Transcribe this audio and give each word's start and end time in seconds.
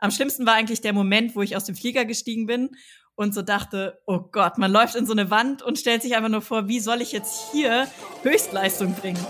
am 0.00 0.10
schlimmsten 0.10 0.46
war 0.46 0.54
eigentlich 0.54 0.80
der 0.80 0.94
Moment, 0.94 1.36
wo 1.36 1.42
ich 1.42 1.56
aus 1.56 1.64
dem 1.64 1.76
Flieger 1.76 2.06
gestiegen 2.06 2.46
bin 2.46 2.70
und 3.14 3.34
so 3.34 3.42
dachte, 3.42 4.00
oh 4.06 4.20
Gott, 4.32 4.56
man 4.56 4.72
läuft 4.72 4.96
in 4.96 5.06
so 5.06 5.12
eine 5.12 5.30
Wand 5.30 5.62
und 5.62 5.78
stellt 5.78 6.02
sich 6.02 6.16
einfach 6.16 6.30
nur 6.30 6.40
vor, 6.40 6.68
wie 6.68 6.80
soll 6.80 7.02
ich 7.02 7.12
jetzt 7.12 7.52
hier 7.52 7.86
Höchstleistung 8.22 8.94
bringen? 8.94 9.24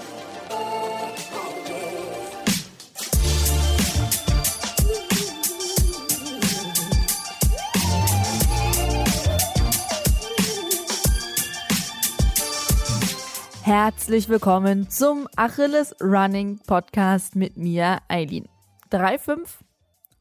Herzlich 13.63 14.29
willkommen 14.29 14.89
zum 14.89 15.29
Achilles 15.37 15.95
Running 16.01 16.61
Podcast 16.67 17.37
mit 17.37 17.57
mir, 17.57 17.99
Eileen. 18.09 18.49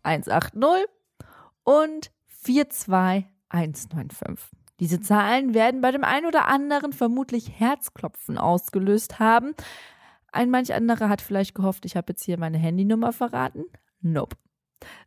35180 0.03 0.87
und 1.63 2.11
42 2.29 3.25
195. 3.49 4.59
Diese 4.79 5.01
Zahlen 5.01 5.53
werden 5.53 5.81
bei 5.81 5.91
dem 5.91 6.05
einen 6.05 6.25
oder 6.25 6.47
anderen 6.47 6.93
vermutlich 6.93 7.59
Herzklopfen 7.59 8.37
ausgelöst 8.37 9.19
haben. 9.19 9.53
Ein 10.31 10.49
manch 10.49 10.73
anderer 10.73 11.09
hat 11.09 11.21
vielleicht 11.21 11.53
gehofft, 11.55 11.83
ich 11.85 11.97
habe 11.97 12.13
jetzt 12.13 12.23
hier 12.23 12.39
meine 12.39 12.57
Handynummer 12.57 13.11
verraten. 13.11 13.65
Nope. 14.01 14.37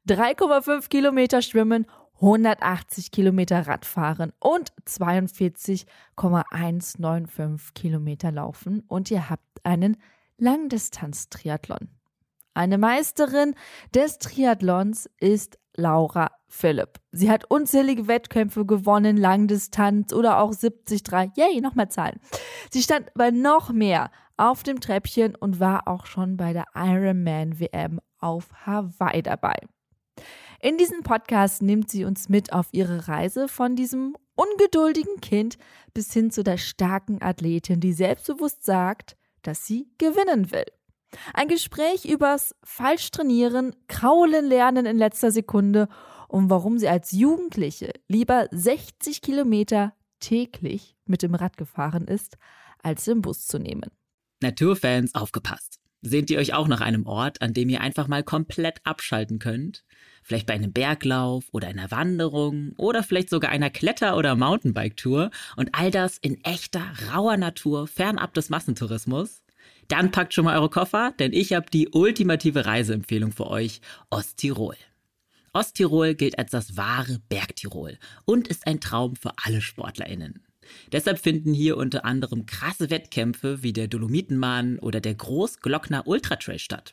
3,5 0.07 0.91
Kilometer 0.91 1.41
schwimmen, 1.41 1.87
180 2.17 3.11
Kilometer 3.11 3.67
Radfahren 3.67 4.35
und 4.39 4.75
42,195 4.85 7.73
Kilometer 7.75 8.31
laufen 8.31 8.83
und 8.87 9.11
ihr 9.11 9.31
habt 9.31 9.65
einen 9.65 9.97
Langdistanz-Triathlon. 10.37 11.89
Eine 12.55 12.77
Meisterin 12.77 13.55
des 13.95 14.19
Triathlons 14.19 15.09
ist 15.19 15.59
Laura 15.75 16.31
Philipp. 16.49 17.01
Sie 17.11 17.31
hat 17.31 17.51
unzählige 17.51 18.09
Wettkämpfe 18.09 18.67
gewonnen, 18.67 19.17
Langdistanz 19.17 20.13
oder 20.13 20.39
auch 20.39 20.55
73. 20.55 21.03
Yay, 21.37 21.63
nochmal 21.63 21.89
Zahlen. 21.89 22.21
Sie 22.71 22.83
stand 22.83 23.13
bei 23.15 23.31
noch 23.31 23.73
mehr 23.73 24.11
auf 24.37 24.63
dem 24.63 24.81
Treppchen 24.81 25.35
und 25.35 25.61
war 25.61 25.89
auch 25.89 26.05
schon 26.05 26.37
bei 26.37 26.53
der 26.53 26.67
Ironman 26.75 27.59
WM 27.59 28.01
auf 28.19 28.51
Hawaii 28.67 29.23
dabei. 29.23 29.57
In 30.61 30.77
diesem 30.77 31.03
Podcast 31.03 31.63
nimmt 31.63 31.91
sie 31.91 32.05
uns 32.05 32.29
mit 32.29 32.53
auf 32.53 32.69
ihre 32.73 33.09
Reise 33.09 33.49
von 33.49 33.77
diesem 33.77 34.15
ungeduldigen 34.35 35.21
Kind 35.21 35.57
bis 35.95 36.13
hin 36.13 36.31
zu 36.31 36.45
der 36.45 36.59
starken 36.59 37.23
Athletin, 37.23 37.81
die 37.81 37.95
selbstbewusst 37.95 38.65
sagt, 38.65 39.17
dass 39.43 39.67
sie 39.67 39.89
gewinnen 39.99 40.53
will. 40.53 40.67
Ein 41.35 41.49
Gespräch 41.49 42.05
übers 42.05 42.55
Falschtrainieren, 42.65 43.75
Kraulen 43.89 44.47
lernen 44.47 44.87
in 44.87 44.99
letzter 44.99 45.31
Sekunde 45.31 45.89
und 46.29 46.51
warum 46.51 46.79
sie 46.79 46.89
als 46.89 47.13
Jugendliche 47.13 47.93
lieber 48.09 48.49
60 48.51 49.21
Kilometer 49.21 49.95
täglich 50.21 50.97
mit 51.05 51.23
dem 51.23 51.35
Rad 51.35 51.57
gefahren 51.57 52.07
ist, 52.07 52.39
als 52.83 53.07
im 53.09 53.23
Bus 53.23 53.47
zu 53.47 53.59
nehmen. 53.59 53.91
Naturfans, 54.41 55.15
aufgepasst. 55.15 55.79
Sehnt 56.05 56.31
ihr 56.31 56.39
euch 56.39 56.53
auch 56.53 56.67
nach 56.67 56.81
einem 56.81 57.07
Ort, 57.07 57.43
an 57.43 57.53
dem 57.53 57.69
ihr 57.69 57.81
einfach 57.81 58.09
mal 58.09 58.25
komplett 58.25 58.81
abschalten 58.83 59.39
könnt? 59.39 59.85
Vielleicht 60.25 60.47
bei 60.47 60.55
einem 60.55 60.73
Berglauf 60.73 61.45
oder 61.53 61.69
einer 61.69 61.93
Wanderung 61.93 62.73
oder 62.77 63.05
vielleicht 63.05 63.31
sogar 63.31 63.53
einer 63.53 63.71
Kletter- 63.71 64.17
oder 64.17 64.35
Mountainbike-Tour 64.35 65.31
und 65.57 65.71
all 65.73 65.93
das 65.93 66.19
in 66.19 66.43
echter, 66.43 66.83
rauer 67.13 67.37
Natur, 67.37 67.87
fernab 67.87 68.35
des 68.35 68.51
Massentourismus? 68.51 69.42
Dann 69.93 70.11
packt 70.11 70.33
schon 70.33 70.47
mal 70.47 70.57
eure 70.57 70.71
Koffer, 70.71 71.13
denn 71.19 71.35
ich 71.35 71.53
habe 71.53 71.67
die 71.71 71.91
ultimative 71.91 72.65
Reiseempfehlung 72.65 73.31
für 73.31 73.47
euch, 73.49 73.83
Osttirol. 74.09 74.75
Osttirol 75.53 76.15
gilt 76.15 76.39
als 76.39 76.51
das 76.51 76.79
wahre 76.79 77.21
Bergtirol 77.29 77.99
und 78.25 78.49
ist 78.49 78.67
ein 78.67 78.81
Traum 78.81 79.17
für 79.17 79.33
alle 79.37 79.61
SportlerInnen. 79.61 80.47
Deshalb 80.93 81.19
finden 81.19 81.53
hier 81.53 81.77
unter 81.77 82.07
anderem 82.07 82.47
krasse 82.47 82.89
Wettkämpfe 82.89 83.63
wie 83.63 83.75
der 83.75 83.87
Dolomitenmann 83.87 84.79
oder 84.79 85.03
der 85.03 85.15
Großglockner 85.15 86.07
Ultratrail 86.07 86.59
statt. 86.59 86.93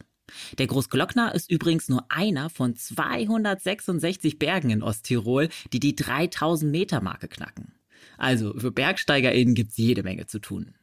Der 0.58 0.68
Großglockner 0.68 1.34
ist 1.34 1.50
übrigens 1.50 1.88
nur 1.88 2.04
einer 2.10 2.50
von 2.50 2.76
266 2.76 4.40
Bergen 4.40 4.72
in 4.72 4.84
Osttirol, 4.84 5.48
die 5.72 5.80
die 5.80 5.96
3000 5.96 6.70
Meter 6.70 7.00
Marke 7.00 7.30
knacken. 7.30 7.72
Also 8.18 8.54
für 8.58 8.74
BergsteigerInnen 8.74 9.56
gibt's 9.56 9.78
jede 9.78 10.04
Menge 10.04 10.28
zu 10.28 10.40
tun. 10.40 10.74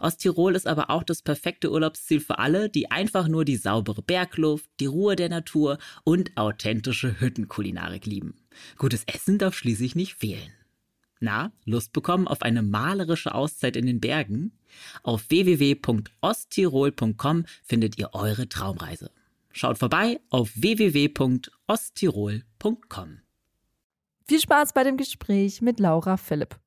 Osttirol 0.00 0.56
ist 0.56 0.66
aber 0.66 0.90
auch 0.90 1.02
das 1.02 1.22
perfekte 1.22 1.70
Urlaubsziel 1.70 2.20
für 2.20 2.38
alle, 2.38 2.68
die 2.68 2.90
einfach 2.90 3.28
nur 3.28 3.44
die 3.44 3.56
saubere 3.56 4.02
Bergluft, 4.02 4.68
die 4.80 4.86
Ruhe 4.86 5.16
der 5.16 5.28
Natur 5.28 5.78
und 6.04 6.36
authentische 6.36 7.20
Hüttenkulinarik 7.20 8.06
lieben. 8.06 8.34
Gutes 8.76 9.04
Essen 9.06 9.38
darf 9.38 9.54
schließlich 9.54 9.94
nicht 9.94 10.14
fehlen. 10.14 10.52
Na, 11.20 11.52
Lust 11.64 11.92
bekommen 11.92 12.28
auf 12.28 12.42
eine 12.42 12.62
malerische 12.62 13.34
Auszeit 13.34 13.74
in 13.76 13.86
den 13.86 13.98
Bergen? 14.00 14.52
Auf 15.02 15.30
www.osttirol.com 15.30 17.46
findet 17.64 17.98
ihr 17.98 18.10
eure 18.12 18.48
Traumreise. 18.48 19.10
Schaut 19.50 19.78
vorbei 19.78 20.20
auf 20.30 20.52
www.osttirol.com. 20.54 23.18
Viel 24.28 24.40
Spaß 24.40 24.74
bei 24.74 24.84
dem 24.84 24.96
Gespräch 24.96 25.60
mit 25.62 25.80
Laura 25.80 26.16
Philipp. 26.16 26.60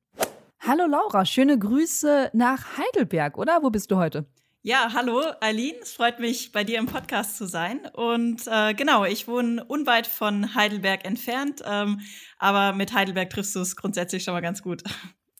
Hallo 0.64 0.86
Laura, 0.86 1.24
schöne 1.24 1.58
Grüße 1.58 2.30
nach 2.34 2.78
Heidelberg, 2.78 3.36
oder? 3.36 3.64
Wo 3.64 3.70
bist 3.70 3.90
du 3.90 3.96
heute? 3.96 4.26
Ja, 4.62 4.92
hallo 4.94 5.20
Eileen, 5.40 5.74
es 5.82 5.94
freut 5.94 6.20
mich, 6.20 6.52
bei 6.52 6.62
dir 6.62 6.78
im 6.78 6.86
Podcast 6.86 7.36
zu 7.36 7.48
sein. 7.48 7.80
Und 7.94 8.42
äh, 8.46 8.72
genau, 8.72 9.04
ich 9.04 9.26
wohne 9.26 9.64
unweit 9.64 10.06
von 10.06 10.54
Heidelberg 10.54 11.04
entfernt, 11.04 11.62
ähm, 11.66 11.98
aber 12.38 12.74
mit 12.76 12.94
Heidelberg 12.94 13.30
triffst 13.30 13.56
du 13.56 13.60
es 13.60 13.74
grundsätzlich 13.74 14.22
schon 14.22 14.34
mal 14.34 14.40
ganz 14.40 14.62
gut. 14.62 14.84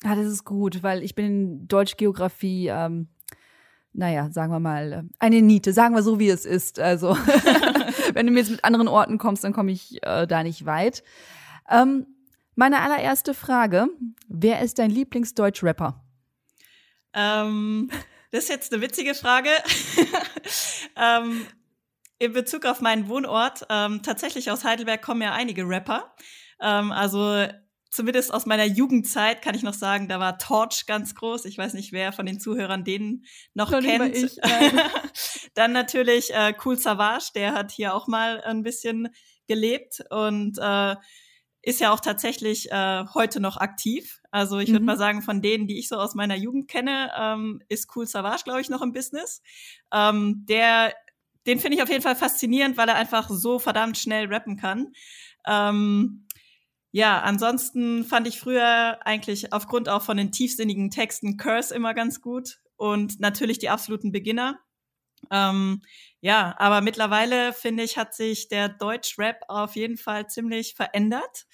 Ja, 0.02 0.16
das 0.16 0.26
ist 0.26 0.44
gut, 0.44 0.82
weil 0.82 1.04
ich 1.04 1.14
bin 1.14 1.26
in 1.26 1.68
Deutschgeografie, 1.68 2.66
ähm, 2.66 3.06
naja, 3.92 4.28
sagen 4.32 4.52
wir 4.52 4.58
mal, 4.58 5.08
eine 5.20 5.40
Niete, 5.40 5.72
sagen 5.72 5.94
wir 5.94 6.02
so, 6.02 6.18
wie 6.18 6.30
es 6.30 6.44
ist. 6.44 6.80
Also, 6.80 7.10
wenn 8.12 8.26
du 8.26 8.32
mir 8.32 8.40
jetzt 8.40 8.50
mit 8.50 8.64
anderen 8.64 8.88
Orten 8.88 9.18
kommst, 9.18 9.44
dann 9.44 9.52
komme 9.52 9.70
ich 9.70 10.02
äh, 10.02 10.26
da 10.26 10.42
nicht 10.42 10.66
weit. 10.66 11.04
Ähm, 11.70 12.08
meine 12.54 12.80
allererste 12.80 13.34
Frage: 13.34 13.88
Wer 14.28 14.60
ist 14.60 14.78
dein 14.78 14.90
Lieblingsdeutsch-Rapper? 14.90 16.02
Ähm, 17.14 17.90
das 18.30 18.44
ist 18.44 18.50
jetzt 18.50 18.72
eine 18.72 18.82
witzige 18.82 19.14
Frage. 19.14 19.50
ähm, 20.96 21.46
in 22.18 22.32
Bezug 22.32 22.66
auf 22.66 22.80
meinen 22.80 23.08
Wohnort, 23.08 23.66
ähm, 23.68 24.02
tatsächlich 24.02 24.50
aus 24.50 24.64
Heidelberg 24.64 25.02
kommen 25.02 25.22
ja 25.22 25.32
einige 25.32 25.66
Rapper. 25.66 26.14
Ähm, 26.60 26.92
also 26.92 27.46
zumindest 27.90 28.32
aus 28.32 28.46
meiner 28.46 28.64
Jugendzeit 28.64 29.42
kann 29.42 29.54
ich 29.54 29.62
noch 29.62 29.74
sagen, 29.74 30.08
da 30.08 30.18
war 30.18 30.38
Torch 30.38 30.86
ganz 30.86 31.14
groß. 31.14 31.44
Ich 31.44 31.58
weiß 31.58 31.74
nicht, 31.74 31.92
wer 31.92 32.12
von 32.12 32.24
den 32.24 32.40
Zuhörern 32.40 32.84
den 32.84 33.26
noch 33.54 33.70
Dann 33.70 33.84
kennt. 33.84 34.16
Ich, 34.16 34.36
Dann 35.54 35.72
natürlich 35.72 36.32
äh, 36.32 36.54
Cool 36.64 36.78
Savage, 36.78 37.32
der 37.34 37.52
hat 37.52 37.70
hier 37.70 37.94
auch 37.94 38.06
mal 38.06 38.40
ein 38.42 38.62
bisschen 38.62 39.08
gelebt 39.46 40.02
und 40.10 40.58
äh, 40.58 40.96
ist 41.62 41.80
ja 41.80 41.92
auch 41.92 42.00
tatsächlich 42.00 42.70
äh, 42.72 43.04
heute 43.14 43.40
noch 43.40 43.56
aktiv. 43.56 44.20
Also 44.32 44.58
ich 44.58 44.68
würde 44.68 44.80
mhm. 44.80 44.86
mal 44.86 44.98
sagen, 44.98 45.22
von 45.22 45.40
denen, 45.40 45.68
die 45.68 45.78
ich 45.78 45.88
so 45.88 45.96
aus 45.96 46.14
meiner 46.14 46.34
Jugend 46.34 46.68
kenne, 46.68 47.10
ähm, 47.16 47.62
ist 47.68 47.88
Cool 47.94 48.06
Savage, 48.06 48.42
glaube 48.44 48.60
ich, 48.60 48.68
noch 48.68 48.82
im 48.82 48.92
Business. 48.92 49.42
Ähm, 49.92 50.44
der, 50.48 50.92
den 51.46 51.60
finde 51.60 51.76
ich 51.76 51.82
auf 51.82 51.88
jeden 51.88 52.02
Fall 52.02 52.16
faszinierend, 52.16 52.76
weil 52.76 52.88
er 52.88 52.96
einfach 52.96 53.30
so 53.30 53.60
verdammt 53.60 53.96
schnell 53.96 54.26
rappen 54.26 54.56
kann. 54.56 54.92
Ähm, 55.46 56.26
ja, 56.90 57.20
ansonsten 57.22 58.04
fand 58.04 58.26
ich 58.26 58.40
früher 58.40 58.98
eigentlich 59.06 59.52
aufgrund 59.52 59.88
auch 59.88 60.02
von 60.02 60.16
den 60.16 60.32
tiefsinnigen 60.32 60.90
Texten 60.90 61.36
Curse 61.36 61.74
immer 61.74 61.94
ganz 61.94 62.20
gut 62.20 62.58
und 62.76 63.20
natürlich 63.20 63.58
die 63.58 63.70
absoluten 63.70 64.10
Beginner. 64.10 64.58
Ähm, 65.30 65.82
ja, 66.22 66.54
aber 66.58 66.82
mittlerweile 66.82 67.52
finde 67.52 67.82
ich, 67.82 67.98
hat 67.98 68.14
sich 68.14 68.46
der 68.46 68.68
Deutsch-Rap 68.68 69.40
auf 69.48 69.74
jeden 69.74 69.96
Fall 69.96 70.28
ziemlich 70.28 70.74
verändert. 70.76 71.46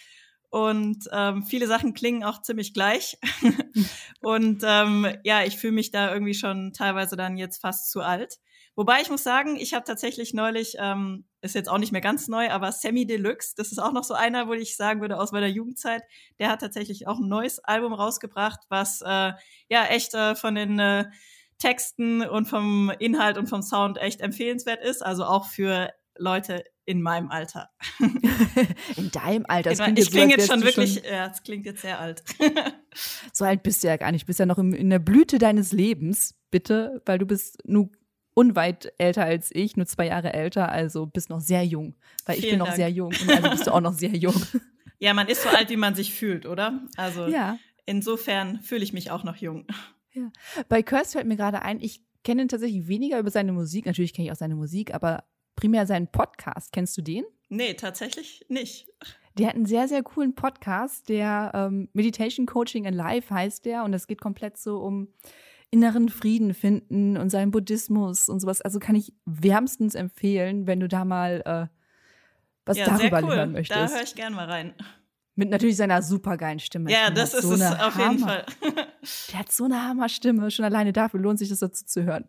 Und 0.50 1.08
ähm, 1.10 1.42
viele 1.42 1.66
Sachen 1.66 1.94
klingen 1.94 2.22
auch 2.22 2.42
ziemlich 2.42 2.74
gleich. 2.74 3.16
und 4.20 4.62
ähm, 4.66 5.06
ja, 5.24 5.42
ich 5.42 5.56
fühle 5.56 5.72
mich 5.72 5.90
da 5.90 6.12
irgendwie 6.12 6.34
schon 6.34 6.74
teilweise 6.74 7.16
dann 7.16 7.38
jetzt 7.38 7.62
fast 7.62 7.90
zu 7.90 8.02
alt. 8.02 8.38
Wobei 8.76 9.00
ich 9.00 9.08
muss 9.08 9.24
sagen, 9.24 9.56
ich 9.56 9.72
habe 9.72 9.86
tatsächlich 9.86 10.34
neulich, 10.34 10.76
ähm, 10.78 11.24
ist 11.40 11.54
jetzt 11.54 11.70
auch 11.70 11.78
nicht 11.78 11.92
mehr 11.92 12.02
ganz 12.02 12.28
neu, 12.28 12.50
aber 12.50 12.70
Sammy 12.70 13.06
Deluxe, 13.06 13.54
das 13.56 13.72
ist 13.72 13.78
auch 13.78 13.92
noch 13.92 14.04
so 14.04 14.12
einer, 14.12 14.48
wo 14.48 14.52
ich 14.52 14.76
sagen 14.76 15.00
würde, 15.00 15.18
aus 15.18 15.32
meiner 15.32 15.48
Jugendzeit, 15.48 16.02
der 16.38 16.50
hat 16.50 16.60
tatsächlich 16.60 17.08
auch 17.08 17.18
ein 17.18 17.28
neues 17.28 17.58
Album 17.58 17.94
rausgebracht, 17.94 18.60
was 18.68 19.00
äh, 19.00 19.32
ja 19.70 19.86
echt 19.88 20.14
äh, 20.14 20.36
von 20.36 20.54
den 20.54 20.78
äh, 20.78 21.06
Texten 21.58 22.22
und 22.22 22.46
vom 22.46 22.92
Inhalt 22.98 23.38
und 23.38 23.48
vom 23.48 23.62
Sound 23.62 23.98
echt 23.98 24.20
empfehlenswert 24.20 24.82
ist. 24.82 25.04
Also 25.04 25.24
auch 25.24 25.46
für 25.46 25.92
Leute 26.16 26.64
in 26.84 27.02
meinem 27.02 27.30
Alter. 27.30 27.70
in 28.96 29.10
deinem 29.10 29.44
Alter? 29.46 29.70
Das 29.70 29.78
klingt 29.78 29.98
ich 29.98 30.10
klinge 30.10 30.36
jetzt, 30.36 30.50
schon 30.50 30.62
wirklich, 30.62 30.94
schon 30.94 31.04
ja, 31.04 31.26
es 31.26 31.42
klingt 31.42 31.66
jetzt 31.66 31.82
sehr 31.82 31.98
alt. 31.98 32.22
so 33.32 33.44
alt 33.44 33.62
bist 33.62 33.82
du 33.82 33.88
ja 33.88 33.96
gar 33.96 34.10
nicht. 34.10 34.22
Du 34.22 34.26
bist 34.26 34.38
ja 34.38 34.46
noch 34.46 34.58
in 34.58 34.90
der 34.90 34.98
Blüte 34.98 35.38
deines 35.38 35.72
Lebens, 35.72 36.34
bitte, 36.50 37.02
weil 37.04 37.18
du 37.18 37.26
bist 37.26 37.58
nur 37.66 37.90
unweit 38.34 38.92
älter 38.98 39.24
als 39.24 39.50
ich, 39.52 39.76
nur 39.76 39.86
zwei 39.86 40.06
Jahre 40.06 40.32
älter, 40.32 40.70
also 40.70 41.06
bist 41.06 41.28
noch 41.28 41.40
sehr 41.40 41.64
jung. 41.64 41.96
Weil 42.24 42.36
Vielen 42.36 42.44
ich 42.44 42.50
bin 42.50 42.58
noch 42.60 42.66
Dank. 42.66 42.76
sehr 42.76 42.90
jung 42.90 43.08
und 43.08 43.30
also 43.30 43.50
bist 43.50 43.66
du 43.66 43.74
auch 43.74 43.80
noch 43.80 43.94
sehr 43.94 44.14
jung. 44.14 44.34
Ja, 45.00 45.14
man 45.14 45.28
ist 45.28 45.44
so 45.44 45.48
alt, 45.48 45.70
wie 45.70 45.76
man 45.76 45.94
sich 45.94 46.12
fühlt, 46.12 46.44
oder? 46.44 46.82
Also 46.96 47.28
ja. 47.28 47.56
insofern 47.86 48.60
fühle 48.62 48.82
ich 48.82 48.92
mich 48.92 49.12
auch 49.12 49.22
noch 49.22 49.36
jung. 49.36 49.64
Ja. 50.18 50.62
Bei 50.68 50.82
Curse 50.82 51.12
fällt 51.12 51.26
mir 51.26 51.36
gerade 51.36 51.62
ein, 51.62 51.80
ich 51.80 52.02
kenne 52.24 52.42
ihn 52.42 52.48
tatsächlich 52.48 52.88
weniger 52.88 53.18
über 53.18 53.30
seine 53.30 53.52
Musik. 53.52 53.86
Natürlich 53.86 54.12
kenne 54.12 54.26
ich 54.26 54.32
auch 54.32 54.36
seine 54.36 54.56
Musik, 54.56 54.94
aber 54.94 55.24
primär 55.56 55.86
seinen 55.86 56.08
Podcast. 56.08 56.72
Kennst 56.72 56.96
du 56.96 57.02
den? 57.02 57.24
Nee, 57.48 57.74
tatsächlich 57.74 58.44
nicht. 58.48 58.88
Der 59.38 59.48
hat 59.48 59.54
einen 59.54 59.66
sehr, 59.66 59.88
sehr 59.88 60.02
coolen 60.02 60.34
Podcast, 60.34 61.08
der 61.08 61.52
ähm, 61.54 61.88
Meditation 61.92 62.46
Coaching 62.46 62.84
in 62.84 62.94
Life 62.94 63.32
heißt 63.32 63.64
der. 63.64 63.84
Und 63.84 63.94
es 63.94 64.06
geht 64.06 64.20
komplett 64.20 64.58
so 64.58 64.78
um 64.78 65.08
inneren 65.70 66.08
Frieden 66.08 66.54
finden 66.54 67.16
und 67.16 67.30
seinen 67.30 67.50
Buddhismus 67.50 68.28
und 68.28 68.40
sowas. 68.40 68.60
Also 68.60 68.78
kann 68.78 68.96
ich 68.96 69.12
wärmstens 69.26 69.94
empfehlen, 69.94 70.66
wenn 70.66 70.80
du 70.80 70.88
da 70.88 71.04
mal 71.04 71.42
äh, 71.44 71.74
was 72.64 72.78
ja, 72.78 72.86
darüber 72.86 73.22
cool. 73.22 73.36
hören 73.36 73.52
möchtest. 73.52 73.80
Da 73.80 73.88
höre 73.88 74.02
ich 74.02 74.14
gern 74.14 74.34
mal 74.34 74.46
rein. 74.46 74.74
Mit 75.38 75.50
natürlich 75.50 75.76
seiner 75.76 76.02
supergeilen 76.02 76.58
Stimme. 76.58 76.90
Ja, 76.90 77.10
das 77.10 77.32
ist 77.32 77.42
so 77.42 77.52
es 77.52 77.62
auf 77.62 77.94
Hammer, 77.94 78.10
jeden 78.10 78.18
Fall. 78.18 78.44
der 79.30 79.38
hat 79.38 79.52
so 79.52 79.66
eine 79.66 79.84
Hammerstimme. 79.84 80.50
Schon 80.50 80.64
alleine 80.64 80.92
dafür 80.92 81.20
lohnt 81.20 81.38
sich 81.38 81.48
das 81.48 81.60
dazu 81.60 81.86
zu 81.86 82.02
hören. 82.02 82.24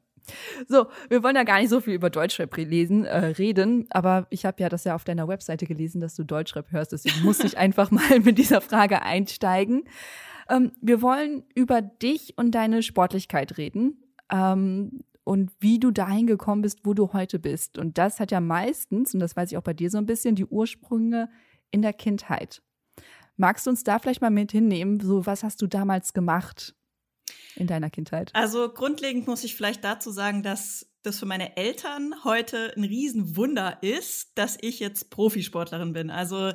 So, 0.68 0.86
wir 1.10 1.24
wollen 1.24 1.36
ja 1.36 1.44
gar 1.44 1.60
nicht 1.60 1.70
so 1.70 1.82
viel 1.82 1.96
über 1.96 2.12
Deutschrap 2.12 2.56
lesen, 2.56 3.06
äh, 3.06 3.18
reden, 3.18 3.88
aber 3.90 4.28
ich 4.30 4.46
habe 4.46 4.62
ja 4.62 4.70
das 4.70 4.84
ja 4.84 4.94
auf 4.94 5.06
deiner 5.06 5.28
Webseite 5.28 5.66
gelesen, 5.66 6.02
dass 6.02 6.14
du 6.14 6.24
Deutschrap 6.24 6.72
hörst, 6.72 6.92
deswegen 6.92 7.20
muss 7.24 7.40
ich 7.40 7.58
einfach 7.58 7.90
mal 7.90 8.20
mit 8.20 8.38
dieser 8.38 8.62
Frage 8.62 9.02
einsteigen. 9.02 9.86
Ähm, 10.48 10.74
wir 10.80 11.02
wollen 11.02 11.46
über 11.56 11.82
dich 11.82 12.38
und 12.38 12.52
deine 12.52 12.84
Sportlichkeit 12.84 13.58
reden 13.58 14.04
ähm, 14.32 15.02
und 15.24 15.50
wie 15.60 15.80
du 15.80 15.90
dahin 15.90 16.28
gekommen 16.28 16.62
bist, 16.62 16.82
wo 16.84 16.94
du 16.94 17.12
heute 17.14 17.40
bist. 17.40 17.80
Und 17.80 17.98
das 17.98 18.20
hat 18.20 18.30
ja 18.30 18.40
meistens, 18.40 19.16
und 19.16 19.20
das 19.20 19.36
weiß 19.36 19.52
ich 19.52 19.58
auch 19.58 19.64
bei 19.64 19.74
dir 19.74 19.90
so 19.90 19.98
ein 19.98 20.06
bisschen, 20.06 20.36
die 20.36 20.46
Ursprünge 20.46 21.28
in 21.72 21.82
der 21.82 21.94
Kindheit. 21.94 22.62
Magst 23.40 23.66
du 23.66 23.72
uns 23.72 23.84
da 23.84 24.00
vielleicht 24.00 24.22
mal 24.22 24.30
mit 24.30 24.52
hinnehmen? 24.52 25.00
So, 25.00 25.26
was 25.26 25.44
hast 25.44 25.62
du 25.62 25.68
damals 25.68 26.14
gemacht? 26.14 26.76
in 27.56 27.68
deiner 27.68 27.90
Kindheit? 27.90 28.32
Also 28.34 28.70
grundlegend 28.70 29.28
muss 29.28 29.44
ich 29.44 29.56
vielleicht 29.56 29.84
dazu 29.84 30.12
sagen, 30.12 30.44
dass 30.44 30.90
das 31.04 31.20
für 31.20 31.26
meine 31.26 31.58
Eltern 31.58 32.14
heute 32.24 32.74
ein 32.76 32.84
Riesenwunder 32.84 33.82
ist, 33.82 34.38
dass 34.38 34.58
ich 34.62 34.80
jetzt 34.80 35.10
Profisportlerin 35.10 35.94
bin. 35.94 36.10
Also 36.10 36.52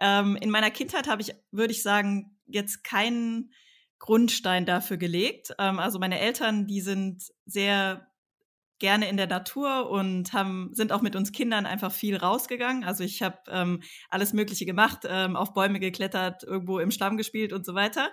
ähm, 0.00 0.36
in 0.36 0.50
meiner 0.50 0.70
Kindheit 0.70 1.08
habe 1.08 1.22
ich, 1.22 1.34
würde 1.50 1.72
ich 1.72 1.82
sagen, 1.82 2.36
jetzt 2.46 2.84
keinen 2.84 3.52
Grundstein 3.98 4.64
dafür 4.64 4.96
gelegt. 4.96 5.54
Ähm, 5.58 5.78
also 5.78 5.98
meine 5.98 6.18
Eltern, 6.18 6.66
die 6.66 6.80
sind 6.80 7.24
sehr 7.46 8.08
gerne 8.78 9.08
in 9.08 9.16
der 9.16 9.26
Natur 9.26 9.90
und 9.90 10.32
haben, 10.32 10.70
sind 10.72 10.92
auch 10.92 11.02
mit 11.02 11.16
uns 11.16 11.32
Kindern 11.32 11.66
einfach 11.66 11.92
viel 11.92 12.16
rausgegangen. 12.16 12.84
Also 12.84 13.04
ich 13.04 13.22
habe 13.22 13.38
ähm, 13.48 13.82
alles 14.08 14.32
Mögliche 14.32 14.66
gemacht, 14.66 15.00
ähm, 15.08 15.36
auf 15.36 15.54
Bäume 15.54 15.80
geklettert, 15.80 16.44
irgendwo 16.44 16.78
im 16.78 16.90
Schlamm 16.90 17.16
gespielt 17.16 17.52
und 17.52 17.66
so 17.66 17.74
weiter. 17.74 18.12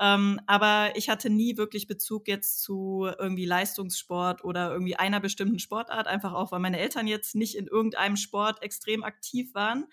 Ähm, 0.00 0.40
aber 0.46 0.92
ich 0.94 1.10
hatte 1.10 1.28
nie 1.28 1.58
wirklich 1.58 1.86
Bezug 1.86 2.26
jetzt 2.26 2.62
zu 2.62 3.06
irgendwie 3.18 3.44
Leistungssport 3.44 4.42
oder 4.42 4.72
irgendwie 4.72 4.96
einer 4.96 5.20
bestimmten 5.20 5.58
Sportart, 5.58 6.06
einfach 6.06 6.32
auch, 6.32 6.52
weil 6.52 6.60
meine 6.60 6.78
Eltern 6.78 7.06
jetzt 7.06 7.34
nicht 7.34 7.54
in 7.54 7.66
irgendeinem 7.66 8.16
Sport 8.16 8.62
extrem 8.62 9.04
aktiv 9.04 9.54
waren. 9.54 9.86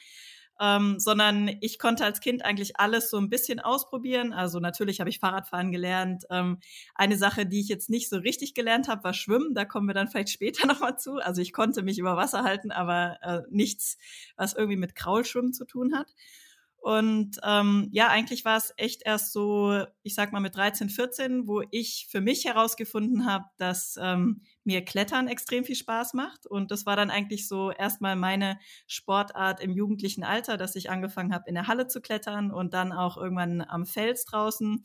Ähm, 0.59 0.99
sondern 0.99 1.49
ich 1.61 1.79
konnte 1.79 2.03
als 2.03 2.19
Kind 2.19 2.43
eigentlich 2.43 2.79
alles 2.79 3.09
so 3.09 3.17
ein 3.17 3.29
bisschen 3.29 3.59
ausprobieren. 3.59 4.33
Also 4.33 4.59
natürlich 4.59 4.99
habe 4.99 5.09
ich 5.09 5.19
Fahrradfahren 5.19 5.71
gelernt. 5.71 6.25
Ähm, 6.29 6.59
eine 6.95 7.17
Sache, 7.17 7.45
die 7.45 7.59
ich 7.59 7.67
jetzt 7.67 7.89
nicht 7.89 8.09
so 8.09 8.17
richtig 8.17 8.53
gelernt 8.53 8.87
habe, 8.87 9.03
war 9.03 9.13
Schwimmen. 9.13 9.53
Da 9.53 9.65
kommen 9.65 9.87
wir 9.87 9.93
dann 9.93 10.07
vielleicht 10.07 10.29
später 10.29 10.67
nochmal 10.67 10.97
zu. 10.97 11.17
Also 11.17 11.41
ich 11.41 11.53
konnte 11.53 11.83
mich 11.83 11.99
über 11.99 12.17
Wasser 12.17 12.43
halten, 12.43 12.71
aber 12.71 13.17
äh, 13.21 13.41
nichts, 13.49 13.97
was 14.35 14.53
irgendwie 14.53 14.77
mit 14.77 14.95
Kraulschwimmen 14.95 15.53
zu 15.53 15.65
tun 15.65 15.95
hat. 15.95 16.07
Und 16.87 17.37
ähm, 17.43 17.89
ja, 17.91 18.07
eigentlich 18.07 18.45
war 18.45 18.55
es 18.55 18.73
echt 18.77 19.01
erst 19.03 19.33
so, 19.33 19.83
ich 20.03 20.15
sag 20.15 20.31
mal 20.31 20.39
mit 20.39 20.55
13, 20.55 20.87
14, 20.87 21.45
wo 21.45 21.61
ich 21.69 22.07
für 22.09 22.21
mich 22.21 22.45
herausgefunden 22.45 23.25
habe, 23.25 23.43
dass 23.57 23.99
ähm, 24.01 24.43
mir 24.63 24.85
Klettern 24.85 25.27
extrem 25.27 25.65
viel 25.65 25.75
Spaß 25.75 26.13
macht. 26.13 26.47
Und 26.47 26.71
das 26.71 26.85
war 26.85 26.95
dann 26.95 27.09
eigentlich 27.09 27.49
so 27.49 27.71
erstmal 27.71 28.15
meine 28.15 28.57
Sportart 28.87 29.59
im 29.59 29.73
jugendlichen 29.73 30.23
Alter, 30.23 30.55
dass 30.55 30.77
ich 30.77 30.89
angefangen 30.89 31.33
habe, 31.33 31.43
in 31.49 31.55
der 31.55 31.67
Halle 31.67 31.87
zu 31.87 31.99
klettern 31.99 32.51
und 32.51 32.73
dann 32.73 32.93
auch 32.93 33.17
irgendwann 33.17 33.59
am 33.67 33.85
Fels 33.85 34.23
draußen 34.23 34.81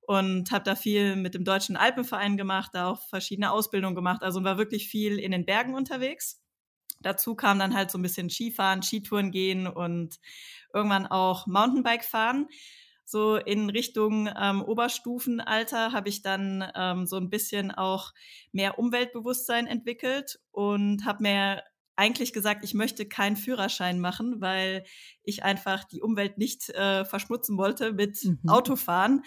und 0.00 0.50
habe 0.50 0.64
da 0.64 0.74
viel 0.74 1.14
mit 1.14 1.34
dem 1.34 1.44
Deutschen 1.44 1.76
Alpenverein 1.76 2.36
gemacht, 2.36 2.72
da 2.74 2.88
auch 2.88 3.06
verschiedene 3.08 3.52
Ausbildungen 3.52 3.94
gemacht, 3.94 4.24
also 4.24 4.42
war 4.42 4.58
wirklich 4.58 4.88
viel 4.88 5.20
in 5.20 5.30
den 5.30 5.46
Bergen 5.46 5.76
unterwegs. 5.76 6.43
Dazu 7.04 7.34
kam 7.34 7.58
dann 7.58 7.74
halt 7.74 7.90
so 7.90 7.98
ein 7.98 8.02
bisschen 8.02 8.30
Skifahren, 8.30 8.82
Skitouren 8.82 9.30
gehen 9.30 9.66
und 9.66 10.18
irgendwann 10.72 11.06
auch 11.06 11.46
Mountainbike 11.46 12.04
fahren. 12.04 12.48
So 13.04 13.36
in 13.36 13.68
Richtung 13.68 14.30
ähm, 14.34 14.62
Oberstufenalter 14.62 15.92
habe 15.92 16.08
ich 16.08 16.22
dann 16.22 16.64
ähm, 16.74 17.06
so 17.06 17.16
ein 17.16 17.28
bisschen 17.28 17.70
auch 17.70 18.12
mehr 18.52 18.78
Umweltbewusstsein 18.78 19.66
entwickelt 19.66 20.40
und 20.50 21.04
habe 21.04 21.22
mir 21.22 21.62
eigentlich 21.96 22.32
gesagt, 22.32 22.64
ich 22.64 22.74
möchte 22.74 23.06
keinen 23.06 23.36
Führerschein 23.36 24.00
machen, 24.00 24.40
weil 24.40 24.84
ich 25.22 25.44
einfach 25.44 25.84
die 25.84 26.02
Umwelt 26.02 26.38
nicht 26.38 26.70
äh, 26.70 27.04
verschmutzen 27.04 27.56
wollte 27.56 27.92
mit 27.92 28.24
mhm. 28.24 28.40
Autofahren. 28.48 29.22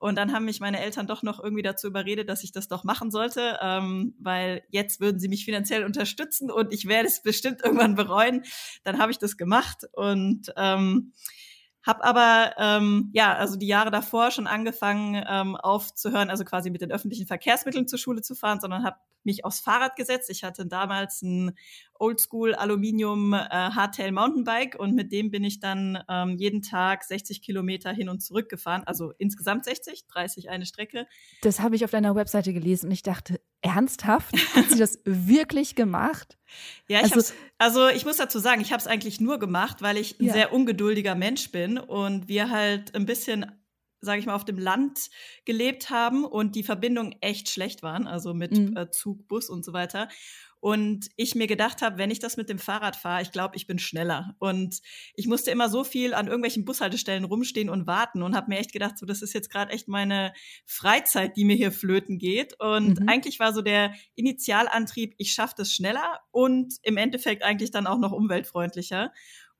Und 0.00 0.16
dann 0.16 0.32
haben 0.32 0.46
mich 0.46 0.60
meine 0.60 0.80
Eltern 0.80 1.06
doch 1.06 1.22
noch 1.22 1.44
irgendwie 1.44 1.62
dazu 1.62 1.86
überredet, 1.86 2.28
dass 2.30 2.42
ich 2.42 2.52
das 2.52 2.68
doch 2.68 2.84
machen 2.84 3.10
sollte, 3.10 3.58
ähm, 3.60 4.14
weil 4.18 4.62
jetzt 4.70 4.98
würden 4.98 5.20
sie 5.20 5.28
mich 5.28 5.44
finanziell 5.44 5.84
unterstützen 5.84 6.50
und 6.50 6.72
ich 6.72 6.88
werde 6.88 7.06
es 7.06 7.22
bestimmt 7.22 7.60
irgendwann 7.64 7.96
bereuen. 7.96 8.42
Dann 8.82 8.98
habe 8.98 9.12
ich 9.12 9.18
das 9.18 9.36
gemacht 9.36 9.84
und 9.92 10.52
ähm, 10.56 11.12
hab 11.82 12.04
aber 12.04 12.54
ähm, 12.58 13.10
ja, 13.12 13.34
also 13.34 13.56
die 13.56 13.66
Jahre 13.66 13.90
davor 13.90 14.30
schon 14.30 14.46
angefangen 14.46 15.22
ähm, 15.26 15.56
aufzuhören, 15.56 16.30
also 16.30 16.44
quasi 16.44 16.70
mit 16.70 16.82
den 16.82 16.92
öffentlichen 16.92 17.26
Verkehrsmitteln 17.26 17.88
zur 17.88 17.98
Schule 17.98 18.22
zu 18.22 18.34
fahren, 18.34 18.60
sondern 18.60 18.84
habe 18.84 18.98
mich 19.24 19.44
aufs 19.44 19.60
Fahrrad 19.60 19.96
gesetzt. 19.96 20.30
Ich 20.30 20.44
hatte 20.44 20.66
damals 20.66 21.22
ein 21.22 21.52
Oldschool 21.98 22.54
Aluminium 22.54 23.34
äh, 23.34 23.38
Hardtail 23.48 24.12
Mountainbike 24.12 24.78
und 24.78 24.94
mit 24.94 25.12
dem 25.12 25.30
bin 25.30 25.44
ich 25.44 25.60
dann 25.60 26.02
ähm, 26.08 26.36
jeden 26.38 26.62
Tag 26.62 27.04
60 27.04 27.42
Kilometer 27.42 27.92
hin 27.92 28.08
und 28.08 28.20
zurück 28.20 28.48
gefahren. 28.48 28.82
Also 28.86 29.12
insgesamt 29.18 29.64
60, 29.64 30.06
30 30.06 30.50
eine 30.50 30.66
Strecke. 30.66 31.06
Das 31.42 31.60
habe 31.60 31.76
ich 31.76 31.84
auf 31.84 31.90
deiner 31.90 32.14
Webseite 32.14 32.52
gelesen 32.52 32.86
und 32.86 32.92
ich 32.92 33.02
dachte, 33.02 33.40
ernsthaft? 33.62 34.34
Hat 34.54 34.70
sie 34.70 34.78
das 34.78 35.00
wirklich 35.04 35.74
gemacht? 35.74 36.38
Ja, 36.88 37.04
ich 37.04 37.14
also, 37.14 37.32
also 37.58 37.88
ich 37.88 38.04
muss 38.04 38.16
dazu 38.16 38.38
sagen, 38.38 38.60
ich 38.60 38.72
habe 38.72 38.80
es 38.80 38.86
eigentlich 38.86 39.20
nur 39.20 39.38
gemacht, 39.38 39.82
weil 39.82 39.96
ich 39.96 40.18
ein 40.20 40.26
ja. 40.26 40.32
sehr 40.32 40.52
ungeduldiger 40.52 41.14
Mensch 41.14 41.52
bin 41.52 41.78
und 41.78 42.28
wir 42.28 42.50
halt 42.50 42.94
ein 42.94 43.06
bisschen 43.06 43.46
sage 44.00 44.18
ich 44.18 44.26
mal, 44.26 44.34
auf 44.34 44.44
dem 44.44 44.58
Land 44.58 45.10
gelebt 45.44 45.90
haben 45.90 46.24
und 46.24 46.54
die 46.54 46.62
Verbindungen 46.62 47.14
echt 47.20 47.50
schlecht 47.50 47.82
waren, 47.82 48.06
also 48.06 48.34
mit 48.34 48.52
mhm. 48.52 48.76
äh, 48.76 48.90
Zug, 48.90 49.28
Bus 49.28 49.50
und 49.50 49.64
so 49.64 49.72
weiter. 49.72 50.08
Und 50.60 51.08
ich 51.16 51.34
mir 51.34 51.46
gedacht 51.46 51.80
habe, 51.80 51.96
wenn 51.96 52.10
ich 52.10 52.18
das 52.18 52.36
mit 52.36 52.50
dem 52.50 52.58
Fahrrad 52.58 52.94
fahre, 52.94 53.22
ich 53.22 53.32
glaube, 53.32 53.56
ich 53.56 53.66
bin 53.66 53.78
schneller. 53.78 54.36
Und 54.38 54.80
ich 55.14 55.26
musste 55.26 55.50
immer 55.50 55.70
so 55.70 55.84
viel 55.84 56.12
an 56.12 56.26
irgendwelchen 56.26 56.66
Bushaltestellen 56.66 57.24
rumstehen 57.24 57.70
und 57.70 57.86
warten 57.86 58.22
und 58.22 58.36
habe 58.36 58.50
mir 58.50 58.58
echt 58.58 58.72
gedacht, 58.72 58.98
so 58.98 59.06
das 59.06 59.22
ist 59.22 59.32
jetzt 59.32 59.50
gerade 59.50 59.72
echt 59.72 59.88
meine 59.88 60.34
Freizeit, 60.66 61.36
die 61.36 61.44
mir 61.44 61.56
hier 61.56 61.72
flöten 61.72 62.18
geht. 62.18 62.60
Und 62.60 63.00
mhm. 63.00 63.08
eigentlich 63.08 63.40
war 63.40 63.54
so 63.54 63.62
der 63.62 63.94
Initialantrieb, 64.16 65.14
ich 65.16 65.32
schaffe 65.32 65.54
das 65.56 65.72
schneller 65.72 66.20
und 66.30 66.74
im 66.82 66.98
Endeffekt 66.98 67.42
eigentlich 67.42 67.70
dann 67.70 67.86
auch 67.86 67.98
noch 67.98 68.12
umweltfreundlicher. 68.12 69.12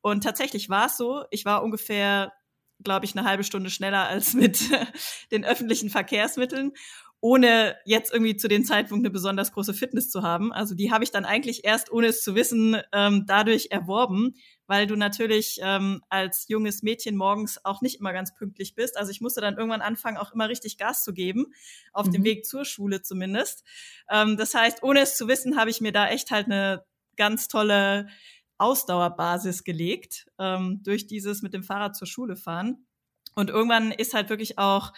Und 0.02 0.22
tatsächlich 0.22 0.68
war 0.68 0.86
es 0.86 0.98
so, 0.98 1.24
ich 1.30 1.46
war 1.46 1.62
ungefähr 1.62 2.32
glaube 2.82 3.04
ich, 3.04 3.16
eine 3.16 3.28
halbe 3.28 3.44
Stunde 3.44 3.70
schneller 3.70 4.08
als 4.08 4.34
mit 4.34 4.58
den 5.30 5.44
öffentlichen 5.44 5.90
Verkehrsmitteln, 5.90 6.72
ohne 7.20 7.76
jetzt 7.84 8.12
irgendwie 8.12 8.36
zu 8.36 8.48
dem 8.48 8.64
Zeitpunkt 8.64 9.04
eine 9.04 9.10
besonders 9.10 9.52
große 9.52 9.74
Fitness 9.74 10.10
zu 10.10 10.22
haben. 10.22 10.52
Also 10.52 10.74
die 10.74 10.90
habe 10.90 11.04
ich 11.04 11.10
dann 11.10 11.26
eigentlich 11.26 11.64
erst, 11.64 11.92
ohne 11.92 12.06
es 12.06 12.22
zu 12.22 12.34
wissen, 12.34 12.78
ähm, 12.92 13.24
dadurch 13.26 13.68
erworben, 13.70 14.34
weil 14.66 14.86
du 14.86 14.96
natürlich 14.96 15.58
ähm, 15.62 16.02
als 16.08 16.48
junges 16.48 16.82
Mädchen 16.82 17.16
morgens 17.16 17.62
auch 17.64 17.82
nicht 17.82 18.00
immer 18.00 18.14
ganz 18.14 18.34
pünktlich 18.34 18.74
bist. 18.74 18.96
Also 18.96 19.10
ich 19.10 19.20
musste 19.20 19.42
dann 19.42 19.58
irgendwann 19.58 19.82
anfangen, 19.82 20.16
auch 20.16 20.32
immer 20.32 20.48
richtig 20.48 20.78
Gas 20.78 21.04
zu 21.04 21.12
geben, 21.12 21.52
auf 21.92 22.06
mhm. 22.06 22.12
dem 22.12 22.24
Weg 22.24 22.46
zur 22.46 22.64
Schule 22.64 23.02
zumindest. 23.02 23.64
Ähm, 24.08 24.38
das 24.38 24.54
heißt, 24.54 24.82
ohne 24.82 25.00
es 25.00 25.16
zu 25.16 25.28
wissen, 25.28 25.58
habe 25.58 25.68
ich 25.68 25.82
mir 25.82 25.92
da 25.92 26.08
echt 26.08 26.30
halt 26.30 26.46
eine 26.46 26.84
ganz 27.16 27.48
tolle 27.48 28.08
Ausdauerbasis 28.56 29.64
gelegt 29.64 30.26
ähm, 30.38 30.80
durch 30.82 31.06
dieses 31.06 31.42
mit 31.42 31.52
dem 31.52 31.64
Fahrrad 31.64 31.96
zur 31.96 32.06
Schule 32.06 32.36
fahren. 32.36 32.86
Und 33.34 33.50
irgendwann 33.50 33.92
ist 33.92 34.14
halt 34.14 34.28
wirklich 34.28 34.58
auch 34.58 34.92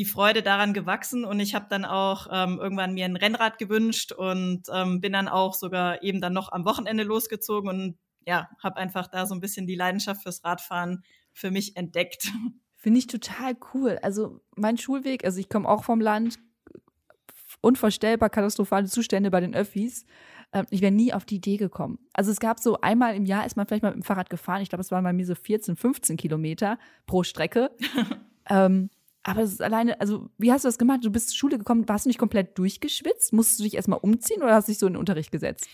die 0.00 0.06
Freude 0.06 0.40
daran 0.40 0.72
gewachsen 0.72 1.26
und 1.26 1.40
ich 1.40 1.54
habe 1.54 1.66
dann 1.68 1.84
auch 1.84 2.26
ähm, 2.32 2.58
irgendwann 2.58 2.94
mir 2.94 3.04
ein 3.04 3.16
Rennrad 3.16 3.58
gewünscht 3.58 4.12
und 4.12 4.62
ähm, 4.72 5.02
bin 5.02 5.12
dann 5.12 5.28
auch 5.28 5.52
sogar 5.52 6.02
eben 6.02 6.22
dann 6.22 6.32
noch 6.32 6.50
am 6.52 6.64
Wochenende 6.64 7.04
losgezogen 7.04 7.68
und 7.68 7.98
ja, 8.26 8.48
habe 8.62 8.78
einfach 8.78 9.08
da 9.08 9.26
so 9.26 9.34
ein 9.34 9.40
bisschen 9.40 9.66
die 9.66 9.74
Leidenschaft 9.74 10.22
fürs 10.22 10.42
Radfahren 10.42 11.04
für 11.34 11.50
mich 11.50 11.76
entdeckt. 11.76 12.32
Finde 12.78 12.98
ich 12.98 13.08
total 13.08 13.54
cool. 13.74 13.98
Also 14.00 14.40
mein 14.56 14.78
Schulweg, 14.78 15.22
also 15.26 15.38
ich 15.38 15.50
komme 15.50 15.68
auch 15.68 15.84
vom 15.84 16.00
Land, 16.00 16.38
unvorstellbar 17.60 18.30
katastrophale 18.30 18.86
Zustände 18.86 19.30
bei 19.30 19.40
den 19.40 19.54
Öffis. 19.54 20.06
Ähm, 20.54 20.64
ich 20.70 20.80
wäre 20.80 20.92
nie 20.92 21.12
auf 21.12 21.26
die 21.26 21.36
Idee 21.36 21.58
gekommen. 21.58 21.98
Also 22.14 22.30
es 22.30 22.40
gab 22.40 22.58
so 22.58 22.80
einmal 22.80 23.14
im 23.16 23.26
Jahr 23.26 23.44
ist 23.44 23.58
man 23.58 23.66
vielleicht 23.66 23.82
mal 23.82 23.90
mit 23.90 24.02
dem 24.02 24.02
Fahrrad 24.02 24.30
gefahren. 24.30 24.62
Ich 24.62 24.70
glaube, 24.70 24.80
es 24.80 24.90
waren 24.90 25.04
bei 25.04 25.12
mir 25.12 25.26
so 25.26 25.34
14, 25.34 25.76
15 25.76 26.16
Kilometer 26.16 26.78
pro 27.04 27.22
Strecke. 27.22 27.70
ähm, 28.48 28.88
aber 29.22 29.42
es 29.42 29.52
ist 29.52 29.62
alleine, 29.62 30.00
also 30.00 30.30
wie 30.38 30.52
hast 30.52 30.64
du 30.64 30.68
das 30.68 30.78
gemacht? 30.78 31.00
Du 31.02 31.10
bist 31.10 31.30
zur 31.30 31.36
Schule 31.36 31.58
gekommen, 31.58 31.88
warst 31.88 32.04
du 32.04 32.08
nicht 32.08 32.18
komplett 32.18 32.58
durchgeschwitzt? 32.58 33.32
Musstest 33.32 33.60
du 33.60 33.64
dich 33.64 33.74
erstmal 33.74 33.98
umziehen 33.98 34.42
oder 34.42 34.54
hast 34.54 34.68
du 34.68 34.72
dich 34.72 34.78
so 34.78 34.86
in 34.86 34.94
den 34.94 35.00
Unterricht 35.00 35.30
gesetzt? 35.30 35.68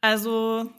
Also 0.00 0.70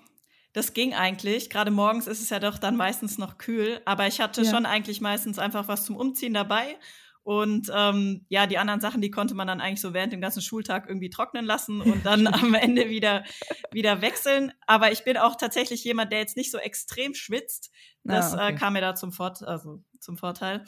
das 0.51 0.73
ging 0.73 0.93
eigentlich. 0.93 1.49
Gerade 1.49 1.71
morgens 1.71 2.07
ist 2.07 2.21
es 2.21 2.29
ja 2.29 2.39
doch 2.39 2.57
dann 2.57 2.75
meistens 2.75 3.17
noch 3.17 3.37
kühl, 3.37 3.81
aber 3.85 4.07
ich 4.07 4.19
hatte 4.19 4.43
ja. 4.43 4.51
schon 4.51 4.65
eigentlich 4.65 5.01
meistens 5.01 5.39
einfach 5.39 5.67
was 5.67 5.85
zum 5.85 5.95
Umziehen 5.95 6.33
dabei 6.33 6.77
und 7.23 7.71
ähm, 7.73 8.25
ja, 8.27 8.47
die 8.47 8.57
anderen 8.57 8.81
Sachen, 8.81 9.01
die 9.01 9.09
konnte 9.09 9.33
man 9.33 9.47
dann 9.47 9.61
eigentlich 9.61 9.79
so 9.79 9.93
während 9.93 10.11
dem 10.11 10.19
ganzen 10.19 10.41
Schultag 10.41 10.89
irgendwie 10.89 11.09
trocknen 11.09 11.45
lassen 11.45 11.79
und 11.79 12.05
dann 12.05 12.27
am 12.27 12.53
Ende 12.53 12.89
wieder, 12.89 13.23
wieder 13.71 14.01
wechseln. 14.01 14.51
Aber 14.67 14.91
ich 14.91 15.05
bin 15.05 15.17
auch 15.17 15.37
tatsächlich 15.37 15.85
jemand, 15.85 16.11
der 16.11 16.19
jetzt 16.19 16.35
nicht 16.35 16.51
so 16.51 16.57
extrem 16.57 17.13
schwitzt. 17.13 17.71
Das 18.03 18.33
ah, 18.33 18.47
okay. 18.47 18.53
äh, 18.53 18.57
kam 18.57 18.73
mir 18.73 18.81
da 18.81 18.93
zum, 18.93 19.13
Vort 19.13 19.41
also 19.41 19.81
zum 19.99 20.17
Vorteil. 20.17 20.65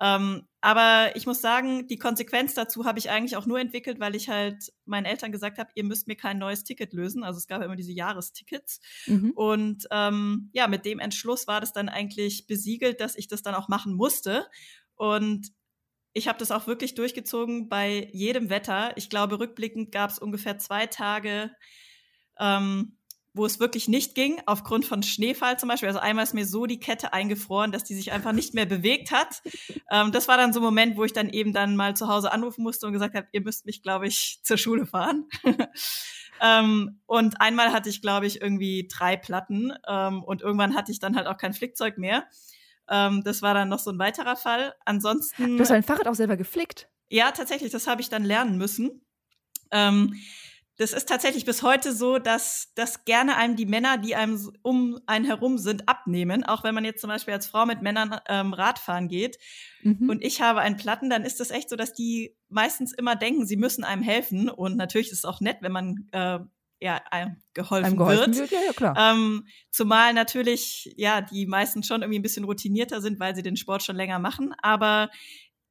Ähm, 0.00 0.46
aber 0.60 1.12
ich 1.14 1.26
muss 1.26 1.40
sagen, 1.40 1.86
die 1.86 1.98
Konsequenz 1.98 2.54
dazu 2.54 2.84
habe 2.84 2.98
ich 2.98 3.10
eigentlich 3.10 3.36
auch 3.36 3.46
nur 3.46 3.60
entwickelt, 3.60 4.00
weil 4.00 4.14
ich 4.14 4.28
halt 4.28 4.72
meinen 4.84 5.06
Eltern 5.06 5.32
gesagt 5.32 5.58
habe, 5.58 5.70
ihr 5.74 5.84
müsst 5.84 6.08
mir 6.08 6.16
kein 6.16 6.38
neues 6.38 6.64
Ticket 6.64 6.92
lösen. 6.92 7.24
Also 7.24 7.38
es 7.38 7.46
gab 7.46 7.60
ja 7.60 7.66
immer 7.66 7.76
diese 7.76 7.92
Jahrestickets. 7.92 8.80
Mhm. 9.06 9.32
Und 9.34 9.86
ähm, 9.90 10.50
ja, 10.52 10.68
mit 10.68 10.84
dem 10.84 10.98
Entschluss 10.98 11.46
war 11.46 11.60
das 11.60 11.72
dann 11.72 11.88
eigentlich 11.88 12.46
besiegelt, 12.46 13.00
dass 13.00 13.16
ich 13.16 13.28
das 13.28 13.42
dann 13.42 13.54
auch 13.54 13.68
machen 13.68 13.94
musste. 13.94 14.46
Und 14.94 15.52
ich 16.12 16.26
habe 16.26 16.38
das 16.38 16.50
auch 16.50 16.66
wirklich 16.66 16.94
durchgezogen 16.94 17.68
bei 17.68 18.08
jedem 18.12 18.50
Wetter. 18.50 18.96
Ich 18.96 19.10
glaube, 19.10 19.38
rückblickend 19.38 19.92
gab 19.92 20.10
es 20.10 20.18
ungefähr 20.18 20.58
zwei 20.58 20.86
Tage, 20.86 21.52
ähm, 22.40 22.97
wo 23.34 23.46
es 23.46 23.60
wirklich 23.60 23.88
nicht 23.88 24.14
ging, 24.14 24.40
aufgrund 24.46 24.84
von 24.84 25.02
Schneefall 25.02 25.58
zum 25.58 25.68
Beispiel. 25.68 25.88
Also 25.88 26.00
einmal 26.00 26.24
ist 26.24 26.34
mir 26.34 26.46
so 26.46 26.66
die 26.66 26.80
Kette 26.80 27.12
eingefroren, 27.12 27.72
dass 27.72 27.84
die 27.84 27.94
sich 27.94 28.12
einfach 28.12 28.32
nicht 28.32 28.54
mehr 28.54 28.66
bewegt 28.66 29.10
hat. 29.10 29.42
Ähm, 29.90 30.12
das 30.12 30.28
war 30.28 30.36
dann 30.36 30.52
so 30.52 30.60
ein 30.60 30.64
Moment, 30.64 30.96
wo 30.96 31.04
ich 31.04 31.12
dann 31.12 31.28
eben 31.28 31.52
dann 31.52 31.76
mal 31.76 31.96
zu 31.96 32.08
Hause 32.08 32.32
anrufen 32.32 32.62
musste 32.62 32.86
und 32.86 32.92
gesagt 32.92 33.14
habe, 33.14 33.28
ihr 33.32 33.42
müsst 33.42 33.66
mich, 33.66 33.82
glaube 33.82 34.06
ich, 34.06 34.40
zur 34.42 34.56
Schule 34.56 34.86
fahren. 34.86 35.28
ähm, 36.40 37.00
und 37.06 37.40
einmal 37.40 37.72
hatte 37.72 37.88
ich, 37.88 38.02
glaube 38.02 38.26
ich, 38.26 38.40
irgendwie 38.40 38.88
drei 38.90 39.16
Platten 39.16 39.72
ähm, 39.86 40.22
und 40.22 40.42
irgendwann 40.42 40.74
hatte 40.74 40.90
ich 40.90 40.98
dann 40.98 41.16
halt 41.16 41.26
auch 41.26 41.36
kein 41.36 41.52
Flickzeug 41.52 41.98
mehr. 41.98 42.26
Ähm, 42.88 43.22
das 43.22 43.42
war 43.42 43.54
dann 43.54 43.68
noch 43.68 43.78
so 43.78 43.90
ein 43.90 43.98
weiterer 43.98 44.36
Fall. 44.36 44.74
Ansonsten. 44.84 45.56
Du 45.56 45.60
hast 45.60 45.70
dein 45.70 45.82
Fahrrad 45.82 46.08
auch 46.08 46.14
selber 46.14 46.36
geflickt? 46.36 46.88
Ja, 47.08 47.30
tatsächlich. 47.32 47.70
Das 47.70 47.86
habe 47.86 48.00
ich 48.00 48.08
dann 48.08 48.24
lernen 48.24 48.58
müssen. 48.58 49.02
Das 50.78 50.92
ist 50.92 51.08
tatsächlich 51.08 51.44
bis 51.44 51.64
heute 51.64 51.92
so, 51.92 52.18
dass, 52.18 52.72
dass 52.76 53.04
gerne 53.04 53.36
einem 53.36 53.56
die 53.56 53.66
Männer, 53.66 53.98
die 53.98 54.14
einem 54.14 54.40
um 54.62 55.00
einen 55.06 55.24
herum 55.24 55.58
sind, 55.58 55.88
abnehmen. 55.88 56.44
Auch 56.44 56.62
wenn 56.62 56.74
man 56.74 56.84
jetzt 56.84 57.00
zum 57.00 57.08
Beispiel 57.08 57.34
als 57.34 57.48
Frau 57.48 57.66
mit 57.66 57.82
Männern 57.82 58.16
ähm, 58.28 58.52
Radfahren 58.52 59.08
geht 59.08 59.38
mhm. 59.82 60.08
und 60.08 60.24
ich 60.24 60.40
habe 60.40 60.60
einen 60.60 60.76
Platten, 60.76 61.10
dann 61.10 61.24
ist 61.24 61.40
das 61.40 61.50
echt 61.50 61.68
so, 61.68 61.74
dass 61.74 61.94
die 61.94 62.36
meistens 62.48 62.92
immer 62.92 63.16
denken, 63.16 63.44
sie 63.44 63.56
müssen 63.56 63.82
einem 63.82 64.02
helfen. 64.02 64.48
Und 64.48 64.76
natürlich 64.76 65.08
ist 65.08 65.18
es 65.18 65.24
auch 65.24 65.40
nett, 65.40 65.58
wenn 65.62 65.72
man 65.72 66.08
äh, 66.12 66.38
ja, 66.80 67.00
geholfen, 67.54 67.96
geholfen 67.96 68.36
wird. 68.36 68.38
wird. 68.38 68.50
Ja, 68.52 68.60
ja, 68.66 68.72
klar. 68.72 68.94
Ähm, 68.96 69.46
zumal 69.70 70.14
natürlich, 70.14 70.94
ja, 70.96 71.20
die 71.20 71.46
meisten 71.46 71.82
schon 71.82 72.02
irgendwie 72.02 72.20
ein 72.20 72.22
bisschen 72.22 72.44
routinierter 72.44 73.00
sind, 73.00 73.18
weil 73.18 73.34
sie 73.34 73.42
den 73.42 73.56
Sport 73.56 73.82
schon 73.82 73.96
länger 73.96 74.20
machen. 74.20 74.54
Aber 74.62 75.10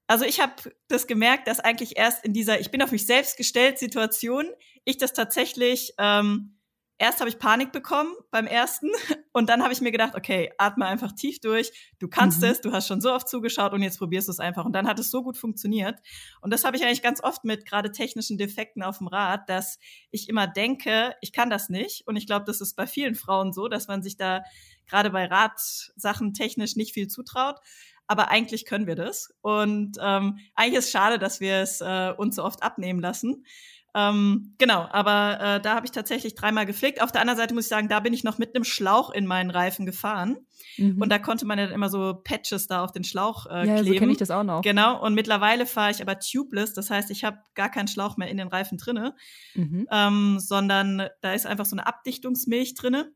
also 0.08 0.26
ich 0.26 0.40
habe 0.40 0.54
das 0.88 1.06
gemerkt, 1.06 1.48
dass 1.48 1.60
eigentlich 1.60 1.98
erst 1.98 2.26
in 2.26 2.34
dieser 2.34 2.60
Ich 2.60 2.72
bin 2.72 2.82
auf 2.82 2.92
mich 2.92 3.06
selbst 3.06 3.38
gestellt 3.38 3.78
Situation 3.78 4.48
ich 4.86 4.98
das 4.98 5.12
tatsächlich 5.12 5.94
ähm, 5.98 6.58
erst 6.98 7.20
habe 7.20 7.30
ich 7.30 7.40
Panik 7.40 7.72
bekommen 7.72 8.14
beim 8.32 8.48
ersten 8.48 8.90
und 9.34 9.50
dann 9.50 9.62
habe 9.62 9.74
ich 9.74 9.82
mir 9.82 9.92
gedacht, 9.92 10.16
okay, 10.16 10.52
atme 10.58 10.86
einfach 10.86 11.12
tief 11.12 11.40
durch, 11.40 11.72
du 12.00 12.08
kannst 12.08 12.42
mhm. 12.42 12.48
es, 12.48 12.62
du 12.62 12.72
hast 12.72 12.88
schon 12.88 13.02
so 13.02 13.14
oft 13.14 13.28
zugeschaut 13.28 13.74
und 13.74 13.84
jetzt 13.84 14.00
probierst 14.00 14.28
du 14.28 14.32
es 14.32 14.40
einfach. 14.40 14.66
Und 14.66 14.74
dann 14.74 14.88
hat 14.88 15.00
es 15.00 15.12
so 15.12 15.24
gut 15.24 15.38
funktioniert. 15.38 16.00
Und 16.42 16.52
das 16.52 16.64
habe 16.64 16.78
ich 16.78 16.84
eigentlich 16.84 17.02
ganz 17.02 17.24
oft 17.24 17.44
mit 17.44 17.66
gerade 17.66 17.92
technischen 17.92 18.38
Defekten 18.38 18.82
auf 18.82 19.00
dem 19.00 19.08
Rad, 19.08 19.50
dass 19.50 19.78
ich 20.12 20.30
immer 20.30 20.48
denke, 20.48 21.14
ich 21.22 21.32
kann 21.34 21.50
das 21.50 21.70
nicht. 21.70 22.08
Und 22.08 22.16
ich 22.16 22.26
glaube, 22.26 22.46
das 22.46 22.62
ist 22.62 22.76
bei 22.76 22.88
vielen 22.88 23.16
Frauen 23.16 23.54
so, 23.54 23.68
dass 23.68 23.88
man 23.88 24.02
sich 24.02 24.18
da 24.18 24.44
gerade 24.88 25.10
bei 25.12 25.26
Radsachen 25.26 26.34
technisch 26.34 26.76
nicht 26.76 26.94
viel 26.94 27.08
zutraut. 27.08 27.60
Aber 28.08 28.30
eigentlich 28.30 28.66
können 28.66 28.88
wir 28.88 28.96
das. 28.96 29.34
Und 29.42 29.98
ähm, 30.02 30.40
eigentlich 30.56 30.80
ist 30.80 30.86
es 30.86 30.92
schade, 30.92 31.20
dass 31.20 31.40
wir 31.40 31.58
es 31.58 31.82
äh, 31.82 32.14
uns 32.16 32.36
so 32.36 32.44
oft 32.44 32.64
abnehmen 32.64 33.00
lassen. 33.00 33.46
Ähm, 33.98 34.54
genau, 34.60 34.88
aber 34.92 35.40
äh, 35.42 35.62
da 35.62 35.76
habe 35.76 35.86
ich 35.88 35.92
tatsächlich 35.92 36.36
dreimal 36.36 36.68
geflickt. 36.68 37.02
Auf 37.02 37.12
der 37.12 37.22
anderen 37.22 37.38
Seite 37.38 37.56
muss 37.56 37.66
ich 37.66 37.70
sagen, 37.70 37.88
da 37.88 38.00
bin 38.00 38.14
ich 38.14 38.24
noch 38.24 38.38
mit 38.38 38.56
einem 38.56 38.64
Schlauch 38.64 39.10
in 39.10 39.26
meinen 39.26 39.50
Reifen 39.50 39.88
gefahren. 39.88 40.38
Mhm. 40.78 41.02
Und 41.02 41.10
da 41.10 41.18
konnte 41.18 41.46
man 41.48 41.58
ja 41.58 41.66
dann 41.66 41.74
immer 41.74 41.90
so 41.90 42.14
Patches 42.24 42.68
da 42.68 42.84
auf 42.84 42.92
den 42.92 43.04
Schlauch 43.04 43.48
äh, 43.48 43.68
ja, 43.68 43.76
kleben. 43.78 43.86
so 43.86 43.94
kenne 43.96 44.12
ich 44.12 44.18
das 44.20 44.30
auch 44.30 44.44
noch. 44.44 44.62
Genau, 44.62 45.04
und 45.04 45.16
mittlerweile 45.16 45.66
fahre 45.66 45.90
ich 45.90 46.02
aber 46.02 46.20
tubeless. 46.20 46.74
Das 46.74 46.92
heißt, 46.92 47.10
ich 47.10 47.24
habe 47.24 47.40
gar 47.56 47.70
keinen 47.70 47.88
Schlauch 47.88 48.18
mehr 48.18 48.28
in 48.28 48.38
den 48.38 48.50
Reifen 48.50 48.78
drinne, 48.78 49.16
mhm. 49.56 49.88
ähm, 49.92 50.40
sondern 50.40 51.08
da 51.22 51.34
ist 51.34 51.48
einfach 51.48 51.66
so 51.66 51.76
eine 51.76 51.88
Abdichtungsmilch 51.88 52.76
drinne. 52.76 53.12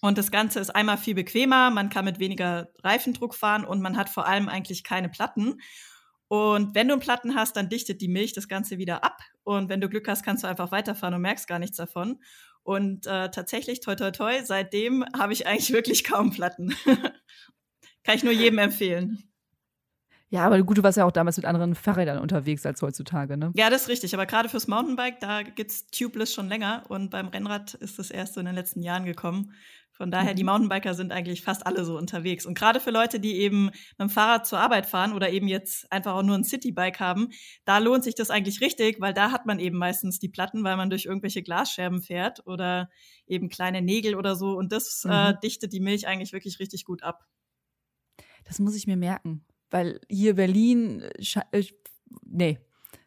Und 0.00 0.16
das 0.16 0.30
Ganze 0.30 0.60
ist 0.60 0.70
einmal 0.70 0.96
viel 0.96 1.14
bequemer, 1.14 1.70
man 1.70 1.90
kann 1.90 2.04
mit 2.04 2.20
weniger 2.20 2.68
Reifendruck 2.84 3.34
fahren 3.34 3.64
und 3.64 3.80
man 3.80 3.96
hat 3.96 4.08
vor 4.08 4.26
allem 4.26 4.48
eigentlich 4.48 4.84
keine 4.84 5.08
Platten. 5.08 5.60
Und 6.28 6.74
wenn 6.74 6.88
du 6.88 6.94
einen 6.94 7.00
Platten 7.00 7.34
hast, 7.34 7.56
dann 7.56 7.68
dichtet 7.68 8.00
die 8.00 8.08
Milch 8.08 8.32
das 8.32 8.48
Ganze 8.48 8.78
wieder 8.78 9.02
ab. 9.02 9.18
Und 9.44 9.70
wenn 9.70 9.80
du 9.80 9.88
Glück 9.88 10.06
hast, 10.08 10.22
kannst 10.22 10.44
du 10.44 10.48
einfach 10.48 10.70
weiterfahren 10.70 11.14
und 11.14 11.22
merkst 11.22 11.48
gar 11.48 11.58
nichts 11.58 11.78
davon. 11.78 12.20
Und 12.62 13.06
äh, 13.06 13.30
tatsächlich, 13.30 13.80
toi, 13.80 13.94
toi, 13.94 14.10
toi, 14.10 14.42
seitdem 14.44 15.04
habe 15.18 15.32
ich 15.32 15.46
eigentlich 15.46 15.72
wirklich 15.72 16.04
kaum 16.04 16.30
Platten. 16.30 16.74
Kann 18.04 18.16
ich 18.16 18.24
nur 18.24 18.32
jedem 18.32 18.58
empfehlen. 18.58 19.28
Ja, 20.30 20.44
aber 20.44 20.62
gut, 20.62 20.76
du 20.76 20.82
warst 20.82 20.98
ja 20.98 21.06
auch 21.06 21.12
damals 21.12 21.38
mit 21.38 21.46
anderen 21.46 21.74
Fahrrädern 21.74 22.18
unterwegs 22.18 22.66
als 22.66 22.82
heutzutage, 22.82 23.38
ne? 23.38 23.50
Ja, 23.54 23.70
das 23.70 23.82
ist 23.82 23.88
richtig. 23.88 24.12
Aber 24.12 24.26
gerade 24.26 24.50
fürs 24.50 24.68
Mountainbike, 24.68 25.20
da 25.20 25.42
gibt's 25.42 25.86
Tubeless 25.86 26.34
schon 26.34 26.48
länger. 26.48 26.84
Und 26.88 27.08
beim 27.08 27.28
Rennrad 27.28 27.72
ist 27.74 27.98
das 27.98 28.10
erst 28.10 28.34
so 28.34 28.40
in 28.40 28.46
den 28.46 28.54
letzten 28.54 28.82
Jahren 28.82 29.06
gekommen. 29.06 29.54
Von 29.98 30.12
daher, 30.12 30.32
die 30.32 30.44
mhm. 30.44 30.50
Mountainbiker 30.50 30.94
sind 30.94 31.10
eigentlich 31.10 31.42
fast 31.42 31.66
alle 31.66 31.84
so 31.84 31.98
unterwegs. 31.98 32.46
Und 32.46 32.56
gerade 32.56 32.78
für 32.78 32.92
Leute, 32.92 33.18
die 33.18 33.34
eben 33.34 33.66
mit 33.66 33.98
dem 34.00 34.08
Fahrrad 34.08 34.46
zur 34.46 34.60
Arbeit 34.60 34.86
fahren 34.86 35.12
oder 35.12 35.28
eben 35.30 35.48
jetzt 35.48 35.90
einfach 35.90 36.14
auch 36.14 36.22
nur 36.22 36.36
ein 36.36 36.44
Citybike 36.44 37.00
haben, 37.00 37.30
da 37.64 37.78
lohnt 37.78 38.04
sich 38.04 38.14
das 38.14 38.30
eigentlich 38.30 38.60
richtig, 38.60 39.00
weil 39.00 39.12
da 39.12 39.32
hat 39.32 39.44
man 39.44 39.58
eben 39.58 39.76
meistens 39.76 40.20
die 40.20 40.28
Platten, 40.28 40.62
weil 40.62 40.76
man 40.76 40.88
durch 40.88 41.06
irgendwelche 41.06 41.42
Glasscherben 41.42 42.00
fährt 42.00 42.46
oder 42.46 42.88
eben 43.26 43.48
kleine 43.48 43.82
Nägel 43.82 44.14
oder 44.14 44.36
so. 44.36 44.56
Und 44.56 44.70
das 44.70 45.04
äh, 45.04 45.08
mhm. 45.08 45.12
äh, 45.12 45.40
dichtet 45.42 45.72
die 45.72 45.80
Milch 45.80 46.06
eigentlich 46.06 46.32
wirklich 46.32 46.60
richtig 46.60 46.84
gut 46.84 47.02
ab. 47.02 47.26
Das 48.44 48.60
muss 48.60 48.76
ich 48.76 48.86
mir 48.86 48.96
merken, 48.96 49.44
weil 49.68 50.00
hier 50.08 50.36
Berlin, 50.36 51.02
äh, 51.50 51.64
nee, 52.24 52.60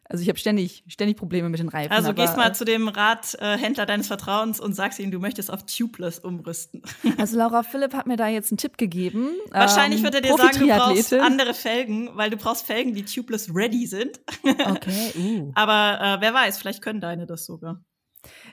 also 0.08 0.22
ich 0.22 0.28
habe 0.28 0.38
ständig, 0.38 0.84
ständig 0.88 1.16
Probleme 1.16 1.48
mit 1.48 1.60
den 1.60 1.68
Reifen. 1.68 1.92
Also 1.92 2.10
aber, 2.10 2.22
gehst 2.22 2.36
mal 2.36 2.50
äh, 2.50 2.52
zu 2.52 2.64
dem 2.64 2.88
Radhändler 2.88 3.86
deines 3.86 4.08
Vertrauens 4.08 4.60
und 4.60 4.74
sagst 4.74 4.98
ihm, 4.98 5.10
du 5.10 5.18
möchtest 5.18 5.50
auf 5.50 5.64
Tubeless 5.64 6.18
umrüsten. 6.18 6.82
Also 7.18 7.36
Laura 7.36 7.62
Philipp 7.62 7.94
hat 7.94 8.06
mir 8.06 8.16
da 8.16 8.26
jetzt 8.26 8.50
einen 8.50 8.58
Tipp 8.58 8.78
gegeben. 8.78 9.28
Wahrscheinlich 9.50 10.00
ähm, 10.00 10.04
wird 10.04 10.14
er 10.16 10.20
dir 10.22 10.36
sagen, 10.36 10.58
du 10.58 10.66
brauchst 10.66 11.14
andere 11.14 11.54
Felgen, 11.54 12.10
weil 12.14 12.30
du 12.30 12.36
brauchst 12.36 12.66
Felgen, 12.66 12.94
die 12.94 13.04
Tubeless 13.04 13.54
ready 13.54 13.86
sind. 13.86 14.20
Okay. 14.42 15.12
Uh. 15.22 15.52
Aber 15.54 16.00
äh, 16.00 16.20
wer 16.20 16.34
weiß, 16.34 16.58
vielleicht 16.58 16.82
können 16.82 17.00
deine 17.00 17.26
das 17.26 17.44
sogar. 17.44 17.82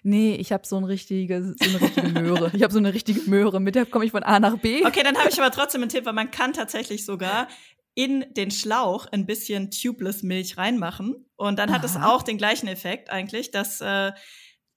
Nee, 0.04 0.36
ich 0.36 0.52
habe 0.52 0.66
so, 0.66 0.78
ein 0.78 0.84
richtige, 0.84 1.44
so 1.44 1.70
eine 1.70 1.82
richtige 1.82 2.08
Möhre. 2.08 2.52
Ich 2.54 2.64
habe 2.64 2.74
so 2.74 2.80
eine 2.80 2.94
richtige 2.94 3.30
Möhre, 3.30 3.60
mit 3.60 3.76
der 3.76 3.86
komme 3.86 4.06
ich 4.06 4.12
von 4.12 4.24
A 4.24 4.40
nach 4.40 4.58
B. 4.58 4.86
Okay, 4.86 5.04
dann 5.04 5.18
habe 5.18 5.30
ich 5.30 5.40
aber 5.40 5.52
trotzdem 5.52 5.82
einen 5.82 5.90
Tipp, 5.90 6.06
weil 6.06 6.14
man 6.14 6.32
kann 6.32 6.54
tatsächlich 6.54 7.06
sogar 7.06 7.48
in 7.96 8.26
den 8.34 8.52
Schlauch 8.52 9.08
ein 9.08 9.26
bisschen 9.26 9.72
Tubeless 9.72 10.24
Milch 10.24 10.58
reinmachen. 10.58 11.26
Und 11.36 11.60
dann 11.60 11.70
Aha. 11.70 11.76
hat 11.76 11.84
es 11.84 11.98
auch 11.98 12.24
den 12.24 12.38
gleichen 12.38 12.68
Effekt 12.68 13.10
eigentlich, 13.10 13.52
dass 13.52 13.82
äh, 13.82 14.12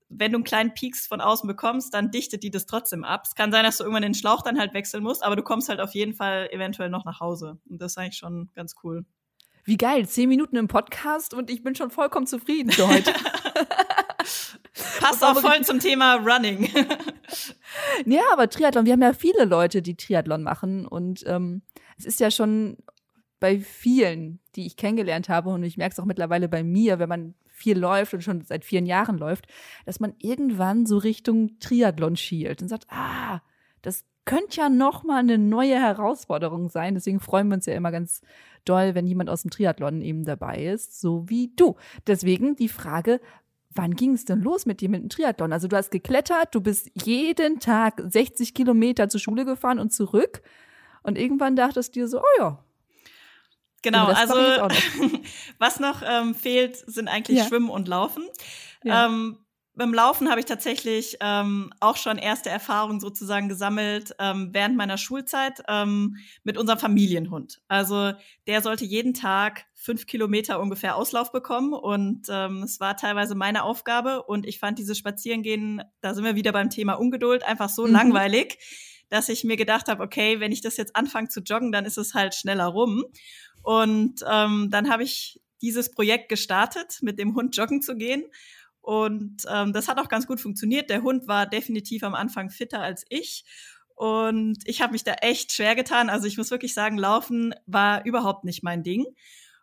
wenn 0.08 0.32
du 0.32 0.38
einen 0.38 0.44
kleinen 0.44 0.74
Pieks 0.74 1.06
von 1.06 1.20
außen 1.20 1.46
bekommst, 1.46 1.94
dann 1.94 2.10
dichtet 2.10 2.42
die 2.42 2.50
das 2.50 2.66
trotzdem 2.66 3.04
ab. 3.04 3.22
Es 3.24 3.34
kann 3.34 3.50
sein, 3.50 3.64
dass 3.64 3.78
du 3.78 3.84
irgendwann 3.84 4.02
den 4.02 4.14
Schlauch 4.14 4.42
dann 4.42 4.58
halt 4.58 4.74
wechseln 4.74 5.02
musst, 5.02 5.22
aber 5.22 5.36
du 5.36 5.42
kommst 5.42 5.68
halt 5.68 5.80
auf 5.80 5.94
jeden 5.94 6.14
Fall 6.14 6.48
eventuell 6.52 6.90
noch 6.90 7.04
nach 7.04 7.20
Hause. 7.20 7.58
Und 7.68 7.80
das 7.80 7.92
ist 7.92 7.98
eigentlich 7.98 8.18
schon 8.18 8.50
ganz 8.54 8.74
cool. 8.82 9.04
Wie 9.64 9.76
geil, 9.76 10.08
zehn 10.08 10.28
Minuten 10.28 10.56
im 10.56 10.68
Podcast 10.68 11.34
und 11.34 11.48
ich 11.48 11.62
bin 11.62 11.74
schon 11.74 11.90
vollkommen 11.90 12.26
zufrieden 12.26 12.72
für 12.72 12.88
heute. 12.88 13.12
Passt 14.98 15.24
auch 15.24 15.40
voll 15.40 15.62
zum 15.62 15.78
Thema 15.78 16.16
Running. 16.16 16.68
ja, 18.06 18.22
aber 18.32 18.48
Triathlon, 18.48 18.86
wir 18.86 18.92
haben 18.92 19.02
ja 19.02 19.12
viele 19.12 19.44
Leute, 19.44 19.82
die 19.82 19.96
Triathlon 19.96 20.42
machen 20.42 20.86
und 20.86 21.22
ähm, 21.26 21.62
es 21.96 22.06
ist 22.06 22.20
ja 22.20 22.30
schon 22.30 22.78
bei 23.42 23.58
vielen, 23.58 24.38
die 24.54 24.66
ich 24.66 24.76
kennengelernt 24.76 25.28
habe, 25.28 25.50
und 25.50 25.64
ich 25.64 25.76
merke 25.76 25.94
es 25.94 25.98
auch 25.98 26.04
mittlerweile 26.04 26.48
bei 26.48 26.62
mir, 26.62 27.00
wenn 27.00 27.08
man 27.08 27.34
viel 27.48 27.76
läuft 27.76 28.14
und 28.14 28.22
schon 28.22 28.42
seit 28.42 28.64
vielen 28.64 28.86
Jahren 28.86 29.18
läuft, 29.18 29.48
dass 29.84 29.98
man 29.98 30.14
irgendwann 30.20 30.86
so 30.86 30.96
Richtung 30.96 31.58
Triathlon 31.58 32.14
schielt 32.14 32.62
und 32.62 32.68
sagt, 32.68 32.86
ah, 32.88 33.42
das 33.82 34.04
könnte 34.24 34.60
ja 34.60 34.68
noch 34.68 35.02
mal 35.02 35.18
eine 35.18 35.38
neue 35.38 35.74
Herausforderung 35.74 36.68
sein. 36.68 36.94
Deswegen 36.94 37.18
freuen 37.18 37.48
wir 37.48 37.56
uns 37.56 37.66
ja 37.66 37.74
immer 37.74 37.90
ganz 37.90 38.20
doll, 38.64 38.94
wenn 38.94 39.08
jemand 39.08 39.28
aus 39.28 39.42
dem 39.42 39.50
Triathlon 39.50 40.02
eben 40.02 40.24
dabei 40.24 40.64
ist, 40.64 41.00
so 41.00 41.28
wie 41.28 41.52
du. 41.56 41.74
Deswegen 42.06 42.54
die 42.54 42.68
Frage, 42.68 43.20
wann 43.70 43.96
ging 43.96 44.12
es 44.12 44.24
denn 44.24 44.40
los 44.40 44.66
mit 44.66 44.80
dir 44.80 44.88
mit 44.88 45.02
dem 45.02 45.08
Triathlon? 45.08 45.52
Also 45.52 45.66
du 45.66 45.76
hast 45.76 45.90
geklettert, 45.90 46.54
du 46.54 46.60
bist 46.60 46.92
jeden 47.04 47.58
Tag 47.58 48.00
60 48.06 48.54
Kilometer 48.54 49.08
zur 49.08 49.18
Schule 49.18 49.44
gefahren 49.44 49.80
und 49.80 49.92
zurück. 49.92 50.42
Und 51.02 51.18
irgendwann 51.18 51.56
dachtest 51.56 51.96
du 51.96 52.00
dir 52.00 52.06
so, 52.06 52.20
oh 52.20 52.38
ja. 52.38 52.64
Genau, 53.82 54.06
also 54.06 54.34
noch. 54.34 54.70
was 55.58 55.80
noch 55.80 56.02
ähm, 56.06 56.34
fehlt, 56.34 56.76
sind 56.76 57.08
eigentlich 57.08 57.38
ja. 57.38 57.46
Schwimmen 57.46 57.68
und 57.68 57.88
Laufen. 57.88 58.24
Ja. 58.84 59.06
Ähm, 59.06 59.38
beim 59.74 59.94
Laufen 59.94 60.28
habe 60.28 60.40
ich 60.40 60.46
tatsächlich 60.46 61.16
ähm, 61.20 61.72
auch 61.80 61.96
schon 61.96 62.18
erste 62.18 62.50
Erfahrungen 62.50 63.00
sozusagen 63.00 63.48
gesammelt 63.48 64.14
ähm, 64.18 64.50
während 64.52 64.76
meiner 64.76 64.98
Schulzeit 64.98 65.62
ähm, 65.66 66.16
mit 66.44 66.58
unserem 66.58 66.78
Familienhund. 66.78 67.62
Also 67.68 68.12
der 68.46 68.60
sollte 68.60 68.84
jeden 68.84 69.14
Tag 69.14 69.64
fünf 69.72 70.06
Kilometer 70.06 70.60
ungefähr 70.60 70.96
Auslauf 70.96 71.32
bekommen 71.32 71.72
und 71.72 72.26
ähm, 72.28 72.62
es 72.62 72.80
war 72.80 72.98
teilweise 72.98 73.34
meine 73.34 73.62
Aufgabe 73.62 74.22
und 74.24 74.46
ich 74.46 74.58
fand 74.58 74.78
dieses 74.78 74.98
Spazierengehen, 74.98 75.82
da 76.02 76.12
sind 76.14 76.24
wir 76.24 76.36
wieder 76.36 76.52
beim 76.52 76.68
Thema 76.68 76.94
Ungeduld, 76.94 77.42
einfach 77.42 77.70
so 77.70 77.86
mhm. 77.86 77.92
langweilig, 77.92 78.58
dass 79.08 79.30
ich 79.30 79.42
mir 79.42 79.56
gedacht 79.56 79.88
habe, 79.88 80.02
okay, 80.02 80.38
wenn 80.40 80.52
ich 80.52 80.60
das 80.60 80.76
jetzt 80.76 80.96
anfange 80.96 81.28
zu 81.28 81.40
joggen, 81.40 81.72
dann 81.72 81.86
ist 81.86 81.98
es 81.98 82.14
halt 82.14 82.34
schneller 82.34 82.66
rum. 82.66 83.04
Und 83.62 84.24
ähm, 84.30 84.68
dann 84.70 84.90
habe 84.90 85.02
ich 85.02 85.40
dieses 85.60 85.90
Projekt 85.92 86.28
gestartet, 86.28 86.98
mit 87.02 87.18
dem 87.18 87.34
Hund 87.34 87.56
joggen 87.56 87.82
zu 87.82 87.96
gehen. 87.96 88.24
Und 88.80 89.44
ähm, 89.48 89.72
das 89.72 89.88
hat 89.88 89.98
auch 89.98 90.08
ganz 90.08 90.26
gut 90.26 90.40
funktioniert. 90.40 90.90
Der 90.90 91.02
Hund 91.02 91.28
war 91.28 91.46
definitiv 91.46 92.02
am 92.02 92.14
Anfang 92.14 92.50
fitter 92.50 92.80
als 92.80 93.04
ich. 93.08 93.44
Und 93.94 94.58
ich 94.64 94.82
habe 94.82 94.92
mich 94.92 95.04
da 95.04 95.12
echt 95.14 95.52
schwer 95.52 95.76
getan. 95.76 96.10
Also 96.10 96.26
ich 96.26 96.36
muss 96.36 96.50
wirklich 96.50 96.74
sagen, 96.74 96.98
Laufen 96.98 97.54
war 97.66 98.04
überhaupt 98.04 98.44
nicht 98.44 98.64
mein 98.64 98.82
Ding. 98.82 99.06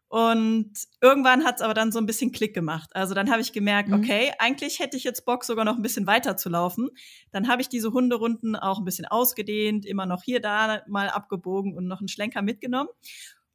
Und 0.08 0.74
irgendwann 1.02 1.46
hat 1.46 1.58
es 1.58 1.62
aber 1.62 1.76
dann 1.76 1.92
so 1.92 2.00
ein 2.00 2.08
bisschen 2.08 2.32
Klick 2.32 2.56
gemacht. 2.56 2.90
Also 2.96 3.14
dann 3.14 3.30
habe 3.30 3.42
ich 3.42 3.54
gemerkt, 3.54 3.90
mhm. 3.90 3.96
okay, 3.96 4.34
eigentlich 4.40 4.80
hätte 4.80 4.98
ich 4.98 5.04
jetzt 5.04 5.24
Bock, 5.24 5.44
sogar 5.44 5.66
noch 5.66 5.76
ein 5.76 5.84
bisschen 5.84 6.08
weiter 6.08 6.36
zu 6.36 6.50
laufen. 6.50 6.90
Dann 7.32 7.48
habe 7.48 7.62
ich 7.62 7.70
diese 7.70 7.92
Hunderunden 7.92 8.56
auch 8.56 8.80
ein 8.80 8.86
bisschen 8.86 9.06
ausgedehnt, 9.06 9.86
immer 9.86 10.08
noch 10.08 10.24
hier, 10.24 10.40
da 10.40 10.82
mal 10.88 11.10
abgebogen 11.10 11.76
und 11.76 11.86
noch 11.86 12.00
einen 12.00 12.08
Schlenker 12.08 12.42
mitgenommen. 12.42 12.90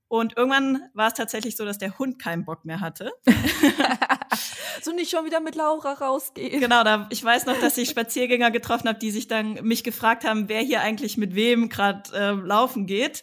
Und 0.08 0.36
irgendwann 0.36 0.82
war 0.94 1.08
es 1.08 1.14
tatsächlich 1.14 1.56
so, 1.56 1.64
dass 1.64 1.78
der 1.78 1.98
Hund 1.98 2.18
keinen 2.18 2.44
Bock 2.44 2.64
mehr 2.64 2.80
hatte. 2.80 3.12
so 4.82 4.92
nicht 4.92 5.10
schon 5.10 5.24
wieder 5.24 5.40
mit 5.40 5.54
Laura 5.54 5.92
rausgehen. 5.92 6.60
Genau, 6.60 6.84
da, 6.84 7.06
ich 7.10 7.22
weiß 7.22 7.46
noch, 7.46 7.58
dass 7.60 7.78
ich 7.78 7.88
Spaziergänger 7.88 8.50
getroffen 8.50 8.88
habe, 8.88 8.98
die 8.98 9.10
sich 9.10 9.28
dann 9.28 9.54
mich 9.62 9.84
gefragt 9.84 10.24
haben, 10.24 10.48
wer 10.48 10.60
hier 10.60 10.80
eigentlich 10.80 11.16
mit 11.16 11.34
wem 11.34 11.68
gerade 11.68 12.02
äh, 12.14 12.32
laufen 12.32 12.86
geht. 12.86 13.22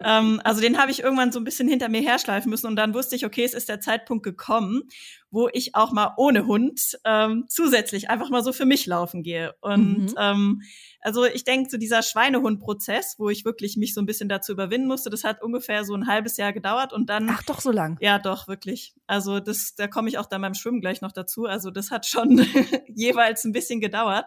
Ähm, 0.00 0.40
also 0.44 0.60
den 0.60 0.78
habe 0.78 0.90
ich 0.90 1.02
irgendwann 1.02 1.32
so 1.32 1.40
ein 1.40 1.44
bisschen 1.44 1.68
hinter 1.68 1.88
mir 1.88 2.00
herschleifen 2.00 2.50
müssen 2.50 2.66
und 2.66 2.76
dann 2.76 2.94
wusste 2.94 3.16
ich, 3.16 3.24
okay, 3.24 3.44
es 3.44 3.54
ist 3.54 3.68
der 3.68 3.80
Zeitpunkt 3.80 4.24
gekommen, 4.24 4.88
wo 5.30 5.48
ich 5.52 5.74
auch 5.74 5.92
mal 5.92 6.14
ohne 6.16 6.46
Hund 6.46 6.98
ähm, 7.04 7.44
zusätzlich 7.48 8.08
einfach 8.08 8.30
mal 8.30 8.42
so 8.42 8.52
für 8.52 8.64
mich 8.64 8.86
laufen 8.86 9.22
gehe. 9.22 9.54
Und 9.60 10.06
mhm. 10.06 10.14
ähm, 10.18 10.62
also 11.00 11.24
ich 11.24 11.44
denke, 11.44 11.70
so 11.70 11.76
dieser 11.76 12.02
Schweinehund-Prozess, 12.02 13.16
wo 13.18 13.28
ich 13.28 13.44
wirklich 13.44 13.76
mich 13.76 13.94
so 13.94 14.00
ein 14.00 14.06
bisschen 14.06 14.28
dazu 14.28 14.52
überwinden 14.52 14.88
musste, 14.88 15.10
das 15.10 15.24
hat 15.24 15.42
ungefähr 15.42 15.84
so 15.84 15.94
ein 15.94 16.06
halbes 16.06 16.36
Jahr 16.36 16.52
gedauert 16.52 16.92
und 16.92 17.08
dann. 17.08 17.28
Ach 17.30 17.42
doch, 17.42 17.60
so 17.60 17.70
lang. 17.70 17.98
Ja, 18.00 18.18
doch, 18.18 18.48
wirklich. 18.48 18.94
Also 19.06 19.40
das, 19.40 19.74
da 19.76 19.86
komme 19.86 20.08
ich 20.08 20.18
auch 20.18 20.26
dann 20.26 20.42
beim 20.42 20.54
Schwimmen 20.54 20.80
gleich 20.88 21.02
noch 21.02 21.12
dazu. 21.12 21.44
Also 21.44 21.70
das 21.70 21.90
hat 21.90 22.06
schon 22.06 22.38
jeweils 22.88 23.44
ein 23.44 23.52
bisschen 23.52 23.80
gedauert. 23.80 24.26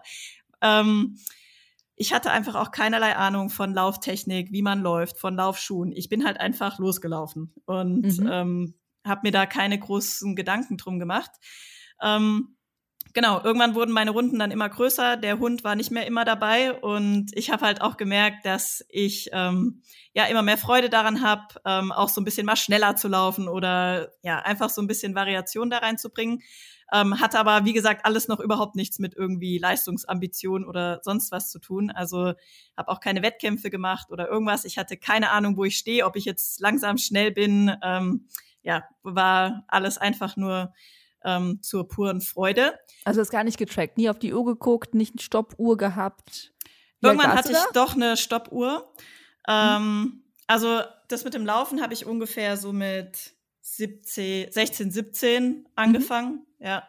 Ähm, 0.61 1.17
ich 1.95 2.13
hatte 2.13 2.31
einfach 2.31 2.55
auch 2.55 2.71
keinerlei 2.71 3.15
Ahnung 3.15 3.49
von 3.49 3.73
Lauftechnik, 3.73 4.51
wie 4.51 4.61
man 4.61 4.81
läuft, 4.81 5.19
von 5.19 5.35
Laufschuhen. 5.35 5.91
Ich 5.91 6.09
bin 6.09 6.25
halt 6.25 6.39
einfach 6.39 6.79
losgelaufen 6.79 7.53
und 7.65 8.19
mhm. 8.19 8.29
ähm, 8.31 8.73
habe 9.05 9.21
mir 9.23 9.31
da 9.31 9.45
keine 9.45 9.77
großen 9.77 10.35
Gedanken 10.35 10.77
drum 10.77 10.99
gemacht. 10.99 11.31
Ähm, 12.01 12.55
genau, 13.13 13.43
irgendwann 13.43 13.75
wurden 13.75 13.91
meine 13.91 14.11
Runden 14.11 14.39
dann 14.39 14.51
immer 14.51 14.69
größer, 14.69 15.17
der 15.17 15.39
Hund 15.39 15.63
war 15.63 15.75
nicht 15.75 15.91
mehr 15.91 16.05
immer 16.05 16.25
dabei 16.25 16.73
und 16.73 17.31
ich 17.33 17.51
habe 17.51 17.65
halt 17.65 17.81
auch 17.81 17.97
gemerkt, 17.97 18.45
dass 18.45 18.85
ich 18.89 19.29
ähm, 19.33 19.81
ja 20.13 20.25
immer 20.25 20.41
mehr 20.41 20.57
Freude 20.57 20.89
daran 20.89 21.21
habe, 21.21 21.43
ähm, 21.65 21.91
auch 21.91 22.09
so 22.09 22.21
ein 22.21 22.25
bisschen 22.25 22.45
mal 22.45 22.55
schneller 22.55 22.95
zu 22.95 23.07
laufen 23.07 23.47
oder 23.47 24.11
ja, 24.23 24.39
einfach 24.39 24.69
so 24.69 24.81
ein 24.81 24.87
bisschen 24.87 25.15
Variation 25.15 25.69
da 25.69 25.79
reinzubringen. 25.79 26.41
Ähm, 26.93 27.21
hat 27.21 27.35
aber, 27.35 27.63
wie 27.63 27.71
gesagt, 27.71 28.05
alles 28.05 28.27
noch 28.27 28.41
überhaupt 28.41 28.75
nichts 28.75 28.99
mit 28.99 29.15
irgendwie 29.15 29.57
Leistungsambition 29.57 30.65
oder 30.65 30.99
sonst 31.03 31.31
was 31.31 31.49
zu 31.49 31.59
tun. 31.59 31.89
Also 31.89 32.33
habe 32.75 32.89
auch 32.89 32.99
keine 32.99 33.21
Wettkämpfe 33.21 33.69
gemacht 33.69 34.11
oder 34.11 34.27
irgendwas. 34.27 34.65
Ich 34.65 34.77
hatte 34.77 34.97
keine 34.97 35.31
Ahnung, 35.31 35.55
wo 35.55 35.63
ich 35.63 35.77
stehe, 35.77 36.05
ob 36.05 36.17
ich 36.17 36.25
jetzt 36.25 36.59
langsam 36.59 36.97
schnell 36.97 37.31
bin. 37.31 37.73
Ähm, 37.81 38.27
ja, 38.61 38.83
war 39.03 39.63
alles 39.69 39.97
einfach 39.97 40.35
nur 40.35 40.73
ähm, 41.23 41.59
zur 41.61 41.87
puren 41.87 42.21
Freude. 42.21 42.73
Also 43.05 43.21
ist 43.21 43.31
gar 43.31 43.43
nicht 43.43 43.57
getrackt, 43.57 43.97
nie 43.97 44.09
auf 44.09 44.19
die 44.19 44.33
Uhr 44.33 44.45
geguckt, 44.45 44.95
nicht 44.95 45.13
eine 45.13 45.21
Stoppuhr 45.21 45.77
gehabt. 45.77 46.53
Wie 46.99 47.07
Irgendwann 47.07 47.33
hatte 47.33 47.51
ich 47.51 47.57
doch 47.73 47.95
eine 47.95 48.17
Stoppuhr. 48.17 48.91
Ähm, 49.47 49.83
mhm. 49.83 50.23
Also 50.47 50.81
das 51.07 51.23
mit 51.23 51.33
dem 51.33 51.45
Laufen 51.45 51.81
habe 51.81 51.93
ich 51.93 52.05
ungefähr 52.05 52.57
so 52.57 52.73
mit 52.73 53.33
17, 53.61 54.51
16, 54.51 54.91
17 54.91 55.67
angefangen. 55.75 56.45
Mhm. 56.59 56.65
Ja. 56.65 56.83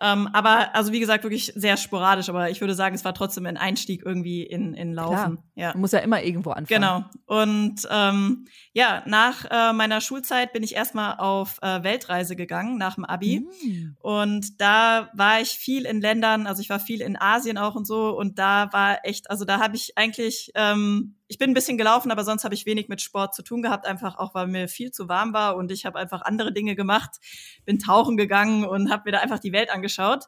Ähm, 0.00 0.28
aber 0.32 0.74
also 0.74 0.92
wie 0.92 1.00
gesagt, 1.00 1.22
wirklich 1.22 1.52
sehr 1.54 1.76
sporadisch, 1.76 2.28
aber 2.28 2.50
ich 2.50 2.60
würde 2.60 2.74
sagen, 2.74 2.94
es 2.94 3.04
war 3.04 3.14
trotzdem 3.14 3.46
ein 3.46 3.56
Einstieg 3.56 4.02
irgendwie 4.04 4.42
in, 4.42 4.74
in 4.74 4.92
Laufen. 4.92 5.36
Klar. 5.36 5.44
Ja. 5.54 5.68
Man 5.72 5.80
muss 5.82 5.92
ja 5.92 6.00
immer 6.00 6.22
irgendwo 6.22 6.50
anfangen. 6.50 6.80
Genau. 6.80 7.04
Und 7.34 7.88
ähm, 7.90 8.44
ja, 8.72 9.02
nach 9.06 9.44
äh, 9.50 9.72
meiner 9.72 10.00
Schulzeit 10.00 10.52
bin 10.52 10.62
ich 10.62 10.76
erstmal 10.76 11.16
auf 11.18 11.58
äh, 11.62 11.82
Weltreise 11.82 12.36
gegangen, 12.36 12.78
nach 12.78 12.94
dem 12.94 13.04
Abi. 13.04 13.40
Mhm. 13.40 13.96
Und 13.98 14.60
da 14.60 15.10
war 15.14 15.40
ich 15.40 15.50
viel 15.50 15.84
in 15.84 16.00
Ländern, 16.00 16.46
also 16.46 16.62
ich 16.62 16.70
war 16.70 16.78
viel 16.78 17.00
in 17.00 17.16
Asien 17.20 17.58
auch 17.58 17.74
und 17.74 17.88
so. 17.88 18.16
Und 18.16 18.38
da 18.38 18.72
war 18.72 19.04
echt, 19.04 19.30
also 19.30 19.44
da 19.44 19.58
habe 19.58 19.74
ich 19.74 19.98
eigentlich 19.98 20.52
ähm, 20.54 21.16
ich 21.26 21.38
bin 21.38 21.50
ein 21.50 21.54
bisschen 21.54 21.78
gelaufen, 21.78 22.12
aber 22.12 22.22
sonst 22.22 22.44
habe 22.44 22.54
ich 22.54 22.66
wenig 22.66 22.88
mit 22.88 23.00
Sport 23.00 23.34
zu 23.34 23.42
tun 23.42 23.62
gehabt, 23.62 23.86
einfach 23.86 24.18
auch 24.18 24.34
weil 24.34 24.46
mir 24.46 24.68
viel 24.68 24.92
zu 24.92 25.08
warm 25.08 25.32
war 25.32 25.56
und 25.56 25.72
ich 25.72 25.86
habe 25.86 25.98
einfach 25.98 26.22
andere 26.22 26.52
Dinge 26.52 26.76
gemacht, 26.76 27.16
bin 27.64 27.78
tauchen 27.78 28.16
gegangen 28.16 28.64
und 28.64 28.90
habe 28.90 29.04
mir 29.06 29.12
da 29.12 29.18
einfach 29.20 29.40
die 29.40 29.52
Welt 29.52 29.70
angeschaut. 29.70 30.26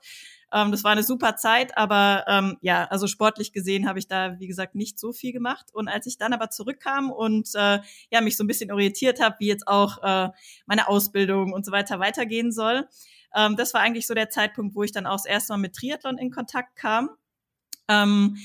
Ähm, 0.53 0.71
das 0.71 0.85
war 0.85 0.93
eine 0.93 1.03
super 1.03 1.37
Zeit, 1.37 1.77
aber 1.77 2.25
ähm, 2.29 2.57
ja, 2.61 2.85
also 2.85 3.07
sportlich 3.07 3.53
gesehen 3.53 3.89
habe 3.89 3.99
ich 3.99 4.07
da, 4.07 4.39
wie 4.39 4.47
gesagt, 4.47 4.75
nicht 4.75 4.99
so 4.99 5.13
viel 5.13 5.33
gemacht. 5.33 5.67
Und 5.73 5.89
als 5.89 6.07
ich 6.07 6.19
dann 6.19 6.33
aber 6.33 6.51
zurückkam 6.51 7.11
und 7.11 7.49
äh, 7.55 7.81
ja 8.11 8.21
mich 8.21 8.37
so 8.37 8.45
ein 8.45 8.47
bisschen 8.47 8.71
orientiert 8.71 9.21
habe, 9.21 9.37
wie 9.41 9.49
jetzt 9.49 9.67
auch 9.67 10.03
äh, 10.03 10.31
meine 10.67 10.89
Ausbildung 10.89 11.53
und 11.53 11.65
so 11.65 11.73
weiter 11.73 11.99
weitergehen 11.99 12.53
soll, 12.53 12.89
ähm, 13.35 13.57
das 13.57 13.75
war 13.75 13.81
eigentlich 13.81 14.07
so 14.07 14.15
der 14.15 14.31
Zeitpunkt, 14.31 14.75
wo 14.75 14.83
ich 14.83 14.93
dann 14.93 15.07
auch 15.07 15.17
das 15.17 15.27
erste 15.27 15.53
Mal 15.53 15.59
mit 15.59 15.75
Triathlon 15.75 16.19
in 16.19 16.31
Kontakt 16.31 16.77
kam. 16.77 17.11
Ähm, 17.89 18.37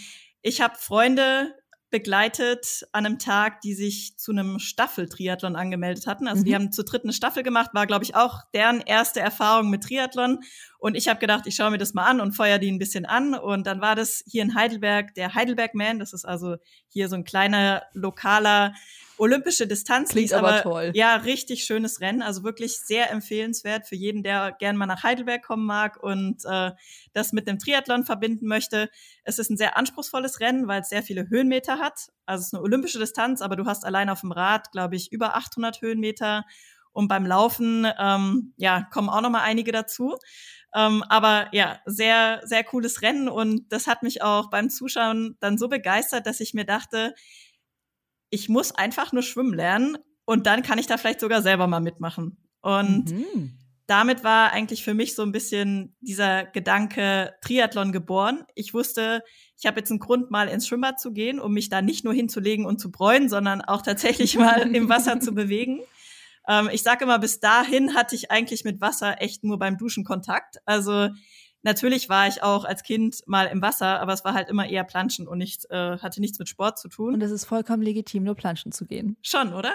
ich 0.41 0.61
habe 0.61 0.75
Freunde 0.77 1.53
begleitet 1.91 2.87
an 2.93 3.05
einem 3.05 3.19
Tag, 3.19 3.61
die 3.61 3.73
sich 3.73 4.17
zu 4.17 4.31
einem 4.31 4.59
Staffeltriathlon 4.59 5.55
angemeldet 5.55 6.07
hatten. 6.07 6.27
Also 6.27 6.41
mhm. 6.41 6.45
die 6.45 6.55
haben 6.55 6.71
zur 6.71 6.85
dritten 6.85 7.13
Staffel 7.13 7.43
gemacht, 7.43 7.71
war, 7.73 7.85
glaube 7.85 8.05
ich, 8.05 8.15
auch 8.15 8.39
deren 8.53 8.79
erste 8.79 9.19
Erfahrung 9.19 9.69
mit 9.69 9.83
Triathlon. 9.83 10.39
Und 10.81 10.95
ich 10.95 11.07
habe 11.07 11.19
gedacht, 11.19 11.45
ich 11.45 11.55
schaue 11.55 11.69
mir 11.69 11.77
das 11.77 11.93
mal 11.93 12.05
an 12.05 12.19
und 12.19 12.31
feuer 12.31 12.57
die 12.57 12.71
ein 12.71 12.79
bisschen 12.79 13.05
an. 13.05 13.35
Und 13.35 13.67
dann 13.67 13.81
war 13.81 13.95
das 13.95 14.23
hier 14.25 14.41
in 14.41 14.55
Heidelberg 14.55 15.13
der 15.13 15.35
Heidelberg 15.35 15.75
Man. 15.75 15.99
Das 15.99 16.11
ist 16.11 16.25
also 16.25 16.55
hier 16.87 17.07
so 17.07 17.15
ein 17.15 17.23
kleiner 17.23 17.83
lokaler 17.93 18.73
olympische 19.19 19.67
Distanz. 19.67 20.09
Klingt 20.09 20.33
aber, 20.33 20.53
aber 20.53 20.61
toll. 20.63 20.91
Ja, 20.95 21.17
richtig 21.17 21.65
schönes 21.65 22.01
Rennen. 22.01 22.23
Also 22.23 22.43
wirklich 22.43 22.79
sehr 22.79 23.11
empfehlenswert 23.11 23.87
für 23.87 23.95
jeden, 23.95 24.23
der 24.23 24.55
gern 24.57 24.75
mal 24.75 24.87
nach 24.87 25.03
Heidelberg 25.03 25.43
kommen 25.43 25.67
mag 25.67 26.01
und 26.01 26.43
äh, 26.45 26.71
das 27.13 27.31
mit 27.31 27.45
dem 27.45 27.59
Triathlon 27.59 28.03
verbinden 28.03 28.47
möchte. 28.47 28.89
Es 29.23 29.37
ist 29.37 29.51
ein 29.51 29.57
sehr 29.57 29.77
anspruchsvolles 29.77 30.39
Rennen, 30.39 30.67
weil 30.67 30.81
es 30.81 30.89
sehr 30.89 31.03
viele 31.03 31.29
Höhenmeter 31.29 31.77
hat. 31.77 32.09
Also 32.25 32.41
es 32.41 32.47
ist 32.47 32.53
eine 32.55 32.63
olympische 32.63 32.97
Distanz, 32.97 33.43
aber 33.43 33.55
du 33.55 33.67
hast 33.67 33.85
allein 33.85 34.09
auf 34.09 34.21
dem 34.21 34.31
Rad, 34.31 34.71
glaube 34.71 34.95
ich, 34.95 35.11
über 35.11 35.35
800 35.35 35.79
Höhenmeter. 35.79 36.43
Und 36.93 37.07
beim 37.07 37.25
Laufen, 37.25 37.87
ähm, 37.99 38.53
ja, 38.57 38.81
kommen 38.91 39.09
auch 39.09 39.21
noch 39.21 39.29
mal 39.29 39.43
einige 39.43 39.71
dazu. 39.71 40.17
Ähm, 40.73 41.03
aber 41.09 41.47
ja, 41.51 41.79
sehr, 41.85 42.41
sehr 42.45 42.63
cooles 42.63 43.01
Rennen 43.01 43.27
und 43.27 43.71
das 43.71 43.87
hat 43.87 44.03
mich 44.03 44.21
auch 44.21 44.49
beim 44.49 44.69
Zuschauen 44.69 45.37
dann 45.39 45.57
so 45.57 45.67
begeistert, 45.67 46.25
dass 46.25 46.39
ich 46.39 46.53
mir 46.53 46.65
dachte, 46.65 47.13
ich 48.29 48.47
muss 48.47 48.71
einfach 48.73 49.11
nur 49.11 49.23
schwimmen 49.23 49.53
lernen 49.53 49.97
und 50.25 50.47
dann 50.47 50.63
kann 50.63 50.79
ich 50.79 50.87
da 50.87 50.97
vielleicht 50.97 51.19
sogar 51.19 51.41
selber 51.41 51.67
mal 51.67 51.81
mitmachen. 51.81 52.37
Und 52.61 53.11
mhm. 53.11 53.57
damit 53.85 54.23
war 54.23 54.53
eigentlich 54.53 54.83
für 54.83 54.93
mich 54.93 55.13
so 55.13 55.23
ein 55.23 55.33
bisschen 55.33 55.95
dieser 55.99 56.45
Gedanke 56.45 57.33
Triathlon 57.41 57.91
geboren. 57.91 58.45
Ich 58.55 58.73
wusste, 58.73 59.23
ich 59.57 59.65
habe 59.65 59.79
jetzt 59.79 59.91
einen 59.91 59.99
Grund, 59.99 60.31
mal 60.31 60.47
ins 60.47 60.67
Schwimmbad 60.67 61.01
zu 61.01 61.11
gehen, 61.11 61.39
um 61.39 61.53
mich 61.53 61.67
da 61.67 61.81
nicht 61.81 62.05
nur 62.05 62.13
hinzulegen 62.13 62.65
und 62.65 62.79
zu 62.79 62.91
bräunen, 62.91 63.27
sondern 63.27 63.61
auch 63.61 63.81
tatsächlich 63.81 64.37
mal 64.37 64.73
im 64.73 64.87
Wasser 64.87 65.19
zu 65.19 65.33
bewegen. 65.35 65.81
Ähm, 66.51 66.69
ich 66.71 66.83
sage 66.83 67.05
immer, 67.05 67.19
bis 67.19 67.39
dahin 67.39 67.95
hatte 67.95 68.15
ich 68.15 68.31
eigentlich 68.31 68.63
mit 68.65 68.81
Wasser 68.81 69.21
echt 69.21 69.43
nur 69.43 69.57
beim 69.57 69.77
Duschen 69.77 70.03
Kontakt. 70.03 70.57
Also 70.65 71.09
Natürlich 71.63 72.09
war 72.09 72.27
ich 72.27 72.41
auch 72.41 72.65
als 72.65 72.81
Kind 72.81 73.21
mal 73.27 73.45
im 73.45 73.61
Wasser, 73.61 73.99
aber 73.99 74.13
es 74.13 74.25
war 74.25 74.33
halt 74.33 74.49
immer 74.49 74.67
eher 74.67 74.83
Planschen 74.83 75.27
und 75.27 75.37
nicht, 75.37 75.69
äh, 75.69 75.99
hatte 75.99 76.19
nichts 76.19 76.39
mit 76.39 76.49
Sport 76.49 76.79
zu 76.79 76.89
tun. 76.89 77.13
Und 77.13 77.21
es 77.21 77.29
ist 77.29 77.45
vollkommen 77.45 77.83
legitim, 77.83 78.23
nur 78.23 78.33
planschen 78.33 78.71
zu 78.71 78.85
gehen. 78.85 79.15
Schon, 79.21 79.53
oder? 79.53 79.73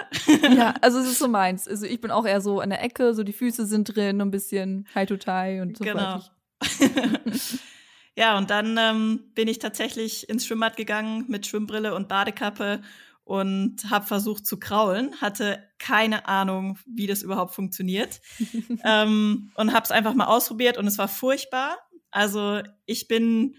ja, 0.53 0.73
also 0.81 0.99
es 0.99 1.07
ist 1.07 1.19
so 1.19 1.29
meins. 1.29 1.65
Also 1.65 1.85
ich 1.85 2.01
bin 2.01 2.11
auch 2.11 2.25
eher 2.25 2.41
so 2.41 2.59
an 2.59 2.71
der 2.71 2.83
Ecke, 2.83 3.13
so 3.13 3.23
die 3.23 3.31
Füße 3.31 3.65
sind 3.65 3.95
drin, 3.95 4.19
ein 4.19 4.31
bisschen 4.31 4.85
high 4.93 5.07
to 5.07 5.15
tie 5.15 5.61
und 5.61 5.77
so 5.77 5.85
Genau. 5.85 6.21
ja, 8.15 8.37
und 8.37 8.49
dann 8.49 8.77
ähm, 8.77 9.23
bin 9.33 9.47
ich 9.47 9.59
tatsächlich 9.59 10.27
ins 10.27 10.45
Schwimmbad 10.45 10.75
gegangen 10.75 11.23
mit 11.29 11.47
Schwimmbrille 11.47 11.95
und 11.95 12.09
Badekappe 12.09 12.81
und 13.27 13.89
habe 13.89 14.05
versucht 14.05 14.45
zu 14.45 14.57
kraulen, 14.57 15.19
hatte 15.19 15.61
keine 15.79 16.29
Ahnung, 16.29 16.79
wie 16.85 17.07
das 17.07 17.23
überhaupt 17.23 17.53
funktioniert 17.53 18.21
ähm, 18.85 19.51
und 19.55 19.73
habe 19.73 19.83
es 19.83 19.91
einfach 19.91 20.13
mal 20.13 20.27
ausprobiert 20.27 20.77
und 20.77 20.87
es 20.87 20.97
war 20.97 21.09
furchtbar. 21.09 21.77
Also 22.09 22.61
ich 22.85 23.09
bin 23.09 23.55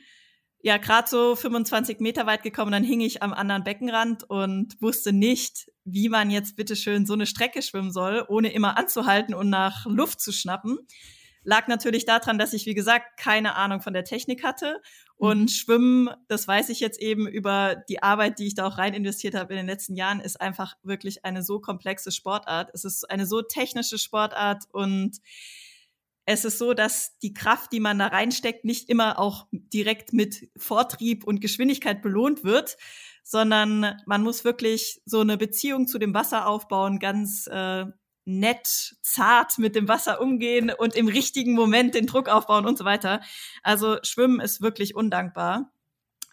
ja 0.60 0.78
gerade 0.78 1.08
so 1.08 1.36
25 1.36 2.00
Meter 2.00 2.24
weit 2.24 2.42
gekommen, 2.42 2.72
dann 2.72 2.82
hing 2.82 3.00
ich 3.00 3.22
am 3.22 3.34
anderen 3.34 3.62
Beckenrand 3.62 4.24
und 4.24 4.80
wusste 4.80 5.12
nicht, 5.12 5.70
wie 5.84 6.08
man 6.08 6.30
jetzt 6.30 6.56
bitteschön 6.56 7.04
so 7.04 7.12
eine 7.12 7.26
Strecke 7.26 7.60
schwimmen 7.60 7.92
soll, 7.92 8.24
ohne 8.26 8.50
immer 8.52 8.78
anzuhalten 8.78 9.34
und 9.34 9.50
nach 9.50 9.84
Luft 9.84 10.22
zu 10.22 10.32
schnappen. 10.32 10.78
Lag 11.44 11.68
natürlich 11.68 12.04
daran, 12.04 12.38
dass 12.38 12.52
ich, 12.52 12.66
wie 12.66 12.74
gesagt, 12.74 13.18
keine 13.18 13.54
Ahnung 13.54 13.80
von 13.80 13.92
der 13.92 14.04
Technik 14.04 14.44
hatte 14.44 14.80
und 15.16 15.42
mhm. 15.42 15.48
Schwimmen, 15.48 16.10
das 16.28 16.46
weiß 16.46 16.68
ich 16.68 16.80
jetzt 16.80 17.00
eben 17.00 17.26
über 17.26 17.76
die 17.88 18.02
Arbeit, 18.02 18.38
die 18.38 18.46
ich 18.46 18.54
da 18.54 18.66
auch 18.66 18.78
rein 18.78 18.94
investiert 18.94 19.34
habe 19.34 19.52
in 19.52 19.58
den 19.58 19.66
letzten 19.66 19.96
Jahren, 19.96 20.20
ist 20.20 20.40
einfach 20.40 20.74
wirklich 20.82 21.24
eine 21.24 21.42
so 21.42 21.60
komplexe 21.60 22.12
Sportart. 22.12 22.70
Es 22.72 22.84
ist 22.84 23.10
eine 23.10 23.26
so 23.26 23.42
technische 23.42 23.98
Sportart 23.98 24.64
und 24.72 25.18
es 26.30 26.44
ist 26.44 26.58
so, 26.58 26.74
dass 26.74 27.18
die 27.20 27.32
Kraft, 27.32 27.72
die 27.72 27.80
man 27.80 27.98
da 27.98 28.08
reinsteckt, 28.08 28.64
nicht 28.66 28.90
immer 28.90 29.18
auch 29.18 29.46
direkt 29.50 30.12
mit 30.12 30.50
Vortrieb 30.58 31.24
und 31.24 31.40
Geschwindigkeit 31.40 32.02
belohnt 32.02 32.44
wird, 32.44 32.76
sondern 33.22 33.96
man 34.04 34.22
muss 34.22 34.44
wirklich 34.44 35.00
so 35.06 35.20
eine 35.20 35.38
Beziehung 35.38 35.88
zu 35.88 35.98
dem 35.98 36.12
Wasser 36.12 36.46
aufbauen, 36.46 36.98
ganz 36.98 37.46
äh, 37.46 37.86
nett, 38.28 38.96
zart 39.00 39.58
mit 39.58 39.74
dem 39.74 39.88
Wasser 39.88 40.20
umgehen 40.20 40.70
und 40.70 40.94
im 40.94 41.08
richtigen 41.08 41.54
Moment 41.54 41.94
den 41.94 42.06
Druck 42.06 42.28
aufbauen 42.28 42.66
und 42.66 42.76
so 42.76 42.84
weiter. 42.84 43.20
Also 43.62 43.96
Schwimmen 44.02 44.40
ist 44.40 44.60
wirklich 44.60 44.94
undankbar. 44.94 45.72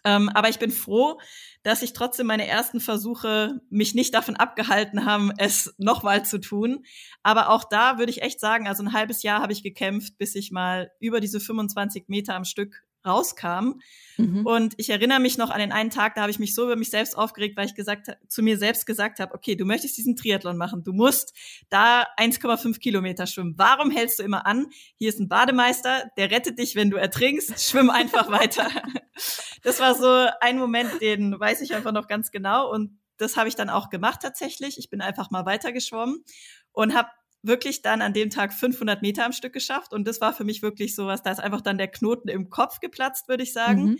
Ähm, 0.04 0.28
aber 0.28 0.48
ich 0.48 0.60
bin 0.60 0.70
froh, 0.70 1.18
dass 1.64 1.82
ich 1.82 1.92
trotzdem 1.92 2.26
meine 2.26 2.46
ersten 2.46 2.78
Versuche 2.78 3.60
mich 3.70 3.94
nicht 3.94 4.14
davon 4.14 4.36
abgehalten 4.36 5.04
haben, 5.04 5.32
es 5.36 5.74
nochmal 5.78 6.24
zu 6.24 6.38
tun. 6.38 6.84
Aber 7.24 7.48
auch 7.48 7.64
da 7.64 7.98
würde 7.98 8.10
ich 8.10 8.22
echt 8.22 8.38
sagen, 8.38 8.68
also 8.68 8.84
ein 8.84 8.92
halbes 8.92 9.24
Jahr 9.24 9.42
habe 9.42 9.52
ich 9.52 9.64
gekämpft, 9.64 10.16
bis 10.16 10.36
ich 10.36 10.52
mal 10.52 10.92
über 11.00 11.18
diese 11.18 11.40
25 11.40 12.04
Meter 12.06 12.36
am 12.36 12.44
Stück 12.44 12.84
rauskam. 13.06 13.80
Mhm. 14.16 14.46
Und 14.46 14.74
ich 14.76 14.90
erinnere 14.90 15.20
mich 15.20 15.38
noch 15.38 15.50
an 15.50 15.60
den 15.60 15.72
einen 15.72 15.90
Tag, 15.90 16.14
da 16.14 16.22
habe 16.22 16.30
ich 16.30 16.38
mich 16.38 16.54
so 16.54 16.64
über 16.64 16.76
mich 16.76 16.90
selbst 16.90 17.16
aufgeregt, 17.16 17.56
weil 17.56 17.66
ich 17.66 17.74
gesagt 17.74 18.16
zu 18.28 18.42
mir 18.42 18.58
selbst 18.58 18.86
gesagt 18.86 19.20
habe, 19.20 19.34
okay, 19.34 19.54
du 19.54 19.64
möchtest 19.64 19.96
diesen 19.96 20.16
Triathlon 20.16 20.56
machen, 20.56 20.82
du 20.82 20.92
musst 20.92 21.34
da 21.68 22.06
1,5 22.18 22.78
Kilometer 22.78 23.26
schwimmen. 23.26 23.54
Warum 23.56 23.90
hältst 23.90 24.18
du 24.18 24.22
immer 24.22 24.46
an? 24.46 24.66
Hier 24.96 25.08
ist 25.08 25.20
ein 25.20 25.28
Bademeister, 25.28 26.10
der 26.16 26.30
rettet 26.30 26.58
dich, 26.58 26.74
wenn 26.76 26.90
du 26.90 26.96
ertrinkst. 26.96 27.60
Schwimm 27.62 27.90
einfach 27.90 28.30
weiter. 28.30 28.68
Das 29.62 29.80
war 29.80 29.94
so 29.94 30.28
ein 30.40 30.58
Moment, 30.58 31.00
den 31.00 31.40
weiß 31.40 31.62
ich 31.62 31.74
einfach 31.74 31.90
noch 31.90 32.06
ganz 32.06 32.30
genau. 32.30 32.70
Und 32.70 33.00
das 33.16 33.36
habe 33.36 33.48
ich 33.48 33.56
dann 33.56 33.70
auch 33.70 33.88
gemacht 33.88 34.20
tatsächlich. 34.22 34.78
Ich 34.78 34.90
bin 34.90 35.00
einfach 35.00 35.30
mal 35.30 35.46
weitergeschwommen 35.46 36.22
und 36.72 36.94
habe 36.94 37.08
wirklich 37.46 37.82
dann 37.82 38.02
an 38.02 38.12
dem 38.12 38.30
Tag 38.30 38.52
500 38.52 39.02
Meter 39.02 39.24
am 39.24 39.32
Stück 39.32 39.52
geschafft. 39.52 39.92
Und 39.92 40.06
das 40.06 40.20
war 40.20 40.32
für 40.32 40.44
mich 40.44 40.62
wirklich 40.62 40.94
sowas, 40.94 41.22
da 41.22 41.30
ist 41.30 41.40
einfach 41.40 41.60
dann 41.60 41.78
der 41.78 41.88
Knoten 41.88 42.28
im 42.28 42.50
Kopf 42.50 42.80
geplatzt, 42.80 43.28
würde 43.28 43.42
ich 43.42 43.52
sagen. 43.52 43.84
Mhm. 43.84 43.98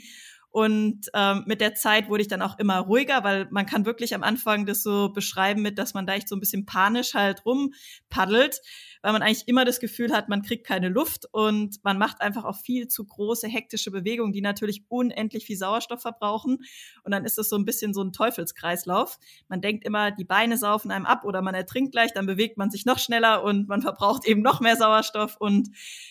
Und 0.56 1.10
ähm, 1.12 1.42
mit 1.44 1.60
der 1.60 1.74
Zeit 1.74 2.08
wurde 2.08 2.22
ich 2.22 2.28
dann 2.28 2.40
auch 2.40 2.58
immer 2.58 2.78
ruhiger, 2.78 3.22
weil 3.24 3.46
man 3.50 3.66
kann 3.66 3.84
wirklich 3.84 4.14
am 4.14 4.22
Anfang 4.22 4.64
das 4.64 4.82
so 4.82 5.10
beschreiben 5.10 5.60
mit, 5.60 5.76
dass 5.76 5.92
man 5.92 6.06
da 6.06 6.14
echt 6.14 6.30
so 6.30 6.34
ein 6.34 6.40
bisschen 6.40 6.64
panisch 6.64 7.12
halt 7.12 7.44
rumpaddelt, 7.44 8.62
weil 9.02 9.12
man 9.12 9.20
eigentlich 9.20 9.48
immer 9.48 9.66
das 9.66 9.80
Gefühl 9.80 10.14
hat, 10.14 10.30
man 10.30 10.40
kriegt 10.40 10.66
keine 10.66 10.88
Luft 10.88 11.26
und 11.30 11.76
man 11.84 11.98
macht 11.98 12.22
einfach 12.22 12.46
auch 12.46 12.56
viel 12.56 12.88
zu 12.88 13.04
große 13.04 13.46
hektische 13.46 13.90
Bewegungen, 13.90 14.32
die 14.32 14.40
natürlich 14.40 14.86
unendlich 14.88 15.44
viel 15.44 15.58
Sauerstoff 15.58 16.00
verbrauchen. 16.00 16.60
Und 17.04 17.12
dann 17.12 17.26
ist 17.26 17.38
es 17.38 17.50
so 17.50 17.56
ein 17.56 17.66
bisschen 17.66 17.92
so 17.92 18.00
ein 18.00 18.14
Teufelskreislauf. 18.14 19.18
Man 19.48 19.60
denkt 19.60 19.84
immer, 19.84 20.10
die 20.10 20.24
Beine 20.24 20.56
saufen 20.56 20.90
einem 20.90 21.04
ab 21.04 21.26
oder 21.26 21.42
man 21.42 21.54
ertrinkt 21.54 21.92
gleich, 21.92 22.14
dann 22.14 22.24
bewegt 22.24 22.56
man 22.56 22.70
sich 22.70 22.86
noch 22.86 22.98
schneller 22.98 23.44
und 23.44 23.68
man 23.68 23.82
verbraucht 23.82 24.26
eben 24.26 24.40
noch 24.40 24.60
mehr 24.60 24.76
Sauerstoff. 24.76 25.36
Und 25.38 25.68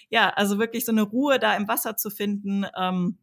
ja, 0.10 0.30
also 0.30 0.60
wirklich 0.60 0.86
so 0.86 0.92
eine 0.92 1.02
Ruhe 1.02 1.40
da 1.40 1.56
im 1.56 1.68
Wasser 1.68 1.98
zu 1.98 2.12
finden, 2.12 2.68
ähm, 2.80 3.18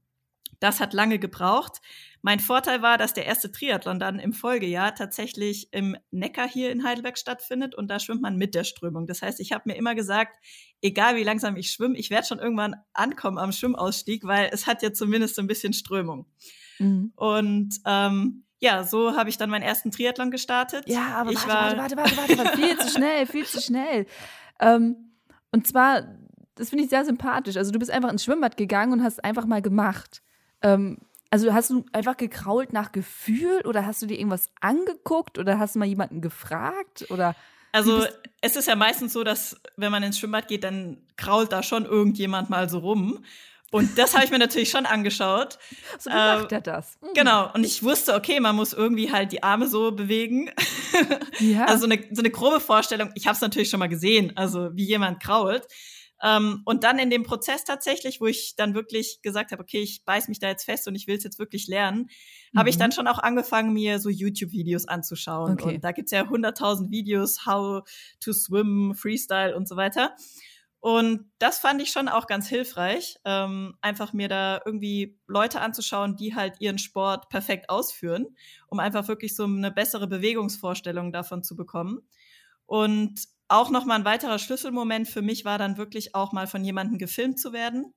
das 0.63 0.81
hat 0.81 0.93
lange 0.93 1.19
gebraucht. 1.19 1.81
Mein 2.23 2.39
Vorteil 2.39 2.83
war, 2.83 2.99
dass 2.99 3.15
der 3.15 3.27
erste 3.27 3.51
Triathlon 3.51 3.99
dann 3.99 4.21
im 4.21 4.33
Folgejahr 4.33 4.95
tatsächlich 4.95 5.73
im 5.73 5.97
Neckar 6.13 6.49
hier 6.49 6.71
in 6.71 6.85
Heidelberg 6.85 7.19
stattfindet 7.19 7.75
und 7.75 7.89
da 7.89 7.99
schwimmt 7.99 8.23
man 8.23 8.37
mit 8.37 8.55
der 8.55 8.63
Strömung. 8.63 9.09
Das 9.09 9.23
heißt, 9.23 9.41
ich 9.41 9.51
habe 9.51 9.65
mir 9.67 9.75
immer 9.75 9.97
gesagt, 9.97 10.37
egal 10.81 11.17
wie 11.17 11.25
langsam 11.25 11.57
ich 11.57 11.71
schwimme, 11.73 11.99
ich 11.99 12.11
werde 12.11 12.29
schon 12.29 12.39
irgendwann 12.39 12.77
ankommen 12.93 13.39
am 13.39 13.51
Schwimmausstieg, 13.51 14.25
weil 14.25 14.51
es 14.53 14.69
hat 14.69 14.83
ja 14.83 14.93
zumindest 14.93 15.35
so 15.35 15.43
ein 15.43 15.49
bisschen 15.49 15.73
Strömung. 15.73 16.27
Mhm. 16.79 17.13
Und 17.17 17.81
ähm, 17.85 18.45
ja, 18.61 18.85
so 18.85 19.17
habe 19.17 19.29
ich 19.29 19.37
dann 19.37 19.51
meinen 19.51 19.65
ersten 19.65 19.91
Triathlon 19.91 20.31
gestartet. 20.31 20.85
Ja, 20.87 21.17
aber 21.17 21.33
ich 21.33 21.49
warte, 21.49 21.77
warte, 21.77 21.97
warte, 21.97 22.17
warte, 22.17 22.17
warte, 22.17 22.39
warte, 22.39 22.57
viel 22.57 22.79
zu 22.79 22.89
schnell, 22.89 23.27
viel 23.27 23.45
zu 23.45 23.61
schnell. 23.61 24.07
Ähm, 24.61 25.17
und 25.51 25.67
zwar, 25.67 26.03
das 26.55 26.71
finde 26.71 26.85
ich 26.85 26.91
sehr 26.91 27.05
sympathisch. 27.05 27.57
Also 27.57 27.73
du 27.73 27.81
bist 27.81 27.91
einfach 27.91 28.13
ins 28.13 28.23
Schwimmbad 28.23 28.57
gegangen 28.57 28.93
und 28.93 29.03
hast 29.03 29.25
einfach 29.25 29.47
mal 29.47 29.61
gemacht. 29.61 30.23
Ähm, 30.63 30.99
also 31.31 31.53
hast 31.55 31.71
du 31.71 31.85
einfach 31.93 32.17
gekrault 32.17 32.73
nach 32.73 32.93
Gefühl 32.93 33.63
oder 33.65 33.87
hast 33.87 34.03
du 34.03 34.07
dir 34.07 34.19
irgendwas 34.19 34.51
angeguckt 34.61 35.39
oder 35.39 35.59
hast 35.59 35.75
du 35.75 35.79
mal 35.79 35.87
jemanden 35.87 36.21
gefragt 36.21 37.07
oder 37.11 37.35
also 37.73 38.05
es 38.43 38.55
ist 38.55 38.69
ja 38.69 38.77
meistens 38.77 39.15
so, 39.15 39.25
dass 39.25 39.59
wenn 39.77 39.91
man 39.91 40.03
ins 40.03 40.19
Schwimmbad 40.19 40.47
geht, 40.47 40.63
dann 40.63 40.99
krault 41.17 41.53
da 41.53 41.63
schon 41.63 41.87
irgendjemand 41.87 42.51
mal 42.51 42.69
so 42.69 42.79
rum. 42.79 43.25
Und 43.71 43.97
das 43.97 44.13
habe 44.15 44.27
ich 44.27 44.31
mir 44.31 44.39
natürlich 44.39 44.69
schon 44.71 44.85
angeschaut. 44.85 45.59
So 45.99 46.11
wie 46.11 46.15
äh, 46.15 46.39
macht 46.41 46.53
er 46.53 46.61
das? 46.61 46.99
Mhm. 47.01 47.15
Genau. 47.15 47.51
Und 47.55 47.65
ich 47.65 47.83
wusste, 47.83 48.15
okay, 48.15 48.39
man 48.41 48.55
muss 48.55 48.75
irgendwie 48.75 49.11
halt 49.11 49.33
die 49.33 49.43
Arme 49.43 49.67
so 49.67 49.91
bewegen. 49.93 50.51
Ja. 51.39 51.65
Also 51.67 51.87
so 51.87 51.93
eine, 51.93 52.05
so 52.11 52.21
eine 52.21 52.31
grobe 52.31 52.61
Vorstellung. 52.61 53.11
Ich 53.15 53.27
habe 53.27 53.35
es 53.35 53.41
natürlich 53.41 53.71
schon 53.71 53.81
mal 53.81 53.89
gesehen, 53.89 54.37
also 54.37 54.71
wie 54.75 54.85
jemand 54.85 55.23
krault. 55.23 55.67
Ähm, 56.23 56.63
und 56.65 56.85
dann 56.85 56.99
in 56.99 57.11
dem 57.11 57.25
Prozess 57.25 57.65
tatsächlich, 57.65 58.21
wo 58.21 58.27
ich 58.27 58.55
dann 58.57 58.75
wirklich 58.75 59.21
gesagt 59.23 59.51
habe, 59.51 59.63
okay, 59.63 59.83
ich 59.83 60.05
beiß 60.05 60.29
mich 60.29 60.39
da 60.39 60.49
jetzt 60.49 60.65
fest 60.65 60.87
und 60.87 60.95
ich 60.95 61.09
will 61.09 61.17
es 61.17 61.25
jetzt 61.25 61.39
wirklich 61.39 61.67
lernen, 61.67 62.09
mhm. 62.53 62.59
habe 62.59 62.71
ich 62.71 62.79
dann 62.79 62.93
schon 62.93 63.09
auch 63.09 63.19
angefangen, 63.19 63.73
mir 63.73 63.99
so 63.99 64.09
YouTube-Videos 64.09 64.87
anzuschauen. 64.87 65.53
Okay. 65.53 65.75
Und 65.75 65.85
da 65.85 65.91
gibt's 65.91 66.13
ja 66.13 66.29
hunderttausend 66.29 66.91
Videos, 66.91 67.45
how 67.45 67.83
to 68.21 68.33
swim, 68.33 68.95
Freestyle 68.95 69.57
und 69.57 69.69
so 69.69 69.77
weiter. 69.77 70.15
Und 70.79 71.31
das 71.39 71.61
fand 71.61 71.81
ich 71.81 71.93
schon 71.93 72.09
auch 72.09 72.27
ganz 72.27 72.49
hilfreich, 72.49 73.17
ähm, 73.25 73.77
einfach 73.83 74.13
mir 74.13 74.27
da 74.27 74.61
irgendwie 74.67 75.17
Leute 75.29 75.61
anzuschauen, 75.61 76.17
die 76.17 76.35
halt 76.35 76.61
ihren 76.61 76.79
Sport 76.79 77.29
perfekt 77.29 77.71
ausführen, 77.71 78.37
um 78.67 78.81
einfach 78.81 79.07
wirklich 79.07 79.37
so 79.37 79.45
eine 79.45 79.71
bessere 79.71 80.09
Bewegungsvorstellung 80.09 81.13
davon 81.13 81.45
zu 81.45 81.55
bekommen. 81.55 82.01
Und 82.67 83.29
auch 83.53 83.71
nochmal 83.71 83.99
ein 83.99 84.05
weiterer 84.05 84.39
Schlüsselmoment 84.39 85.09
für 85.09 85.23
mich 85.23 85.45
war 85.45 85.59
dann 85.59 85.77
wirklich 85.77 86.15
auch 86.15 86.33
mal 86.33 86.47
von 86.47 86.65
jemandem 86.65 86.99
gefilmt 86.99 87.39
zu 87.39 87.53
werden 87.53 87.93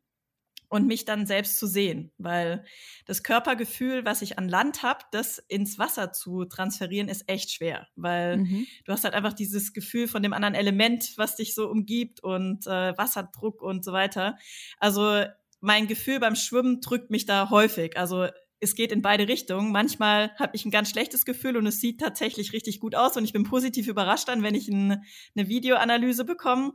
und 0.70 0.88
mich 0.88 1.06
dann 1.06 1.26
selbst 1.26 1.60
zu 1.60 1.68
sehen, 1.68 2.12
weil 2.18 2.66
das 3.06 3.24
Körpergefühl, 3.24 4.04
was 4.04 4.22
ich 4.22 4.38
an 4.38 4.50
Land 4.50 4.84
habe, 4.84 5.06
das 5.12 5.38
ins 5.38 5.78
Wasser 5.80 6.12
zu 6.12 6.46
transferieren, 6.46 7.08
ist 7.08 7.30
echt 7.30 7.52
schwer, 7.52 7.88
weil 7.96 8.38
mhm. 8.38 8.68
du 8.84 8.92
hast 8.92 9.04
halt 9.04 9.14
einfach 9.14 9.34
dieses 9.34 9.74
Gefühl 9.74 10.08
von 10.08 10.24
dem 10.24 10.34
anderen 10.34 10.56
Element, 10.56 11.14
was 11.18 11.36
dich 11.36 11.56
so 11.56 11.70
umgibt 11.70 12.22
und 12.22 12.66
äh, 12.68 12.98
Wasserdruck 12.98 13.62
und 13.62 13.86
so 13.86 13.94
weiter. 13.94 14.38
Also 14.80 15.24
mein 15.62 15.88
Gefühl 15.88 16.20
beim 16.20 16.36
Schwimmen 16.36 16.82
drückt 16.82 17.10
mich 17.10 17.26
da 17.26 17.50
häufig. 17.50 17.98
Also 17.98 18.28
es 18.66 18.76
geht 18.76 18.92
in 18.92 19.02
beide 19.02 19.28
Richtungen. 19.28 19.72
Manchmal 19.72 20.32
habe 20.38 20.56
ich 20.56 20.66
ein 20.66 20.72
ganz 20.72 20.90
schlechtes 20.90 21.24
Gefühl 21.24 21.56
und 21.56 21.66
es 21.66 21.80
sieht 21.80 22.02
tatsächlich 22.02 22.52
richtig 22.52 22.80
gut 22.80 22.96
aus 22.96 23.16
und 23.16 23.24
ich 23.24 23.34
bin 23.34 23.44
positiv 23.44 23.88
überrascht 23.88 24.28
dann, 24.28 24.44
wenn 24.44 24.56
ich 24.56 24.68
ein, 24.68 25.04
eine 25.36 25.48
Videoanalyse 25.48 26.26
bekomme. 26.26 26.74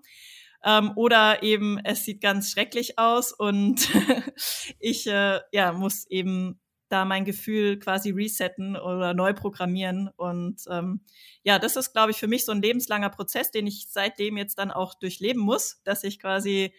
Ähm, 0.65 0.93
oder 0.97 1.43
eben 1.43 1.79
es 1.85 2.05
sieht 2.05 2.21
ganz 2.21 2.51
schrecklich 2.51 2.99
aus 2.99 3.33
und 3.33 3.89
ich 4.79 5.07
äh, 5.07 5.41
ja, 5.53 5.73
muss 5.73 6.07
eben 6.11 6.61
da 6.91 7.05
mein 7.05 7.25
Gefühl 7.25 7.79
quasi 7.79 8.11
resetten 8.11 8.77
oder 8.77 9.15
neu 9.15 9.33
programmieren. 9.33 10.11
Und 10.17 10.63
ähm, 10.71 11.01
ja, 11.43 11.59
das 11.59 11.77
ist, 11.77 11.93
glaube 11.93 12.11
ich, 12.11 12.19
für 12.19 12.27
mich 12.27 12.45
so 12.45 12.53
ein 12.53 12.63
lebenslanger 12.63 13.11
Prozess, 13.11 13.51
den 13.51 13.67
ich 13.67 13.87
seitdem 13.91 14.37
jetzt 14.37 14.59
dann 14.59 14.71
auch 14.71 14.95
durchleben 14.95 15.41
muss, 15.41 15.81
dass 15.85 16.05
ich 16.05 16.19
quasi 16.19 16.75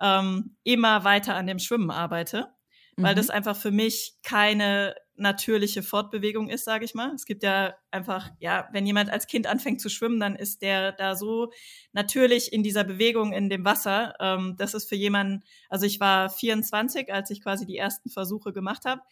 ähm, 0.00 0.56
immer 0.62 1.04
weiter 1.04 1.34
an 1.34 1.46
dem 1.46 1.58
Schwimmen 1.58 1.90
arbeite. 1.90 2.48
Weil 2.96 3.14
mhm. 3.14 3.16
das 3.18 3.30
einfach 3.30 3.56
für 3.56 3.70
mich 3.70 4.14
keine 4.22 4.94
natürliche 5.16 5.82
Fortbewegung 5.82 6.48
ist, 6.48 6.64
sage 6.64 6.84
ich 6.84 6.94
mal. 6.94 7.12
Es 7.14 7.26
gibt 7.26 7.42
ja 7.42 7.74
einfach, 7.90 8.30
ja, 8.38 8.68
wenn 8.72 8.86
jemand 8.86 9.10
als 9.10 9.26
Kind 9.26 9.46
anfängt 9.46 9.80
zu 9.80 9.90
schwimmen, 9.90 10.18
dann 10.18 10.34
ist 10.34 10.62
der 10.62 10.92
da 10.92 11.14
so 11.14 11.52
natürlich 11.92 12.52
in 12.52 12.62
dieser 12.62 12.84
Bewegung 12.84 13.32
in 13.32 13.50
dem 13.50 13.64
Wasser. 13.64 14.14
Ähm, 14.18 14.56
das 14.56 14.74
ist 14.74 14.88
für 14.88 14.96
jemanden, 14.96 15.44
also 15.68 15.84
ich 15.84 16.00
war 16.00 16.30
24, 16.30 17.12
als 17.12 17.30
ich 17.30 17.42
quasi 17.42 17.66
die 17.66 17.76
ersten 17.76 18.08
Versuche 18.08 18.52
gemacht 18.52 18.84
habe. 18.86 19.02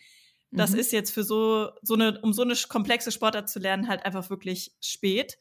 Das 0.51 0.71
mhm. 0.71 0.79
ist 0.79 0.93
jetzt 0.93 1.11
für 1.11 1.25
so, 1.25 1.71
so 1.83 1.95
eine, 1.95 2.19
um 2.23 2.33
so 2.33 2.43
eine 2.43 2.55
komplexe 2.69 3.13
Sportart 3.13 3.51
zu 3.51 3.59
lernen, 3.59 3.87
halt 3.87 4.05
einfach 4.07 4.31
wirklich 4.31 4.73
spät. 4.81 5.39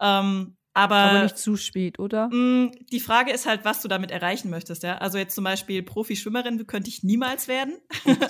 Ähm, 0.00 0.56
aber, 0.76 0.96
aber 0.96 1.22
nicht 1.22 1.38
zu 1.38 1.56
spät, 1.56 1.98
oder? 1.98 2.28
Mh, 2.28 2.36
mm, 2.36 2.70
die 2.92 3.00
Frage 3.00 3.32
ist 3.32 3.46
halt, 3.46 3.64
was 3.64 3.80
du 3.80 3.88
damit 3.88 4.10
erreichen 4.10 4.50
möchtest, 4.50 4.82
ja. 4.82 4.98
Also 4.98 5.16
jetzt 5.16 5.34
zum 5.34 5.42
Beispiel 5.42 5.82
Profischwimmerin 5.82 6.66
könnte 6.66 6.90
ich 6.90 7.02
niemals 7.02 7.48
werden. 7.48 7.78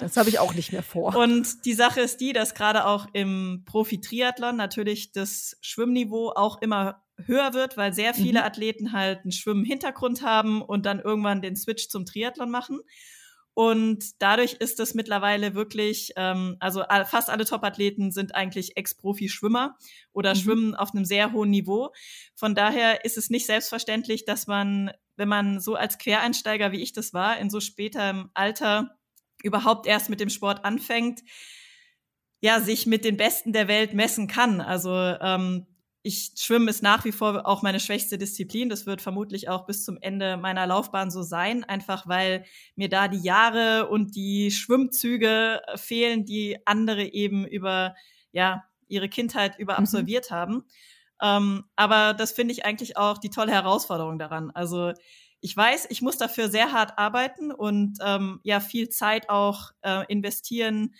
Das 0.00 0.16
habe 0.16 0.28
ich 0.28 0.38
auch 0.38 0.54
nicht 0.54 0.70
mehr 0.70 0.84
vor. 0.84 1.16
Und 1.22 1.64
die 1.64 1.72
Sache 1.72 2.00
ist 2.00 2.20
die, 2.20 2.32
dass 2.32 2.54
gerade 2.54 2.86
auch 2.86 3.08
im 3.12 3.64
Profi-Triathlon 3.66 4.56
natürlich 4.56 5.10
das 5.10 5.56
Schwimmniveau 5.60 6.32
auch 6.36 6.62
immer 6.62 7.02
höher 7.24 7.52
wird, 7.52 7.76
weil 7.76 7.92
sehr 7.92 8.14
viele 8.14 8.40
mhm. 8.40 8.46
Athleten 8.46 8.92
halt 8.92 9.22
einen 9.24 9.32
Schwimmen-Hintergrund 9.32 10.22
haben 10.22 10.62
und 10.62 10.86
dann 10.86 11.00
irgendwann 11.00 11.42
den 11.42 11.56
Switch 11.56 11.88
zum 11.88 12.06
Triathlon 12.06 12.50
machen. 12.50 12.78
Und 13.58 14.20
dadurch 14.20 14.52
ist 14.52 14.80
es 14.80 14.92
mittlerweile 14.92 15.54
wirklich, 15.54 16.12
ähm, 16.16 16.58
also 16.60 16.82
fast 17.06 17.30
alle 17.30 17.46
Top-Athleten 17.46 18.12
sind 18.12 18.34
eigentlich 18.34 18.76
Ex-Profi-Schwimmer 18.76 19.78
oder 20.12 20.34
mhm. 20.34 20.38
schwimmen 20.38 20.74
auf 20.74 20.92
einem 20.92 21.06
sehr 21.06 21.32
hohen 21.32 21.48
Niveau. 21.48 21.90
Von 22.34 22.54
daher 22.54 23.06
ist 23.06 23.16
es 23.16 23.30
nicht 23.30 23.46
selbstverständlich, 23.46 24.26
dass 24.26 24.46
man, 24.46 24.90
wenn 25.16 25.30
man 25.30 25.58
so 25.58 25.74
als 25.74 25.96
Quereinsteiger, 25.96 26.70
wie 26.70 26.82
ich 26.82 26.92
das 26.92 27.14
war, 27.14 27.38
in 27.38 27.48
so 27.48 27.60
späterem 27.60 28.28
Alter 28.34 28.90
überhaupt 29.42 29.86
erst 29.86 30.10
mit 30.10 30.20
dem 30.20 30.28
Sport 30.28 30.66
anfängt, 30.66 31.22
ja, 32.40 32.60
sich 32.60 32.84
mit 32.84 33.06
den 33.06 33.16
Besten 33.16 33.54
der 33.54 33.68
Welt 33.68 33.94
messen 33.94 34.26
kann. 34.26 34.60
Also 34.60 34.90
ähm, 34.92 35.66
ich 36.06 36.30
Schwimmen 36.36 36.68
ist 36.68 36.84
nach 36.84 37.04
wie 37.04 37.10
vor 37.10 37.46
auch 37.46 37.62
meine 37.62 37.80
schwächste 37.80 38.16
Disziplin. 38.16 38.68
Das 38.68 38.86
wird 38.86 39.02
vermutlich 39.02 39.48
auch 39.48 39.66
bis 39.66 39.84
zum 39.84 39.98
Ende 40.00 40.36
meiner 40.36 40.64
Laufbahn 40.64 41.10
so 41.10 41.22
sein, 41.22 41.64
einfach 41.64 42.06
weil 42.06 42.44
mir 42.76 42.88
da 42.88 43.08
die 43.08 43.18
Jahre 43.18 43.88
und 43.88 44.14
die 44.14 44.52
Schwimmzüge 44.52 45.60
fehlen, 45.74 46.24
die 46.24 46.58
andere 46.64 47.02
eben 47.02 47.44
über 47.44 47.96
ja 48.30 48.64
ihre 48.86 49.08
Kindheit 49.08 49.58
über 49.58 49.72
mhm. 49.72 49.78
absolviert 49.80 50.30
mhm. 50.30 50.34
haben. 50.34 50.64
Ähm, 51.20 51.64
aber 51.74 52.14
das 52.14 52.30
finde 52.30 52.52
ich 52.52 52.64
eigentlich 52.64 52.96
auch 52.96 53.18
die 53.18 53.30
tolle 53.30 53.50
Herausforderung 53.50 54.20
daran. 54.20 54.52
Also 54.52 54.92
ich 55.40 55.56
weiß, 55.56 55.88
ich 55.90 56.02
muss 56.02 56.18
dafür 56.18 56.48
sehr 56.48 56.70
hart 56.72 56.98
arbeiten 56.98 57.50
und 57.50 57.98
ähm, 58.00 58.38
ja 58.44 58.60
viel 58.60 58.90
Zeit 58.90 59.28
auch 59.28 59.72
äh, 59.82 60.04
investieren 60.06 60.94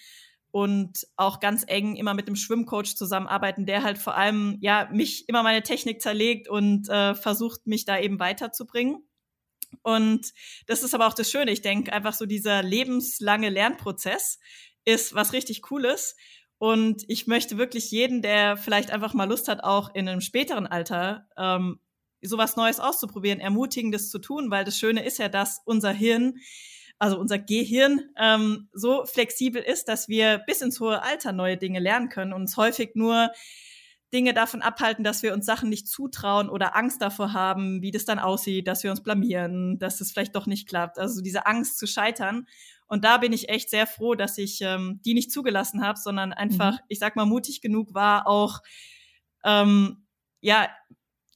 und 0.57 1.07
auch 1.17 1.39
ganz 1.39 1.65
eng 1.67 1.97
immer 1.97 2.15
mit 2.15 2.29
dem 2.29 2.35
Schwimmcoach 2.35 2.97
zusammenarbeiten, 2.97 3.67
der 3.67 3.83
halt 3.83 3.99
vor 3.99 4.17
allem 4.17 4.57
ja 4.63 4.89
mich 4.91 5.29
immer 5.29 5.43
meine 5.43 5.63
Technik 5.63 6.01
zerlegt 6.01 6.49
und 6.49 6.89
äh, 6.89 7.15
versucht 7.15 7.67
mich 7.67 7.85
da 7.85 7.99
eben 7.99 8.19
weiterzubringen. 8.19 9.07
Und 9.83 10.33
das 10.67 10.83
ist 10.83 10.95
aber 10.95 11.09
auch 11.09 11.13
das 11.13 11.31
Schöne. 11.31 11.51
Ich 11.53 11.61
denke 11.61 11.93
einfach 11.93 12.15
so 12.15 12.25
dieser 12.25 12.63
lebenslange 12.63 13.51
Lernprozess 13.51 14.39
ist 14.87 15.15
was 15.15 15.35
richtig 15.35 15.61
Cooles. 15.61 16.17
Und 16.57 17.05
ich 17.07 17.27
möchte 17.27 17.59
wirklich 17.59 17.91
jeden, 17.91 18.23
der 18.23 18.57
vielleicht 18.57 18.91
einfach 18.91 19.13
mal 19.13 19.29
Lust 19.29 19.49
hat, 19.49 19.63
auch 19.63 19.95
in 19.95 20.09
einem 20.09 20.23
späteren 20.23 20.67
Alter 20.67 21.29
ähm, 21.37 21.81
sowas 22.23 22.57
Neues 22.57 22.81
auszuprobieren, 22.81 23.41
ermutigen, 23.41 23.93
das 23.93 24.09
zu 24.09 24.21
tun, 24.21 24.51
weil 24.51 24.65
das 24.65 24.79
Schöne 24.79 25.05
ist 25.05 25.19
ja, 25.19 25.29
dass 25.29 25.61
unser 25.67 25.93
Hirn 25.93 26.39
also 26.99 27.19
unser 27.19 27.39
Gehirn 27.39 28.01
ähm, 28.19 28.69
so 28.73 29.05
flexibel 29.05 29.63
ist, 29.63 29.89
dass 29.89 30.09
wir 30.09 30.39
bis 30.47 30.63
ins 30.63 30.81
hohe 30.81 31.03
Alter 31.03 31.33
neue 31.33 31.57
Dinge 31.57 31.79
lernen 31.79 32.09
können 32.09 32.33
und 32.33 32.43
uns 32.43 32.57
häufig 32.57 32.93
nur 32.95 33.31
Dinge 34.15 34.33
davon 34.33 34.63
abhalten, 34.63 35.05
dass 35.05 35.23
wir 35.23 35.35
uns 35.35 35.45
Sachen 35.45 35.69
nicht 35.69 35.89
zutrauen 35.89 36.49
oder 36.49 36.77
Angst 36.77 37.03
davor 37.03 37.33
haben, 37.33 37.83
wie 37.83 37.91
das 37.91 38.05
dann 38.05 38.19
aussieht, 38.19 38.69
dass 38.69 38.83
wir 38.83 38.91
uns 38.91 39.03
blamieren, 39.03 39.79
dass 39.79 40.01
es 40.01 40.13
vielleicht 40.13 40.37
doch 40.37 40.47
nicht 40.47 40.69
klappt. 40.69 40.99
Also 40.99 41.21
diese 41.23 41.47
Angst 41.47 41.79
zu 41.79 41.87
scheitern. 41.87 42.47
Und 42.87 43.05
da 43.05 43.19
bin 43.19 43.33
ich 43.33 43.49
echt 43.49 43.69
sehr 43.69 43.87
froh, 43.87 44.15
dass 44.15 44.39
ich 44.39 44.61
ähm, 44.63 45.01
die 45.05 45.13
nicht 45.13 45.33
zugelassen 45.33 45.83
habe, 45.83 45.99
sondern 45.99 46.33
einfach, 46.33 46.75
mhm. 46.75 46.85
ich 46.89 46.99
sag 47.01 47.17
mal, 47.17 47.27
mutig 47.27 47.61
genug 47.61 47.95
war, 47.95 48.27
auch 48.29 48.61
ähm, 49.45 50.07
ja, 50.41 50.69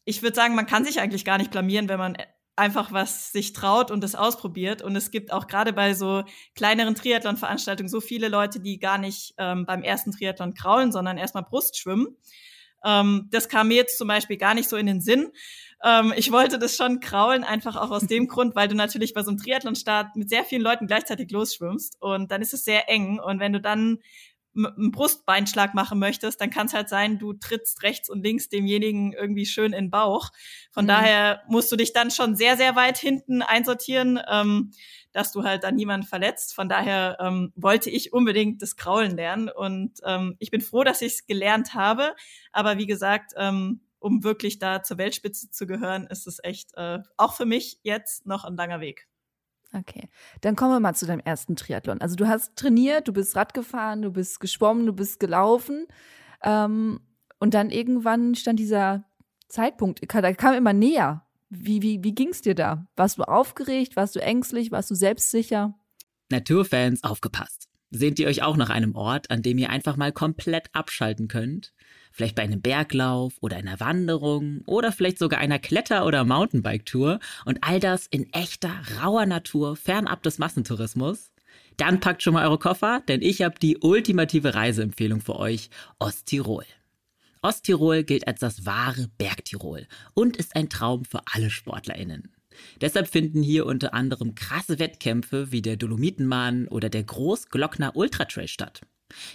ich 0.05 0.23
würde 0.23 0.37
sagen, 0.37 0.55
man 0.55 0.67
kann 0.67 0.85
sich 0.85 1.01
eigentlich 1.01 1.25
gar 1.25 1.39
nicht 1.39 1.51
blamieren, 1.51 1.89
wenn 1.89 1.99
man 1.99 2.17
einfach 2.61 2.93
was 2.93 3.33
sich 3.33 3.55
traut 3.55 3.91
und 3.91 4.05
es 4.05 4.15
ausprobiert. 4.15 4.83
Und 4.83 4.95
es 4.95 5.11
gibt 5.11 5.33
auch 5.33 5.47
gerade 5.47 5.73
bei 5.73 5.95
so 5.95 6.23
kleineren 6.55 6.95
Triathlon-Veranstaltungen 6.95 7.89
so 7.89 8.01
viele 8.01 8.29
Leute, 8.29 8.61
die 8.61 8.79
gar 8.79 8.99
nicht 8.99 9.35
ähm, 9.39 9.65
beim 9.65 9.83
ersten 9.83 10.13
Triathlon 10.13 10.53
kraulen, 10.53 10.93
sondern 10.93 11.17
erstmal 11.17 11.43
Brust 11.43 11.79
schwimmen. 11.79 12.17
Ähm, 12.85 13.29
das 13.31 13.49
kam 13.49 13.69
mir 13.69 13.77
jetzt 13.77 13.97
zum 13.97 14.09
Beispiel 14.09 14.37
gar 14.37 14.55
nicht 14.55 14.69
so 14.69 14.77
in 14.77 14.87
den 14.87 15.01
Sinn. 15.01 15.33
Ähm, 15.83 16.13
ich 16.17 16.31
wollte 16.33 16.59
das 16.59 16.77
schon 16.77 17.01
kraulen, 17.01 17.45
einfach 17.45 17.77
auch 17.77 17.91
aus 17.91 18.07
dem 18.07 18.29
Grund, 18.29 18.55
weil 18.55 18.69
du 18.69 18.75
natürlich 18.75 19.15
bei 19.15 19.23
so 19.23 19.31
einem 19.31 19.39
Triathlon-Start 19.39 20.17
mit 20.17 20.29
sehr 20.29 20.45
vielen 20.45 20.63
Leuten 20.63 20.87
gleichzeitig 20.87 21.31
losschwimmst 21.31 22.01
und 22.01 22.31
dann 22.31 22.43
ist 22.43 22.53
es 22.53 22.65
sehr 22.65 22.91
eng. 22.91 23.19
Und 23.19 23.41
wenn 23.41 23.55
du 23.55 23.61
dann 23.61 24.01
einen 24.57 24.91
Brustbeinschlag 24.91 25.75
machen 25.75 25.99
möchtest, 25.99 26.41
dann 26.41 26.51
kann 26.51 26.67
es 26.67 26.75
halt 26.75 26.89
sein, 26.89 27.19
du 27.19 27.33
trittst 27.33 27.83
rechts 27.83 28.11
und 28.11 28.23
links 28.23 28.49
demjenigen 28.49 29.13
irgendwie 29.13 29.47
schön 29.47 29.73
in 29.73 29.87
den 29.87 29.91
Bauch. 29.91 30.31
Von 30.73 30.85
mhm. 30.85 30.89
daher 30.89 31.43
musst 31.49 31.71
du 31.71 31.77
dich 31.77 31.93
dann 31.93 32.11
schon 32.11 32.35
sehr, 32.35 32.57
sehr 32.57 32.77
weit 32.77 32.99
hinten 32.99 33.43
einsortieren, 33.43 34.21
ähm, 34.29 34.73
dass 35.13 35.33
du 35.33 35.45
halt 35.45 35.65
dann 35.65 35.77
niemanden 35.77 36.07
verletzt. 36.07 36.55
Von 36.55 36.69
daher 36.69 37.17
ähm, 37.21 37.53
wollte 37.55 37.91
ich 37.91 38.13
unbedingt 38.13 38.63
das 38.63 38.77
Kraulen 38.77 39.17
lernen 39.17 39.49
und 39.49 39.99
ähm, 40.05 40.37
ich 40.39 40.51
bin 40.51 40.61
froh, 40.61 40.85
dass 40.85 41.03
ich 41.03 41.15
es 41.15 41.27
gelernt 41.27 41.75
habe. 41.75 42.15
Aber 42.53 42.79
wie 42.79 42.87
gesagt, 42.87 43.33
ähm, 43.37 43.81
um 43.99 44.25
wirklich 44.25 44.59
da 44.59 44.83
zur 44.83 44.99
Weltspitze 44.99 45.51
zu 45.51 45.67
gehören, 45.67 46.07
ist 46.07 46.27
es 46.27 46.39
echt 46.43 46.75
äh, 46.75 47.01
auch 47.17 47.35
für 47.35 47.45
mich 47.45 47.79
jetzt 47.83 48.27
noch 48.27 48.45
ein 48.45 48.57
langer 48.57 48.81
Weg. 48.81 49.10
Okay, 49.73 50.09
dann 50.41 50.57
kommen 50.57 50.73
wir 50.73 50.81
mal 50.81 50.95
zu 50.95 51.07
deinem 51.07 51.21
ersten 51.21 51.55
Triathlon. 51.55 52.01
Also 52.01 52.17
du 52.17 52.27
hast 52.27 52.57
trainiert, 52.57 53.07
du 53.07 53.13
bist 53.13 53.37
Rad 53.37 53.55
gefahren, 53.55 54.03
du 54.03 54.11
bist 54.11 54.41
geschwommen, 54.41 54.85
du 54.85 54.93
bist 54.93 55.21
gelaufen 55.21 55.87
ähm, 56.43 57.01
und 57.39 57.55
dann 57.55 57.71
irgendwann 57.71 58.35
stand 58.35 58.59
dieser 58.59 59.05
Zeitpunkt, 59.49 60.01
der 60.03 60.35
kam 60.35 60.55
immer 60.55 60.73
näher. 60.73 61.25
Wie, 61.51 61.83
wie, 61.83 62.03
wie 62.05 62.15
ging 62.15 62.29
es 62.29 62.43
dir 62.43 62.55
da? 62.55 62.87
Warst 62.97 63.19
du 63.19 63.23
aufgeregt? 63.23 63.97
Warst 63.97 64.15
du 64.15 64.21
ängstlich? 64.21 64.71
Warst 64.71 64.91
du 64.91 64.95
selbstsicher? 64.95 65.75
Naturfans, 66.31 67.03
aufgepasst. 67.03 67.70
Sehnt 67.93 68.21
ihr 68.21 68.29
euch 68.29 68.43
auch 68.43 68.57
nach 68.57 68.71
einem 68.71 68.95
Ort, 68.95 69.31
an 69.33 69.43
dem 69.43 69.59
ihr 69.59 69.71
einfach 69.71 69.97
mal 69.97 70.13
komplett 70.13 70.69
abschalten 70.73 71.27
könnt? 71.27 71.73
Vielleicht 72.13 72.37
bei 72.37 72.43
einem 72.43 72.61
Berglauf 72.61 73.35
oder 73.41 73.57
einer 73.57 73.81
Wanderung 73.81 74.63
oder 74.67 74.93
vielleicht 74.93 75.19
sogar 75.19 75.41
einer 75.41 75.59
Kletter- 75.59 76.07
oder 76.07 76.25
Mountainbike-Tour 76.25 77.19
und 77.45 77.59
all 77.63 77.81
das 77.81 78.07
in 78.07 78.33
echter, 78.33 78.71
rauer 79.03 79.27
Natur, 79.27 79.75
fernab 79.75 80.23
des 80.23 80.39
Massentourismus? 80.39 81.33
Dann 81.77 81.99
packt 81.99 82.23
schon 82.23 82.35
mal 82.35 82.47
eure 82.47 82.59
Koffer, 82.59 83.03
denn 83.09 83.23
ich 83.23 83.43
habe 83.43 83.59
die 83.59 83.79
ultimative 83.79 84.55
Reiseempfehlung 84.55 85.21
für 85.21 85.37
euch, 85.37 85.71
Osttirol. 85.99 86.65
Osttirol 87.43 88.05
gilt 88.05 88.29
als 88.29 88.41
das 88.41 88.67
wahre 88.67 89.09
Bergtirol 89.19 89.87
und 90.15 90.37
ist 90.37 90.55
ein 90.55 90.69
Traum 90.69 91.05
für 91.05 91.23
alle 91.33 91.51
SportlerInnen. 91.51 92.31
Deshalb 92.81 93.09
finden 93.09 93.43
hier 93.43 93.67
unter 93.67 93.95
anderem 93.95 94.35
krasse 94.35 94.79
Wettkämpfe 94.79 95.53
wie 95.53 95.63
der 95.63 95.77
Dolomitenmann 95.77 96.69
oder 96.69 96.89
der 96.89 97.05
Großglockner 97.05 97.97
Ultratrail 97.97 98.49
statt. 98.49 98.83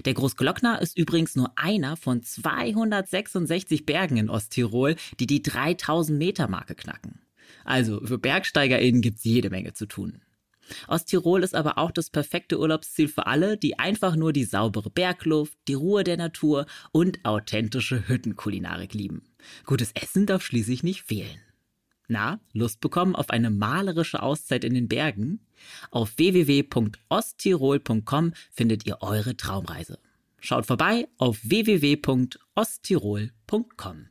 Der 0.06 0.14
Großglockner 0.14 0.82
ist 0.82 0.98
übrigens 0.98 1.36
nur 1.36 1.52
einer 1.58 1.98
von 1.98 2.24
266 2.24 3.86
Bergen 3.86 4.18
in 4.18 4.30
Osttirol, 4.30 4.96
die 5.20 5.28
die 5.28 5.42
3000 5.42 6.18
Meter 6.18 6.48
Marke 6.48 6.76
knacken. 6.76 7.20
Also 7.64 8.00
für 8.04 8.18
BergsteigerInnen 8.18 9.02
gibt's 9.02 9.24
jede 9.24 9.50
Menge 9.50 9.74
zu 9.74 9.86
tun. 9.86 10.22
Osttirol 10.88 11.44
ist 11.44 11.54
aber 11.54 11.78
auch 11.78 11.92
das 11.92 12.10
perfekte 12.10 12.60
Urlaubsziel 12.60 13.08
für 13.08 13.28
alle, 13.28 13.58
die 13.58 13.78
einfach 13.78 14.16
nur 14.16 14.34
die 14.34 14.46
saubere 14.46 14.90
Bergluft, 14.90 15.56
die 15.68 15.76
Ruhe 15.76 16.04
der 16.04 16.18
Natur 16.18 16.66
und 16.92 17.24
authentische 17.24 18.08
Hüttenkulinarik 18.08 18.94
lieben. 18.94 19.24
Gutes 19.66 19.92
Essen 19.94 20.26
darf 20.26 20.44
schließlich 20.44 20.82
nicht 20.82 21.04
fehlen. 21.04 21.40
Na, 22.08 22.40
Lust 22.54 22.80
bekommen 22.82 23.16
auf 23.16 23.30
eine 23.30 23.50
malerische 23.50 24.22
Auszeit 24.22 24.64
in 24.64 24.74
den 24.74 24.88
Bergen? 24.88 25.46
Auf 25.92 26.18
www.osttirol.com 26.18 28.34
findet 28.52 28.86
ihr 28.86 29.02
eure 29.02 29.36
Traumreise. 29.36 30.00
Schaut 30.40 30.66
vorbei 30.66 31.10
auf 31.18 31.40
www.osttirol.com. 31.44 34.08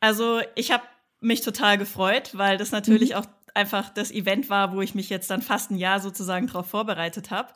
Also, 0.00 0.40
ich 0.54 0.70
habe 0.70 0.84
mich 1.20 1.40
total 1.40 1.78
gefreut, 1.78 2.30
weil 2.34 2.58
das 2.58 2.72
natürlich 2.72 3.10
mhm. 3.10 3.16
auch 3.16 3.26
einfach 3.54 3.90
das 3.90 4.10
Event 4.10 4.50
war, 4.50 4.72
wo 4.72 4.82
ich 4.82 4.94
mich 4.94 5.10
jetzt 5.10 5.30
dann 5.30 5.42
fast 5.42 5.70
ein 5.70 5.76
Jahr 5.76 6.00
sozusagen 6.00 6.46
darauf 6.46 6.68
vorbereitet 6.68 7.30
habe. 7.30 7.52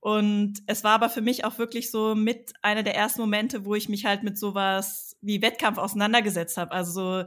Und 0.00 0.62
es 0.66 0.84
war 0.84 0.92
aber 0.92 1.08
für 1.08 1.20
mich 1.20 1.44
auch 1.44 1.58
wirklich 1.58 1.90
so 1.90 2.14
mit 2.14 2.52
einer 2.62 2.82
der 2.82 2.94
ersten 2.94 3.20
Momente, 3.20 3.64
wo 3.64 3.74
ich 3.74 3.88
mich 3.88 4.04
halt 4.04 4.22
mit 4.22 4.38
sowas 4.38 5.16
wie 5.20 5.42
Wettkampf 5.42 5.78
auseinandergesetzt 5.78 6.56
habe. 6.56 6.72
Also 6.72 7.24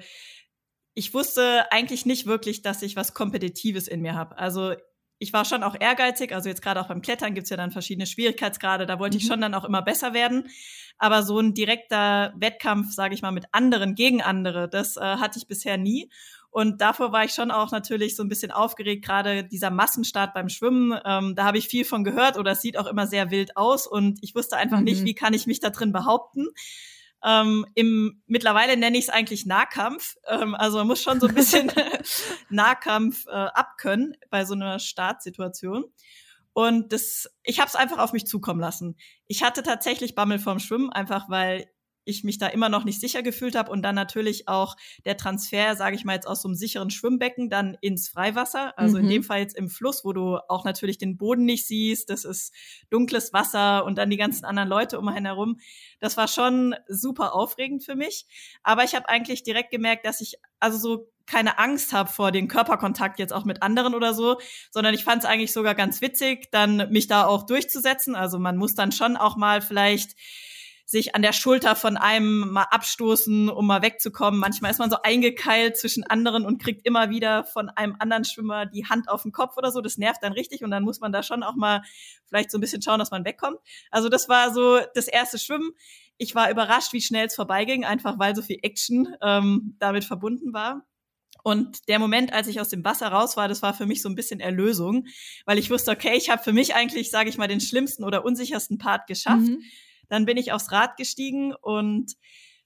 ich 1.00 1.14
wusste 1.14 1.72
eigentlich 1.72 2.06
nicht 2.06 2.26
wirklich, 2.26 2.62
dass 2.62 2.82
ich 2.82 2.98
was 2.98 3.14
Kompetitives 3.14 3.88
in 3.88 4.02
mir 4.02 4.16
habe. 4.16 4.38
Also 4.38 4.74
ich 5.18 5.32
war 5.32 5.46
schon 5.46 5.64
auch 5.64 5.78
ehrgeizig, 5.80 6.34
also 6.34 6.50
jetzt 6.50 6.62
gerade 6.62 6.82
auch 6.82 6.90
beim 6.90 7.02
Klettern 7.02 7.34
gibt's 7.34 7.50
ja 7.50 7.56
dann 7.56 7.72
verschiedene 7.72 8.06
Schwierigkeitsgrade, 8.06 8.86
da 8.86 9.00
wollte 9.00 9.16
mhm. 9.16 9.22
ich 9.22 9.28
schon 9.28 9.40
dann 9.40 9.54
auch 9.54 9.64
immer 9.64 9.82
besser 9.82 10.14
werden. 10.14 10.50
Aber 10.98 11.24
so 11.24 11.40
ein 11.40 11.54
direkter 11.54 12.34
Wettkampf, 12.36 12.94
sage 12.94 13.16
ich 13.16 13.22
mal, 13.22 13.32
mit 13.32 13.46
anderen 13.54 13.96
gegen 13.96 14.22
andere, 14.22 14.68
das 14.68 14.98
äh, 14.98 15.00
hatte 15.00 15.40
ich 15.40 15.48
bisher 15.48 15.78
nie. 15.78 16.10
Und 16.52 16.82
davor 16.82 17.14
war 17.14 17.24
ich 17.24 17.32
schon 17.32 17.50
auch 17.50 17.72
natürlich 17.72 18.18
so 18.18 18.24
ein 18.24 18.30
bisschen 18.30 18.52
aufgeregt, 18.52 19.06
gerade 19.06 19.46
dieser 19.46 19.70
Massenstart 19.70 20.34
beim 20.34 20.50
Schwimmen. 20.50 21.00
Ähm, 21.06 21.34
da 21.34 21.46
habe 21.46 21.60
ich 21.60 21.70
viel 21.70 21.86
von 21.86 22.04
gehört 22.04 22.38
oder 22.38 22.52
es 22.52 22.62
sieht 22.62 22.78
auch 22.78 22.88
immer 22.88 23.08
sehr 23.08 23.32
wild 23.32 23.56
aus 23.56 23.88
und 23.88 24.20
ich 24.22 24.36
wusste 24.36 24.58
einfach 24.58 24.80
mhm. 24.80 24.84
nicht, 24.84 25.06
wie 25.06 25.14
kann 25.14 25.34
ich 25.34 25.48
mich 25.48 25.62
da 25.62 25.70
drin 25.70 25.94
behaupten. 25.94 26.48
Ähm, 27.24 27.66
im, 27.76 28.22
mittlerweile 28.28 28.78
nenne 28.78 28.98
ich 28.98 29.06
es 29.06 29.10
eigentlich 29.10 29.46
Nahkampf. 29.46 30.16
Ähm, 30.28 30.56
also 30.56 30.78
man 30.78 30.88
muss 30.88 31.02
schon 31.02 31.20
so 31.20 31.28
ein 31.28 31.36
bisschen 31.36 31.72
Nahkampf 32.50 33.26
äh, 33.28 33.32
abkönnen 33.32 34.16
bei 34.30 34.46
so 34.46 34.54
einer 34.54 34.80
Startsituation. 34.80 35.86
Und 36.54 36.92
das, 36.94 37.30
ich 37.44 37.60
habe 37.60 37.68
es 37.68 37.76
einfach 37.76 38.00
auf 38.00 38.14
mich 38.14 38.26
zukommen 38.26 38.60
lassen. 38.60 38.98
Ich 39.28 39.44
hatte 39.44 39.64
tatsächlich 39.64 40.16
Bammel 40.16 40.40
vorm 40.40 40.60
Schwimmen, 40.60 40.92
einfach 40.92 41.30
weil 41.30 41.70
ich 42.10 42.24
mich 42.24 42.38
da 42.38 42.48
immer 42.48 42.70
noch 42.70 42.84
nicht 42.84 43.00
sicher 43.00 43.24
gefühlt 43.24 43.56
habe 43.56 43.72
und 43.72 43.82
dann 43.82 43.96
natürlich 43.96 44.48
auch 44.48 44.76
der 45.06 45.18
Transfer, 45.18 45.76
sage 45.76 45.96
ich 45.96 46.06
mal 46.06 46.16
jetzt 46.16 46.28
aus 46.28 46.42
so 46.42 46.48
einem 46.48 46.56
sicheren 46.56 46.90
Schwimmbecken 46.90 47.50
dann 47.50 47.78
ins 47.82 48.10
Freiwasser, 48.10 48.78
also 48.78 48.98
mhm. 48.98 49.04
in 49.04 49.10
dem 49.10 49.24
Fall 49.24 49.40
jetzt 49.40 49.56
im 49.56 49.70
Fluss, 49.70 50.04
wo 50.04 50.14
du 50.14 50.38
auch 50.50 50.66
natürlich 50.66 50.98
den 50.98 51.18
Boden 51.18 51.46
nicht 51.46 51.68
siehst, 51.68 52.10
das 52.10 52.26
ist 52.26 52.54
dunkles 52.90 53.34
Wasser 53.34 53.86
und 53.86 53.98
dann 53.98 54.10
die 54.10 54.18
ganzen 54.18 54.46
anderen 54.46 54.70
Leute 54.70 55.00
um 55.00 55.08
einen 55.08 55.26
herum. 55.26 55.60
Das 56.00 56.18
war 56.18 56.28
schon 56.28 56.76
super 56.88 57.34
aufregend 57.34 57.84
für 57.84 57.96
mich, 57.96 58.26
aber 58.64 58.84
ich 58.84 58.96
habe 58.96 59.08
eigentlich 59.10 59.44
direkt 59.44 59.72
gemerkt, 59.72 60.06
dass 60.06 60.22
ich 60.22 60.36
also 60.60 60.78
so 60.78 61.10
keine 61.30 61.60
Angst 61.60 61.94
habe 61.94 62.10
vor 62.10 62.32
den 62.32 62.48
Körperkontakt 62.48 63.20
jetzt 63.20 63.34
auch 63.34 63.46
mit 63.46 63.62
anderen 63.62 63.94
oder 63.94 64.14
so, 64.14 64.40
sondern 64.72 64.94
ich 64.94 65.04
fand 65.04 65.24
es 65.24 65.30
eigentlich 65.30 65.54
sogar 65.54 65.76
ganz 65.76 66.02
witzig, 66.02 66.50
dann 66.52 66.90
mich 66.90 67.08
da 67.08 67.26
auch 67.26 67.46
durchzusetzen. 67.46 68.16
Also 68.16 68.40
man 68.40 68.58
muss 68.58 68.74
dann 68.74 68.92
schon 68.92 69.16
auch 69.16 69.38
mal 69.38 69.62
vielleicht 69.62 70.16
sich 70.90 71.14
an 71.14 71.22
der 71.22 71.34
Schulter 71.34 71.76
von 71.76 71.98
einem 71.98 72.50
mal 72.50 72.64
abstoßen, 72.64 73.48
um 73.48 73.68
mal 73.68 73.84
wegzukommen. 73.84 74.40
Manchmal 74.40 74.72
ist 74.72 74.80
man 74.80 74.90
so 74.90 74.98
eingekeilt 75.04 75.78
zwischen 75.78 76.04
anderen 76.04 76.48
und 76.48 76.60
kriegt 76.60 76.84
immer 76.84 77.12
wieder 77.12 77.44
von 77.44 77.70
einem 77.70 77.96
anderen 78.00 78.26
Schwimmer 78.26 78.66
die 78.66 78.88
Hand 78.88 79.08
auf 79.08 79.22
den 79.22 79.32
Kopf 79.32 79.56
oder 79.56 79.72
so. 79.72 79.82
Das 79.82 80.00
nervt 80.00 80.24
dann 80.24 80.34
richtig 80.34 80.64
und 80.64 80.72
dann 80.72 80.82
muss 80.82 81.00
man 81.00 81.12
da 81.12 81.22
schon 81.22 81.44
auch 81.44 81.56
mal 81.56 81.84
vielleicht 82.26 82.50
so 82.50 82.58
ein 82.58 82.62
bisschen 82.62 82.82
schauen, 82.82 82.98
dass 82.98 83.12
man 83.12 83.24
wegkommt. 83.24 83.60
Also 83.92 84.10
das 84.10 84.30
war 84.30 84.52
so 84.52 84.80
das 84.96 85.08
erste 85.08 85.38
Schwimmen. 85.38 85.74
Ich 86.18 86.34
war 86.34 86.50
überrascht, 86.50 86.92
wie 86.92 87.02
schnell 87.02 87.28
es 87.28 87.36
vorbeiging, 87.36 87.86
einfach 87.86 88.18
weil 88.18 88.36
so 88.36 88.42
viel 88.42 88.58
Action 88.64 89.16
ähm, 89.22 89.76
damit 89.78 90.06
verbunden 90.06 90.54
war. 90.54 90.88
Und 91.44 91.88
der 91.88 92.00
Moment, 92.00 92.34
als 92.34 92.48
ich 92.48 92.60
aus 92.60 92.70
dem 92.70 92.84
Wasser 92.84 93.10
raus 93.10 93.38
war, 93.38 93.48
das 93.48 93.62
war 93.62 93.76
für 93.76 93.86
mich 93.86 94.02
so 94.02 94.10
ein 94.10 94.16
bisschen 94.16 94.40
Erlösung, 94.40 95.06
weil 95.46 95.60
ich 95.60 95.70
wusste, 95.70 95.92
okay, 95.92 96.18
ich 96.18 96.32
habe 96.32 96.42
für 96.42 96.52
mich 96.52 96.74
eigentlich, 96.74 97.12
sage 97.12 97.30
ich 97.30 97.38
mal, 97.38 97.48
den 97.48 97.62
schlimmsten 97.62 98.04
oder 98.04 98.26
unsichersten 98.26 98.80
Part 98.80 99.06
geschafft. 99.06 99.42
Mhm. 99.42 99.62
Dann 100.10 100.26
bin 100.26 100.38
ich 100.38 100.52
aufs 100.52 100.72
Rad 100.72 100.98
gestiegen 100.98 101.54
und 101.54 102.16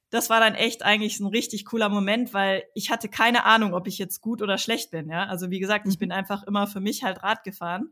das 0.09 0.29
war 0.29 0.39
dann 0.39 0.53
echt 0.53 0.83
eigentlich 0.83 1.19
ein 1.19 1.25
richtig 1.27 1.65
cooler 1.65 1.89
Moment, 1.89 2.33
weil 2.33 2.63
ich 2.75 2.91
hatte 2.91 3.09
keine 3.09 3.45
Ahnung, 3.45 3.73
ob 3.73 3.87
ich 3.87 3.97
jetzt 3.97 4.21
gut 4.21 4.41
oder 4.41 4.57
schlecht 4.57 4.91
bin. 4.91 5.09
Ja, 5.09 5.25
also 5.25 5.49
wie 5.49 5.59
gesagt, 5.59 5.87
ich 5.87 5.95
mhm. 5.95 5.99
bin 5.99 6.11
einfach 6.11 6.43
immer 6.43 6.67
für 6.67 6.79
mich 6.79 7.03
halt 7.03 7.23
Rad 7.23 7.43
gefahren. 7.43 7.91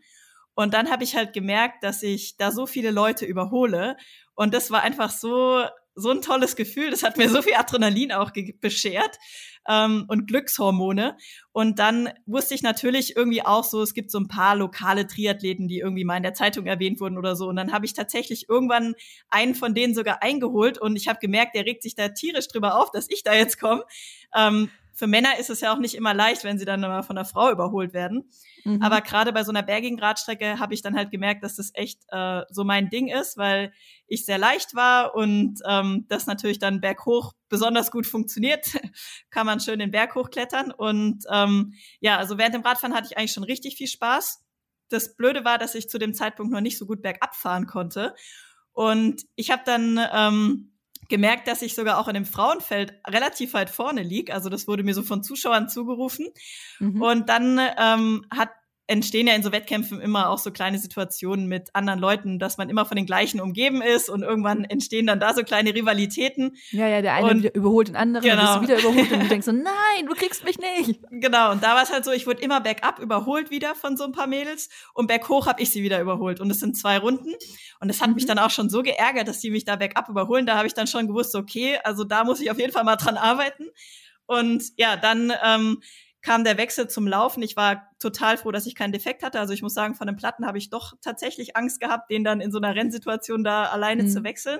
Und 0.53 0.73
dann 0.73 0.91
habe 0.91 1.03
ich 1.03 1.15
halt 1.15 1.33
gemerkt, 1.33 1.83
dass 1.83 2.03
ich 2.03 2.37
da 2.37 2.51
so 2.51 2.67
viele 2.67 2.91
Leute 2.91 3.25
überhole. 3.25 3.97
Und 4.35 4.53
das 4.53 4.69
war 4.69 4.83
einfach 4.83 5.09
so 5.09 5.65
so 5.95 6.09
ein 6.09 6.21
tolles 6.21 6.55
Gefühl. 6.55 6.89
Das 6.91 7.03
hat 7.03 7.17
mir 7.17 7.29
so 7.29 7.41
viel 7.41 7.55
Adrenalin 7.55 8.11
auch 8.11 8.31
beschert 8.59 9.17
ähm, 9.67 10.05
und 10.07 10.27
Glückshormone. 10.27 11.17
Und 11.51 11.79
dann 11.79 12.09
wusste 12.25 12.55
ich 12.55 12.61
natürlich 12.61 13.15
irgendwie 13.15 13.43
auch 13.43 13.63
so, 13.63 13.81
es 13.81 13.93
gibt 13.93 14.11
so 14.11 14.19
ein 14.19 14.27
paar 14.27 14.55
lokale 14.55 15.07
Triathleten, 15.07 15.67
die 15.67 15.79
irgendwie 15.79 16.05
mal 16.05 16.17
in 16.17 16.23
der 16.23 16.33
Zeitung 16.33 16.65
erwähnt 16.65 16.99
wurden 16.99 17.17
oder 17.17 17.35
so. 17.35 17.47
Und 17.47 17.55
dann 17.55 17.71
habe 17.71 17.85
ich 17.85 17.93
tatsächlich 17.93 18.47
irgendwann 18.49 18.95
einen 19.29 19.55
von 19.55 19.73
denen 19.73 19.93
sogar 19.93 20.23
eingeholt 20.23 20.77
und 20.77 20.95
ich 20.95 21.07
habe 21.07 21.19
gemerkt, 21.19 21.55
der 21.55 21.65
regt 21.65 21.83
sich 21.83 21.95
da 21.95 22.09
tierisch 22.09 22.47
drüber 22.47 22.79
auf, 22.79 22.91
dass 22.91 23.09
ich 23.09 23.23
da 23.23 23.33
jetzt 23.33 23.59
komme. 23.59 23.83
Ähm, 24.35 24.69
für 25.01 25.07
Männer 25.07 25.39
ist 25.39 25.49
es 25.49 25.61
ja 25.61 25.73
auch 25.73 25.79
nicht 25.79 25.95
immer 25.95 26.13
leicht, 26.13 26.43
wenn 26.43 26.59
sie 26.59 26.65
dann 26.65 26.79
mal 26.79 27.01
von 27.01 27.17
einer 27.17 27.25
Frau 27.25 27.49
überholt 27.49 27.91
werden. 27.91 28.29
Mhm. 28.65 28.83
Aber 28.83 29.01
gerade 29.01 29.33
bei 29.33 29.43
so 29.43 29.49
einer 29.49 29.63
bergigen 29.63 29.99
Radstrecke 29.99 30.59
habe 30.59 30.75
ich 30.75 30.83
dann 30.83 30.95
halt 30.95 31.09
gemerkt, 31.09 31.43
dass 31.43 31.55
das 31.55 31.71
echt 31.73 32.03
äh, 32.09 32.43
so 32.51 32.63
mein 32.63 32.91
Ding 32.91 33.07
ist, 33.07 33.35
weil 33.35 33.73
ich 34.05 34.25
sehr 34.25 34.37
leicht 34.37 34.75
war 34.75 35.15
und 35.15 35.59
ähm, 35.67 36.05
das 36.07 36.27
natürlich 36.27 36.59
dann 36.59 36.81
berghoch 36.81 37.33
besonders 37.49 37.89
gut 37.89 38.05
funktioniert. 38.05 38.67
Kann 39.31 39.47
man 39.47 39.59
schön 39.59 39.79
den 39.79 39.89
Berg 39.89 40.13
hochklettern. 40.13 40.69
Und 40.71 41.23
ähm, 41.31 41.73
ja, 41.99 42.17
also 42.17 42.37
während 42.37 42.53
dem 42.53 42.61
Radfahren 42.61 42.95
hatte 42.95 43.07
ich 43.09 43.17
eigentlich 43.17 43.33
schon 43.33 43.43
richtig 43.43 43.77
viel 43.77 43.87
Spaß. 43.87 44.45
Das 44.89 45.15
Blöde 45.15 45.43
war, 45.43 45.57
dass 45.57 45.73
ich 45.73 45.89
zu 45.89 45.97
dem 45.97 46.13
Zeitpunkt 46.13 46.53
noch 46.53 46.61
nicht 46.61 46.77
so 46.77 46.85
gut 46.85 47.01
bergab 47.01 47.35
fahren 47.35 47.65
konnte. 47.65 48.13
Und 48.71 49.23
ich 49.35 49.49
habe 49.49 49.63
dann 49.65 49.99
ähm, 50.13 50.70
gemerkt, 51.11 51.47
dass 51.47 51.61
ich 51.61 51.75
sogar 51.75 51.99
auch 51.99 52.07
in 52.07 52.15
dem 52.15 52.25
Frauenfeld 52.25 52.95
relativ 53.07 53.53
weit 53.53 53.69
vorne 53.69 54.01
lieg. 54.01 54.33
Also 54.33 54.49
das 54.49 54.67
wurde 54.67 54.81
mir 54.81 54.95
so 54.95 55.03
von 55.03 55.21
Zuschauern 55.21 55.69
zugerufen. 55.69 56.27
Mhm. 56.79 57.01
Und 57.01 57.29
dann 57.29 57.59
ähm, 57.77 58.25
hat 58.31 58.49
entstehen 58.87 59.27
ja 59.27 59.35
in 59.35 59.43
so 59.43 59.51
Wettkämpfen 59.51 60.01
immer 60.01 60.29
auch 60.29 60.37
so 60.37 60.51
kleine 60.51 60.77
Situationen 60.77 61.47
mit 61.47 61.69
anderen 61.73 61.99
Leuten, 61.99 62.39
dass 62.39 62.57
man 62.57 62.69
immer 62.69 62.85
von 62.85 62.97
den 62.97 63.05
gleichen 63.05 63.39
umgeben 63.39 63.81
ist 63.81 64.09
und 64.09 64.21
irgendwann 64.21 64.65
entstehen 64.65 65.07
dann 65.07 65.19
da 65.19 65.33
so 65.33 65.43
kleine 65.43 65.73
Rivalitäten. 65.73 66.57
Ja, 66.71 66.87
ja, 66.87 67.01
der 67.01 67.13
eine 67.13 67.47
überholt 67.47 67.89
den 67.89 67.95
anderen, 67.95 68.27
genau. 68.27 68.55
und 68.55 68.63
wieder 68.63 68.79
überholt 68.79 69.11
und 69.11 69.23
du 69.23 69.27
denkst 69.27 69.45
so, 69.45 69.51
nein, 69.53 70.05
du 70.07 70.13
kriegst 70.13 70.43
mich 70.43 70.57
nicht. 70.59 70.99
Genau, 71.09 71.51
und 71.51 71.63
da 71.63 71.75
war 71.75 71.83
es 71.83 71.91
halt 71.91 72.03
so, 72.03 72.11
ich 72.11 72.27
wurde 72.27 72.41
immer 72.41 72.59
bergab 72.59 72.99
überholt 72.99 73.49
wieder 73.49 73.75
von 73.75 73.95
so 73.97 74.03
ein 74.03 74.11
paar 74.11 74.27
Mädels 74.27 74.69
und 74.93 75.07
berghoch 75.07 75.47
habe 75.47 75.61
ich 75.61 75.69
sie 75.69 75.83
wieder 75.83 76.01
überholt 76.01 76.41
und 76.41 76.51
es 76.51 76.59
sind 76.59 76.77
zwei 76.77 76.97
Runden 76.97 77.33
und 77.79 77.87
das 77.87 78.01
hat 78.01 78.09
mhm. 78.09 78.15
mich 78.15 78.25
dann 78.25 78.39
auch 78.39 78.51
schon 78.51 78.69
so 78.69 78.83
geärgert, 78.83 79.27
dass 79.27 79.39
die 79.39 79.51
mich 79.51 79.63
da 79.63 79.75
bergab 79.75 80.09
überholen, 80.09 80.45
da 80.45 80.57
habe 80.57 80.67
ich 80.67 80.73
dann 80.73 80.87
schon 80.87 81.07
gewusst, 81.07 81.35
okay, 81.35 81.79
also 81.83 82.03
da 82.03 82.23
muss 82.23 82.41
ich 82.41 82.51
auf 82.51 82.59
jeden 82.59 82.73
Fall 82.73 82.83
mal 82.83 82.97
dran 82.97 83.17
arbeiten 83.17 83.65
und 84.25 84.63
ja, 84.77 84.97
dann 84.97 85.33
ähm, 85.43 85.81
kam 86.21 86.43
der 86.43 86.57
Wechsel 86.57 86.87
zum 86.87 87.07
Laufen. 87.07 87.41
Ich 87.41 87.55
war 87.55 87.89
total 87.99 88.37
froh, 88.37 88.51
dass 88.51 88.65
ich 88.65 88.75
keinen 88.75 88.91
Defekt 88.91 89.23
hatte. 89.23 89.39
Also 89.39 89.53
ich 89.53 89.61
muss 89.61 89.73
sagen, 89.73 89.95
von 89.95 90.07
den 90.07 90.15
Platten 90.15 90.45
habe 90.45 90.57
ich 90.57 90.69
doch 90.69 90.93
tatsächlich 91.01 91.55
Angst 91.55 91.79
gehabt, 91.79 92.09
den 92.11 92.23
dann 92.23 92.41
in 92.41 92.51
so 92.51 92.59
einer 92.59 92.75
Rennsituation 92.75 93.43
da 93.43 93.65
alleine 93.65 94.03
mhm. 94.03 94.09
zu 94.09 94.23
wechseln. 94.23 94.59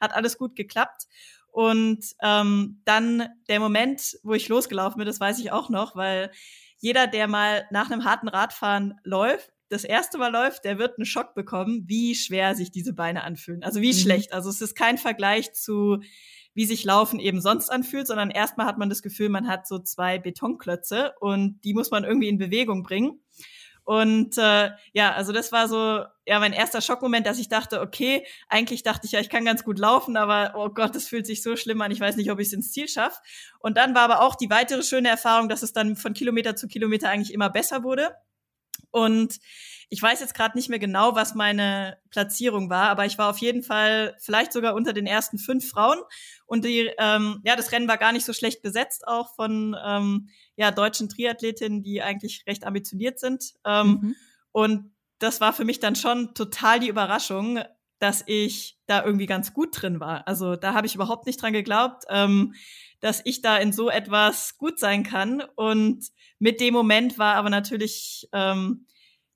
Hat 0.00 0.14
alles 0.14 0.38
gut 0.38 0.54
geklappt. 0.54 1.06
Und 1.50 2.04
ähm, 2.22 2.82
dann 2.84 3.28
der 3.48 3.58
Moment, 3.58 4.18
wo 4.22 4.34
ich 4.34 4.48
losgelaufen 4.48 4.98
bin, 4.98 5.06
das 5.06 5.20
weiß 5.20 5.38
ich 5.38 5.50
auch 5.50 5.70
noch, 5.70 5.96
weil 5.96 6.30
jeder, 6.76 7.06
der 7.06 7.26
mal 7.26 7.66
nach 7.70 7.90
einem 7.90 8.04
harten 8.04 8.28
Radfahren 8.28 8.94
läuft, 9.02 9.50
das 9.68 9.84
erste 9.84 10.18
Mal 10.18 10.32
läuft, 10.32 10.64
der 10.64 10.78
wird 10.78 10.98
einen 10.98 11.04
Schock 11.04 11.34
bekommen, 11.34 11.84
wie 11.86 12.14
schwer 12.14 12.54
sich 12.54 12.70
diese 12.70 12.94
Beine 12.94 13.24
anfühlen. 13.24 13.62
Also 13.62 13.80
wie 13.80 13.92
mhm. 13.92 13.98
schlecht. 13.98 14.32
Also 14.32 14.50
es 14.50 14.60
ist 14.60 14.74
kein 14.74 14.98
Vergleich 14.98 15.52
zu 15.52 15.98
wie 16.58 16.66
sich 16.66 16.82
Laufen 16.82 17.20
eben 17.20 17.40
sonst 17.40 17.70
anfühlt, 17.70 18.08
sondern 18.08 18.32
erstmal 18.32 18.66
hat 18.66 18.78
man 18.78 18.88
das 18.88 19.00
Gefühl, 19.00 19.28
man 19.28 19.46
hat 19.46 19.68
so 19.68 19.78
zwei 19.78 20.18
Betonklötze 20.18 21.12
und 21.20 21.60
die 21.62 21.72
muss 21.72 21.92
man 21.92 22.02
irgendwie 22.02 22.26
in 22.26 22.36
Bewegung 22.36 22.82
bringen. 22.82 23.20
Und 23.84 24.36
äh, 24.38 24.70
ja, 24.92 25.12
also 25.12 25.32
das 25.32 25.52
war 25.52 25.68
so 25.68 26.02
ja 26.26 26.40
mein 26.40 26.52
erster 26.52 26.80
Schockmoment, 26.80 27.28
dass 27.28 27.38
ich 27.38 27.48
dachte, 27.48 27.80
okay, 27.80 28.26
eigentlich 28.48 28.82
dachte 28.82 29.06
ich 29.06 29.12
ja, 29.12 29.20
ich 29.20 29.30
kann 29.30 29.44
ganz 29.44 29.62
gut 29.62 29.78
laufen, 29.78 30.16
aber 30.16 30.54
oh 30.56 30.70
Gott, 30.70 30.96
das 30.96 31.06
fühlt 31.06 31.26
sich 31.26 31.44
so 31.44 31.54
schlimm 31.54 31.80
an. 31.80 31.92
Ich 31.92 32.00
weiß 32.00 32.16
nicht, 32.16 32.32
ob 32.32 32.40
ich 32.40 32.48
es 32.48 32.52
ins 32.52 32.72
Ziel 32.72 32.88
schaffe. 32.88 33.20
Und 33.60 33.76
dann 33.76 33.94
war 33.94 34.02
aber 34.02 34.20
auch 34.22 34.34
die 34.34 34.50
weitere 34.50 34.82
schöne 34.82 35.10
Erfahrung, 35.10 35.48
dass 35.48 35.62
es 35.62 35.72
dann 35.72 35.94
von 35.94 36.12
Kilometer 36.12 36.56
zu 36.56 36.66
Kilometer 36.66 37.08
eigentlich 37.08 37.32
immer 37.32 37.50
besser 37.50 37.84
wurde. 37.84 38.16
Und 38.90 39.38
ich 39.90 40.02
weiß 40.02 40.20
jetzt 40.20 40.34
gerade 40.34 40.56
nicht 40.56 40.68
mehr 40.68 40.78
genau, 40.78 41.14
was 41.14 41.34
meine 41.34 41.98
Platzierung 42.10 42.68
war, 42.68 42.90
aber 42.90 43.06
ich 43.06 43.16
war 43.16 43.30
auf 43.30 43.38
jeden 43.38 43.62
Fall 43.62 44.16
vielleicht 44.20 44.52
sogar 44.52 44.74
unter 44.74 44.92
den 44.92 45.06
ersten 45.06 45.38
fünf 45.38 45.68
Frauen. 45.68 45.98
Und 46.46 46.64
die, 46.64 46.90
ähm, 46.98 47.40
ja, 47.44 47.56
das 47.56 47.72
Rennen 47.72 47.88
war 47.88 47.96
gar 47.96 48.12
nicht 48.12 48.26
so 48.26 48.32
schlecht 48.32 48.62
besetzt, 48.62 49.06
auch 49.06 49.34
von 49.34 49.76
ähm, 49.84 50.28
ja, 50.56 50.70
deutschen 50.70 51.08
Triathletinnen, 51.08 51.82
die 51.82 52.02
eigentlich 52.02 52.44
recht 52.46 52.64
ambitioniert 52.64 53.18
sind. 53.18 53.54
Ähm, 53.64 53.88
mhm. 53.88 54.16
Und 54.52 54.92
das 55.18 55.40
war 55.40 55.52
für 55.52 55.64
mich 55.64 55.80
dann 55.80 55.96
schon 55.96 56.34
total 56.34 56.80
die 56.80 56.88
Überraschung, 56.88 57.60
dass 57.98 58.22
ich 58.26 58.78
da 58.86 59.04
irgendwie 59.04 59.26
ganz 59.26 59.52
gut 59.52 59.80
drin 59.80 60.00
war. 60.00 60.26
Also 60.26 60.56
da 60.56 60.74
habe 60.74 60.86
ich 60.86 60.94
überhaupt 60.94 61.26
nicht 61.26 61.40
dran 61.40 61.52
geglaubt, 61.52 62.04
ähm, 62.08 62.54
dass 63.00 63.20
ich 63.24 63.42
da 63.42 63.56
in 63.56 63.72
so 63.72 63.90
etwas 63.90 64.56
gut 64.58 64.78
sein 64.78 65.02
kann. 65.02 65.42
Und 65.56 66.06
mit 66.38 66.60
dem 66.60 66.74
Moment 66.74 67.18
war 67.18 67.34
aber 67.34 67.50
natürlich 67.50 68.28
ähm, 68.32 68.86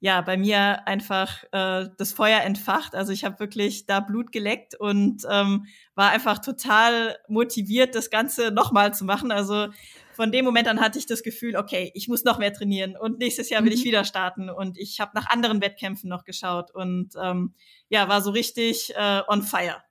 ja 0.00 0.20
bei 0.20 0.36
mir 0.36 0.86
einfach 0.88 1.44
äh, 1.52 1.88
das 1.96 2.12
Feuer 2.12 2.40
entfacht. 2.40 2.94
Also 2.94 3.12
ich 3.12 3.24
habe 3.24 3.38
wirklich 3.38 3.86
da 3.86 4.00
Blut 4.00 4.32
geleckt 4.32 4.74
und 4.74 5.22
ähm, 5.30 5.66
war 5.94 6.10
einfach 6.10 6.40
total 6.40 7.16
motiviert, 7.28 7.94
das 7.94 8.10
Ganze 8.10 8.50
nochmal 8.50 8.94
zu 8.94 9.04
machen. 9.04 9.30
Also 9.30 9.68
von 10.14 10.32
dem 10.32 10.44
Moment 10.44 10.68
an 10.68 10.80
hatte 10.80 10.98
ich 10.98 11.06
das 11.06 11.22
Gefühl, 11.22 11.56
okay, 11.56 11.90
ich 11.94 12.08
muss 12.08 12.24
noch 12.24 12.38
mehr 12.38 12.52
trainieren 12.52 12.96
und 12.96 13.18
nächstes 13.18 13.50
Jahr 13.50 13.62
will 13.62 13.70
mhm. 13.70 13.78
ich 13.78 13.84
wieder 13.84 14.04
starten. 14.04 14.50
Und 14.50 14.78
ich 14.78 15.00
habe 15.00 15.12
nach 15.14 15.28
anderen 15.30 15.60
Wettkämpfen 15.60 16.08
noch 16.08 16.24
geschaut 16.24 16.70
und 16.74 17.10
ähm, 17.22 17.54
ja, 17.88 18.08
war 18.08 18.22
so 18.22 18.30
richtig 18.30 18.94
äh, 18.94 19.22
on 19.28 19.42
fire. 19.42 19.82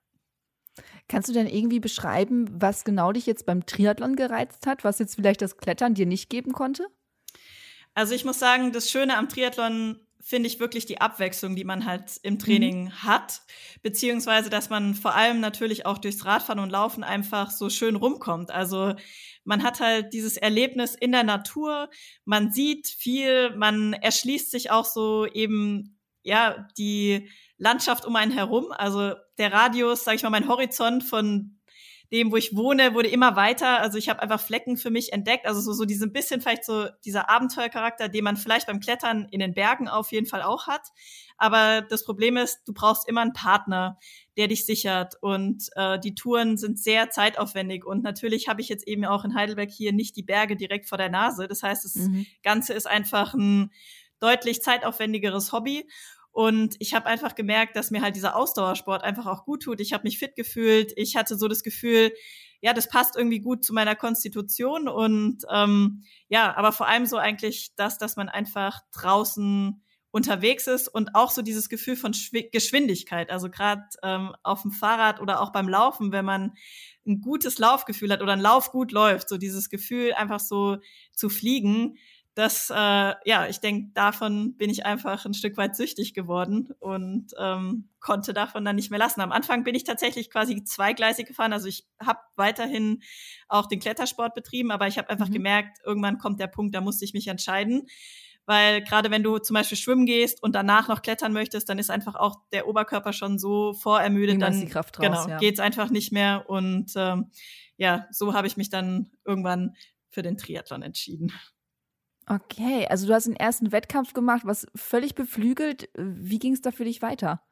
Kannst 1.08 1.28
du 1.28 1.32
denn 1.32 1.46
irgendwie 1.46 1.80
beschreiben, 1.80 2.48
was 2.52 2.84
genau 2.84 3.12
dich 3.12 3.26
jetzt 3.26 3.44
beim 3.44 3.66
Triathlon 3.66 4.16
gereizt 4.16 4.66
hat, 4.66 4.84
was 4.84 4.98
jetzt 4.98 5.16
vielleicht 5.16 5.42
das 5.42 5.56
Klettern 5.56 5.94
dir 5.94 6.06
nicht 6.06 6.30
geben 6.30 6.52
konnte? 6.52 6.86
Also 7.94 8.14
ich 8.14 8.24
muss 8.24 8.38
sagen, 8.38 8.72
das 8.72 8.90
Schöne 8.90 9.18
am 9.18 9.28
Triathlon 9.28 10.00
finde 10.22 10.46
ich 10.46 10.60
wirklich 10.60 10.86
die 10.86 11.00
Abwechslung, 11.00 11.56
die 11.56 11.64
man 11.64 11.84
halt 11.84 12.18
im 12.22 12.38
Training 12.38 12.84
mhm. 12.84 13.02
hat, 13.02 13.42
beziehungsweise 13.82 14.50
dass 14.50 14.70
man 14.70 14.94
vor 14.94 15.14
allem 15.14 15.40
natürlich 15.40 15.84
auch 15.84 15.98
durchs 15.98 16.24
Radfahren 16.24 16.60
und 16.60 16.70
Laufen 16.70 17.02
einfach 17.02 17.50
so 17.50 17.68
schön 17.68 17.96
rumkommt. 17.96 18.52
Also 18.52 18.94
man 19.44 19.62
hat 19.62 19.80
halt 19.80 20.12
dieses 20.12 20.36
Erlebnis 20.36 20.94
in 20.94 21.12
der 21.12 21.24
Natur, 21.24 21.88
man 22.24 22.52
sieht 22.52 22.86
viel, 22.88 23.54
man 23.56 23.92
erschließt 23.92 24.50
sich 24.50 24.70
auch 24.70 24.84
so 24.84 25.26
eben 25.26 25.98
ja 26.22 26.68
die 26.78 27.28
Landschaft 27.58 28.04
um 28.04 28.16
einen 28.16 28.32
herum. 28.32 28.72
Also 28.72 29.14
der 29.38 29.52
Radius, 29.52 30.04
sage 30.04 30.16
ich 30.16 30.22
mal, 30.22 30.30
mein 30.30 30.48
Horizont 30.48 31.04
von 31.04 31.58
dem, 32.12 32.30
wo 32.30 32.36
ich 32.36 32.54
wohne, 32.54 32.92
wurde 32.92 33.08
immer 33.08 33.36
weiter. 33.36 33.80
Also 33.80 33.96
ich 33.96 34.10
habe 34.10 34.20
einfach 34.20 34.40
Flecken 34.40 34.76
für 34.76 34.90
mich 34.90 35.14
entdeckt. 35.14 35.46
Also 35.46 35.62
so, 35.62 35.72
so 35.72 35.86
diesen 35.86 36.12
bisschen 36.12 36.42
vielleicht 36.42 36.64
so 36.64 36.88
dieser 37.04 37.30
Abenteuercharakter, 37.30 38.08
den 38.08 38.24
man 38.24 38.36
vielleicht 38.36 38.66
beim 38.66 38.80
Klettern 38.80 39.26
in 39.30 39.40
den 39.40 39.54
Bergen 39.54 39.88
auf 39.88 40.12
jeden 40.12 40.26
Fall 40.26 40.42
auch 40.42 40.66
hat. 40.66 40.82
Aber 41.38 41.80
das 41.80 42.04
Problem 42.04 42.36
ist, 42.36 42.60
du 42.66 42.74
brauchst 42.74 43.08
immer 43.08 43.22
einen 43.22 43.32
Partner, 43.32 43.98
der 44.36 44.48
dich 44.48 44.64
sichert. 44.66 45.14
Und 45.20 45.68
äh, 45.76 45.98
die 45.98 46.14
Touren 46.14 46.56
sind 46.56 46.78
sehr 46.78 47.10
zeitaufwendig. 47.10 47.84
Und 47.84 48.02
natürlich 48.02 48.48
habe 48.48 48.60
ich 48.60 48.68
jetzt 48.68 48.86
eben 48.86 49.04
auch 49.04 49.24
in 49.24 49.34
Heidelberg 49.34 49.70
hier 49.70 49.92
nicht 49.92 50.16
die 50.16 50.22
Berge 50.22 50.56
direkt 50.56 50.88
vor 50.88 50.98
der 50.98 51.10
Nase. 51.10 51.48
Das 51.48 51.62
heißt, 51.62 51.84
das 51.84 51.94
mhm. 51.94 52.26
Ganze 52.42 52.72
ist 52.72 52.86
einfach 52.86 53.34
ein 53.34 53.70
deutlich 54.20 54.62
zeitaufwendigeres 54.62 55.52
Hobby. 55.52 55.86
Und 56.30 56.76
ich 56.78 56.94
habe 56.94 57.06
einfach 57.06 57.34
gemerkt, 57.34 57.76
dass 57.76 57.90
mir 57.90 58.00
halt 58.00 58.16
dieser 58.16 58.34
Ausdauersport 58.34 59.04
einfach 59.04 59.26
auch 59.26 59.44
gut 59.44 59.64
tut. 59.64 59.80
Ich 59.80 59.92
habe 59.92 60.04
mich 60.04 60.18
fit 60.18 60.34
gefühlt. 60.34 60.92
Ich 60.96 61.14
hatte 61.14 61.36
so 61.36 61.46
das 61.46 61.62
Gefühl, 61.62 62.10
ja, 62.62 62.72
das 62.72 62.88
passt 62.88 63.16
irgendwie 63.16 63.40
gut 63.40 63.64
zu 63.64 63.74
meiner 63.74 63.96
Konstitution. 63.96 64.88
Und 64.88 65.42
ähm, 65.52 66.04
ja, 66.28 66.56
aber 66.56 66.72
vor 66.72 66.88
allem 66.88 67.04
so 67.04 67.18
eigentlich 67.18 67.74
das, 67.76 67.98
dass 67.98 68.16
man 68.16 68.30
einfach 68.30 68.80
draußen 68.94 69.82
unterwegs 70.12 70.66
ist 70.66 70.88
und 70.88 71.14
auch 71.14 71.30
so 71.30 71.42
dieses 71.42 71.68
Gefühl 71.68 71.96
von 71.96 72.14
Schw 72.14 72.48
Geschwindigkeit. 72.52 73.30
Also 73.30 73.50
gerade 73.50 73.82
ähm, 74.02 74.32
auf 74.42 74.62
dem 74.62 74.70
Fahrrad 74.70 75.20
oder 75.20 75.40
auch 75.40 75.50
beim 75.50 75.68
Laufen, 75.68 76.12
wenn 76.12 76.24
man 76.24 76.52
ein 77.06 77.20
gutes 77.20 77.58
Laufgefühl 77.58 78.12
hat 78.12 78.22
oder 78.22 78.34
ein 78.34 78.40
Lauf 78.40 78.70
gut 78.70 78.92
läuft, 78.92 79.28
so 79.28 79.38
dieses 79.38 79.70
Gefühl 79.70 80.12
einfach 80.12 80.38
so 80.38 80.78
zu 81.12 81.28
fliegen, 81.28 81.96
das, 82.34 82.70
äh, 82.70 82.74
ja, 83.24 83.46
ich 83.48 83.60
denke, 83.60 83.90
davon 83.92 84.56
bin 84.56 84.70
ich 84.70 84.86
einfach 84.86 85.26
ein 85.26 85.34
Stück 85.34 85.58
weit 85.58 85.76
süchtig 85.76 86.14
geworden 86.14 86.70
und 86.78 87.32
ähm, 87.38 87.90
konnte 88.00 88.32
davon 88.32 88.64
dann 88.64 88.76
nicht 88.76 88.90
mehr 88.90 88.98
lassen. 88.98 89.20
Am 89.20 89.32
Anfang 89.32 89.64
bin 89.64 89.74
ich 89.74 89.84
tatsächlich 89.84 90.30
quasi 90.30 90.64
zweigleisig 90.64 91.26
gefahren. 91.26 91.52
Also 91.52 91.68
ich 91.68 91.86
habe 92.00 92.20
weiterhin 92.36 93.02
auch 93.48 93.66
den 93.66 93.80
Klettersport 93.80 94.34
betrieben, 94.34 94.70
aber 94.70 94.86
ich 94.86 94.96
habe 94.96 95.10
einfach 95.10 95.28
mhm. 95.28 95.34
gemerkt, 95.34 95.78
irgendwann 95.84 96.16
kommt 96.16 96.40
der 96.40 96.46
Punkt, 96.46 96.74
da 96.74 96.80
musste 96.80 97.04
ich 97.04 97.12
mich 97.12 97.28
entscheiden. 97.28 97.86
Weil 98.46 98.82
gerade 98.82 99.10
wenn 99.10 99.22
du 99.22 99.38
zum 99.38 99.54
Beispiel 99.54 99.78
schwimmen 99.78 100.04
gehst 100.04 100.42
und 100.42 100.54
danach 100.54 100.88
noch 100.88 101.02
klettern 101.02 101.32
möchtest, 101.32 101.68
dann 101.68 101.78
ist 101.78 101.90
einfach 101.90 102.16
auch 102.16 102.36
der 102.52 102.66
Oberkörper 102.66 103.12
schon 103.12 103.38
so 103.38 103.72
vorermüdet, 103.72 104.42
dann 104.42 104.60
die 104.60 104.66
Kraft 104.66 104.98
raus, 104.98 105.06
genau, 105.06 105.28
ja. 105.28 105.38
geht's 105.38 105.60
einfach 105.60 105.90
nicht 105.90 106.12
mehr. 106.12 106.44
Und 106.48 106.92
ähm, 106.96 107.30
ja, 107.76 108.06
so 108.10 108.34
habe 108.34 108.46
ich 108.46 108.56
mich 108.56 108.68
dann 108.68 109.12
irgendwann 109.24 109.76
für 110.10 110.22
den 110.22 110.36
Triathlon 110.36 110.82
entschieden. 110.82 111.32
Okay, 112.26 112.86
also 112.88 113.06
du 113.06 113.14
hast 113.14 113.26
den 113.26 113.36
ersten 113.36 113.72
Wettkampf 113.72 114.12
gemacht, 114.12 114.42
was 114.44 114.66
völlig 114.74 115.14
beflügelt. 115.14 115.88
Wie 115.96 116.38
ging 116.38 116.52
es 116.52 116.62
da 116.62 116.70
für 116.70 116.84
dich 116.84 117.02
weiter? 117.02 117.42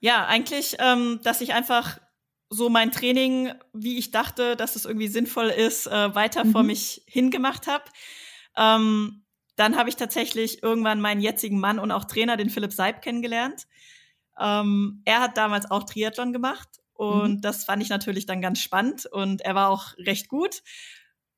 Ja, 0.00 0.26
eigentlich, 0.26 0.76
ähm, 0.78 1.20
dass 1.24 1.40
ich 1.40 1.52
einfach 1.54 1.98
so 2.50 2.70
mein 2.70 2.90
Training, 2.90 3.52
wie 3.72 3.98
ich 3.98 4.10
dachte, 4.10 4.56
dass 4.56 4.76
es 4.76 4.84
irgendwie 4.84 5.08
sinnvoll 5.08 5.48
ist, 5.48 5.86
äh, 5.86 6.14
weiter 6.14 6.44
mhm. 6.44 6.52
vor 6.52 6.62
mich 6.62 7.02
hingemacht 7.06 7.66
habe. 7.66 7.84
Ähm, 8.56 9.24
dann 9.58 9.76
habe 9.76 9.88
ich 9.88 9.96
tatsächlich 9.96 10.62
irgendwann 10.62 11.00
meinen 11.00 11.20
jetzigen 11.20 11.58
Mann 11.58 11.78
und 11.78 11.90
auch 11.90 12.04
Trainer, 12.04 12.36
den 12.36 12.50
Philipp 12.50 12.72
Seib, 12.72 13.02
kennengelernt. 13.02 13.66
Ähm, 14.38 15.02
er 15.04 15.20
hat 15.20 15.36
damals 15.36 15.70
auch 15.70 15.84
Triathlon 15.84 16.32
gemacht 16.32 16.68
und 16.94 17.32
mhm. 17.34 17.40
das 17.40 17.64
fand 17.64 17.82
ich 17.82 17.88
natürlich 17.88 18.26
dann 18.26 18.40
ganz 18.40 18.60
spannend 18.60 19.06
und 19.06 19.40
er 19.40 19.54
war 19.54 19.70
auch 19.70 19.96
recht 19.98 20.28
gut. 20.28 20.62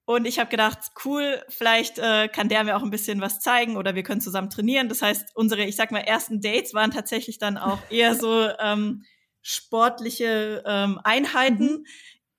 Und 0.04 0.26
ich 0.26 0.38
habe 0.38 0.50
gedacht, 0.50 0.78
cool, 1.04 1.42
vielleicht 1.48 1.98
äh, 1.98 2.28
kann 2.28 2.48
der 2.48 2.64
mir 2.64 2.76
auch 2.76 2.82
ein 2.82 2.90
bisschen 2.90 3.20
was 3.20 3.38
zeigen 3.38 3.76
oder 3.76 3.94
wir 3.94 4.02
können 4.02 4.20
zusammen 4.20 4.50
trainieren. 4.50 4.88
Das 4.88 5.02
heißt, 5.02 5.36
unsere, 5.36 5.62
ich 5.62 5.76
sag 5.76 5.92
mal, 5.92 6.00
ersten 6.00 6.40
Dates 6.40 6.74
waren 6.74 6.90
tatsächlich 6.90 7.38
dann 7.38 7.56
auch 7.56 7.78
eher 7.90 8.16
so 8.16 8.48
ähm, 8.58 9.04
sportliche 9.40 10.64
ähm, 10.66 11.00
Einheiten. 11.04 11.64
Mhm. 11.64 11.86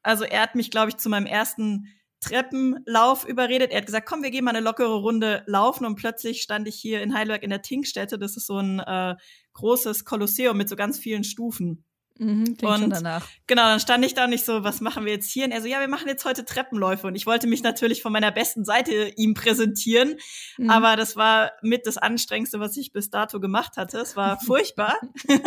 Also 0.04 0.26
er 0.26 0.42
hat 0.42 0.56
mich, 0.56 0.70
glaube 0.70 0.90
ich, 0.90 0.98
zu 0.98 1.10
meinem 1.10 1.26
ersten 1.26 1.88
Treppenlauf 2.22 3.26
überredet. 3.26 3.72
Er 3.72 3.80
hat 3.80 3.86
gesagt, 3.86 4.08
komm, 4.08 4.24
wir 4.24 4.32
gehen 4.32 4.46
mal 4.46 4.52
eine 4.52 4.64
lockere 4.64 4.96
Runde 4.96 5.44
laufen. 5.48 5.86
Und 5.86 5.96
plötzlich 5.96 6.42
stand 6.42 6.68
ich 6.68 6.76
hier 6.76 7.02
in 7.02 7.14
Heidelberg 7.14 7.44
in 7.44 7.50
der 7.50 7.62
Tinkstätte. 7.62 8.18
Das 8.18 8.38
ist 8.38 8.48
so 8.48 8.58
ein 8.60 8.80
äh, 8.80 9.16
großes 9.54 10.06
Kolosseum 10.06 10.56
mit 10.56 10.70
so 10.70 10.76
ganz 10.76 11.00
vielen 11.00 11.24
Stufen. 11.24 11.84
Mhm, 12.22 12.56
und 12.62 12.80
schon 12.80 12.90
danach. 12.92 13.28
genau, 13.48 13.64
dann 13.64 13.80
stand 13.80 14.06
ich 14.06 14.14
da 14.14 14.26
und 14.26 14.34
ich 14.34 14.46
so, 14.46 14.64
was 14.64 14.80
machen 14.80 15.06
wir 15.06 15.12
jetzt 15.12 15.32
hier? 15.32 15.46
Und 15.46 15.52
er 15.52 15.62
so, 15.62 15.68
ja, 15.68 15.80
wir 15.80 15.88
machen 15.88 16.08
jetzt 16.08 16.24
heute 16.24 16.46
Treppenläufe. 16.46 17.08
Und 17.08 17.16
ich 17.16 17.26
wollte 17.26 17.48
mich 17.48 17.64
natürlich 17.64 18.04
von 18.04 18.14
meiner 18.14 18.32
besten 18.32 18.64
Seite 18.64 19.12
ihm 19.18 19.34
präsentieren. 19.34 20.18
Mhm. 20.60 20.70
Aber 20.70 20.96
das 20.96 21.16
war 21.16 21.52
mit 21.64 21.88
das 21.88 21.98
Anstrengendste, 21.98 22.60
was 22.60 22.78
ich 22.78 22.94
bis 22.94 23.10
dato 23.10 23.40
gemacht 23.40 23.78
hatte. 23.78 23.98
Es 23.98 24.16
war 24.16 24.40
furchtbar. 24.46 24.96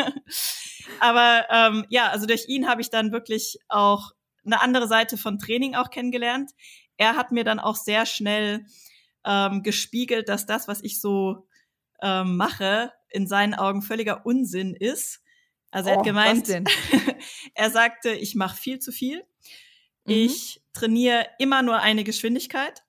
aber 1.01 1.45
ähm, 1.51 1.87
ja, 1.91 2.09
also 2.09 2.27
durch 2.27 2.49
ihn 2.49 2.66
habe 2.66 2.81
ich 2.81 2.91
dann 2.91 3.12
wirklich 3.12 3.59
auch 3.68 4.11
eine 4.45 4.61
andere 4.61 4.88
Seite 4.88 5.16
von 5.16 5.38
Training 5.38 5.74
auch 5.74 5.90
kennengelernt. 5.90 6.51
Er 6.97 7.16
hat 7.16 7.32
mir 7.32 7.45
dann 7.45 7.59
auch 7.59 7.76
sehr 7.76 8.07
schnell 8.07 8.66
ähm, 9.24 9.62
gespiegelt, 9.62 10.28
dass 10.28 10.47
das, 10.47 10.68
was 10.68 10.82
ich 10.82 11.01
so 11.01 11.47
ähm, 12.03 12.36
mache, 12.36 12.92
in 13.09 13.26
seinen 13.26 13.55
Augen 13.55 13.82
völliger 13.82 14.26
Unsinn 14.26 14.74
ist 14.74 15.24
also 15.74 15.88
er 15.88 15.97
hat 15.97 16.03
oh, 16.03 16.05
gemeint, 16.05 16.49
er 17.55 17.70
sagte, 17.70 18.12
ich 18.12 18.36
mache 18.36 18.57
viel 18.57 18.78
zu 18.78 18.92
viel. 18.92 19.24
Mhm. 20.05 20.14
Ich 20.14 20.62
trainiere 20.72 21.26
immer 21.40 21.62
nur 21.62 21.80
eine 21.80 22.05
Geschwindigkeit. 22.05 22.84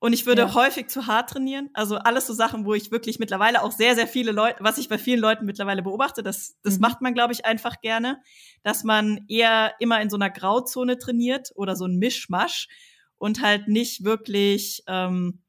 Und 0.00 0.12
ich 0.12 0.26
würde 0.26 0.42
ja. 0.42 0.54
häufig 0.54 0.88
zu 0.88 1.06
hart 1.06 1.30
trainieren. 1.30 1.70
Also 1.74 1.96
alles 1.96 2.26
so 2.26 2.32
Sachen, 2.32 2.64
wo 2.64 2.74
ich 2.74 2.92
wirklich 2.92 3.18
mittlerweile 3.18 3.62
auch 3.62 3.72
sehr, 3.72 3.96
sehr 3.96 4.06
viele 4.06 4.30
Leute, 4.30 4.58
was 4.60 4.78
ich 4.78 4.88
bei 4.88 4.96
vielen 4.96 5.18
Leuten 5.18 5.44
mittlerweile 5.44 5.82
beobachte, 5.82 6.22
das, 6.22 6.56
das 6.62 6.74
mhm. 6.74 6.82
macht 6.82 7.00
man, 7.00 7.14
glaube 7.14 7.32
ich, 7.32 7.44
einfach 7.44 7.80
gerne, 7.80 8.20
dass 8.62 8.84
man 8.84 9.24
eher 9.28 9.74
immer 9.80 10.00
in 10.00 10.08
so 10.08 10.16
einer 10.16 10.30
Grauzone 10.30 10.98
trainiert 10.98 11.50
oder 11.56 11.74
so 11.74 11.86
ein 11.86 11.98
Mischmasch 11.98 12.68
und 13.16 13.42
halt 13.42 13.66
nicht 13.66 14.04
wirklich 14.04 14.84
ähm, 14.86 15.42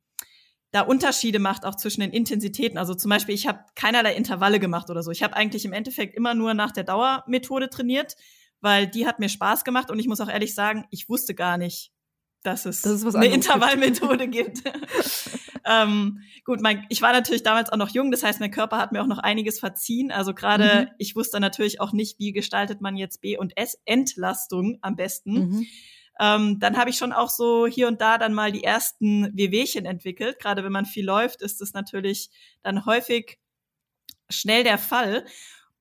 da 0.71 0.81
Unterschiede 0.81 1.39
macht, 1.39 1.65
auch 1.65 1.75
zwischen 1.75 2.01
den 2.01 2.11
Intensitäten. 2.11 2.77
Also 2.79 2.95
zum 2.95 3.09
Beispiel, 3.09 3.35
ich 3.35 3.47
habe 3.47 3.59
keinerlei 3.75 4.15
Intervalle 4.15 4.59
gemacht 4.59 4.89
oder 4.89 5.03
so. 5.03 5.11
Ich 5.11 5.21
habe 5.21 5.35
eigentlich 5.35 5.65
im 5.65 5.73
Endeffekt 5.73 6.15
immer 6.15 6.33
nur 6.33 6.55
nach 6.55 6.71
der 6.71 6.83
Dauermethode 6.83 7.69
trainiert, 7.69 8.15
weil 8.61 8.87
die 8.87 9.07
hat 9.07 9.19
mir 9.19 9.29
Spaß 9.29 9.63
gemacht 9.63 9.91
und 9.91 9.99
ich 9.99 10.07
muss 10.07 10.21
auch 10.21 10.29
ehrlich 10.29 10.55
sagen, 10.55 10.85
ich 10.89 11.07
wusste 11.07 11.35
gar 11.35 11.57
nicht, 11.57 11.91
dass 12.43 12.65
es 12.65 12.81
das 12.81 13.15
eine 13.15 13.27
Intervallmethode 13.27 14.27
gibt. 14.29 14.63
ähm, 15.65 16.21
gut, 16.45 16.61
mein, 16.61 16.85
ich 16.89 17.01
war 17.01 17.11
natürlich 17.11 17.43
damals 17.43 17.71
auch 17.71 17.77
noch 17.77 17.89
jung, 17.89 18.11
das 18.11 18.23
heißt, 18.23 18.39
mein 18.39 18.51
Körper 18.51 18.77
hat 18.77 18.91
mir 18.91 19.01
auch 19.01 19.07
noch 19.07 19.19
einiges 19.19 19.59
verziehen. 19.59 20.11
Also 20.11 20.33
gerade, 20.33 20.87
mhm. 20.87 20.95
ich 20.97 21.15
wusste 21.15 21.39
natürlich 21.39 21.81
auch 21.81 21.91
nicht, 21.91 22.19
wie 22.19 22.31
gestaltet 22.31 22.81
man 22.81 22.95
jetzt 22.95 23.21
B- 23.21 23.37
und 23.37 23.57
S-Entlastung 23.57 24.77
am 24.81 24.95
besten. 24.95 25.33
Mhm. 25.33 25.67
Ähm, 26.19 26.59
dann 26.59 26.77
habe 26.77 26.89
ich 26.89 26.97
schon 26.97 27.13
auch 27.13 27.29
so 27.29 27.65
hier 27.65 27.87
und 27.87 28.01
da 28.01 28.17
dann 28.17 28.33
mal 28.33 28.51
die 28.51 28.63
ersten 28.63 29.35
Wehwehchen 29.35 29.85
entwickelt. 29.85 30.39
Gerade 30.39 30.63
wenn 30.63 30.71
man 30.71 30.85
viel 30.85 31.05
läuft, 31.05 31.41
ist 31.41 31.61
das 31.61 31.73
natürlich 31.73 32.29
dann 32.61 32.85
häufig 32.85 33.39
schnell 34.29 34.63
der 34.63 34.77
Fall. 34.77 35.25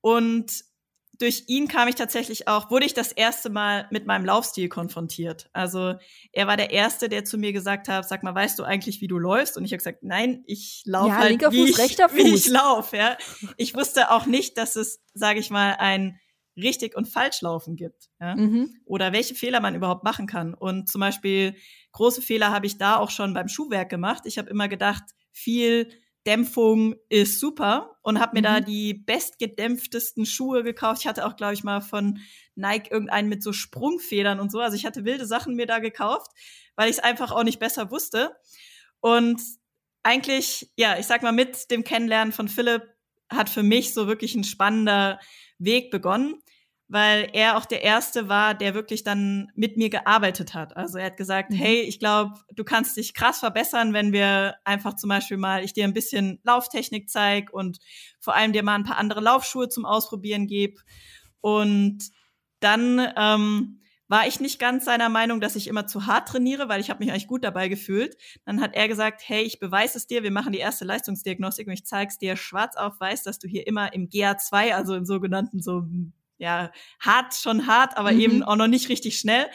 Und 0.01 0.63
durch 1.19 1.43
ihn 1.47 1.67
kam 1.67 1.89
ich 1.89 1.95
tatsächlich 1.95 2.47
auch, 2.47 2.71
wurde 2.71 2.85
ich 2.85 2.93
das 2.93 3.11
erste 3.11 3.49
Mal 3.49 3.87
mit 3.91 4.07
meinem 4.07 4.23
Laufstil 4.25 4.69
konfrontiert. 4.69 5.49
Also 5.51 5.95
er 6.31 6.47
war 6.47 6.55
der 6.55 6.71
Erste, 6.71 7.09
der 7.09 7.25
zu 7.25 7.37
mir 7.37 7.51
gesagt 7.51 7.89
hat, 7.89 8.07
sag 8.07 8.23
mal, 8.23 8.33
weißt 8.33 8.57
du 8.57 8.63
eigentlich, 8.63 9.01
wie 9.01 9.07
du 9.07 9.19
läufst? 9.19 9.57
Und 9.57 9.65
ich 9.65 9.71
habe 9.71 9.79
gesagt, 9.79 10.01
nein, 10.01 10.43
ich 10.47 10.83
laufe 10.85 11.09
ja, 11.09 11.17
halt, 11.17 11.41
wie, 11.51 11.67
Fuß, 11.67 11.79
ich, 11.79 11.97
wie 11.97 12.33
ich 12.33 12.47
laufe. 12.47 12.95
Ja. 12.95 13.17
Ich 13.57 13.75
wusste 13.75 14.11
auch 14.11 14.25
nicht, 14.25 14.57
dass 14.57 14.77
es, 14.77 15.03
sage 15.13 15.39
ich 15.39 15.49
mal, 15.49 15.75
ein 15.77 16.19
richtig 16.55 16.95
und 16.95 17.07
falsch 17.07 17.41
laufen 17.41 17.75
gibt. 17.75 18.09
Ja? 18.21 18.35
Mhm. 18.35 18.73
Oder 18.85 19.11
welche 19.11 19.35
Fehler 19.35 19.59
man 19.59 19.75
überhaupt 19.75 20.05
machen 20.05 20.25
kann. 20.25 20.53
Und 20.53 20.87
zum 20.87 21.01
Beispiel 21.01 21.55
große 21.91 22.21
Fehler 22.21 22.51
habe 22.51 22.65
ich 22.65 22.77
da 22.77 22.95
auch 22.95 23.11
schon 23.11 23.33
beim 23.33 23.49
Schuhwerk 23.49 23.89
gemacht. 23.89 24.23
Ich 24.25 24.37
habe 24.37 24.49
immer 24.49 24.69
gedacht, 24.69 25.03
viel 25.33 25.89
Dämpfung 26.25 26.95
ist 27.07 27.39
super 27.39 27.97
und 28.01 28.19
habe 28.19 28.33
mir 28.33 28.41
mhm. 28.41 28.53
da 28.53 28.59
die 28.59 28.93
bestgedämpftesten 28.93 30.25
Schuhe 30.25 30.63
gekauft. 30.63 31.01
Ich 31.01 31.07
hatte 31.07 31.25
auch, 31.25 31.35
glaube 31.35 31.53
ich, 31.53 31.63
mal 31.63 31.81
von 31.81 32.19
Nike 32.55 32.91
irgendeinen 32.91 33.29
mit 33.29 33.41
so 33.41 33.53
Sprungfedern 33.53 34.39
und 34.39 34.51
so. 34.51 34.59
Also 34.59 34.75
ich 34.75 34.85
hatte 34.85 35.05
wilde 35.05 35.25
Sachen 35.25 35.55
mir 35.55 35.65
da 35.65 35.79
gekauft, 35.79 36.31
weil 36.75 36.89
ich 36.89 36.97
es 36.97 37.03
einfach 37.03 37.31
auch 37.31 37.43
nicht 37.43 37.59
besser 37.59 37.89
wusste. 37.91 38.35
Und 38.99 39.41
eigentlich, 40.03 40.71
ja, 40.75 40.97
ich 40.97 41.07
sag 41.07 41.23
mal, 41.23 41.31
mit 41.31 41.71
dem 41.71 41.83
Kennenlernen 41.83 42.33
von 42.33 42.47
Philipp 42.47 42.83
hat 43.29 43.49
für 43.49 43.63
mich 43.63 43.93
so 43.93 44.07
wirklich 44.07 44.35
ein 44.35 44.43
spannender 44.43 45.19
Weg 45.57 45.91
begonnen. 45.91 46.41
Weil 46.89 47.29
er 47.33 47.55
auch 47.55 47.65
der 47.65 47.83
Erste 47.83 48.29
war, 48.29 48.55
der 48.55 48.73
wirklich 48.73 49.03
dann 49.03 49.51
mit 49.53 49.77
mir 49.77 49.91
gearbeitet 49.91 50.55
hat. 50.55 50.75
Also 50.75 50.97
er 50.97 51.05
hat 51.05 51.17
gesagt, 51.17 51.51
mhm. 51.51 51.55
hey, 51.55 51.81
ich 51.81 51.99
glaube, 51.99 52.33
du 52.55 52.63
kannst 52.63 52.97
dich 52.97 53.13
krass 53.13 53.39
verbessern, 53.39 53.93
wenn 53.93 54.11
wir 54.11 54.55
einfach 54.65 54.95
zum 54.95 55.07
Beispiel 55.07 55.37
mal, 55.37 55.63
ich 55.63 55.73
dir 55.73 55.83
ein 55.83 55.93
bisschen 55.93 56.39
Lauftechnik 56.43 57.07
zeig 57.07 57.53
und 57.53 57.77
vor 58.19 58.35
allem 58.35 58.53
dir 58.53 58.63
mal 58.63 58.73
ein 58.73 58.83
paar 58.83 58.97
andere 58.97 59.21
Laufschuhe 59.21 59.69
zum 59.69 59.85
Ausprobieren 59.85 60.47
gebe. 60.47 60.81
Und 61.41 62.09
dann 62.59 63.13
ähm, 63.15 63.81
war 64.07 64.25
ich 64.25 64.39
nicht 64.39 64.57
ganz 64.57 64.85
seiner 64.85 65.09
Meinung, 65.09 65.39
dass 65.39 65.55
ich 65.55 65.67
immer 65.67 65.85
zu 65.85 66.07
hart 66.07 66.27
trainiere, 66.27 66.69
weil 66.69 66.81
ich 66.81 66.89
habe 66.89 67.03
mich 67.03 67.11
eigentlich 67.11 67.27
gut 67.27 67.43
dabei 67.43 67.67
gefühlt. 67.67 68.17
Dann 68.45 68.61
hat 68.61 68.73
er 68.73 68.87
gesagt, 68.87 69.21
hey, 69.23 69.43
ich 69.43 69.59
beweise 69.59 69.99
es 69.99 70.07
dir, 70.07 70.23
wir 70.23 70.31
machen 70.31 70.53
die 70.53 70.59
erste 70.59 70.85
Leistungsdiagnostik 70.85 71.67
und 71.67 71.73
ich 71.73 71.85
zeige 71.85 72.09
es 72.09 72.17
dir 72.17 72.35
schwarz 72.35 72.75
auf 72.75 72.99
weiß, 72.99 73.21
dass 73.21 73.37
du 73.37 73.47
hier 73.47 73.67
immer 73.67 73.93
im 73.93 74.09
GA2, 74.09 74.73
also 74.73 74.95
im 74.95 75.05
sogenannten 75.05 75.61
so 75.61 75.83
ja, 76.39 76.71
hart, 76.99 77.35
schon 77.35 77.67
hart, 77.67 77.97
aber 77.97 78.11
mhm. 78.13 78.19
eben 78.19 78.43
auch 78.43 78.55
noch 78.55 78.67
nicht 78.67 78.89
richtig 78.89 79.19
schnell. 79.19 79.45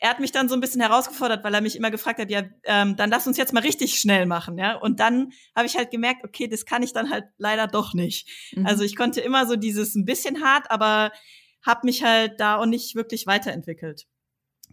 Er 0.00 0.10
hat 0.10 0.20
mich 0.20 0.32
dann 0.32 0.48
so 0.48 0.54
ein 0.54 0.60
bisschen 0.60 0.80
herausgefordert, 0.80 1.44
weil 1.44 1.54
er 1.54 1.60
mich 1.60 1.76
immer 1.76 1.90
gefragt 1.90 2.18
hat, 2.18 2.30
ja, 2.30 2.42
ähm, 2.64 2.96
dann 2.96 3.08
lass 3.08 3.26
uns 3.26 3.36
jetzt 3.36 3.52
mal 3.52 3.62
richtig 3.62 3.98
schnell 3.98 4.26
machen, 4.26 4.58
ja. 4.58 4.74
Und 4.74 5.00
dann 5.00 5.32
habe 5.56 5.66
ich 5.66 5.76
halt 5.76 5.90
gemerkt, 5.90 6.24
okay, 6.24 6.48
das 6.48 6.66
kann 6.66 6.82
ich 6.82 6.92
dann 6.92 7.10
halt 7.10 7.24
leider 7.38 7.68
doch 7.68 7.94
nicht. 7.94 8.28
Mhm. 8.52 8.66
Also 8.66 8.84
ich 8.84 8.96
konnte 8.96 9.20
immer 9.20 9.46
so 9.46 9.56
dieses 9.56 9.94
ein 9.94 10.04
bisschen 10.04 10.44
hart, 10.44 10.70
aber 10.70 11.12
habe 11.64 11.80
mich 11.84 12.02
halt 12.02 12.38
da 12.40 12.56
auch 12.56 12.66
nicht 12.66 12.94
wirklich 12.96 13.26
weiterentwickelt. 13.26 14.06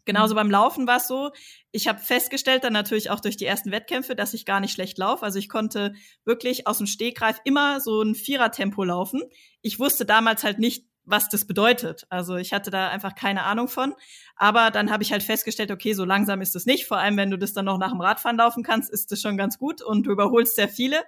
Genauso 0.06 0.34
mhm. 0.34 0.38
beim 0.38 0.52
Laufen 0.52 0.88
war 0.88 0.98
es 0.98 1.08
so, 1.08 1.32
ich 1.72 1.88
habe 1.88 2.00
festgestellt, 2.00 2.64
dann 2.64 2.74
natürlich 2.74 3.10
auch 3.10 3.20
durch 3.20 3.38
die 3.38 3.46
ersten 3.46 3.72
Wettkämpfe, 3.72 4.16
dass 4.16 4.34
ich 4.34 4.46
gar 4.46 4.60
nicht 4.60 4.74
schlecht 4.74 4.98
laufe. 4.98 5.24
Also 5.24 5.40
ich 5.40 5.50
konnte 5.50 5.94
wirklich 6.26 6.68
aus 6.68 6.80
dem 6.80 6.88
Stegreif 6.88 7.40
immer 7.44 7.80
so 7.80 8.02
ein 8.02 8.16
Vierertempo 8.16 8.84
laufen. 8.84 9.22
Ich 9.62 9.80
wusste 9.80 10.06
damals 10.06 10.44
halt 10.44 10.60
nicht, 10.60 10.88
was 11.04 11.30
das 11.30 11.46
bedeutet. 11.46 12.06
Also 12.10 12.36
ich 12.36 12.54
hatte 12.54 12.72
da 12.72 12.90
einfach 12.90 13.16
keine 13.16 13.44
Ahnung 13.44 13.68
von. 13.68 13.94
Aber 14.36 14.72
dann 14.72 14.92
habe 14.92 15.04
ich 15.04 15.12
halt 15.12 15.24
festgestellt, 15.24 15.72
okay, 15.72 15.94
so 15.94 16.06
langsam 16.06 16.42
ist 16.42 16.56
es 16.56 16.66
nicht. 16.66 16.86
Vor 16.86 16.98
allem, 16.98 17.18
wenn 17.18 17.32
du 17.32 17.38
das 17.38 17.54
dann 17.54 17.66
noch 17.66 17.78
nach 17.78 17.92
dem 17.92 18.02
Radfahren 18.02 18.38
laufen 18.38 18.64
kannst, 18.64 18.92
ist 18.92 19.12
das 19.12 19.22
schon 19.22 19.38
ganz 19.38 19.58
gut 19.58 19.82
und 19.82 20.06
du 20.06 20.12
überholst 20.12 20.56
sehr 20.56 20.70
viele. 20.70 21.04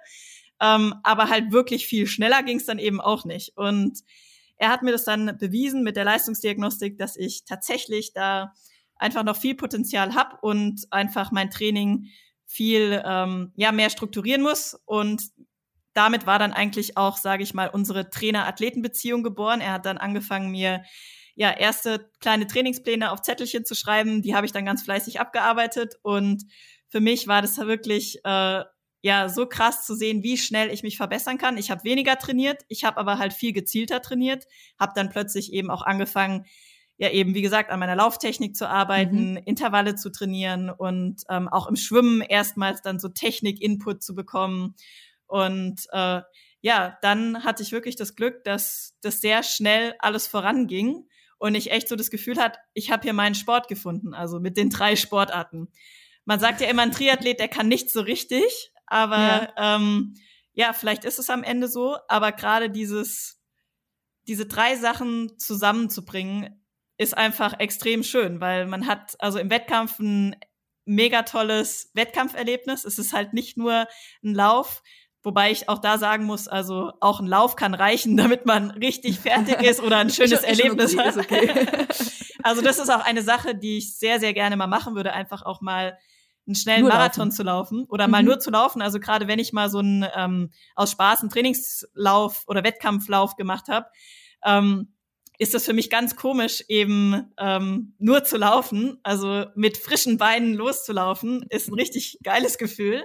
Ähm, 0.60 0.94
aber 1.02 1.28
halt 1.28 1.52
wirklich 1.52 1.86
viel 1.86 2.06
schneller 2.06 2.42
ging 2.42 2.58
es 2.58 2.66
dann 2.66 2.78
eben 2.78 3.00
auch 3.00 3.24
nicht. 3.24 3.56
Und 3.56 4.00
er 4.56 4.68
hat 4.68 4.82
mir 4.82 4.92
das 4.92 5.04
dann 5.04 5.36
bewiesen 5.38 5.82
mit 5.82 5.96
der 5.96 6.04
Leistungsdiagnostik, 6.04 6.98
dass 6.98 7.16
ich 7.16 7.44
tatsächlich 7.44 8.12
da 8.12 8.52
einfach 8.96 9.24
noch 9.24 9.36
viel 9.36 9.54
Potenzial 9.54 10.14
habe 10.14 10.38
und 10.40 10.86
einfach 10.90 11.32
mein 11.32 11.50
Training 11.50 12.06
viel 12.46 13.02
ähm, 13.04 13.52
ja 13.56 13.72
mehr 13.72 13.90
strukturieren 13.90 14.42
muss 14.42 14.78
und 14.84 15.22
damit 15.94 16.26
war 16.26 16.38
dann 16.38 16.52
eigentlich 16.52 16.96
auch, 16.96 17.16
sage 17.16 17.42
ich 17.42 17.54
mal, 17.54 17.68
unsere 17.68 18.10
Trainer-Athleten-Beziehung 18.10 19.22
geboren. 19.22 19.60
Er 19.60 19.72
hat 19.72 19.86
dann 19.86 19.98
angefangen, 19.98 20.50
mir 20.50 20.82
ja 21.36 21.50
erste 21.50 22.10
kleine 22.20 22.46
Trainingspläne 22.46 23.10
auf 23.10 23.22
Zettelchen 23.22 23.64
zu 23.64 23.74
schreiben. 23.74 24.22
Die 24.22 24.34
habe 24.34 24.46
ich 24.46 24.52
dann 24.52 24.64
ganz 24.64 24.82
fleißig 24.82 25.20
abgearbeitet 25.20 25.94
und 26.02 26.44
für 26.88 27.00
mich 27.00 27.26
war 27.26 27.42
das 27.42 27.56
wirklich 27.58 28.18
äh, 28.24 28.62
ja 29.02 29.28
so 29.28 29.46
krass 29.46 29.84
zu 29.84 29.94
sehen, 29.94 30.22
wie 30.22 30.38
schnell 30.38 30.70
ich 30.70 30.82
mich 30.82 30.96
verbessern 30.96 31.38
kann. 31.38 31.58
Ich 31.58 31.70
habe 31.70 31.84
weniger 31.84 32.16
trainiert, 32.16 32.62
ich 32.68 32.84
habe 32.84 32.98
aber 32.98 33.18
halt 33.18 33.32
viel 33.32 33.52
gezielter 33.52 34.00
trainiert, 34.00 34.44
habe 34.78 34.92
dann 34.94 35.10
plötzlich 35.10 35.52
eben 35.52 35.70
auch 35.70 35.82
angefangen, 35.82 36.46
ja 36.96 37.10
eben 37.10 37.34
wie 37.34 37.42
gesagt 37.42 37.70
an 37.70 37.80
meiner 37.80 37.96
Lauftechnik 37.96 38.56
zu 38.56 38.68
arbeiten, 38.68 39.32
mhm. 39.32 39.40
Intervalle 39.44 39.96
zu 39.96 40.10
trainieren 40.10 40.70
und 40.70 41.22
ähm, 41.28 41.48
auch 41.48 41.66
im 41.66 41.76
Schwimmen 41.76 42.20
erstmals 42.20 42.82
dann 42.82 43.00
so 43.00 43.08
Technik-Input 43.08 44.02
zu 44.02 44.14
bekommen 44.14 44.76
und 45.34 45.80
äh, 45.90 46.20
ja, 46.60 46.96
dann 47.02 47.42
hatte 47.42 47.64
ich 47.64 47.72
wirklich 47.72 47.96
das 47.96 48.14
Glück, 48.14 48.44
dass 48.44 48.96
das 49.02 49.20
sehr 49.20 49.42
schnell 49.42 49.96
alles 49.98 50.28
voranging 50.28 51.08
und 51.38 51.56
ich 51.56 51.72
echt 51.72 51.88
so 51.88 51.96
das 51.96 52.10
Gefühl 52.10 52.38
hat, 52.38 52.58
ich 52.72 52.92
habe 52.92 53.02
hier 53.02 53.14
meinen 53.14 53.34
Sport 53.34 53.66
gefunden, 53.66 54.14
also 54.14 54.38
mit 54.38 54.56
den 54.56 54.70
drei 54.70 54.94
Sportarten. 54.94 55.72
Man 56.24 56.38
sagt 56.38 56.60
ja 56.60 56.68
immer, 56.68 56.82
ein 56.82 56.92
Triathlet, 56.92 57.40
der 57.40 57.48
kann 57.48 57.66
nicht 57.66 57.90
so 57.90 58.00
richtig, 58.00 58.70
aber 58.86 59.18
ja, 59.56 59.76
ähm, 59.76 60.14
ja 60.52 60.72
vielleicht 60.72 61.04
ist 61.04 61.18
es 61.18 61.30
am 61.30 61.42
Ende 61.42 61.66
so, 61.66 61.96
aber 62.06 62.30
gerade 62.30 62.70
dieses, 62.70 63.42
diese 64.28 64.46
drei 64.46 64.76
Sachen 64.76 65.36
zusammenzubringen, 65.36 66.64
ist 66.96 67.18
einfach 67.18 67.58
extrem 67.58 68.04
schön, 68.04 68.40
weil 68.40 68.66
man 68.66 68.86
hat 68.86 69.16
also 69.18 69.40
im 69.40 69.50
Wettkampf 69.50 69.98
ein 69.98 70.36
mega 70.84 71.22
tolles 71.22 71.90
Wettkampferlebnis. 71.94 72.84
Es 72.84 72.98
ist 72.98 73.12
halt 73.12 73.32
nicht 73.32 73.56
nur 73.56 73.86
ein 74.22 74.34
Lauf, 74.34 74.82
Wobei 75.24 75.50
ich 75.50 75.70
auch 75.70 75.78
da 75.78 75.96
sagen 75.96 76.24
muss, 76.24 76.48
also 76.48 76.92
auch 77.00 77.18
ein 77.18 77.26
Lauf 77.26 77.56
kann 77.56 77.74
reichen, 77.74 78.16
damit 78.18 78.46
man 78.46 78.70
richtig 78.70 79.18
fertig 79.18 79.62
ist 79.62 79.80
oder 79.80 79.98
ein 79.98 80.10
schönes 80.10 80.40
schon, 80.40 80.48
Erlebnis 80.48 80.94
okay, 80.94 81.02
hat. 81.02 81.16
Okay. 81.16 81.86
also 82.42 82.62
das 82.62 82.78
ist 82.78 82.90
auch 82.90 83.04
eine 83.04 83.22
Sache, 83.22 83.54
die 83.54 83.78
ich 83.78 83.96
sehr, 83.98 84.20
sehr 84.20 84.34
gerne 84.34 84.56
mal 84.56 84.66
machen 84.66 84.94
würde, 84.94 85.14
einfach 85.14 85.42
auch 85.42 85.60
mal 85.62 85.98
einen 86.46 86.54
schnellen 86.54 86.82
nur 86.82 86.90
Marathon 86.90 87.28
laufen. 87.28 87.36
zu 87.36 87.42
laufen 87.42 87.84
oder 87.88 88.06
mhm. 88.06 88.10
mal 88.10 88.22
nur 88.22 88.38
zu 88.38 88.50
laufen. 88.50 88.82
Also 88.82 89.00
gerade 89.00 89.26
wenn 89.26 89.38
ich 89.38 89.54
mal 89.54 89.70
so 89.70 89.78
einen 89.78 90.06
ähm, 90.14 90.50
aus 90.74 90.90
Spaß 90.90 91.20
einen 91.20 91.30
Trainingslauf 91.30 92.44
oder 92.46 92.62
Wettkampflauf 92.62 93.36
gemacht 93.36 93.68
habe, 93.68 93.86
ähm, 94.44 94.94
ist 95.38 95.54
das 95.54 95.64
für 95.64 95.72
mich 95.72 95.90
ganz 95.90 96.16
komisch, 96.16 96.62
eben 96.68 97.32
ähm, 97.38 97.94
nur 97.98 98.24
zu 98.24 98.36
laufen. 98.36 98.98
Also 99.02 99.46
mit 99.54 99.78
frischen 99.78 100.18
Beinen 100.18 100.52
loszulaufen, 100.52 101.44
ist 101.48 101.68
ein 101.68 101.74
richtig 101.74 102.18
geiles 102.22 102.58
Gefühl. 102.58 103.04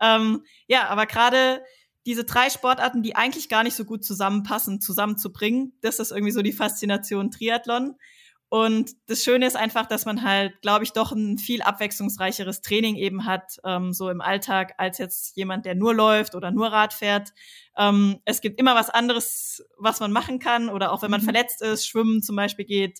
Ähm, 0.00 0.44
ja, 0.66 0.88
aber 0.88 1.06
gerade 1.06 1.62
diese 2.06 2.24
drei 2.24 2.48
Sportarten, 2.50 3.02
die 3.02 3.16
eigentlich 3.16 3.48
gar 3.48 3.62
nicht 3.62 3.76
so 3.76 3.84
gut 3.84 4.04
zusammenpassen, 4.04 4.80
zusammenzubringen, 4.80 5.74
das 5.82 5.98
ist 5.98 6.12
irgendwie 6.12 6.32
so 6.32 6.42
die 6.42 6.52
Faszination 6.52 7.30
Triathlon. 7.30 7.96
Und 8.52 8.96
das 9.06 9.22
Schöne 9.22 9.46
ist 9.46 9.56
einfach, 9.56 9.86
dass 9.86 10.06
man 10.06 10.24
halt, 10.24 10.60
glaube 10.60 10.82
ich, 10.82 10.92
doch 10.92 11.12
ein 11.12 11.38
viel 11.38 11.62
abwechslungsreicheres 11.62 12.62
Training 12.62 12.96
eben 12.96 13.24
hat, 13.24 13.58
ähm, 13.64 13.92
so 13.92 14.10
im 14.10 14.20
Alltag, 14.20 14.74
als 14.76 14.98
jetzt 14.98 15.36
jemand, 15.36 15.66
der 15.66 15.76
nur 15.76 15.94
läuft 15.94 16.34
oder 16.34 16.50
nur 16.50 16.66
Rad 16.66 16.92
fährt. 16.92 17.32
Ähm, 17.76 18.18
es 18.24 18.40
gibt 18.40 18.58
immer 18.58 18.74
was 18.74 18.90
anderes, 18.90 19.64
was 19.78 20.00
man 20.00 20.10
machen 20.10 20.40
kann. 20.40 20.68
Oder 20.68 20.90
auch 20.90 21.02
wenn 21.02 21.12
man 21.12 21.20
mhm. 21.20 21.26
verletzt 21.26 21.62
ist, 21.62 21.86
Schwimmen 21.86 22.22
zum 22.22 22.34
Beispiel 22.34 22.64
geht 22.64 22.98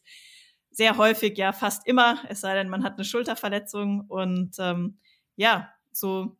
sehr 0.70 0.96
häufig, 0.98 1.36
ja 1.36 1.52
fast 1.52 1.84
immer, 1.84 2.22
es 2.28 2.42
sei 2.42 2.54
denn, 2.54 2.68
man 2.68 2.84
hat 2.84 2.94
eine 2.94 3.04
Schulterverletzung. 3.04 4.02
Und 4.06 4.54
ähm, 4.60 5.00
ja, 5.34 5.68
so 5.90 6.38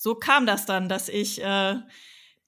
so 0.00 0.14
kam 0.14 0.46
das 0.46 0.64
dann, 0.64 0.88
dass 0.88 1.10
ich 1.10 1.44
äh, 1.44 1.74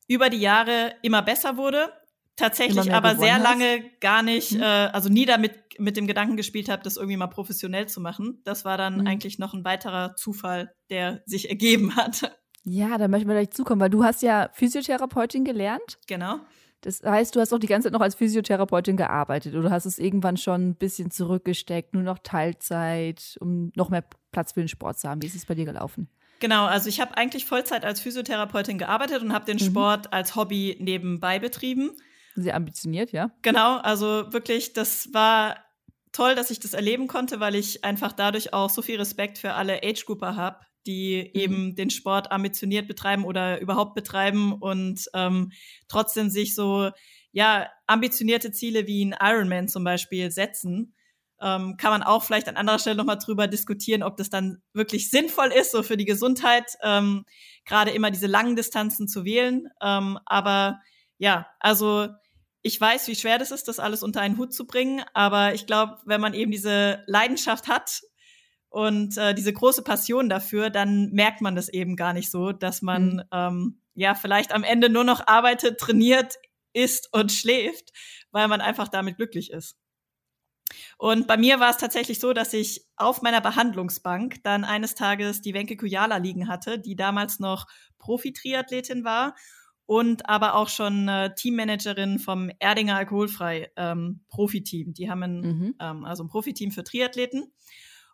über 0.08 0.30
die 0.30 0.38
Jahre 0.38 0.94
immer 1.02 1.20
besser 1.20 1.58
wurde, 1.58 1.92
tatsächlich 2.34 2.94
aber 2.94 3.14
sehr 3.14 3.34
hast. 3.34 3.42
lange 3.42 3.90
gar 4.00 4.22
nicht, 4.22 4.52
mhm. 4.52 4.62
äh, 4.62 4.64
also 4.64 5.10
nie 5.10 5.26
damit 5.26 5.52
mit 5.78 5.98
dem 5.98 6.06
Gedanken 6.06 6.38
gespielt 6.38 6.70
habe, 6.70 6.82
das 6.82 6.96
irgendwie 6.96 7.18
mal 7.18 7.26
professionell 7.26 7.86
zu 7.88 8.00
machen. 8.00 8.40
Das 8.44 8.64
war 8.64 8.78
dann 8.78 9.00
mhm. 9.00 9.06
eigentlich 9.06 9.38
noch 9.38 9.52
ein 9.52 9.66
weiterer 9.66 10.16
Zufall, 10.16 10.74
der 10.88 11.22
sich 11.26 11.50
ergeben 11.50 11.94
hat. 11.94 12.34
Ja, 12.64 12.96
da 12.96 13.06
möchten 13.06 13.28
wir 13.28 13.34
gleich 13.34 13.50
zukommen, 13.50 13.82
weil 13.82 13.90
du 13.90 14.02
hast 14.02 14.22
ja 14.22 14.48
Physiotherapeutin 14.54 15.44
gelernt. 15.44 15.98
Genau. 16.06 16.38
Das 16.80 17.02
heißt, 17.02 17.36
du 17.36 17.40
hast 17.40 17.52
auch 17.52 17.58
die 17.58 17.66
ganze 17.66 17.86
Zeit 17.86 17.92
noch 17.92 18.00
als 18.00 18.14
Physiotherapeutin 18.14 18.96
gearbeitet 18.96 19.54
oder 19.56 19.70
hast 19.70 19.84
es 19.84 19.98
irgendwann 19.98 20.38
schon 20.38 20.70
ein 20.70 20.74
bisschen 20.76 21.10
zurückgesteckt, 21.10 21.92
nur 21.92 22.02
noch 22.02 22.18
Teilzeit, 22.18 23.36
um 23.40 23.72
noch 23.76 23.90
mehr 23.90 24.04
Platz 24.30 24.52
für 24.52 24.60
den 24.60 24.68
Sport 24.68 24.98
zu 24.98 25.08
haben. 25.10 25.20
Wie 25.20 25.26
ist 25.26 25.34
es 25.34 25.44
bei 25.44 25.54
dir 25.54 25.66
gelaufen? 25.66 26.08
Genau, 26.42 26.66
also 26.66 26.88
ich 26.88 27.00
habe 27.00 27.16
eigentlich 27.16 27.44
Vollzeit 27.44 27.84
als 27.84 28.00
Physiotherapeutin 28.00 28.76
gearbeitet 28.76 29.22
und 29.22 29.32
habe 29.32 29.44
den 29.44 29.58
mhm. 29.58 29.70
Sport 29.70 30.12
als 30.12 30.34
Hobby 30.34 30.76
nebenbei 30.80 31.38
betrieben. 31.38 31.92
Sehr 32.34 32.56
ambitioniert, 32.56 33.12
ja. 33.12 33.30
Genau, 33.42 33.76
also 33.76 34.32
wirklich, 34.32 34.72
das 34.72 35.14
war 35.14 35.56
toll, 36.10 36.34
dass 36.34 36.50
ich 36.50 36.58
das 36.58 36.74
erleben 36.74 37.06
konnte, 37.06 37.38
weil 37.38 37.54
ich 37.54 37.84
einfach 37.84 38.12
dadurch 38.12 38.52
auch 38.52 38.70
so 38.70 38.82
viel 38.82 38.96
Respekt 38.96 39.38
für 39.38 39.52
alle 39.52 39.84
Age-Grupper 39.84 40.34
habe, 40.34 40.58
die 40.84 41.30
mhm. 41.32 41.40
eben 41.40 41.74
den 41.76 41.90
Sport 41.90 42.32
ambitioniert 42.32 42.88
betreiben 42.88 43.24
oder 43.24 43.60
überhaupt 43.60 43.94
betreiben 43.94 44.52
und 44.52 45.04
ähm, 45.14 45.52
trotzdem 45.86 46.28
sich 46.28 46.56
so 46.56 46.90
ja 47.30 47.68
ambitionierte 47.86 48.50
Ziele 48.50 48.88
wie 48.88 49.04
ein 49.04 49.14
Ironman 49.20 49.68
zum 49.68 49.84
Beispiel 49.84 50.32
setzen 50.32 50.92
ähm, 51.42 51.76
kann 51.76 51.90
man 51.90 52.02
auch 52.02 52.22
vielleicht 52.22 52.48
an 52.48 52.56
anderer 52.56 52.78
Stelle 52.78 52.96
nochmal 52.96 53.18
drüber 53.18 53.48
diskutieren, 53.48 54.02
ob 54.02 54.16
das 54.16 54.30
dann 54.30 54.62
wirklich 54.72 55.10
sinnvoll 55.10 55.48
ist, 55.48 55.72
so 55.72 55.82
für 55.82 55.96
die 55.96 56.04
Gesundheit, 56.04 56.76
ähm, 56.82 57.24
gerade 57.64 57.90
immer 57.90 58.10
diese 58.10 58.28
langen 58.28 58.56
Distanzen 58.56 59.08
zu 59.08 59.24
wählen. 59.24 59.68
Ähm, 59.82 60.18
aber 60.24 60.80
ja, 61.18 61.46
also 61.60 62.08
ich 62.62 62.80
weiß, 62.80 63.08
wie 63.08 63.16
schwer 63.16 63.38
das 63.38 63.50
ist, 63.50 63.66
das 63.68 63.80
alles 63.80 64.02
unter 64.02 64.20
einen 64.20 64.38
Hut 64.38 64.54
zu 64.54 64.66
bringen. 64.66 65.02
Aber 65.14 65.52
ich 65.52 65.66
glaube, 65.66 65.98
wenn 66.06 66.20
man 66.20 66.34
eben 66.34 66.52
diese 66.52 67.02
Leidenschaft 67.06 67.66
hat 67.66 68.02
und 68.68 69.16
äh, 69.18 69.34
diese 69.34 69.52
große 69.52 69.82
Passion 69.82 70.28
dafür, 70.28 70.70
dann 70.70 71.10
merkt 71.10 71.40
man 71.40 71.56
das 71.56 71.68
eben 71.68 71.96
gar 71.96 72.12
nicht 72.12 72.30
so, 72.30 72.52
dass 72.52 72.80
man 72.80 73.14
mhm. 73.14 73.22
ähm, 73.32 73.80
ja 73.94 74.14
vielleicht 74.14 74.52
am 74.52 74.62
Ende 74.62 74.88
nur 74.88 75.04
noch 75.04 75.26
arbeitet, 75.26 75.78
trainiert, 75.78 76.36
isst 76.72 77.12
und 77.12 77.32
schläft, 77.32 77.92
weil 78.30 78.48
man 78.48 78.60
einfach 78.60 78.88
damit 78.88 79.16
glücklich 79.16 79.50
ist. 79.50 79.76
Und 80.98 81.26
bei 81.26 81.36
mir 81.36 81.60
war 81.60 81.70
es 81.70 81.76
tatsächlich 81.76 82.20
so, 82.20 82.32
dass 82.32 82.52
ich 82.52 82.86
auf 82.96 83.22
meiner 83.22 83.40
Behandlungsbank 83.40 84.42
dann 84.42 84.64
eines 84.64 84.94
Tages 84.94 85.40
die 85.40 85.54
Wenke 85.54 85.76
Kujala 85.76 86.16
liegen 86.18 86.48
hatte, 86.48 86.78
die 86.78 86.96
damals 86.96 87.38
noch 87.40 87.66
Profi-Triathletin 87.98 89.04
war. 89.04 89.34
und 89.86 90.28
aber 90.28 90.54
auch 90.54 90.68
schon 90.68 91.08
äh, 91.08 91.34
Teammanagerin 91.34 92.18
vom 92.18 92.50
Erdinger 92.60 92.96
Alkoholfrei 92.96 93.70
ähm, 93.76 94.20
Profiteam. 94.28 94.94
Die 94.94 95.10
haben 95.10 95.22
ein, 95.22 95.40
mhm. 95.40 95.74
ähm, 95.80 96.04
also 96.04 96.24
ein 96.24 96.28
Profiteam 96.28 96.70
für 96.70 96.84
Triathleten. 96.84 97.52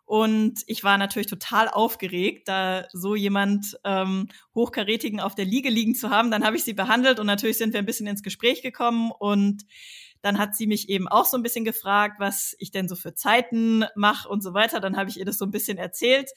Und 0.09 0.63
ich 0.65 0.83
war 0.83 0.97
natürlich 0.97 1.27
total 1.27 1.67
aufgeregt, 1.69 2.47
da 2.47 2.87
so 2.91 3.13
jemand 3.15 3.79
ähm, 3.83 4.27
Hochkarätigen 4.55 5.19
auf 5.19 5.35
der 5.35 5.45
Liege 5.45 5.69
liegen 5.69 5.93
zu 5.93 6.09
haben. 6.09 6.31
Dann 6.31 6.43
habe 6.43 6.55
ich 6.55 6.63
sie 6.63 6.73
behandelt 6.73 7.19
und 7.19 7.27
natürlich 7.27 7.59
sind 7.59 7.73
wir 7.73 7.79
ein 7.79 7.85
bisschen 7.85 8.07
ins 8.07 8.23
Gespräch 8.23 8.63
gekommen 8.63 9.11
und 9.11 9.65
dann 10.21 10.37
hat 10.37 10.55
sie 10.55 10.67
mich 10.67 10.89
eben 10.89 11.07
auch 11.07 11.25
so 11.25 11.37
ein 11.37 11.43
bisschen 11.43 11.65
gefragt, 11.65 12.19
was 12.19 12.55
ich 12.59 12.71
denn 12.71 12.87
so 12.87 12.95
für 12.95 13.13
Zeiten 13.13 13.85
mache 13.95 14.27
und 14.27 14.41
so 14.41 14.53
weiter. 14.53 14.79
Dann 14.79 14.97
habe 14.97 15.09
ich 15.09 15.17
ihr 15.17 15.25
das 15.25 15.37
so 15.37 15.45
ein 15.45 15.51
bisschen 15.51 15.77
erzählt. 15.77 16.29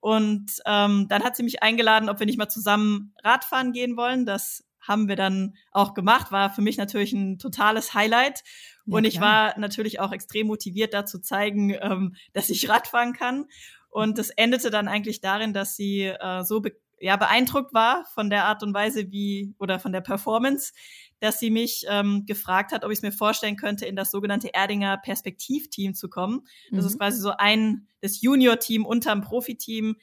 Und 0.00 0.52
ähm, 0.64 1.06
dann 1.08 1.24
hat 1.24 1.36
sie 1.36 1.42
mich 1.42 1.62
eingeladen, 1.62 2.08
ob 2.08 2.20
wir 2.20 2.26
nicht 2.26 2.38
mal 2.38 2.48
zusammen 2.48 3.14
Radfahren 3.22 3.72
gehen 3.72 3.96
wollen. 3.96 4.26
Das 4.26 4.64
haben 4.80 5.08
wir 5.08 5.16
dann 5.16 5.54
auch 5.72 5.94
gemacht. 5.94 6.32
War 6.32 6.50
für 6.50 6.62
mich 6.62 6.76
natürlich 6.76 7.12
ein 7.12 7.38
totales 7.38 7.94
Highlight. 7.94 8.42
Ja, 8.86 8.96
und 8.96 9.04
ich 9.04 9.16
klar. 9.16 9.46
war 9.54 9.58
natürlich 9.58 10.00
auch 10.00 10.12
extrem 10.12 10.46
motiviert, 10.46 10.94
da 10.94 11.04
zu 11.04 11.20
zeigen, 11.20 11.76
ähm, 11.80 12.14
dass 12.32 12.48
ich 12.48 12.68
Radfahren 12.68 13.12
kann. 13.12 13.46
Und 13.90 14.18
das 14.18 14.30
endete 14.30 14.70
dann 14.70 14.88
eigentlich 14.88 15.20
darin, 15.20 15.52
dass 15.52 15.76
sie 15.76 16.04
äh, 16.04 16.44
so 16.44 16.60
be 16.60 16.72
ja, 17.00 17.16
beeindruckt 17.16 17.72
war 17.72 18.06
von 18.12 18.28
der 18.28 18.46
Art 18.46 18.64
und 18.64 18.74
Weise, 18.74 19.12
wie 19.12 19.54
oder 19.58 19.78
von 19.78 19.92
der 19.92 20.00
Performance, 20.00 20.72
dass 21.20 21.38
sie 21.38 21.50
mich 21.50 21.84
ähm, 21.88 22.24
gefragt 22.26 22.72
hat, 22.72 22.84
ob 22.84 22.90
ich 22.90 22.98
es 22.98 23.02
mir 23.02 23.12
vorstellen 23.12 23.56
könnte, 23.56 23.86
in 23.86 23.96
das 23.96 24.10
sogenannte 24.10 24.54
Erdinger 24.54 24.96
Perspektivteam 24.98 25.94
zu 25.94 26.08
kommen. 26.08 26.46
Das 26.70 26.82
mhm. 26.84 26.86
ist 26.88 26.98
quasi 26.98 27.20
so 27.20 27.32
ein 27.36 27.86
das 28.00 28.20
Junior-Team 28.20 28.86
unterm 28.86 29.22
Profiteam, 29.22 29.96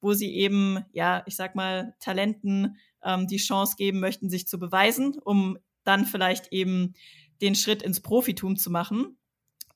wo 0.00 0.12
sie 0.12 0.34
eben, 0.34 0.84
ja, 0.92 1.22
ich 1.26 1.36
sag 1.36 1.54
mal, 1.54 1.94
Talenten 2.00 2.76
ähm, 3.02 3.26
die 3.26 3.36
Chance 3.36 3.76
geben 3.76 4.00
möchten, 4.00 4.30
sich 4.30 4.46
zu 4.46 4.58
beweisen, 4.58 5.18
um 5.24 5.58
dann 5.84 6.04
vielleicht 6.04 6.52
eben 6.52 6.94
den 7.40 7.54
Schritt 7.54 7.82
ins 7.82 8.00
Profitum 8.00 8.56
zu 8.56 8.70
machen. 8.70 9.16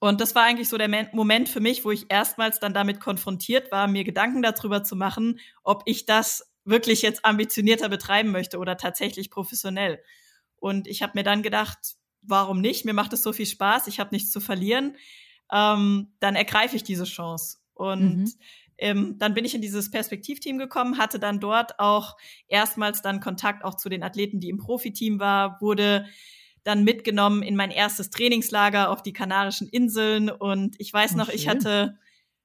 Und 0.00 0.20
das 0.20 0.34
war 0.34 0.42
eigentlich 0.42 0.68
so 0.68 0.78
der 0.78 1.08
Moment 1.12 1.48
für 1.48 1.60
mich, 1.60 1.84
wo 1.84 1.92
ich 1.92 2.06
erstmals 2.08 2.58
dann 2.58 2.74
damit 2.74 2.98
konfrontiert 2.98 3.70
war, 3.70 3.86
mir 3.86 4.02
Gedanken 4.02 4.42
darüber 4.42 4.82
zu 4.82 4.96
machen, 4.96 5.38
ob 5.62 5.82
ich 5.86 6.06
das 6.06 6.52
wirklich 6.64 7.02
jetzt 7.02 7.24
ambitionierter 7.24 7.88
betreiben 7.88 8.32
möchte 8.32 8.58
oder 8.58 8.76
tatsächlich 8.76 9.30
professionell. 9.30 10.02
Und 10.62 10.86
ich 10.86 11.02
habe 11.02 11.14
mir 11.16 11.24
dann 11.24 11.42
gedacht, 11.42 11.96
warum 12.22 12.60
nicht? 12.60 12.84
Mir 12.84 12.94
macht 12.94 13.12
es 13.12 13.24
so 13.24 13.32
viel 13.32 13.46
Spaß, 13.46 13.88
ich 13.88 13.98
habe 13.98 14.10
nichts 14.12 14.30
zu 14.30 14.40
verlieren. 14.40 14.96
Ähm, 15.50 16.12
dann 16.20 16.36
ergreife 16.36 16.76
ich 16.76 16.84
diese 16.84 17.02
Chance. 17.02 17.58
Und 17.74 18.18
mhm. 18.18 18.32
ähm, 18.78 19.18
dann 19.18 19.34
bin 19.34 19.44
ich 19.44 19.56
in 19.56 19.60
dieses 19.60 19.90
Perspektivteam 19.90 20.58
gekommen, 20.58 20.98
hatte 20.98 21.18
dann 21.18 21.40
dort 21.40 21.80
auch 21.80 22.16
erstmals 22.46 23.02
dann 23.02 23.18
Kontakt 23.18 23.64
auch 23.64 23.74
zu 23.74 23.88
den 23.88 24.04
Athleten, 24.04 24.38
die 24.38 24.50
im 24.50 24.58
Profiteam 24.58 25.18
war, 25.18 25.60
wurde 25.60 26.06
dann 26.62 26.84
mitgenommen 26.84 27.42
in 27.42 27.56
mein 27.56 27.72
erstes 27.72 28.10
Trainingslager 28.10 28.88
auf 28.88 29.02
die 29.02 29.12
Kanarischen 29.12 29.68
Inseln. 29.68 30.30
Und 30.30 30.76
ich 30.78 30.92
weiß 30.92 31.16
noch, 31.16 31.26
schön. 31.26 31.34
ich 31.34 31.48
hatte 31.48 31.98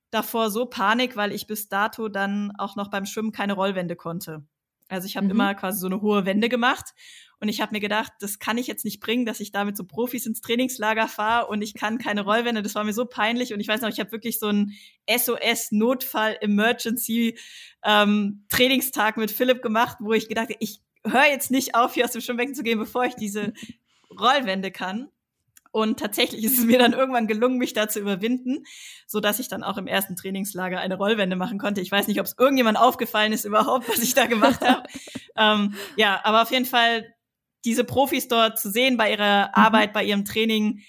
davor 0.09 0.49
so 0.49 0.65
Panik, 0.65 1.15
weil 1.15 1.31
ich 1.33 1.45
bis 1.45 1.69
dato 1.69 2.09
dann 2.09 2.51
auch 2.57 2.75
noch 2.75 2.89
beim 2.89 3.05
Schwimmen 3.05 3.31
keine 3.31 3.53
Rollwände 3.53 3.95
konnte. 3.95 4.43
Also 4.89 5.07
ich 5.07 5.17
habe 5.17 5.25
mhm. 5.25 5.31
immer 5.31 5.55
quasi 5.55 5.79
so 5.79 5.87
eine 5.87 6.01
hohe 6.01 6.25
Wende 6.25 6.49
gemacht 6.49 6.93
und 7.39 7.49
ich 7.49 7.61
habe 7.61 7.73
mir 7.73 7.79
gedacht, 7.79 8.13
das 8.19 8.39
kann 8.39 8.57
ich 8.57 8.65
jetzt 8.65 8.83
nicht 8.83 8.99
bringen, 8.99 9.23
dass 9.25 9.39
ich 9.39 9.51
damit 9.51 9.77
so 9.77 9.83
Profis 9.83 10.25
ins 10.25 10.41
Trainingslager 10.41 11.07
fahre 11.07 11.45
und 11.47 11.61
ich 11.61 11.75
kann 11.75 11.99
keine 11.99 12.21
Rollwände. 12.21 12.63
Das 12.63 12.75
war 12.75 12.83
mir 12.83 12.93
so 12.93 13.05
peinlich 13.05 13.53
und 13.53 13.59
ich 13.59 13.67
weiß 13.67 13.81
noch, 13.81 13.89
ich 13.89 13.99
habe 13.99 14.11
wirklich 14.11 14.39
so 14.39 14.47
einen 14.47 14.73
SOS-Notfall-Emergency 15.07 17.37
ähm, 17.83 18.45
Trainingstag 18.49 19.17
mit 19.17 19.29
Philipp 19.31 19.61
gemacht, 19.61 19.97
wo 19.99 20.13
ich 20.13 20.27
gedacht, 20.27 20.49
ich 20.59 20.81
höre 21.05 21.27
jetzt 21.27 21.51
nicht 21.51 21.75
auf, 21.75 21.93
hier 21.93 22.05
aus 22.05 22.11
dem 22.11 22.21
Schwimmbecken 22.21 22.55
zu 22.55 22.63
gehen, 22.63 22.79
bevor 22.79 23.05
ich 23.05 23.13
diese 23.15 23.53
Rollwände 24.19 24.71
kann. 24.71 25.09
Und 25.77 25.99
tatsächlich 25.99 26.43
ist 26.43 26.57
es 26.57 26.65
mir 26.65 26.79
dann 26.79 26.93
irgendwann 26.93 27.27
gelungen, 27.27 27.59
mich 27.59 27.71
da 27.71 27.87
zu 27.87 27.99
überwinden, 27.99 28.65
so 29.05 29.19
dass 29.19 29.37
ich 29.37 29.47
dann 29.47 29.61
auch 29.61 29.77
im 29.77 29.85
ersten 29.85 30.15
Trainingslager 30.15 30.79
eine 30.79 30.97
Rollwende 30.97 31.35
machen 31.35 31.59
konnte. 31.59 31.81
Ich 31.81 31.91
weiß 31.91 32.07
nicht, 32.07 32.19
ob 32.19 32.25
es 32.25 32.33
irgendjemand 32.35 32.79
aufgefallen 32.79 33.31
ist 33.31 33.45
überhaupt, 33.45 33.87
was 33.87 33.99
ich 33.99 34.15
da 34.15 34.25
gemacht 34.25 34.61
habe. 34.61 34.89
ähm, 35.37 35.75
ja, 35.95 36.19
aber 36.23 36.41
auf 36.41 36.49
jeden 36.49 36.65
Fall 36.65 37.05
diese 37.63 37.83
Profis 37.83 38.27
dort 38.27 38.57
zu 38.57 38.71
sehen 38.71 38.97
bei 38.97 39.11
ihrer 39.11 39.49
mhm. 39.49 39.53
Arbeit, 39.53 39.93
bei 39.93 40.03
ihrem 40.03 40.25
Training, 40.25 40.79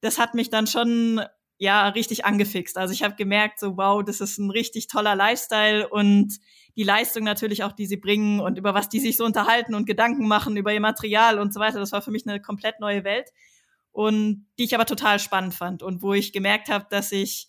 das 0.00 0.16
hat 0.16 0.34
mich 0.34 0.48
dann 0.48 0.68
schon 0.68 1.22
ja 1.58 1.88
richtig 1.88 2.24
angefixt. 2.24 2.78
Also 2.78 2.94
ich 2.94 3.02
habe 3.02 3.16
gemerkt, 3.16 3.58
so 3.58 3.76
wow, 3.76 4.04
das 4.04 4.20
ist 4.20 4.38
ein 4.38 4.50
richtig 4.50 4.86
toller 4.86 5.16
Lifestyle 5.16 5.88
und 5.88 6.38
die 6.76 6.84
Leistung 6.84 7.24
natürlich 7.24 7.64
auch, 7.64 7.72
die 7.72 7.86
sie 7.86 7.96
bringen 7.96 8.38
und 8.38 8.58
über 8.58 8.74
was 8.74 8.88
die 8.88 9.00
sich 9.00 9.16
so 9.16 9.24
unterhalten 9.24 9.74
und 9.74 9.86
Gedanken 9.86 10.28
machen 10.28 10.56
über 10.56 10.72
ihr 10.72 10.80
Material 10.80 11.40
und 11.40 11.52
so 11.52 11.58
weiter. 11.58 11.80
Das 11.80 11.90
war 11.90 12.00
für 12.00 12.12
mich 12.12 12.28
eine 12.28 12.40
komplett 12.40 12.78
neue 12.78 13.02
Welt 13.02 13.32
und 13.96 14.46
die 14.58 14.64
ich 14.64 14.74
aber 14.74 14.84
total 14.84 15.18
spannend 15.18 15.54
fand 15.54 15.82
und 15.82 16.02
wo 16.02 16.12
ich 16.12 16.34
gemerkt 16.34 16.68
habe, 16.68 16.84
dass 16.90 17.12
ich 17.12 17.48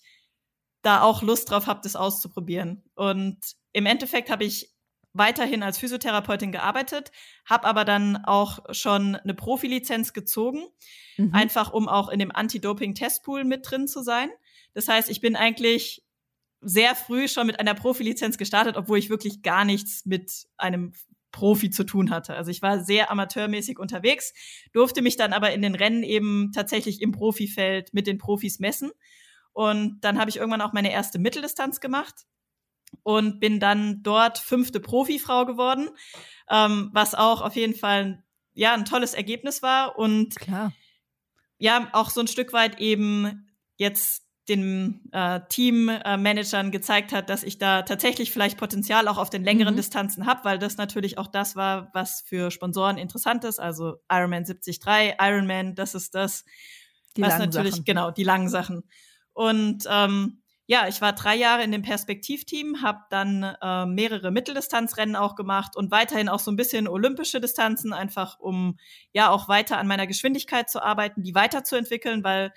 da 0.80 1.02
auch 1.02 1.20
Lust 1.20 1.50
drauf 1.50 1.66
habe, 1.66 1.80
das 1.82 1.94
auszuprobieren. 1.94 2.82
Und 2.94 3.36
im 3.74 3.84
Endeffekt 3.84 4.30
habe 4.30 4.44
ich 4.44 4.74
weiterhin 5.12 5.62
als 5.62 5.76
Physiotherapeutin 5.76 6.50
gearbeitet, 6.50 7.12
habe 7.44 7.66
aber 7.66 7.84
dann 7.84 8.24
auch 8.24 8.60
schon 8.70 9.14
eine 9.14 9.34
Profilizenz 9.34 10.14
gezogen, 10.14 10.64
mhm. 11.18 11.34
einfach 11.34 11.70
um 11.74 11.86
auch 11.86 12.08
in 12.08 12.18
dem 12.18 12.34
Anti-Doping-Testpool 12.34 13.44
mit 13.44 13.70
drin 13.70 13.86
zu 13.86 14.02
sein. 14.02 14.30
Das 14.72 14.88
heißt, 14.88 15.10
ich 15.10 15.20
bin 15.20 15.36
eigentlich 15.36 16.02
sehr 16.62 16.94
früh 16.94 17.28
schon 17.28 17.46
mit 17.46 17.60
einer 17.60 17.74
Profilizenz 17.74 18.38
gestartet, 18.38 18.78
obwohl 18.78 18.96
ich 18.96 19.10
wirklich 19.10 19.42
gar 19.42 19.66
nichts 19.66 20.06
mit 20.06 20.46
einem 20.56 20.94
Profi 21.32 21.70
zu 21.70 21.84
tun 21.84 22.10
hatte. 22.10 22.34
Also 22.34 22.50
ich 22.50 22.62
war 22.62 22.82
sehr 22.82 23.10
amateurmäßig 23.10 23.78
unterwegs, 23.78 24.32
durfte 24.72 25.02
mich 25.02 25.16
dann 25.16 25.32
aber 25.32 25.52
in 25.52 25.62
den 25.62 25.74
Rennen 25.74 26.02
eben 26.02 26.52
tatsächlich 26.54 27.02
im 27.02 27.12
Profifeld 27.12 27.92
mit 27.92 28.06
den 28.06 28.18
Profis 28.18 28.58
messen. 28.58 28.90
Und 29.52 30.00
dann 30.00 30.18
habe 30.18 30.30
ich 30.30 30.36
irgendwann 30.36 30.60
auch 30.60 30.72
meine 30.72 30.92
erste 30.92 31.18
Mitteldistanz 31.18 31.80
gemacht 31.80 32.26
und 33.02 33.40
bin 33.40 33.60
dann 33.60 34.02
dort 34.02 34.38
fünfte 34.38 34.80
Profifrau 34.80 35.44
geworden, 35.44 35.90
ähm, 36.48 36.90
was 36.92 37.14
auch 37.14 37.42
auf 37.42 37.56
jeden 37.56 37.74
Fall 37.74 38.22
ja 38.54 38.74
ein 38.74 38.84
tolles 38.84 39.14
Ergebnis 39.14 39.62
war 39.62 39.98
und 39.98 40.36
Klar. 40.36 40.72
ja 41.58 41.88
auch 41.92 42.10
so 42.10 42.20
ein 42.20 42.28
Stück 42.28 42.52
weit 42.52 42.80
eben 42.80 43.48
jetzt 43.76 44.27
den 44.48 45.00
äh, 45.12 45.40
Teammanagern 45.48 46.70
gezeigt 46.70 47.12
hat, 47.12 47.28
dass 47.28 47.42
ich 47.42 47.58
da 47.58 47.82
tatsächlich 47.82 48.32
vielleicht 48.32 48.58
Potenzial 48.58 49.08
auch 49.08 49.18
auf 49.18 49.30
den 49.30 49.44
längeren 49.44 49.74
mhm. 49.74 49.78
Distanzen 49.78 50.26
habe, 50.26 50.44
weil 50.44 50.58
das 50.58 50.76
natürlich 50.76 51.18
auch 51.18 51.26
das 51.26 51.56
war, 51.56 51.90
was 51.92 52.22
für 52.22 52.50
Sponsoren 52.50 52.98
interessant 52.98 53.44
ist. 53.44 53.60
Also 53.60 53.96
Ironman 54.10 54.44
73, 54.44 54.80
Ironman, 55.20 55.74
das 55.74 55.94
ist 55.94 56.14
das, 56.14 56.44
die 57.16 57.22
was 57.22 57.38
natürlich, 57.38 57.74
Sachen. 57.74 57.84
genau, 57.84 58.10
die 58.10 58.24
langen 58.24 58.48
Sachen. 58.48 58.84
Und 59.32 59.84
ähm, 59.90 60.42
ja, 60.66 60.86
ich 60.86 61.00
war 61.00 61.14
drei 61.14 61.34
Jahre 61.34 61.62
in 61.62 61.72
dem 61.72 61.82
Perspektivteam, 61.82 62.82
habe 62.82 63.00
dann 63.08 63.42
äh, 63.42 63.86
mehrere 63.86 64.30
Mitteldistanzrennen 64.30 65.16
auch 65.16 65.34
gemacht 65.34 65.76
und 65.76 65.90
weiterhin 65.90 66.28
auch 66.28 66.40
so 66.40 66.50
ein 66.50 66.56
bisschen 66.56 66.88
olympische 66.88 67.40
Distanzen, 67.40 67.94
einfach 67.94 68.38
um 68.38 68.78
ja 69.12 69.30
auch 69.30 69.48
weiter 69.48 69.78
an 69.78 69.86
meiner 69.86 70.06
Geschwindigkeit 70.06 70.68
zu 70.68 70.82
arbeiten, 70.82 71.22
die 71.22 71.34
weiterzuentwickeln, 71.34 72.22
weil 72.22 72.52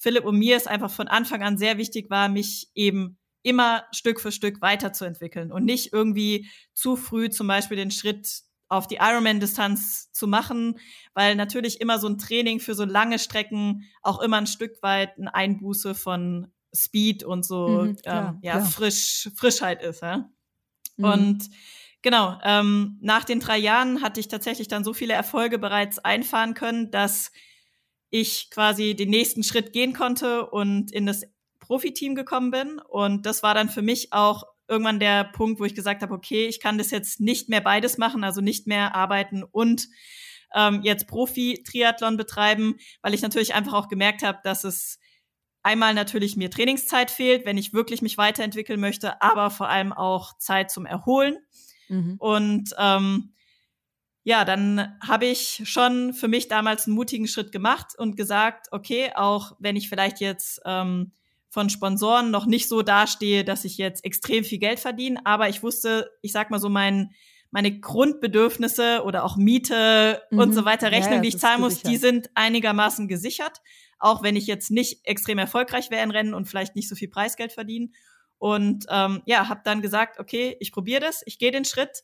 Philipp 0.00 0.24
und 0.24 0.38
mir 0.38 0.56
es 0.56 0.66
einfach 0.66 0.90
von 0.90 1.08
Anfang 1.08 1.42
an 1.42 1.58
sehr 1.58 1.76
wichtig 1.76 2.08
war, 2.08 2.30
mich 2.30 2.70
eben 2.74 3.18
immer 3.42 3.84
Stück 3.92 4.20
für 4.20 4.32
Stück 4.32 4.62
weiterzuentwickeln 4.62 5.52
und 5.52 5.64
nicht 5.64 5.92
irgendwie 5.92 6.48
zu 6.72 6.96
früh 6.96 7.28
zum 7.28 7.46
Beispiel 7.46 7.76
den 7.76 7.90
Schritt 7.90 8.42
auf 8.68 8.86
die 8.86 8.96
Ironman-Distanz 8.96 10.10
zu 10.12 10.26
machen, 10.26 10.78
weil 11.12 11.36
natürlich 11.36 11.80
immer 11.80 11.98
so 11.98 12.08
ein 12.08 12.18
Training 12.18 12.60
für 12.60 12.74
so 12.74 12.84
lange 12.84 13.18
Strecken 13.18 13.84
auch 14.00 14.20
immer 14.20 14.38
ein 14.38 14.46
Stück 14.46 14.82
weit 14.82 15.18
ein 15.18 15.28
Einbuße 15.28 15.94
von 15.94 16.50
Speed 16.74 17.22
und 17.22 17.44
so 17.44 17.82
mhm, 17.82 17.96
klar, 17.96 18.30
ähm, 18.30 18.38
ja 18.42 18.52
klar. 18.52 18.66
frisch 18.66 19.28
Frischheit 19.36 19.82
ist. 19.82 20.00
Ja? 20.02 20.30
Mhm. 20.96 21.04
Und 21.04 21.50
genau 22.00 22.38
ähm, 22.42 22.98
nach 23.02 23.24
den 23.24 23.40
drei 23.40 23.58
Jahren 23.58 24.02
hatte 24.02 24.20
ich 24.20 24.28
tatsächlich 24.28 24.68
dann 24.68 24.84
so 24.84 24.94
viele 24.94 25.12
Erfolge 25.12 25.58
bereits 25.58 25.98
einfahren 25.98 26.54
können, 26.54 26.90
dass 26.90 27.32
ich 28.10 28.50
quasi 28.50 28.94
den 28.94 29.10
nächsten 29.10 29.42
Schritt 29.42 29.72
gehen 29.72 29.92
konnte 29.92 30.46
und 30.46 30.92
in 30.92 31.06
das 31.06 31.24
Profiteam 31.60 32.14
gekommen 32.14 32.50
bin. 32.50 32.78
Und 32.80 33.26
das 33.26 33.42
war 33.42 33.54
dann 33.54 33.68
für 33.68 33.82
mich 33.82 34.12
auch 34.12 34.44
irgendwann 34.68 35.00
der 35.00 35.24
Punkt, 35.24 35.60
wo 35.60 35.64
ich 35.64 35.74
gesagt 35.74 36.02
habe, 36.02 36.14
okay, 36.14 36.46
ich 36.46 36.60
kann 36.60 36.78
das 36.78 36.90
jetzt 36.90 37.20
nicht 37.20 37.48
mehr 37.48 37.60
beides 37.60 37.98
machen, 37.98 38.24
also 38.24 38.40
nicht 38.40 38.66
mehr 38.66 38.94
arbeiten 38.94 39.42
und 39.42 39.88
ähm, 40.54 40.80
jetzt 40.82 41.06
Profi-Triathlon 41.06 42.16
betreiben, 42.16 42.76
weil 43.02 43.14
ich 43.14 43.22
natürlich 43.22 43.54
einfach 43.54 43.72
auch 43.74 43.88
gemerkt 43.88 44.22
habe, 44.22 44.38
dass 44.42 44.64
es 44.64 44.98
einmal 45.62 45.94
natürlich 45.94 46.36
mir 46.36 46.50
Trainingszeit 46.50 47.10
fehlt, 47.10 47.44
wenn 47.44 47.58
ich 47.58 47.72
wirklich 47.72 48.02
mich 48.02 48.16
weiterentwickeln 48.16 48.80
möchte, 48.80 49.20
aber 49.20 49.50
vor 49.50 49.68
allem 49.68 49.92
auch 49.92 50.38
Zeit 50.38 50.70
zum 50.70 50.86
Erholen. 50.86 51.38
Mhm. 51.88 52.16
Und 52.18 52.70
ähm, 52.78 53.34
ja, 54.22 54.44
dann 54.44 54.96
habe 55.06 55.26
ich 55.26 55.62
schon 55.64 56.12
für 56.12 56.28
mich 56.28 56.48
damals 56.48 56.86
einen 56.86 56.94
mutigen 56.94 57.26
Schritt 57.26 57.52
gemacht 57.52 57.92
und 57.96 58.16
gesagt, 58.16 58.66
okay, 58.70 59.12
auch 59.14 59.56
wenn 59.58 59.76
ich 59.76 59.88
vielleicht 59.88 60.20
jetzt 60.20 60.60
ähm, 60.66 61.12
von 61.48 61.70
Sponsoren 61.70 62.30
noch 62.30 62.46
nicht 62.46 62.68
so 62.68 62.82
dastehe, 62.82 63.44
dass 63.44 63.64
ich 63.64 63.78
jetzt 63.78 64.04
extrem 64.04 64.44
viel 64.44 64.58
Geld 64.58 64.78
verdiene, 64.78 65.20
aber 65.24 65.48
ich 65.48 65.62
wusste, 65.62 66.10
ich 66.22 66.32
sag 66.32 66.50
mal 66.50 66.60
so, 66.60 66.68
mein, 66.68 67.12
meine 67.50 67.80
Grundbedürfnisse 67.80 69.02
oder 69.04 69.24
auch 69.24 69.36
Miete 69.36 70.22
mhm. 70.30 70.38
und 70.38 70.52
so 70.52 70.64
weiter, 70.64 70.92
Rechnung, 70.92 71.14
ja, 71.14 71.20
die 71.20 71.28
ich 71.28 71.38
zahlen 71.38 71.60
muss, 71.60 71.82
die 71.82 71.96
sind 71.96 72.30
einigermaßen 72.34 73.08
gesichert. 73.08 73.60
Auch 73.98 74.22
wenn 74.22 74.36
ich 74.36 74.46
jetzt 74.46 74.70
nicht 74.70 75.04
extrem 75.04 75.38
erfolgreich 75.38 75.90
wäre 75.90 76.04
in 76.04 76.10
Rennen 76.10 76.34
und 76.34 76.46
vielleicht 76.46 76.76
nicht 76.76 76.88
so 76.88 76.94
viel 76.94 77.08
Preisgeld 77.08 77.52
verdienen. 77.52 77.94
Und 78.38 78.86
ähm, 78.88 79.22
ja, 79.26 79.48
habe 79.48 79.60
dann 79.64 79.82
gesagt, 79.82 80.18
okay, 80.18 80.56
ich 80.60 80.72
probiere 80.72 81.00
das, 81.00 81.22
ich 81.26 81.38
gehe 81.38 81.50
den 81.50 81.66
Schritt. 81.66 82.02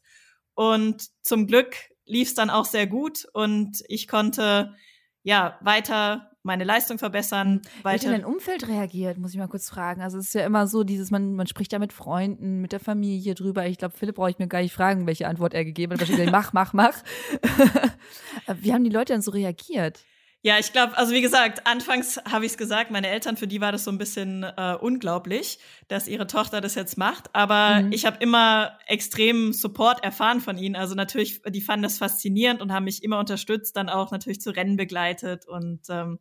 Und 0.54 1.06
zum 1.22 1.46
Glück 1.46 1.76
lief 2.06 2.28
es 2.28 2.34
dann 2.34 2.50
auch 2.50 2.64
sehr 2.64 2.86
gut 2.86 3.26
und 3.32 3.82
ich 3.88 4.08
konnte 4.08 4.74
ja 5.22 5.58
weiter 5.60 6.30
meine 6.46 6.64
Leistung 6.64 6.98
verbessern. 6.98 7.60
Weiter. 7.82 8.04
Wie 8.04 8.06
hat 8.06 8.14
dein 8.14 8.24
Umfeld 8.24 8.68
reagiert, 8.68 9.18
muss 9.18 9.32
ich 9.32 9.38
mal 9.38 9.48
kurz 9.48 9.68
fragen. 9.68 10.00
Also 10.00 10.18
es 10.18 10.28
ist 10.28 10.34
ja 10.34 10.46
immer 10.46 10.68
so, 10.68 10.84
dieses, 10.84 11.10
man, 11.10 11.34
man 11.34 11.48
spricht 11.48 11.72
ja 11.72 11.80
mit 11.80 11.92
Freunden, 11.92 12.60
mit 12.60 12.72
der 12.72 12.80
Familie 12.80 13.34
drüber. 13.34 13.66
Ich 13.66 13.78
glaube, 13.78 13.96
Philipp 13.96 14.14
brauche 14.14 14.30
ich 14.30 14.38
mir 14.38 14.46
gar 14.46 14.62
nicht 14.62 14.72
fragen, 14.72 15.06
welche 15.06 15.26
Antwort 15.26 15.52
er 15.52 15.64
gegeben 15.64 15.92
hat. 15.92 16.00
Wahrscheinlich, 16.00 16.30
mach, 16.30 16.52
mach, 16.52 16.72
mach. 16.72 17.02
Wie 18.60 18.72
haben 18.72 18.84
die 18.84 18.90
Leute 18.90 19.12
dann 19.12 19.22
so 19.22 19.32
reagiert? 19.32 20.04
Ja, 20.46 20.60
ich 20.60 20.70
glaube, 20.70 20.96
also 20.96 21.12
wie 21.12 21.22
gesagt, 21.22 21.66
anfangs 21.66 22.20
habe 22.30 22.46
ich 22.46 22.52
es 22.52 22.56
gesagt, 22.56 22.92
meine 22.92 23.08
Eltern, 23.08 23.36
für 23.36 23.48
die 23.48 23.60
war 23.60 23.72
das 23.72 23.82
so 23.82 23.90
ein 23.90 23.98
bisschen 23.98 24.44
äh, 24.44 24.76
unglaublich, 24.80 25.58
dass 25.88 26.06
ihre 26.06 26.28
Tochter 26.28 26.60
das 26.60 26.76
jetzt 26.76 26.96
macht. 26.96 27.34
Aber 27.34 27.82
mhm. 27.82 27.90
ich 27.90 28.06
habe 28.06 28.18
immer 28.20 28.78
extrem 28.86 29.52
Support 29.52 30.04
erfahren 30.04 30.40
von 30.40 30.56
ihnen. 30.56 30.76
Also 30.76 30.94
natürlich, 30.94 31.42
die 31.48 31.60
fanden 31.60 31.82
das 31.82 31.98
faszinierend 31.98 32.62
und 32.62 32.72
haben 32.72 32.84
mich 32.84 33.02
immer 33.02 33.18
unterstützt, 33.18 33.74
dann 33.74 33.88
auch 33.88 34.12
natürlich 34.12 34.40
zu 34.40 34.50
Rennen 34.50 34.76
begleitet. 34.76 35.48
Und 35.48 35.80
ähm, 35.88 36.20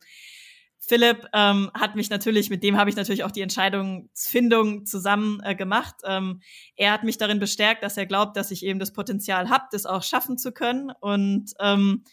Philipp 0.79 1.27
ähm, 1.31 1.69
hat 1.75 1.95
mich 1.95 2.09
natürlich, 2.09 2.49
mit 2.49 2.63
dem 2.63 2.77
habe 2.77 2.89
ich 2.89 2.95
natürlich 2.95 3.25
auch 3.25 3.31
die 3.31 3.41
Entscheidungsfindung 3.41 4.87
zusammen 4.87 5.39
äh, 5.43 5.53
gemacht. 5.53 5.97
Ähm, 6.03 6.41
er 6.75 6.93
hat 6.93 7.03
mich 7.03 7.19
darin 7.19 7.37
bestärkt, 7.37 7.83
dass 7.83 7.95
er 7.95 8.07
glaubt, 8.07 8.37
dass 8.37 8.49
ich 8.49 8.65
eben 8.65 8.79
das 8.79 8.91
Potenzial 8.91 9.51
habe, 9.51 9.65
das 9.71 9.85
auch 9.85 10.01
schaffen 10.01 10.39
zu 10.39 10.51
können. 10.51 10.91
Und 10.99 11.51
ähm, 11.59 12.05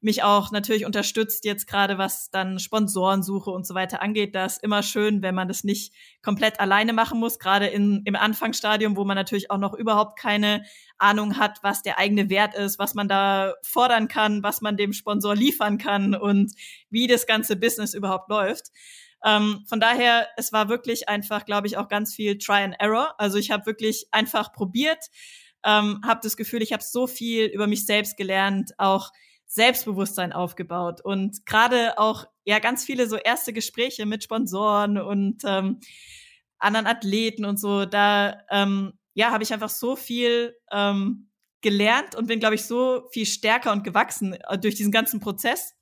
mich 0.00 0.22
auch 0.22 0.52
natürlich 0.52 0.86
unterstützt, 0.86 1.44
jetzt 1.44 1.66
gerade 1.66 1.98
was 1.98 2.30
dann 2.30 2.58
Sponsorensuche 2.60 3.50
und 3.50 3.66
so 3.66 3.74
weiter 3.74 4.00
angeht. 4.00 4.34
Da 4.34 4.44
ist 4.46 4.62
immer 4.62 4.82
schön, 4.82 5.22
wenn 5.22 5.34
man 5.34 5.48
das 5.48 5.64
nicht 5.64 5.92
komplett 6.22 6.60
alleine 6.60 6.92
machen 6.92 7.18
muss, 7.18 7.38
gerade 7.38 7.66
in, 7.66 8.02
im 8.04 8.14
Anfangsstadium, 8.14 8.96
wo 8.96 9.04
man 9.04 9.16
natürlich 9.16 9.50
auch 9.50 9.58
noch 9.58 9.74
überhaupt 9.74 10.18
keine 10.18 10.62
Ahnung 10.98 11.38
hat, 11.38 11.58
was 11.62 11.82
der 11.82 11.98
eigene 11.98 12.30
Wert 12.30 12.54
ist, 12.54 12.78
was 12.78 12.94
man 12.94 13.08
da 13.08 13.54
fordern 13.62 14.06
kann, 14.06 14.42
was 14.42 14.60
man 14.60 14.76
dem 14.76 14.92
Sponsor 14.92 15.34
liefern 15.34 15.78
kann 15.78 16.14
und 16.14 16.52
wie 16.90 17.08
das 17.08 17.26
ganze 17.26 17.56
Business 17.56 17.94
überhaupt 17.94 18.28
läuft. 18.30 18.68
Ähm, 19.24 19.64
von 19.68 19.80
daher, 19.80 20.28
es 20.36 20.52
war 20.52 20.68
wirklich 20.68 21.08
einfach, 21.08 21.44
glaube 21.44 21.66
ich, 21.66 21.76
auch 21.76 21.88
ganz 21.88 22.14
viel 22.14 22.38
Try 22.38 22.62
and 22.62 22.76
Error. 22.78 23.14
Also 23.18 23.38
ich 23.38 23.50
habe 23.50 23.66
wirklich 23.66 24.06
einfach 24.12 24.52
probiert, 24.52 25.06
ähm, 25.64 26.00
habe 26.06 26.20
das 26.22 26.36
Gefühl, 26.36 26.62
ich 26.62 26.72
habe 26.72 26.84
so 26.84 27.08
viel 27.08 27.46
über 27.46 27.66
mich 27.66 27.84
selbst 27.84 28.16
gelernt, 28.16 28.72
auch 28.78 29.10
Selbstbewusstsein 29.48 30.32
aufgebaut 30.32 31.00
und 31.02 31.46
gerade 31.46 31.98
auch 31.98 32.26
ja 32.44 32.58
ganz 32.58 32.84
viele 32.84 33.08
so 33.08 33.16
erste 33.16 33.52
Gespräche 33.52 34.06
mit 34.06 34.22
Sponsoren 34.22 34.98
und 34.98 35.42
ähm, 35.44 35.80
anderen 36.58 36.86
Athleten 36.86 37.44
und 37.44 37.58
so. 37.58 37.86
Da 37.86 38.42
ähm, 38.50 38.92
ja 39.14 39.30
habe 39.30 39.42
ich 39.42 39.52
einfach 39.52 39.70
so 39.70 39.96
viel 39.96 40.54
ähm, 40.70 41.30
gelernt 41.62 42.14
und 42.14 42.26
bin 42.28 42.40
glaube 42.40 42.56
ich 42.56 42.64
so 42.64 43.08
viel 43.10 43.26
stärker 43.26 43.72
und 43.72 43.84
gewachsen 43.84 44.34
äh, 44.34 44.58
durch 44.58 44.74
diesen 44.74 44.92
ganzen 44.92 45.18
Prozess. 45.20 45.74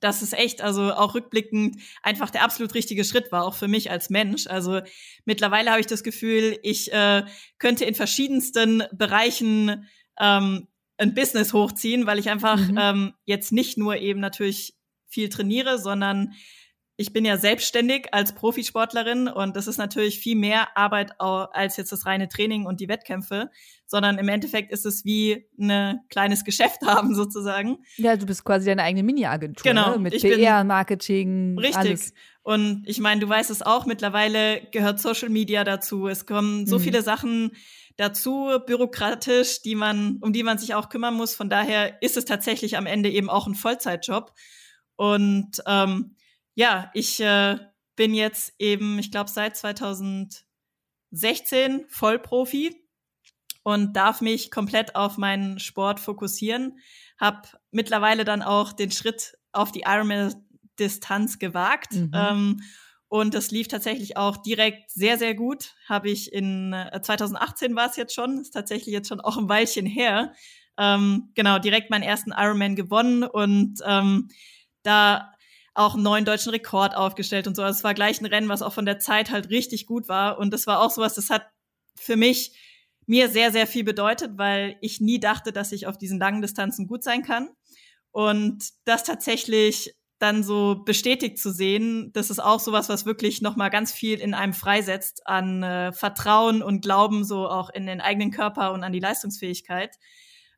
dass 0.00 0.22
es 0.22 0.32
echt, 0.32 0.60
also 0.60 0.92
auch 0.92 1.14
rückblickend, 1.14 1.80
einfach 2.02 2.30
der 2.30 2.42
absolut 2.44 2.74
richtige 2.74 3.04
Schritt 3.04 3.32
war, 3.32 3.44
auch 3.44 3.54
für 3.54 3.68
mich 3.68 3.90
als 3.90 4.10
Mensch. 4.10 4.46
Also 4.46 4.80
mittlerweile 5.24 5.70
habe 5.70 5.80
ich 5.80 5.86
das 5.86 6.02
Gefühl, 6.02 6.58
ich 6.62 6.92
äh, 6.92 7.24
könnte 7.58 7.84
in 7.84 7.94
verschiedensten 7.94 8.82
Bereichen 8.92 9.88
ähm, 10.20 10.68
ein 10.96 11.14
Business 11.14 11.52
hochziehen, 11.52 12.06
weil 12.06 12.18
ich 12.18 12.30
einfach 12.30 12.58
mhm. 12.58 12.78
ähm, 12.80 13.12
jetzt 13.24 13.52
nicht 13.52 13.78
nur 13.78 13.96
eben 13.96 14.20
natürlich 14.20 14.74
viel 15.08 15.28
trainiere, 15.28 15.78
sondern 15.78 16.34
ich 16.96 17.12
bin 17.12 17.24
ja 17.24 17.36
selbstständig 17.36 18.14
als 18.14 18.34
Profisportlerin 18.34 19.26
und 19.26 19.56
das 19.56 19.66
ist 19.66 19.78
natürlich 19.78 20.20
viel 20.20 20.36
mehr 20.36 20.76
Arbeit 20.76 21.20
als 21.20 21.76
jetzt 21.76 21.90
das 21.90 22.06
reine 22.06 22.28
Training 22.28 22.66
und 22.66 22.78
die 22.78 22.88
Wettkämpfe, 22.88 23.50
sondern 23.86 24.18
im 24.18 24.28
Endeffekt 24.28 24.70
ist 24.70 24.86
es 24.86 25.04
wie 25.04 25.44
ein 25.58 26.00
kleines 26.08 26.44
Geschäft 26.44 26.82
haben 26.86 27.14
sozusagen. 27.14 27.78
Ja, 27.96 28.16
du 28.16 28.26
bist 28.26 28.44
quasi 28.44 28.66
deine 28.66 28.84
eigene 28.84 29.02
Mini-Agentur 29.02 29.64
genau, 29.64 29.92
ne? 29.92 29.98
mit 29.98 30.20
PR, 30.20 30.62
Marketing, 30.62 31.58
richtig. 31.58 31.76
Alles. 31.76 32.14
Und 32.42 32.84
ich 32.86 33.00
meine, 33.00 33.20
du 33.20 33.28
weißt 33.28 33.50
es 33.50 33.62
auch, 33.62 33.86
mittlerweile 33.86 34.60
gehört 34.70 35.00
Social 35.00 35.30
Media 35.30 35.64
dazu. 35.64 36.06
Es 36.06 36.26
kommen 36.26 36.66
so 36.66 36.78
mhm. 36.78 36.82
viele 36.82 37.02
Sachen 37.02 37.52
dazu 37.96 38.50
bürokratisch, 38.66 39.62
die 39.62 39.74
man, 39.74 40.18
um 40.20 40.32
die 40.32 40.42
man 40.42 40.58
sich 40.58 40.74
auch 40.74 40.88
kümmern 40.88 41.14
muss. 41.14 41.34
Von 41.34 41.48
daher 41.48 42.02
ist 42.02 42.16
es 42.16 42.24
tatsächlich 42.24 42.76
am 42.76 42.86
Ende 42.86 43.10
eben 43.10 43.30
auch 43.30 43.46
ein 43.46 43.54
Vollzeitjob. 43.54 44.32
Und 44.96 45.62
ähm, 45.66 46.16
ja, 46.54 46.90
ich 46.94 47.20
äh, 47.20 47.58
bin 47.96 48.14
jetzt 48.14 48.54
eben, 48.58 48.98
ich 48.98 49.10
glaube, 49.10 49.30
seit 49.30 49.56
2016 49.56 50.44
Vollprofi 51.88 52.84
und 53.62 53.94
darf 53.94 54.20
mich 54.20 54.50
komplett 54.50 54.94
auf 54.96 55.16
meinen 55.16 55.58
Sport 55.58 56.00
fokussieren. 56.00 56.78
Hab 57.18 57.58
mittlerweile 57.70 58.24
dann 58.24 58.42
auch 58.42 58.72
den 58.72 58.90
Schritt 58.90 59.38
auf 59.52 59.72
die 59.72 59.84
Ironman-Distanz 59.86 61.38
gewagt. 61.38 61.92
Mhm. 61.92 62.10
Ähm, 62.12 62.60
und 63.14 63.32
das 63.32 63.52
lief 63.52 63.68
tatsächlich 63.68 64.16
auch 64.16 64.38
direkt 64.38 64.90
sehr, 64.90 65.18
sehr 65.18 65.36
gut. 65.36 65.76
Habe 65.88 66.10
ich 66.10 66.32
in 66.32 66.74
2018 67.00 67.70
äh, 67.70 67.76
war 67.76 67.88
es 67.88 67.94
jetzt 67.94 68.12
schon, 68.12 68.40
ist 68.40 68.50
tatsächlich 68.50 68.92
jetzt 68.92 69.06
schon 69.06 69.20
auch 69.20 69.36
ein 69.36 69.48
Weilchen 69.48 69.86
her. 69.86 70.32
Ähm, 70.76 71.30
genau, 71.36 71.60
direkt 71.60 71.90
meinen 71.90 72.02
ersten 72.02 72.32
Ironman 72.32 72.74
gewonnen 72.74 73.22
und 73.22 73.78
ähm, 73.86 74.30
da 74.82 75.30
auch 75.74 75.94
einen 75.94 76.02
neuen 76.02 76.24
deutschen 76.24 76.50
Rekord 76.50 76.96
aufgestellt 76.96 77.46
und 77.46 77.54
so. 77.54 77.62
Also 77.62 77.78
es 77.78 77.84
war 77.84 77.94
gleich 77.94 78.20
ein 78.20 78.26
Rennen, 78.26 78.48
was 78.48 78.62
auch 78.62 78.72
von 78.72 78.84
der 78.84 78.98
Zeit 78.98 79.30
halt 79.30 79.48
richtig 79.48 79.86
gut 79.86 80.08
war. 80.08 80.36
Und 80.36 80.52
das 80.52 80.66
war 80.66 80.80
auch 80.80 80.90
sowas, 80.90 81.14
das 81.14 81.30
hat 81.30 81.46
für 81.96 82.16
mich 82.16 82.58
mir 83.06 83.28
sehr, 83.28 83.52
sehr 83.52 83.68
viel 83.68 83.84
bedeutet, 83.84 84.38
weil 84.38 84.76
ich 84.80 85.00
nie 85.00 85.20
dachte, 85.20 85.52
dass 85.52 85.70
ich 85.70 85.86
auf 85.86 85.98
diesen 85.98 86.18
langen 86.18 86.42
Distanzen 86.42 86.88
gut 86.88 87.04
sein 87.04 87.22
kann. 87.22 87.50
Und 88.10 88.70
das 88.86 89.04
tatsächlich 89.04 89.94
dann 90.24 90.42
so 90.42 90.82
bestätigt 90.84 91.38
zu 91.38 91.52
sehen, 91.52 92.10
das 92.14 92.30
ist 92.30 92.38
auch 92.38 92.58
sowas, 92.58 92.88
was 92.88 93.04
wirklich 93.04 93.42
noch 93.42 93.56
mal 93.56 93.68
ganz 93.68 93.92
viel 93.92 94.18
in 94.18 94.32
einem 94.32 94.54
freisetzt 94.54 95.26
an 95.26 95.62
äh, 95.62 95.92
Vertrauen 95.92 96.62
und 96.62 96.80
Glauben 96.80 97.24
so 97.24 97.46
auch 97.46 97.68
in 97.68 97.86
den 97.86 98.00
eigenen 98.00 98.30
Körper 98.30 98.72
und 98.72 98.82
an 98.82 98.92
die 98.92 99.00
Leistungsfähigkeit. 99.00 99.96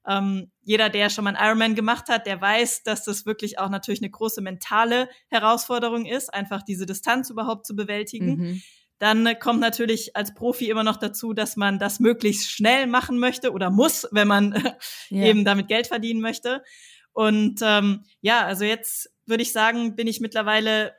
Ähm, 0.07 0.53
jeder, 0.63 0.89
der 0.89 1.11
schon 1.11 1.25
mal 1.25 1.35
einen 1.35 1.45
Ironman 1.45 1.75
gemacht 1.75 2.09
hat, 2.09 2.27
der 2.27 2.41
weiß, 2.41 2.85
dass 2.85 3.03
das 3.03 3.27
wirklich 3.27 3.59
auch 3.59 3.69
natürlich 3.69 4.01
eine 4.01 4.11
große 4.11 4.41
mentale 4.41 5.09
Herausforderung 5.31 6.07
ist, 6.07 6.33
einfach 6.33 6.63
diese 6.63 6.87
Distanz 6.87 7.29
überhaupt 7.29 7.67
zu 7.67 7.75
bewältigen. 7.75 8.37
Mhm. 8.37 8.63
Dann 8.99 9.39
kommt 9.41 9.59
natürlich 9.59 10.15
als 10.15 10.33
Profi 10.33 10.71
immer 10.71 10.85
noch 10.85 10.97
dazu, 10.97 11.33
dass 11.33 11.57
man 11.57 11.81
das 11.81 11.99
möglichst 11.99 12.51
schnell 12.51 12.87
machen 12.87 13.19
möchte 13.19 13.51
oder 13.51 13.71
muss, 13.71 14.07
wenn 14.13 14.29
man 14.29 14.55
ja. 15.11 15.25
eben 15.25 15.45
damit 15.45 15.67
Geld 15.67 15.89
verdienen 15.89 16.21
möchte. 16.21 16.63
Und 17.13 17.61
ähm, 17.63 18.05
ja, 18.21 18.47
also 18.47 18.65
jetzt 18.65 19.11
würde 19.27 19.43
ich 19.43 19.53
sagen, 19.53 19.97
bin 19.97 20.07
ich 20.07 20.21
mittlerweile 20.21 20.95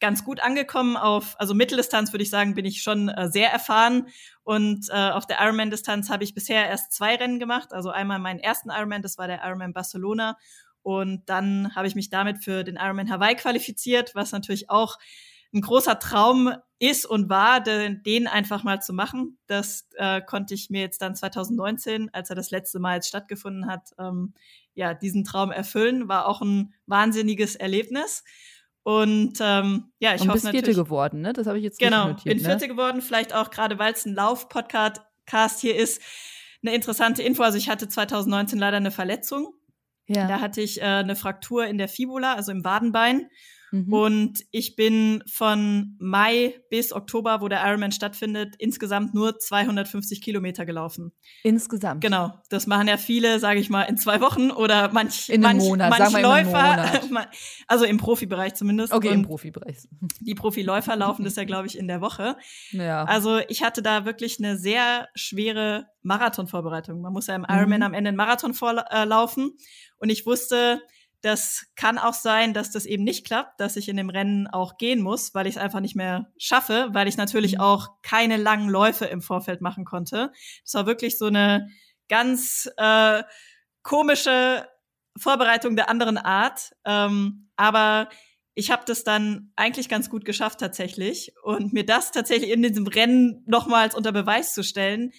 ganz 0.00 0.24
gut 0.24 0.40
angekommen 0.40 0.96
auf, 0.96 1.36
also 1.38 1.54
Mitteldistanz 1.54 2.12
würde 2.12 2.24
ich 2.24 2.30
sagen, 2.30 2.54
bin 2.54 2.64
ich 2.64 2.82
schon 2.82 3.08
äh, 3.08 3.28
sehr 3.28 3.50
erfahren. 3.50 4.08
Und 4.42 4.88
äh, 4.90 5.10
auf 5.10 5.26
der 5.26 5.40
Ironman-Distanz 5.40 6.10
habe 6.10 6.24
ich 6.24 6.34
bisher 6.34 6.68
erst 6.68 6.92
zwei 6.92 7.16
Rennen 7.16 7.38
gemacht. 7.38 7.72
Also 7.72 7.90
einmal 7.90 8.18
meinen 8.18 8.40
ersten 8.40 8.70
Ironman, 8.70 9.02
das 9.02 9.18
war 9.18 9.28
der 9.28 9.42
Ironman 9.42 9.72
Barcelona. 9.72 10.36
Und 10.82 11.22
dann 11.30 11.74
habe 11.74 11.86
ich 11.86 11.94
mich 11.94 12.10
damit 12.10 12.44
für 12.44 12.64
den 12.64 12.76
Ironman 12.76 13.10
Hawaii 13.10 13.36
qualifiziert, 13.36 14.14
was 14.14 14.32
natürlich 14.32 14.68
auch 14.68 14.98
ein 15.54 15.62
großer 15.62 15.98
Traum 15.98 16.52
ist 16.84 17.06
und 17.06 17.30
war, 17.30 17.60
den, 17.62 18.02
den 18.02 18.26
einfach 18.26 18.62
mal 18.62 18.82
zu 18.82 18.92
machen. 18.92 19.38
Das 19.46 19.88
äh, 19.94 20.20
konnte 20.20 20.54
ich 20.54 20.68
mir 20.68 20.82
jetzt 20.82 21.00
dann 21.00 21.16
2019, 21.16 22.10
als 22.12 22.28
er 22.30 22.36
das 22.36 22.50
letzte 22.50 22.78
Mal 22.78 22.96
jetzt 22.96 23.08
stattgefunden 23.08 23.66
hat, 23.66 23.90
ähm, 23.98 24.34
ja, 24.74 24.92
diesen 24.92 25.24
Traum 25.24 25.50
erfüllen. 25.50 26.08
War 26.08 26.26
auch 26.26 26.42
ein 26.42 26.74
wahnsinniges 26.86 27.56
Erlebnis. 27.56 28.22
Und 28.82 29.38
ähm, 29.40 29.92
ja, 29.98 30.14
ich 30.14 30.20
und 30.22 30.28
hoffe 30.28 30.40
bist 30.40 30.50
Vierte 30.50 30.74
geworden, 30.74 31.22
ne? 31.22 31.32
Das 31.32 31.46
habe 31.46 31.56
ich 31.56 31.64
jetzt 31.64 31.78
genau, 31.78 32.08
notiert. 32.08 32.24
Genau, 32.24 32.34
bin 32.34 32.44
Vierte 32.44 32.66
ne? 32.66 32.74
geworden. 32.74 33.00
Vielleicht 33.00 33.34
auch 33.34 33.50
gerade, 33.50 33.78
weil 33.78 33.94
es 33.94 34.04
ein 34.04 34.14
Lauf-Podcast 34.14 35.60
hier 35.60 35.76
ist, 35.76 36.02
eine 36.62 36.74
interessante 36.74 37.22
Info. 37.22 37.42
Also 37.42 37.56
ich 37.56 37.70
hatte 37.70 37.88
2019 37.88 38.58
leider 38.58 38.76
eine 38.76 38.90
Verletzung. 38.90 39.54
Ja. 40.06 40.28
Da 40.28 40.40
hatte 40.40 40.60
ich 40.60 40.82
äh, 40.82 40.84
eine 40.84 41.16
Fraktur 41.16 41.66
in 41.66 41.78
der 41.78 41.88
Fibula, 41.88 42.34
also 42.34 42.52
im 42.52 42.62
Wadenbein. 42.62 43.30
Mhm. 43.74 43.92
Und 43.92 44.44
ich 44.52 44.76
bin 44.76 45.24
von 45.26 45.96
Mai 45.98 46.54
bis 46.70 46.92
Oktober, 46.92 47.40
wo 47.40 47.48
der 47.48 47.66
Ironman 47.66 47.90
stattfindet, 47.90 48.54
insgesamt 48.58 49.14
nur 49.14 49.40
250 49.40 50.22
Kilometer 50.22 50.64
gelaufen. 50.64 51.10
Insgesamt? 51.42 52.00
Genau. 52.00 52.32
Das 52.50 52.68
machen 52.68 52.86
ja 52.86 52.96
viele, 52.96 53.40
sage 53.40 53.58
ich 53.58 53.70
mal, 53.70 53.82
in 53.82 53.96
zwei 53.96 54.20
Wochen 54.20 54.52
oder 54.52 54.92
manch, 54.92 55.28
in 55.28 55.40
manch, 55.40 55.64
Monat, 55.64 55.90
manch 55.90 56.12
Läufer. 56.12 57.00
also 57.66 57.84
im 57.84 57.96
Profibereich 57.96 58.54
zumindest. 58.54 58.92
Okay, 58.92 59.08
Und 59.08 59.14
im 59.14 59.22
Profibereich. 59.22 59.78
Die 60.20 60.36
Profiläufer 60.36 60.94
laufen 60.94 61.24
das 61.24 61.34
ja, 61.34 61.42
glaube 61.42 61.66
ich, 61.66 61.76
in 61.76 61.88
der 61.88 62.00
Woche. 62.00 62.36
Ja. 62.70 63.02
Also 63.04 63.40
ich 63.48 63.64
hatte 63.64 63.82
da 63.82 64.04
wirklich 64.04 64.38
eine 64.38 64.56
sehr 64.56 65.08
schwere 65.16 65.88
Marathonvorbereitung. 66.02 67.00
Man 67.00 67.12
muss 67.12 67.26
ja 67.26 67.34
im 67.34 67.44
Ironman 67.48 67.80
mhm. 67.80 67.86
am 67.86 67.94
Ende 67.94 68.08
einen 68.08 68.16
Marathon 68.16 68.54
vorlaufen. 68.54 69.50
Und 69.98 70.10
ich 70.10 70.26
wusste, 70.26 70.80
das 71.24 71.64
kann 71.74 71.96
auch 71.96 72.12
sein, 72.12 72.52
dass 72.52 72.70
das 72.70 72.84
eben 72.84 73.02
nicht 73.02 73.26
klappt, 73.26 73.58
dass 73.58 73.76
ich 73.76 73.88
in 73.88 73.96
dem 73.96 74.10
Rennen 74.10 74.46
auch 74.46 74.76
gehen 74.76 75.00
muss, 75.00 75.34
weil 75.34 75.46
ich 75.46 75.56
es 75.56 75.60
einfach 75.62 75.80
nicht 75.80 75.96
mehr 75.96 76.30
schaffe, 76.36 76.88
weil 76.92 77.08
ich 77.08 77.16
natürlich 77.16 77.54
mhm. 77.54 77.60
auch 77.60 77.88
keine 78.02 78.36
langen 78.36 78.68
Läufe 78.68 79.06
im 79.06 79.22
Vorfeld 79.22 79.62
machen 79.62 79.86
konnte. 79.86 80.32
Das 80.64 80.74
war 80.74 80.84
wirklich 80.84 81.16
so 81.16 81.24
eine 81.24 81.70
ganz 82.10 82.70
äh, 82.76 83.22
komische 83.82 84.68
Vorbereitung 85.16 85.76
der 85.76 85.88
anderen 85.88 86.18
Art. 86.18 86.72
Ähm, 86.84 87.48
aber 87.56 88.10
ich 88.54 88.70
habe 88.70 88.82
das 88.86 89.02
dann 89.02 89.50
eigentlich 89.56 89.88
ganz 89.88 90.10
gut 90.10 90.26
geschafft 90.26 90.60
tatsächlich. 90.60 91.32
Und 91.42 91.72
mir 91.72 91.86
das 91.86 92.12
tatsächlich 92.12 92.50
in 92.50 92.62
diesem 92.62 92.86
Rennen 92.86 93.42
nochmals 93.46 93.94
unter 93.94 94.12
Beweis 94.12 94.52
zu 94.52 94.62
stellen, 94.62 95.12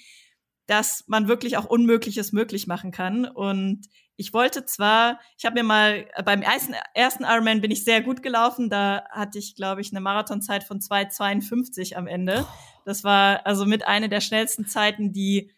dass 0.67 1.03
man 1.07 1.27
wirklich 1.27 1.57
auch 1.57 1.65
Unmögliches 1.65 2.31
möglich 2.31 2.67
machen 2.67 2.91
kann. 2.91 3.25
Und 3.25 3.87
ich 4.17 4.33
wollte 4.33 4.65
zwar, 4.65 5.19
ich 5.37 5.45
habe 5.45 5.55
mir 5.55 5.63
mal 5.63 6.05
äh, 6.13 6.23
beim 6.23 6.41
ersten, 6.41 6.73
ersten 6.93 7.23
Ironman 7.23 7.61
bin 7.61 7.71
ich 7.71 7.83
sehr 7.83 8.01
gut 8.01 8.23
gelaufen. 8.23 8.69
Da 8.69 9.03
hatte 9.11 9.39
ich, 9.39 9.55
glaube 9.55 9.81
ich, 9.81 9.91
eine 9.91 9.99
Marathonzeit 9.99 10.63
von 10.63 10.79
2,52 10.79 11.95
am 11.95 12.07
Ende. 12.07 12.45
Das 12.85 13.03
war 13.03 13.45
also 13.45 13.65
mit 13.65 13.85
einer 13.87 14.07
der 14.07 14.21
schnellsten 14.21 14.67
Zeiten, 14.67 15.11
die 15.11 15.51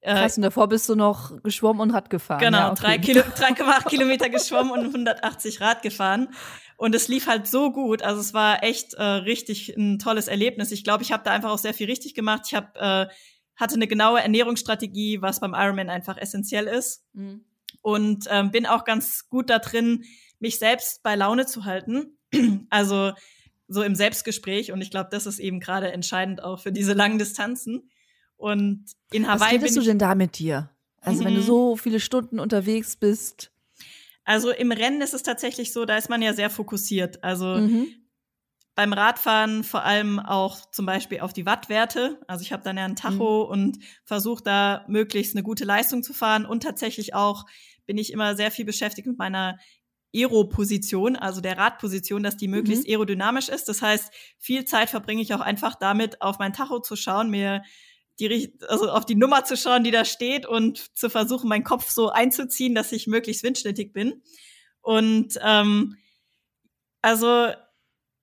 äh, 0.00 0.14
Krass, 0.14 0.36
und 0.36 0.42
davor 0.42 0.68
bist 0.68 0.88
du 0.88 0.94
noch 0.94 1.42
geschwommen 1.42 1.80
und 1.80 1.90
Rad 1.90 2.08
gefahren. 2.08 2.38
Genau, 2.38 2.58
ja, 2.58 2.70
okay. 2.70 2.98
3,8 2.98 3.00
Kilo, 3.00 3.88
Kilometer 3.88 4.30
geschwommen 4.30 4.70
und 4.70 4.86
180 4.86 5.60
Rad 5.60 5.82
gefahren. 5.82 6.28
Und 6.76 6.94
es 6.94 7.08
lief 7.08 7.26
halt 7.26 7.48
so 7.48 7.72
gut. 7.72 8.02
Also 8.02 8.20
es 8.20 8.32
war 8.32 8.62
echt 8.62 8.94
äh, 8.94 9.02
richtig 9.02 9.76
ein 9.76 9.98
tolles 9.98 10.28
Erlebnis. 10.28 10.70
Ich 10.70 10.84
glaube, 10.84 11.02
ich 11.02 11.10
habe 11.10 11.24
da 11.24 11.32
einfach 11.32 11.50
auch 11.50 11.58
sehr 11.58 11.74
viel 11.74 11.88
richtig 11.88 12.14
gemacht. 12.14 12.42
Ich 12.46 12.54
habe 12.54 12.78
äh, 12.78 13.14
hatte 13.56 13.74
eine 13.74 13.88
genaue 13.88 14.20
Ernährungsstrategie, 14.20 15.20
was 15.20 15.40
beim 15.40 15.52
Ironman 15.52 15.90
einfach 15.90 16.16
essentiell 16.16 16.68
ist. 16.68 17.04
Mhm 17.12 17.44
und 17.82 18.26
ähm, 18.30 18.50
bin 18.50 18.66
auch 18.66 18.84
ganz 18.84 19.28
gut 19.28 19.50
da 19.50 19.58
drin, 19.58 20.04
mich 20.38 20.58
selbst 20.58 21.02
bei 21.02 21.14
Laune 21.14 21.46
zu 21.46 21.64
halten. 21.64 22.18
also 22.70 23.12
so 23.68 23.82
im 23.82 23.94
Selbstgespräch 23.94 24.72
und 24.72 24.80
ich 24.80 24.90
glaube, 24.90 25.08
das 25.10 25.26
ist 25.26 25.38
eben 25.38 25.60
gerade 25.60 25.92
entscheidend 25.92 26.42
auch 26.42 26.60
für 26.60 26.72
diese 26.72 26.94
langen 26.94 27.18
Distanzen. 27.18 27.90
Und 28.36 28.84
in 29.10 29.26
Hawaii. 29.26 29.40
Was 29.40 29.52
redest 29.52 29.76
du 29.76 29.82
denn 29.82 29.98
da 29.98 30.14
mit 30.14 30.38
dir? 30.38 30.70
Also, 31.00 31.22
mhm. 31.22 31.26
wenn 31.26 31.34
du 31.34 31.40
mhm. 31.40 31.46
so 31.46 31.76
viele 31.76 32.00
Stunden 32.00 32.38
unterwegs 32.38 32.96
bist. 32.96 33.52
Also 34.24 34.50
im 34.50 34.72
Rennen 34.72 35.00
ist 35.00 35.14
es 35.14 35.22
tatsächlich 35.22 35.72
so, 35.72 35.86
da 35.86 35.96
ist 35.96 36.10
man 36.10 36.22
ja 36.22 36.34
sehr 36.34 36.50
fokussiert. 36.50 37.24
Also 37.24 37.46
mhm 37.46 37.86
beim 38.78 38.92
Radfahren 38.92 39.64
vor 39.64 39.82
allem 39.82 40.20
auch 40.20 40.70
zum 40.70 40.86
Beispiel 40.86 41.18
auf 41.18 41.32
die 41.32 41.46
Wattwerte. 41.46 42.20
Also 42.28 42.42
ich 42.42 42.52
habe 42.52 42.62
dann 42.62 42.76
ja 42.76 42.84
ein 42.84 42.94
Tacho 42.94 43.46
mhm. 43.46 43.50
und 43.50 43.78
versuche 44.04 44.44
da 44.44 44.84
möglichst 44.86 45.34
eine 45.34 45.42
gute 45.42 45.64
Leistung 45.64 46.04
zu 46.04 46.12
fahren. 46.12 46.46
Und 46.46 46.62
tatsächlich 46.62 47.12
auch 47.12 47.44
bin 47.86 47.98
ich 47.98 48.12
immer 48.12 48.36
sehr 48.36 48.52
viel 48.52 48.64
beschäftigt 48.64 49.08
mit 49.08 49.18
meiner 49.18 49.58
Aero-Position, 50.14 51.16
also 51.16 51.40
der 51.40 51.58
Radposition, 51.58 52.22
dass 52.22 52.36
die 52.36 52.46
möglichst 52.46 52.86
mhm. 52.86 52.92
aerodynamisch 52.92 53.48
ist. 53.48 53.68
Das 53.68 53.82
heißt, 53.82 54.12
viel 54.38 54.64
Zeit 54.64 54.90
verbringe 54.90 55.22
ich 55.22 55.34
auch 55.34 55.40
einfach 55.40 55.74
damit, 55.74 56.22
auf 56.22 56.38
mein 56.38 56.52
Tacho 56.52 56.78
zu 56.78 56.94
schauen, 56.94 57.30
mir 57.30 57.64
die, 58.20 58.54
also 58.68 58.92
auf 58.92 59.04
die 59.04 59.16
Nummer 59.16 59.42
zu 59.42 59.56
schauen, 59.56 59.82
die 59.82 59.90
da 59.90 60.04
steht 60.04 60.46
und 60.46 60.96
zu 60.96 61.10
versuchen, 61.10 61.48
meinen 61.48 61.64
Kopf 61.64 61.90
so 61.90 62.10
einzuziehen, 62.10 62.76
dass 62.76 62.92
ich 62.92 63.08
möglichst 63.08 63.42
windschnittig 63.42 63.92
bin. 63.92 64.22
Und 64.82 65.36
ähm, 65.42 65.96
also 67.02 67.48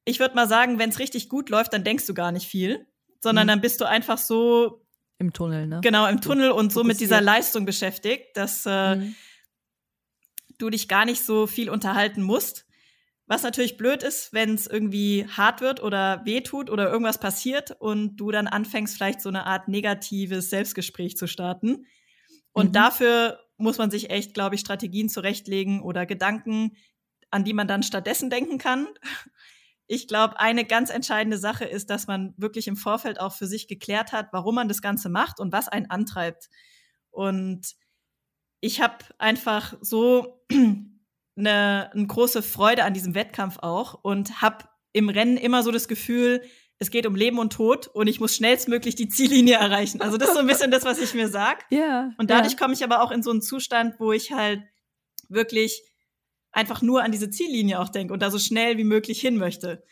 ich 0.05 0.19
würde 0.19 0.35
mal 0.35 0.47
sagen, 0.47 0.79
wenn 0.79 0.91
es 0.91 0.99
richtig 0.99 1.29
gut 1.29 1.49
läuft, 1.49 1.73
dann 1.73 1.83
denkst 1.83 2.05
du 2.05 2.13
gar 2.13 2.31
nicht 2.31 2.47
viel, 2.47 2.87
sondern 3.21 3.47
mhm. 3.47 3.49
dann 3.49 3.61
bist 3.61 3.81
du 3.81 3.85
einfach 3.85 4.19
so 4.19 4.85
im 5.17 5.33
Tunnel, 5.33 5.67
ne? 5.67 5.79
Genau, 5.81 6.07
im 6.07 6.21
Tunnel 6.21 6.51
und 6.51 6.71
so 6.71 6.83
mit 6.83 6.99
dieser 6.99 7.21
Leistung 7.21 7.65
beschäftigt, 7.65 8.35
dass 8.35 8.65
äh, 8.65 8.95
mhm. 8.95 9.15
du 10.57 10.69
dich 10.69 10.87
gar 10.87 11.05
nicht 11.05 11.23
so 11.23 11.47
viel 11.47 11.69
unterhalten 11.69 12.21
musst. 12.21 12.65
Was 13.25 13.41
natürlich 13.41 13.77
blöd 13.77 14.03
ist, 14.03 14.33
wenn 14.33 14.53
es 14.53 14.67
irgendwie 14.67 15.25
hart 15.27 15.61
wird 15.61 15.81
oder 15.81 16.21
wehtut 16.25 16.69
oder 16.69 16.91
irgendwas 16.91 17.17
passiert 17.17 17.71
und 17.79 18.17
du 18.17 18.29
dann 18.29 18.47
anfängst, 18.47 18.95
vielleicht 18.95 19.21
so 19.21 19.29
eine 19.29 19.47
Art 19.47 19.67
negatives 19.67 20.51
Selbstgespräch 20.51 21.17
zu 21.17 21.27
starten. 21.27 21.87
Und 22.51 22.67
mhm. 22.67 22.73
dafür 22.73 23.39
muss 23.57 23.77
man 23.77 23.89
sich 23.89 24.11
echt, 24.11 24.33
glaube 24.33 24.55
ich, 24.55 24.61
Strategien 24.61 25.09
zurechtlegen 25.09 25.81
oder 25.81 26.05
Gedanken, 26.05 26.75
an 27.31 27.45
die 27.45 27.53
man 27.53 27.67
dann 27.67 27.83
stattdessen 27.83 28.29
denken 28.29 28.59
kann 28.59 28.87
ich 29.87 30.07
glaube, 30.07 30.39
eine 30.39 30.65
ganz 30.65 30.89
entscheidende 30.89 31.37
Sache 31.37 31.65
ist, 31.65 31.89
dass 31.89 32.07
man 32.07 32.33
wirklich 32.37 32.67
im 32.67 32.75
Vorfeld 32.75 33.19
auch 33.19 33.33
für 33.33 33.45
sich 33.45 33.67
geklärt 33.67 34.11
hat, 34.11 34.29
warum 34.31 34.55
man 34.55 34.67
das 34.67 34.81
Ganze 34.81 35.09
macht 35.09 35.39
und 35.39 35.51
was 35.51 35.67
einen 35.67 35.89
antreibt. 35.89 36.49
Und 37.11 37.75
ich 38.61 38.81
habe 38.81 38.97
einfach 39.19 39.75
so 39.81 40.43
eine, 41.37 41.91
eine 41.93 42.07
große 42.07 42.41
Freude 42.41 42.83
an 42.83 42.93
diesem 42.93 43.13
Wettkampf 43.13 43.57
auch 43.59 43.93
und 44.03 44.41
habe 44.41 44.65
im 44.91 45.09
Rennen 45.09 45.37
immer 45.37 45.61
so 45.61 45.71
das 45.71 45.87
Gefühl, 45.87 46.41
es 46.77 46.89
geht 46.89 47.05
um 47.05 47.15
Leben 47.15 47.39
und 47.39 47.53
Tod 47.53 47.87
und 47.87 48.07
ich 48.07 48.19
muss 48.19 48.35
schnellstmöglich 48.35 48.95
die 48.95 49.07
Ziellinie 49.07 49.55
erreichen. 49.55 50.01
Also 50.01 50.17
das 50.17 50.29
ist 50.29 50.33
so 50.33 50.39
ein 50.41 50.47
bisschen 50.47 50.71
das, 50.71 50.83
was 50.83 50.99
ich 50.99 51.13
mir 51.13 51.29
sag. 51.29 51.65
Ja. 51.69 52.11
Und 52.17 52.29
dadurch 52.29 52.53
ja. 52.53 52.59
komme 52.59 52.73
ich 52.73 52.83
aber 52.83 53.01
auch 53.01 53.11
in 53.11 53.23
so 53.23 53.31
einen 53.31 53.41
Zustand, 53.41 53.99
wo 53.99 54.11
ich 54.11 54.31
halt 54.31 54.63
wirklich 55.29 55.81
einfach 56.55 56.81
nur 56.81 57.03
an 57.03 57.11
diese 57.11 57.29
Ziellinie 57.29 57.79
auch 57.79 57.89
denke 57.89 58.13
und 58.13 58.21
da 58.21 58.31
so 58.31 58.39
schnell 58.39 58.77
wie 58.77 58.85
möglich 58.85 59.19
hin 59.19 59.37
möchte. 59.37 59.83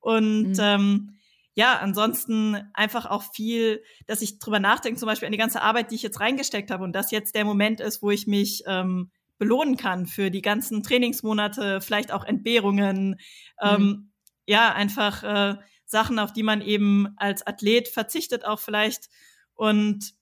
Und 0.00 0.50
mhm. 0.50 0.60
ähm, 0.60 1.18
ja, 1.54 1.78
ansonsten 1.78 2.56
einfach 2.74 3.06
auch 3.06 3.22
viel, 3.32 3.82
dass 4.06 4.20
ich 4.20 4.38
drüber 4.38 4.60
nachdenke, 4.60 4.98
zum 4.98 5.06
Beispiel 5.06 5.26
an 5.26 5.32
die 5.32 5.38
ganze 5.38 5.62
Arbeit, 5.62 5.90
die 5.90 5.94
ich 5.94 6.02
jetzt 6.02 6.20
reingesteckt 6.20 6.70
habe 6.70 6.84
und 6.84 6.92
das 6.92 7.10
jetzt 7.10 7.34
der 7.34 7.44
Moment 7.44 7.80
ist, 7.80 8.02
wo 8.02 8.10
ich 8.10 8.26
mich 8.26 8.64
ähm, 8.66 9.10
belohnen 9.38 9.76
kann 9.76 10.06
für 10.06 10.30
die 10.30 10.42
ganzen 10.42 10.82
Trainingsmonate, 10.82 11.80
vielleicht 11.80 12.12
auch 12.12 12.24
Entbehrungen, 12.24 13.10
mhm. 13.10 13.16
ähm, 13.62 14.12
ja, 14.46 14.72
einfach 14.72 15.22
äh, 15.22 15.56
Sachen, 15.84 16.18
auf 16.18 16.32
die 16.32 16.42
man 16.42 16.62
eben 16.62 17.14
als 17.16 17.46
Athlet 17.46 17.88
verzichtet 17.88 18.44
auch 18.44 18.58
vielleicht 18.58 19.08
und 19.54 20.14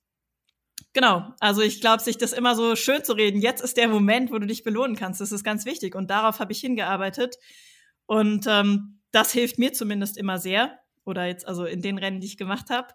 Genau, 0.96 1.34
also 1.40 1.60
ich 1.60 1.82
glaube, 1.82 2.02
sich 2.02 2.16
das 2.16 2.32
immer 2.32 2.54
so 2.54 2.74
schön 2.74 3.04
zu 3.04 3.12
reden, 3.12 3.42
jetzt 3.42 3.62
ist 3.62 3.76
der 3.76 3.86
Moment, 3.86 4.32
wo 4.32 4.38
du 4.38 4.46
dich 4.46 4.64
belohnen 4.64 4.96
kannst, 4.96 5.20
das 5.20 5.30
ist 5.30 5.44
ganz 5.44 5.66
wichtig 5.66 5.94
und 5.94 6.08
darauf 6.08 6.40
habe 6.40 6.52
ich 6.52 6.60
hingearbeitet 6.60 7.36
und 8.06 8.46
ähm, 8.48 9.02
das 9.10 9.30
hilft 9.30 9.58
mir 9.58 9.74
zumindest 9.74 10.16
immer 10.16 10.38
sehr 10.38 10.78
oder 11.04 11.26
jetzt 11.26 11.46
also 11.46 11.66
in 11.66 11.82
den 11.82 11.98
Rennen, 11.98 12.20
die 12.20 12.28
ich 12.28 12.38
gemacht 12.38 12.70
habe 12.70 12.94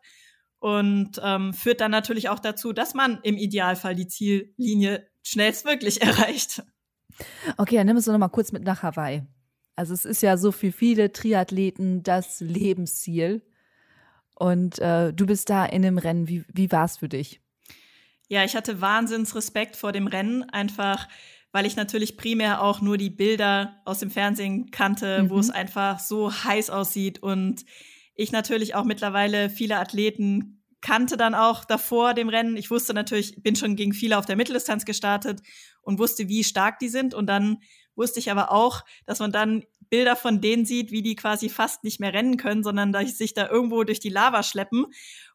und 0.57 1.21
ähm, 1.23 1.53
führt 1.53 1.79
dann 1.79 1.91
natürlich 1.91 2.29
auch 2.29 2.39
dazu, 2.39 2.73
dass 2.73 2.95
man 2.95 3.19
im 3.21 3.37
Idealfall 3.37 3.93
die 3.93 4.07
Ziellinie 4.07 5.07
schnellstmöglich 5.21 6.01
erreicht. 6.01 6.63
Okay, 7.57 7.75
dann 7.75 7.85
nimm 7.85 7.97
es 7.97 8.05
doch 8.05 8.13
noch 8.13 8.19
mal 8.19 8.29
kurz 8.29 8.51
mit 8.51 8.63
nach 8.63 8.81
Hawaii. 8.81 9.21
Also 9.75 9.93
es 9.93 10.05
ist 10.05 10.23
ja 10.23 10.37
so 10.37 10.51
für 10.51 10.71
viele 10.71 11.11
Triathleten 11.11 12.01
das 12.01 12.39
Lebensziel 12.39 13.43
und 14.33 14.79
äh, 14.79 15.13
du 15.13 15.27
bist 15.27 15.51
da 15.51 15.67
in 15.67 15.83
dem 15.83 15.99
Rennen. 15.99 16.27
Wie, 16.27 16.43
wie 16.51 16.71
war 16.71 16.85
es 16.85 16.97
für 16.97 17.07
dich? 17.07 17.41
Ja, 18.31 18.45
ich 18.45 18.55
hatte 18.55 18.79
Wahnsinnsrespekt 18.79 19.75
vor 19.75 19.91
dem 19.91 20.07
Rennen, 20.07 20.49
einfach 20.49 21.09
weil 21.51 21.65
ich 21.65 21.75
natürlich 21.75 22.15
primär 22.15 22.61
auch 22.61 22.79
nur 22.79 22.95
die 22.95 23.09
Bilder 23.09 23.81
aus 23.83 23.99
dem 23.99 24.09
Fernsehen 24.09 24.71
kannte, 24.71 25.23
mhm. 25.23 25.29
wo 25.29 25.37
es 25.37 25.49
einfach 25.49 25.99
so 25.99 26.31
heiß 26.31 26.69
aussieht 26.69 27.21
und 27.21 27.65
ich 28.15 28.31
natürlich 28.31 28.73
auch 28.73 28.85
mittlerweile 28.85 29.49
viele 29.49 29.79
Athleten 29.79 30.63
kannte 30.79 31.17
dann 31.17 31.35
auch 31.35 31.65
davor 31.65 32.13
dem 32.13 32.29
Rennen. 32.29 32.55
Ich 32.55 32.71
wusste 32.71 32.93
natürlich, 32.93 33.43
bin 33.43 33.57
schon 33.57 33.75
gegen 33.75 33.91
viele 33.91 34.17
auf 34.17 34.25
der 34.25 34.37
Mitteldistanz 34.37 34.85
gestartet 34.85 35.41
und 35.81 35.99
wusste, 35.99 36.29
wie 36.29 36.45
stark 36.45 36.79
die 36.79 36.87
sind. 36.87 37.13
Und 37.13 37.27
dann 37.27 37.57
wusste 37.95 38.19
ich 38.19 38.31
aber 38.31 38.49
auch, 38.49 38.85
dass 39.05 39.19
man 39.19 39.33
dann 39.33 39.63
Bilder 39.89 40.15
von 40.15 40.39
denen 40.39 40.65
sieht, 40.65 40.91
wie 40.91 41.01
die 41.01 41.15
quasi 41.15 41.49
fast 41.49 41.83
nicht 41.83 41.99
mehr 41.99 42.13
rennen 42.13 42.37
können, 42.37 42.63
sondern 42.63 42.93
dass 42.93 43.17
sich 43.17 43.33
da 43.33 43.49
irgendwo 43.49 43.83
durch 43.83 43.99
die 43.99 44.09
Lava 44.09 44.41
schleppen. 44.41 44.85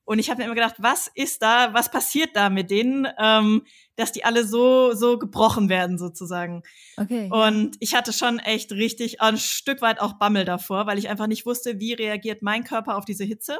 Und 0.06 0.20
ich 0.20 0.30
habe 0.30 0.38
mir 0.38 0.44
immer 0.44 0.54
gedacht, 0.54 0.76
was 0.78 1.10
ist 1.14 1.42
da, 1.42 1.74
was 1.74 1.90
passiert 1.90 2.30
da 2.34 2.48
mit 2.48 2.70
denen, 2.70 3.08
ähm, 3.18 3.66
dass 3.96 4.12
die 4.12 4.24
alle 4.24 4.46
so 4.46 4.94
so 4.94 5.18
gebrochen 5.18 5.68
werden 5.68 5.98
sozusagen. 5.98 6.62
Okay. 6.96 7.28
Und 7.30 7.76
ich 7.80 7.94
hatte 7.94 8.12
schon 8.12 8.38
echt 8.38 8.70
richtig 8.70 9.20
ein 9.20 9.36
Stück 9.36 9.82
weit 9.82 10.00
auch 10.00 10.14
Bammel 10.14 10.44
davor, 10.44 10.86
weil 10.86 10.98
ich 10.98 11.08
einfach 11.08 11.26
nicht 11.26 11.44
wusste, 11.44 11.80
wie 11.80 11.92
reagiert 11.92 12.40
mein 12.40 12.62
Körper 12.62 12.96
auf 12.96 13.04
diese 13.04 13.24
Hitze. 13.24 13.58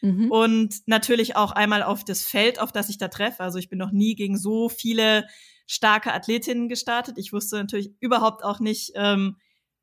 Mhm. 0.00 0.30
Und 0.30 0.74
natürlich 0.86 1.36
auch 1.36 1.52
einmal 1.52 1.82
auf 1.82 2.04
das 2.04 2.24
Feld, 2.24 2.58
auf 2.58 2.72
das 2.72 2.88
ich 2.88 2.96
da 2.96 3.08
treffe. 3.08 3.42
Also 3.42 3.58
ich 3.58 3.68
bin 3.68 3.78
noch 3.78 3.92
nie 3.92 4.14
gegen 4.14 4.38
so 4.38 4.70
viele 4.70 5.26
starke 5.66 6.14
Athletinnen 6.14 6.70
gestartet. 6.70 7.18
Ich 7.18 7.34
wusste 7.34 7.56
natürlich 7.56 7.92
überhaupt 8.00 8.44
auch 8.44 8.60
nicht, 8.60 8.92
ähm, 8.94 9.36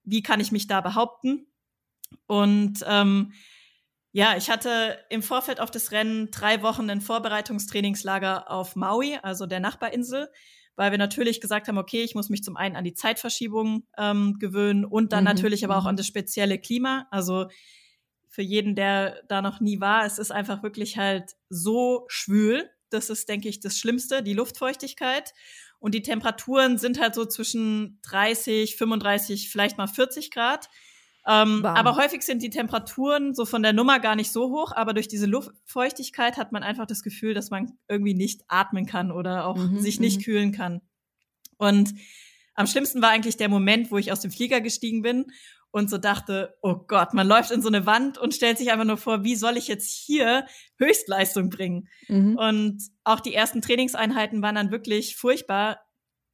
wie 0.03 0.23
kann 0.23 0.39
ich 0.39 0.51
mich 0.51 0.65
da 0.65 0.81
behaupten? 0.81 1.45
Und 2.25 2.83
ähm, 2.87 3.31
ja, 4.11 4.35
ich 4.37 4.49
hatte 4.49 4.97
im 5.09 5.21
Vorfeld 5.21 5.59
auf 5.59 5.69
das 5.69 5.91
Rennen 5.91 6.31
drei 6.31 6.63
Wochen 6.63 6.89
ein 6.89 7.01
Vorbereitungstrainingslager 7.01 8.49
auf 8.49 8.75
Maui, 8.75 9.17
also 9.21 9.45
der 9.45 9.59
Nachbarinsel, 9.59 10.29
weil 10.75 10.91
wir 10.91 10.97
natürlich 10.97 11.41
gesagt 11.41 11.67
haben, 11.67 11.77
okay, 11.77 12.01
ich 12.01 12.15
muss 12.15 12.29
mich 12.29 12.43
zum 12.43 12.57
einen 12.57 12.75
an 12.75 12.83
die 12.83 12.93
Zeitverschiebung 12.93 13.85
ähm, 13.97 14.37
gewöhnen 14.39 14.85
und 14.85 15.13
dann 15.13 15.23
mhm. 15.23 15.29
natürlich 15.29 15.63
aber 15.63 15.77
auch 15.77 15.85
an 15.85 15.95
mhm. 15.95 15.97
das 15.97 16.07
spezielle 16.07 16.57
Klima. 16.57 17.07
Also 17.11 17.47
für 18.29 18.41
jeden, 18.41 18.75
der 18.75 19.21
da 19.27 19.41
noch 19.41 19.59
nie 19.59 19.79
war, 19.79 20.05
es 20.05 20.17
ist 20.17 20.31
einfach 20.31 20.63
wirklich 20.63 20.97
halt 20.97 21.35
so 21.49 22.05
schwül. 22.07 22.69
Das 22.89 23.09
ist, 23.09 23.29
denke 23.29 23.49
ich, 23.49 23.59
das 23.59 23.77
Schlimmste, 23.77 24.23
die 24.23 24.33
Luftfeuchtigkeit. 24.33 25.33
Und 25.79 25.93
die 25.93 26.01
Temperaturen 26.01 26.77
sind 26.77 26.99
halt 26.99 27.15
so 27.15 27.25
zwischen 27.25 27.99
30, 28.03 28.75
35, 28.75 29.49
vielleicht 29.49 29.77
mal 29.77 29.87
40 29.87 30.31
Grad. 30.31 30.69
Ähm, 31.29 31.63
aber 31.63 31.95
häufig 31.95 32.23
sind 32.23 32.41
die 32.41 32.49
Temperaturen 32.49 33.35
so 33.35 33.45
von 33.45 33.61
der 33.61 33.71
Nummer 33.71 33.99
gar 33.99 34.15
nicht 34.15 34.31
so 34.31 34.49
hoch, 34.49 34.71
aber 34.71 34.93
durch 34.93 35.07
diese 35.07 35.27
Luftfeuchtigkeit 35.27 36.37
hat 36.37 36.51
man 36.51 36.63
einfach 36.63 36.87
das 36.87 37.03
Gefühl, 37.03 37.35
dass 37.35 37.51
man 37.51 37.77
irgendwie 37.87 38.15
nicht 38.15 38.41
atmen 38.47 38.87
kann 38.87 39.11
oder 39.11 39.45
auch 39.45 39.57
mhm, 39.57 39.79
sich 39.79 39.99
nicht 39.99 40.19
mhm. 40.19 40.23
kühlen 40.23 40.51
kann. 40.51 40.81
Und 41.57 41.93
am 42.55 42.65
schlimmsten 42.65 43.03
war 43.03 43.11
eigentlich 43.11 43.37
der 43.37 43.47
Moment, 43.47 43.91
wo 43.91 43.99
ich 43.99 44.11
aus 44.11 44.21
dem 44.21 44.31
Flieger 44.31 44.59
gestiegen 44.59 45.03
bin 45.03 45.27
und 45.69 45.91
so 45.91 45.99
dachte, 45.99 46.57
oh 46.63 46.75
Gott, 46.87 47.13
man 47.13 47.27
läuft 47.27 47.51
in 47.51 47.61
so 47.61 47.67
eine 47.67 47.85
Wand 47.85 48.17
und 48.17 48.33
stellt 48.33 48.57
sich 48.57 48.71
einfach 48.71 48.85
nur 48.85 48.97
vor, 48.97 49.23
wie 49.23 49.35
soll 49.35 49.55
ich 49.55 49.67
jetzt 49.67 49.91
hier 49.91 50.47
Höchstleistung 50.79 51.51
bringen? 51.51 51.89
Mhm. 52.07 52.37
Und 52.37 52.83
auch 53.03 53.19
die 53.19 53.35
ersten 53.35 53.61
Trainingseinheiten 53.61 54.41
waren 54.41 54.55
dann 54.55 54.71
wirklich 54.71 55.15
furchtbar. 55.15 55.79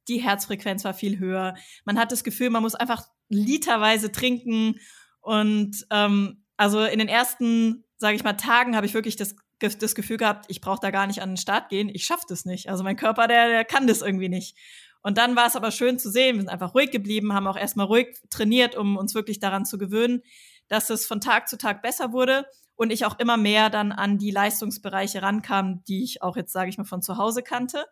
Die 0.08 0.22
Herzfrequenz 0.22 0.84
war 0.84 0.94
viel 0.94 1.18
höher. 1.18 1.54
Man 1.84 1.98
hat 1.98 2.12
das 2.12 2.24
Gefühl, 2.24 2.48
man 2.48 2.62
muss 2.62 2.74
einfach 2.74 3.04
literweise 3.28 4.12
trinken. 4.12 4.80
Und 5.20 5.86
ähm, 5.90 6.44
also 6.56 6.84
in 6.84 6.98
den 6.98 7.08
ersten, 7.08 7.84
sage 7.96 8.16
ich 8.16 8.24
mal, 8.24 8.34
Tagen 8.34 8.76
habe 8.76 8.86
ich 8.86 8.94
wirklich 8.94 9.16
das, 9.16 9.36
das 9.58 9.94
Gefühl 9.94 10.16
gehabt, 10.16 10.46
ich 10.48 10.60
brauche 10.60 10.80
da 10.80 10.90
gar 10.90 11.06
nicht 11.06 11.22
an 11.22 11.30
den 11.30 11.36
Start 11.36 11.68
gehen. 11.68 11.88
Ich 11.92 12.04
schaffe 12.04 12.24
das 12.28 12.44
nicht. 12.44 12.68
Also 12.68 12.84
mein 12.84 12.96
Körper, 12.96 13.26
der, 13.28 13.48
der 13.48 13.64
kann 13.64 13.86
das 13.86 14.02
irgendwie 14.02 14.28
nicht. 14.28 14.56
Und 15.02 15.18
dann 15.18 15.36
war 15.36 15.46
es 15.46 15.54
aber 15.54 15.70
schön 15.70 15.98
zu 15.98 16.10
sehen, 16.10 16.34
wir 16.34 16.42
sind 16.42 16.50
einfach 16.50 16.74
ruhig 16.74 16.90
geblieben, 16.90 17.32
haben 17.32 17.46
auch 17.46 17.56
erstmal 17.56 17.86
ruhig 17.86 18.18
trainiert, 18.28 18.74
um 18.74 18.96
uns 18.96 19.14
wirklich 19.14 19.38
daran 19.38 19.64
zu 19.64 19.78
gewöhnen, 19.78 20.22
dass 20.68 20.90
es 20.90 21.06
von 21.06 21.20
Tag 21.20 21.48
zu 21.48 21.56
Tag 21.56 21.80
besser 21.80 22.12
wurde 22.12 22.44
und 22.74 22.90
ich 22.90 23.04
auch 23.04 23.18
immer 23.18 23.36
mehr 23.36 23.70
dann 23.70 23.92
an 23.92 24.18
die 24.18 24.32
Leistungsbereiche 24.32 25.22
rankam, 25.22 25.84
die 25.84 26.02
ich 26.02 26.22
auch 26.22 26.36
jetzt, 26.36 26.52
sage 26.52 26.70
ich 26.70 26.78
mal, 26.78 26.84
von 26.84 27.02
zu 27.02 27.18
Hause 27.18 27.42
kannte. 27.42 27.86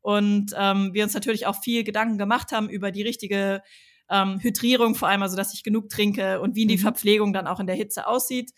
Und 0.00 0.52
ähm, 0.56 0.94
wir 0.94 1.04
uns 1.04 1.14
natürlich 1.14 1.46
auch 1.46 1.60
viel 1.62 1.84
Gedanken 1.84 2.16
gemacht 2.16 2.52
haben 2.52 2.70
über 2.70 2.90
die 2.90 3.02
richtige 3.02 3.62
ähm, 4.10 4.38
Hydrierung 4.40 4.94
vor 4.94 5.08
allem, 5.08 5.22
also 5.22 5.36
dass 5.36 5.54
ich 5.54 5.62
genug 5.62 5.88
trinke 5.88 6.40
und 6.40 6.54
wie 6.54 6.66
die 6.66 6.76
mhm. 6.76 6.82
Verpflegung 6.82 7.32
dann 7.32 7.46
auch 7.46 7.60
in 7.60 7.66
der 7.66 7.76
Hitze 7.76 8.06
aussieht. 8.06 8.52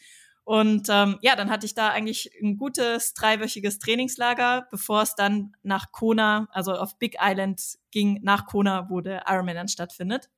Und 0.45 0.89
ähm, 0.89 1.19
ja, 1.21 1.37
dann 1.37 1.51
hatte 1.51 1.67
ich 1.67 1.75
da 1.75 1.91
eigentlich 1.91 2.31
ein 2.43 2.57
gutes 2.57 3.13
dreiwöchiges 3.13 3.79
Trainingslager, 3.81 4.67
bevor 4.71 5.03
es 5.03 5.15
dann 5.15 5.55
nach 5.63 5.93
Kona, 5.93 6.49
also 6.53 6.73
auf 6.73 6.99
Big 6.99 7.17
Island 7.21 7.61
ging, 7.91 8.21
nach 8.23 8.47
Kona, 8.47 8.89
wo 8.89 9.03
der 9.03 9.25
Ironman 9.29 9.57
dann 9.57 9.69
stattfindet. 9.69 10.31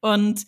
Und 0.00 0.44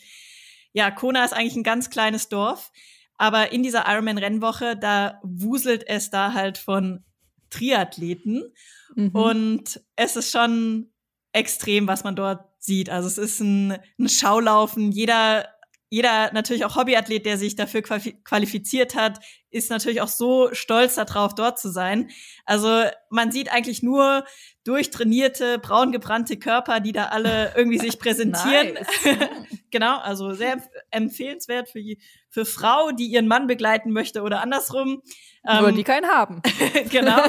ja, 0.72 0.90
Kona 0.90 1.24
ist 1.24 1.32
eigentlich 1.32 1.54
ein 1.54 1.62
ganz 1.62 1.90
kleines 1.90 2.28
Dorf, 2.28 2.72
aber 3.16 3.52
in 3.52 3.62
dieser 3.62 3.84
Ironman-Rennwoche, 3.86 4.76
da 4.76 5.20
wuselt 5.22 5.84
es 5.86 6.10
da 6.10 6.32
halt 6.32 6.58
von 6.58 7.04
Triathleten. 7.50 8.52
Mhm. 8.96 9.10
Und 9.10 9.80
es 9.94 10.16
ist 10.16 10.32
schon 10.32 10.90
extrem, 11.32 11.86
was 11.86 12.02
man 12.02 12.16
dort 12.16 12.49
sieht. 12.60 12.90
Also 12.90 13.08
es 13.08 13.18
ist 13.18 13.40
ein, 13.40 13.78
ein 13.98 14.08
Schaulaufen. 14.08 14.92
Jeder 14.92 15.46
jeder 15.92 16.32
natürlich 16.32 16.64
auch 16.64 16.76
Hobbyathlet, 16.76 17.26
der 17.26 17.36
sich 17.36 17.56
dafür 17.56 17.82
qualifiziert 17.82 18.94
hat, 18.94 19.18
ist 19.50 19.70
natürlich 19.70 20.00
auch 20.00 20.08
so 20.08 20.54
stolz 20.54 20.94
darauf, 20.94 21.34
dort 21.34 21.58
zu 21.58 21.68
sein. 21.68 22.10
Also 22.44 22.84
man 23.10 23.32
sieht 23.32 23.50
eigentlich 23.50 23.82
nur 23.82 24.24
durchtrainierte, 24.62 25.58
braungebrannte 25.58 26.38
Körper, 26.38 26.78
die 26.78 26.92
da 26.92 27.06
alle 27.06 27.52
irgendwie 27.56 27.78
sich 27.78 27.98
präsentieren. 27.98 28.78
genau, 29.72 29.98
also 29.98 30.32
sehr 30.32 30.62
empfehlenswert 30.92 31.68
für, 31.68 31.82
für 32.28 32.44
Frau, 32.44 32.92
die 32.92 33.06
ihren 33.06 33.26
Mann 33.26 33.48
begleiten 33.48 33.90
möchte 33.90 34.22
oder 34.22 34.42
andersrum. 34.42 35.02
Nur 35.42 35.68
ähm, 35.70 35.74
die 35.74 35.84
keinen 35.84 36.06
haben. 36.06 36.40
genau. 36.90 37.20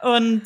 Und 0.00 0.42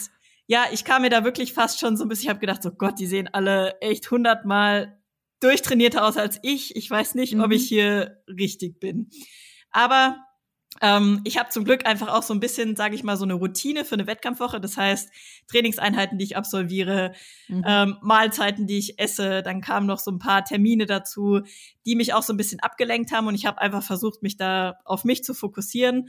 ja, 0.47 0.67
ich 0.73 0.85
kam 0.85 1.03
mir 1.03 1.11
da 1.11 1.25
wirklich 1.25 1.53
fast 1.53 1.81
schon 1.81 1.97
so 1.97 2.05
ein 2.05 2.09
bisschen, 2.09 2.25
ich 2.25 2.31
habe 2.31 2.41
gedacht, 2.41 2.63
so 2.63 2.71
Gott, 2.71 2.99
die 2.99 3.07
sehen 3.07 3.29
alle 3.33 3.81
echt 3.81 4.11
hundertmal 4.11 4.99
durchtrainierter 5.41 6.05
aus 6.07 6.17
als 6.17 6.39
ich. 6.43 6.77
Ich 6.77 6.91
weiß 6.91 7.15
nicht, 7.15 7.35
mhm. 7.35 7.43
ob 7.43 7.53
ich 7.53 7.67
hier 7.67 8.23
richtig 8.29 8.81
bin. 8.81 9.11
Aber 9.71 10.17
ähm, 10.81 11.21
ich 11.25 11.39
habe 11.39 11.51
zum 11.51 11.65
Glück 11.65 11.87
einfach 11.87 12.09
auch 12.09 12.23
so 12.23 12.35
ein 12.35 12.41
bisschen, 12.41 12.77
sage 12.77 12.95
ich 12.95 13.05
mal, 13.05 13.17
so 13.17 13.25
eine 13.25 13.35
Routine 13.35 13.85
für 13.85 13.95
eine 13.95 14.07
Wettkampfwoche. 14.07 14.61
Das 14.61 14.77
heißt, 14.77 15.11
Trainingseinheiten, 15.49 16.19
die 16.19 16.25
ich 16.25 16.37
absolviere, 16.37 17.13
mhm. 17.49 17.65
ähm, 17.67 17.97
Mahlzeiten, 18.03 18.67
die 18.67 18.79
ich 18.79 18.99
esse. 18.99 19.43
Dann 19.43 19.61
kamen 19.61 19.87
noch 19.87 19.99
so 19.99 20.11
ein 20.11 20.19
paar 20.19 20.45
Termine 20.45 20.87
dazu, 20.87 21.41
die 21.87 21.97
mich 21.97 22.13
auch 22.13 22.23
so 22.23 22.33
ein 22.33 22.37
bisschen 22.37 22.61
abgelenkt 22.61 23.13
haben. 23.13 23.29
Und 23.29 23.35
ich 23.35 23.47
habe 23.47 23.61
einfach 23.61 23.83
versucht, 23.83 24.23
mich 24.23 24.37
da 24.37 24.79
auf 24.85 25.05
mich 25.05 25.25
zu 25.25 25.33
fokussieren 25.33 26.09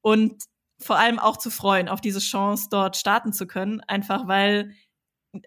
und 0.00 0.44
vor 0.78 0.98
allem 0.98 1.18
auch 1.18 1.36
zu 1.36 1.50
freuen, 1.50 1.88
auf 1.88 2.00
diese 2.00 2.20
Chance, 2.20 2.68
dort 2.70 2.96
starten 2.96 3.32
zu 3.32 3.46
können. 3.46 3.80
Einfach 3.80 4.28
weil 4.28 4.72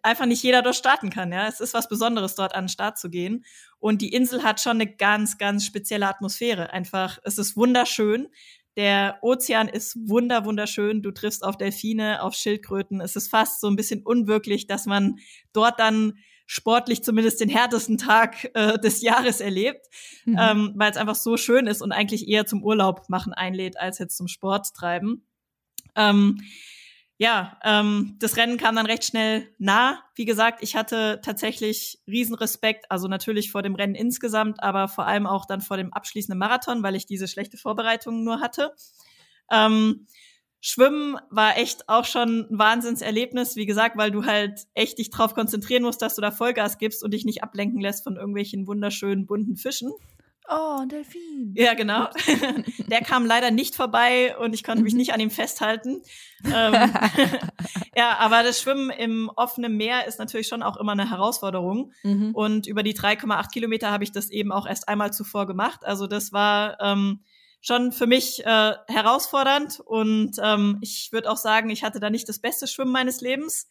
einfach 0.03 0.25
nicht 0.25 0.43
jeder 0.43 0.61
dort 0.61 0.75
starten 0.75 1.09
kann. 1.09 1.31
Ja, 1.31 1.47
es 1.47 1.59
ist 1.59 1.73
was 1.73 1.89
Besonderes, 1.89 2.35
dort 2.35 2.55
an 2.55 2.65
den 2.65 2.69
Start 2.69 2.97
zu 2.97 3.09
gehen. 3.09 3.45
Und 3.79 4.01
die 4.01 4.13
Insel 4.13 4.43
hat 4.43 4.59
schon 4.59 4.73
eine 4.73 4.87
ganz, 4.87 5.37
ganz 5.37 5.65
spezielle 5.65 6.07
Atmosphäre. 6.07 6.71
Einfach, 6.73 7.19
es 7.23 7.37
ist 7.37 7.55
wunderschön. 7.55 8.27
Der 8.75 9.17
Ozean 9.21 9.67
ist 9.67 9.97
wunder, 10.07 10.45
wunderschön. 10.45 11.01
Du 11.01 11.11
triffst 11.11 11.43
auf 11.43 11.57
Delfine, 11.57 12.21
auf 12.21 12.33
Schildkröten. 12.35 13.01
Es 13.01 13.15
ist 13.15 13.29
fast 13.29 13.61
so 13.61 13.67
ein 13.67 13.75
bisschen 13.75 14.03
unwirklich, 14.03 14.67
dass 14.67 14.85
man 14.85 15.17
dort 15.53 15.79
dann 15.79 16.19
sportlich 16.51 17.03
zumindest 17.03 17.39
den 17.41 17.47
härtesten 17.47 17.99
Tag 17.99 18.49
äh, 18.55 18.79
des 18.79 19.03
Jahres 19.03 19.39
erlebt, 19.39 19.85
mhm. 20.25 20.37
ähm, 20.41 20.73
weil 20.75 20.89
es 20.89 20.97
einfach 20.97 21.13
so 21.13 21.37
schön 21.37 21.67
ist 21.67 21.83
und 21.83 21.91
eigentlich 21.91 22.27
eher 22.27 22.47
zum 22.47 22.63
Urlaub 22.63 23.07
machen 23.07 23.33
einlädt, 23.33 23.79
als 23.79 23.99
jetzt 23.99 24.17
zum 24.17 24.27
Sport 24.27 24.73
treiben. 24.73 25.27
Ähm, 25.95 26.41
ja, 27.19 27.59
ähm, 27.63 28.15
das 28.17 28.35
Rennen 28.35 28.57
kam 28.57 28.75
dann 28.75 28.87
recht 28.87 29.05
schnell 29.05 29.47
nah. 29.59 30.01
Wie 30.15 30.25
gesagt, 30.25 30.63
ich 30.63 30.75
hatte 30.75 31.21
tatsächlich 31.23 31.99
Riesenrespekt, 32.07 32.89
also 32.89 33.07
natürlich 33.07 33.51
vor 33.51 33.61
dem 33.61 33.75
Rennen 33.75 33.93
insgesamt, 33.93 34.63
aber 34.63 34.87
vor 34.87 35.05
allem 35.05 35.27
auch 35.27 35.45
dann 35.45 35.61
vor 35.61 35.77
dem 35.77 35.93
abschließenden 35.93 36.39
Marathon, 36.39 36.81
weil 36.81 36.95
ich 36.95 37.05
diese 37.05 37.27
schlechte 37.27 37.57
Vorbereitung 37.57 38.23
nur 38.23 38.39
hatte. 38.39 38.73
Ähm, 39.51 40.07
Schwimmen 40.61 41.17
war 41.29 41.57
echt 41.57 41.87
auch 41.87 42.05
schon 42.05 42.47
ein 42.49 42.59
Wahnsinnserlebnis, 42.59 43.55
wie 43.55 43.65
gesagt, 43.65 43.97
weil 43.97 44.11
du 44.11 44.25
halt 44.25 44.67
echt 44.73 44.97
dich 44.97 45.09
drauf 45.09 45.33
konzentrieren 45.33 45.83
musst, 45.83 46.01
dass 46.01 46.15
du 46.15 46.21
da 46.21 46.31
Vollgas 46.31 46.77
gibst 46.77 47.03
und 47.03 47.13
dich 47.13 47.23
nicht 47.23 47.43
ablenken 47.43 47.79
lässt 47.79 48.03
von 48.03 48.17
irgendwelchen 48.17 48.67
wunderschönen 48.67 49.25
bunten 49.25 49.55
Fischen. 49.55 49.91
Oh, 50.51 50.77
ein 50.81 50.89
Delfin. 50.89 51.53
Ja, 51.55 51.75
genau. 51.75 52.07
Der 52.87 53.01
kam 53.01 53.25
leider 53.25 53.51
nicht 53.51 53.75
vorbei 53.75 54.35
und 54.37 54.55
ich 54.55 54.63
konnte 54.63 54.81
mich 54.81 54.93
mhm. 54.93 54.99
nicht 54.99 55.13
an 55.13 55.19
ihm 55.19 55.29
festhalten. 55.29 56.01
ähm, 56.43 56.73
ja, 57.95 58.17
aber 58.17 58.41
das 58.41 58.59
Schwimmen 58.59 58.89
im 58.89 59.29
offenen 59.35 59.77
Meer 59.77 60.07
ist 60.07 60.17
natürlich 60.17 60.47
schon 60.47 60.63
auch 60.63 60.77
immer 60.77 60.93
eine 60.93 61.07
Herausforderung. 61.07 61.93
Mhm. 62.01 62.31
Und 62.33 62.65
über 62.65 62.81
die 62.81 62.95
3,8 62.95 63.51
Kilometer 63.51 63.91
habe 63.91 64.03
ich 64.03 64.11
das 64.11 64.31
eben 64.31 64.51
auch 64.51 64.65
erst 64.65 64.89
einmal 64.89 65.13
zuvor 65.13 65.45
gemacht. 65.45 65.85
Also 65.85 66.07
das 66.07 66.33
war 66.33 66.81
ähm, 66.81 67.19
schon 67.61 67.91
für 67.91 68.07
mich 68.07 68.45
äh, 68.45 68.73
herausfordernd. 68.87 69.79
Und 69.79 70.37
ähm, 70.41 70.77
ich 70.81 71.09
würde 71.11 71.29
auch 71.29 71.37
sagen, 71.37 71.69
ich 71.69 71.83
hatte 71.83 71.99
da 71.99 72.09
nicht 72.09 72.29
das 72.29 72.39
beste 72.39 72.67
Schwimmen 72.67 72.91
meines 72.91 73.21
Lebens. 73.21 73.67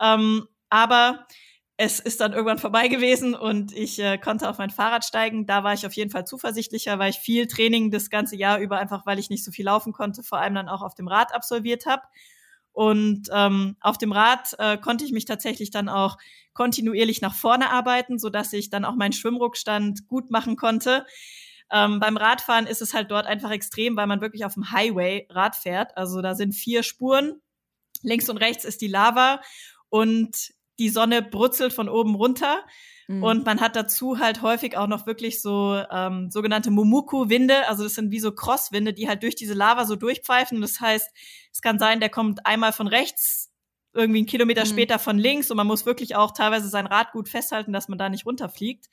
Ähm, 0.00 0.48
aber 0.70 1.26
es 1.80 2.00
ist 2.00 2.20
dann 2.20 2.32
irgendwann 2.32 2.58
vorbei 2.58 2.88
gewesen 2.88 3.34
und 3.36 3.72
ich 3.72 4.00
äh, 4.00 4.18
konnte 4.18 4.50
auf 4.50 4.58
mein 4.58 4.70
Fahrrad 4.70 5.04
steigen. 5.04 5.46
Da 5.46 5.62
war 5.62 5.74
ich 5.74 5.86
auf 5.86 5.92
jeden 5.92 6.10
Fall 6.10 6.26
zuversichtlicher, 6.26 6.98
weil 6.98 7.10
ich 7.10 7.18
viel 7.18 7.46
Training 7.46 7.92
das 7.92 8.10
ganze 8.10 8.34
Jahr 8.34 8.58
über, 8.58 8.78
einfach 8.78 9.06
weil 9.06 9.20
ich 9.20 9.30
nicht 9.30 9.44
so 9.44 9.52
viel 9.52 9.64
laufen 9.64 9.92
konnte, 9.92 10.24
vor 10.24 10.38
allem 10.38 10.56
dann 10.56 10.68
auch 10.68 10.82
auf 10.82 10.96
dem 10.96 11.06
Rad 11.06 11.32
absolviert 11.32 11.86
habe. 11.86 12.02
Und 12.72 13.28
ähm, 13.32 13.76
auf 13.80 13.96
dem 13.96 14.10
Rad 14.10 14.56
äh, 14.58 14.76
konnte 14.76 15.04
ich 15.04 15.12
mich 15.12 15.24
tatsächlich 15.24 15.70
dann 15.70 15.88
auch 15.88 16.16
kontinuierlich 16.52 17.20
nach 17.20 17.34
vorne 17.34 17.70
arbeiten, 17.70 18.18
so 18.18 18.28
dass 18.28 18.52
ich 18.52 18.70
dann 18.70 18.84
auch 18.84 18.96
meinen 18.96 19.12
Schwimmruckstand 19.12 20.08
gut 20.08 20.30
machen 20.32 20.56
konnte. 20.56 21.06
Ähm, 21.70 22.00
beim 22.00 22.16
Radfahren 22.16 22.66
ist 22.66 22.82
es 22.82 22.94
halt 22.94 23.10
dort 23.10 23.26
einfach 23.26 23.50
extrem, 23.50 23.96
weil 23.96 24.06
man 24.06 24.20
wirklich 24.20 24.44
auf 24.44 24.54
dem 24.54 24.70
Highway 24.72 25.26
Rad 25.30 25.56
fährt. 25.56 25.96
Also 25.96 26.22
da 26.22 26.34
sind 26.34 26.52
vier 26.54 26.82
Spuren. 26.82 27.40
Links 28.02 28.28
und 28.28 28.36
rechts 28.36 28.64
ist 28.64 28.80
die 28.80 28.88
Lava 28.88 29.40
und 29.88 30.52
die 30.78 30.88
Sonne 30.88 31.22
brutzelt 31.22 31.72
von 31.72 31.88
oben 31.88 32.14
runter. 32.14 32.64
Mhm. 33.08 33.22
Und 33.22 33.46
man 33.46 33.60
hat 33.60 33.74
dazu 33.74 34.18
halt 34.18 34.42
häufig 34.42 34.76
auch 34.76 34.86
noch 34.86 35.06
wirklich 35.06 35.42
so 35.42 35.82
ähm, 35.90 36.30
sogenannte 36.30 36.70
Mumuku-Winde, 36.70 37.66
also 37.68 37.82
das 37.82 37.94
sind 37.94 38.10
wie 38.10 38.20
so 38.20 38.32
Crosswinde, 38.32 38.92
die 38.92 39.08
halt 39.08 39.22
durch 39.22 39.34
diese 39.34 39.54
Lava 39.54 39.86
so 39.86 39.96
durchpfeifen. 39.96 40.60
Das 40.60 40.80
heißt, 40.80 41.10
es 41.52 41.62
kann 41.62 41.78
sein, 41.78 42.00
der 42.00 42.10
kommt 42.10 42.46
einmal 42.46 42.72
von 42.72 42.86
rechts 42.86 43.50
irgendwie 43.94 44.18
einen 44.18 44.26
Kilometer 44.26 44.64
mhm. 44.64 44.68
später 44.68 44.98
von 44.98 45.18
links 45.18 45.50
und 45.50 45.56
man 45.56 45.66
muss 45.66 45.86
wirklich 45.86 46.14
auch 46.14 46.32
teilweise 46.32 46.68
sein 46.68 46.86
Rad 46.86 47.12
gut 47.12 47.28
festhalten, 47.28 47.72
dass 47.72 47.88
man 47.88 47.98
da 47.98 48.08
nicht 48.08 48.26
runterfliegt. 48.26 48.88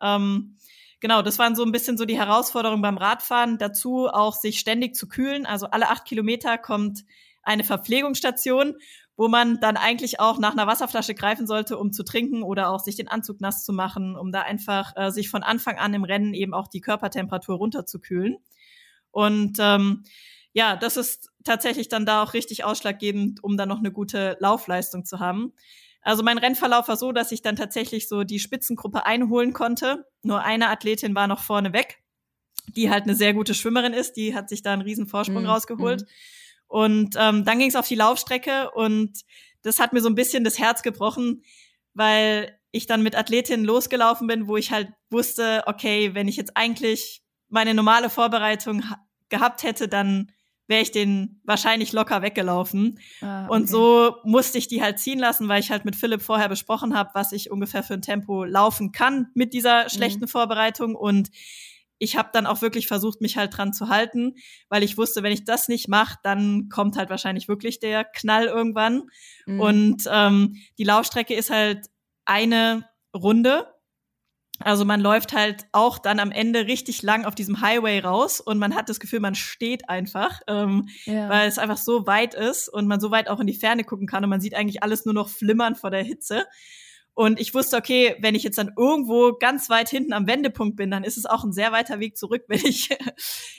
Ähm, 0.00 0.56
genau, 1.00 1.22
das 1.22 1.38
waren 1.38 1.56
so 1.56 1.64
ein 1.64 1.72
bisschen 1.72 1.98
so 1.98 2.04
die 2.04 2.18
Herausforderungen 2.18 2.82
beim 2.82 2.98
Radfahren. 2.98 3.58
Dazu 3.58 4.08
auch 4.08 4.34
sich 4.34 4.60
ständig 4.60 4.94
zu 4.94 5.08
kühlen. 5.08 5.46
Also 5.46 5.66
alle 5.66 5.88
acht 5.88 6.04
Kilometer 6.04 6.58
kommt 6.58 7.04
eine 7.42 7.64
Verpflegungsstation, 7.64 8.76
wo 9.16 9.28
man 9.28 9.60
dann 9.60 9.76
eigentlich 9.76 10.20
auch 10.20 10.38
nach 10.38 10.52
einer 10.52 10.66
Wasserflasche 10.66 11.14
greifen 11.14 11.46
sollte, 11.46 11.76
um 11.76 11.92
zu 11.92 12.04
trinken 12.04 12.42
oder 12.42 12.70
auch 12.70 12.80
sich 12.80 12.96
den 12.96 13.08
Anzug 13.08 13.40
nass 13.40 13.64
zu 13.64 13.72
machen, 13.72 14.16
um 14.16 14.32
da 14.32 14.42
einfach 14.42 14.92
äh, 14.96 15.10
sich 15.10 15.28
von 15.28 15.42
Anfang 15.42 15.78
an 15.78 15.92
im 15.94 16.04
Rennen 16.04 16.32
eben 16.32 16.54
auch 16.54 16.68
die 16.68 16.80
Körpertemperatur 16.80 17.56
runterzukühlen. 17.56 18.36
Und 19.10 19.58
ähm, 19.60 20.04
ja, 20.52 20.76
das 20.76 20.96
ist 20.96 21.30
tatsächlich 21.44 21.88
dann 21.88 22.06
da 22.06 22.22
auch 22.22 22.34
richtig 22.34 22.64
ausschlaggebend, 22.64 23.42
um 23.42 23.56
dann 23.56 23.68
noch 23.68 23.78
eine 23.78 23.92
gute 23.92 24.36
Laufleistung 24.40 25.04
zu 25.04 25.20
haben. 25.20 25.52
Also 26.02 26.22
mein 26.22 26.38
Rennverlauf 26.38 26.88
war 26.88 26.96
so, 26.96 27.12
dass 27.12 27.32
ich 27.32 27.42
dann 27.42 27.56
tatsächlich 27.56 28.08
so 28.08 28.24
die 28.24 28.38
Spitzengruppe 28.38 29.04
einholen 29.04 29.52
konnte. 29.52 30.06
Nur 30.22 30.42
eine 30.42 30.68
Athletin 30.68 31.14
war 31.14 31.26
noch 31.26 31.42
vorne 31.42 31.72
weg, 31.72 32.02
die 32.68 32.90
halt 32.90 33.04
eine 33.04 33.14
sehr 33.14 33.34
gute 33.34 33.54
Schwimmerin 33.54 33.92
ist. 33.92 34.14
Die 34.14 34.34
hat 34.34 34.48
sich 34.48 34.62
da 34.62 34.72
einen 34.72 34.82
riesen 34.82 35.06
Vorsprung 35.06 35.42
mhm. 35.42 35.50
rausgeholt. 35.50 36.02
Mhm. 36.02 36.06
Und 36.68 37.16
ähm, 37.18 37.44
dann 37.44 37.58
ging 37.58 37.68
es 37.68 37.76
auf 37.76 37.88
die 37.88 37.96
Laufstrecke 37.96 38.70
und 38.70 39.22
das 39.62 39.80
hat 39.80 39.92
mir 39.92 40.00
so 40.00 40.08
ein 40.08 40.14
bisschen 40.14 40.44
das 40.44 40.58
Herz 40.58 40.82
gebrochen, 40.82 41.42
weil 41.94 42.56
ich 42.70 42.86
dann 42.86 43.02
mit 43.02 43.16
Athletinnen 43.16 43.66
losgelaufen 43.66 44.26
bin, 44.26 44.46
wo 44.46 44.56
ich 44.56 44.70
halt 44.70 44.88
wusste, 45.10 45.64
okay, 45.66 46.14
wenn 46.14 46.28
ich 46.28 46.36
jetzt 46.36 46.56
eigentlich 46.56 47.22
meine 47.48 47.74
normale 47.74 48.08
Vorbereitung 48.08 48.84
gehabt 49.28 49.64
hätte, 49.64 49.88
dann 49.88 50.30
wäre 50.70 50.82
ich 50.82 50.92
den 50.92 51.40
wahrscheinlich 51.44 51.92
locker 51.92 52.22
weggelaufen. 52.22 53.00
Ah, 53.20 53.44
okay. 53.44 53.54
Und 53.54 53.68
so 53.68 54.16
musste 54.24 54.56
ich 54.56 54.68
die 54.68 54.82
halt 54.82 55.00
ziehen 55.00 55.18
lassen, 55.18 55.48
weil 55.48 55.60
ich 55.60 55.70
halt 55.70 55.84
mit 55.84 55.96
Philipp 55.96 56.22
vorher 56.22 56.48
besprochen 56.48 56.96
habe, 56.96 57.10
was 57.12 57.32
ich 57.32 57.50
ungefähr 57.50 57.82
für 57.82 57.94
ein 57.94 58.02
Tempo 58.02 58.44
laufen 58.44 58.92
kann 58.92 59.26
mit 59.34 59.52
dieser 59.52 59.82
mhm. 59.84 59.88
schlechten 59.88 60.24
mhm. 60.24 60.28
Vorbereitung. 60.28 60.94
Und 60.94 61.30
ich 61.98 62.16
habe 62.16 62.30
dann 62.32 62.46
auch 62.46 62.62
wirklich 62.62 62.86
versucht, 62.86 63.20
mich 63.20 63.36
halt 63.36 63.56
dran 63.56 63.72
zu 63.72 63.88
halten, 63.88 64.36
weil 64.68 64.84
ich 64.84 64.96
wusste, 64.96 65.24
wenn 65.24 65.32
ich 65.32 65.44
das 65.44 65.68
nicht 65.68 65.88
mache, 65.88 66.18
dann 66.22 66.68
kommt 66.70 66.96
halt 66.96 67.10
wahrscheinlich 67.10 67.48
wirklich 67.48 67.80
der 67.80 68.04
Knall 68.04 68.46
irgendwann. 68.46 69.10
Mhm. 69.46 69.60
Und 69.60 70.04
ähm, 70.10 70.56
die 70.78 70.84
Laufstrecke 70.84 71.34
ist 71.34 71.50
halt 71.50 71.88
eine 72.24 72.88
Runde 73.12 73.66
also 74.62 74.84
man 74.84 75.00
läuft 75.00 75.32
halt 75.32 75.66
auch 75.72 75.98
dann 75.98 76.20
am 76.20 76.30
Ende 76.30 76.66
richtig 76.66 77.02
lang 77.02 77.24
auf 77.24 77.34
diesem 77.34 77.60
Highway 77.60 78.00
raus 78.00 78.40
und 78.40 78.58
man 78.58 78.74
hat 78.74 78.88
das 78.88 79.00
Gefühl, 79.00 79.20
man 79.20 79.34
steht 79.34 79.88
einfach, 79.88 80.40
ähm, 80.46 80.88
ja. 81.04 81.28
weil 81.28 81.48
es 81.48 81.58
einfach 81.58 81.78
so 81.78 82.06
weit 82.06 82.34
ist 82.34 82.68
und 82.68 82.86
man 82.86 83.00
so 83.00 83.10
weit 83.10 83.28
auch 83.28 83.40
in 83.40 83.46
die 83.46 83.54
Ferne 83.54 83.84
gucken 83.84 84.06
kann 84.06 84.22
und 84.22 84.30
man 84.30 84.40
sieht 84.40 84.54
eigentlich 84.54 84.82
alles 84.82 85.04
nur 85.04 85.14
noch 85.14 85.28
flimmern 85.28 85.76
vor 85.76 85.90
der 85.90 86.02
Hitze. 86.02 86.44
Und 87.14 87.40
ich 87.40 87.54
wusste, 87.54 87.76
okay, 87.76 88.16
wenn 88.20 88.34
ich 88.34 88.44
jetzt 88.44 88.58
dann 88.58 88.72
irgendwo 88.76 89.32
ganz 89.32 89.68
weit 89.68 89.88
hinten 89.88 90.12
am 90.12 90.26
Wendepunkt 90.26 90.76
bin, 90.76 90.90
dann 90.90 91.04
ist 91.04 91.18
es 91.18 91.26
auch 91.26 91.44
ein 91.44 91.52
sehr 91.52 91.72
weiter 91.72 91.98
Weg 91.98 92.16
zurück, 92.16 92.44
wenn 92.48 92.64
ich 92.64 92.90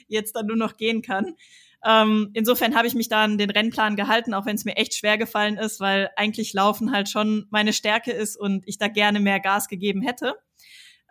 jetzt 0.08 0.36
dann 0.36 0.48
nur 0.48 0.58
noch 0.58 0.78
gehen 0.78 1.02
kann. 1.02 1.36
Ähm, 1.84 2.30
insofern 2.34 2.76
habe 2.76 2.88
ich 2.88 2.94
mich 2.94 3.10
da 3.10 3.24
an 3.24 3.40
den 3.40 3.50
Rennplan 3.50 3.96
gehalten, 3.96 4.36
auch 4.36 4.46
wenn 4.46 4.56
es 4.56 4.66
mir 4.66 4.78
echt 4.78 4.94
schwer 4.94 5.18
gefallen 5.18 5.58
ist, 5.58 5.80
weil 5.80 6.12
eigentlich 6.16 6.54
Laufen 6.54 6.92
halt 6.92 7.10
schon 7.10 7.48
meine 7.50 7.74
Stärke 7.74 8.12
ist 8.12 8.38
und 8.38 8.68
ich 8.68 8.78
da 8.78 8.88
gerne 8.88 9.20
mehr 9.20 9.40
Gas 9.40 9.68
gegeben 9.68 10.02
hätte. 10.02 10.36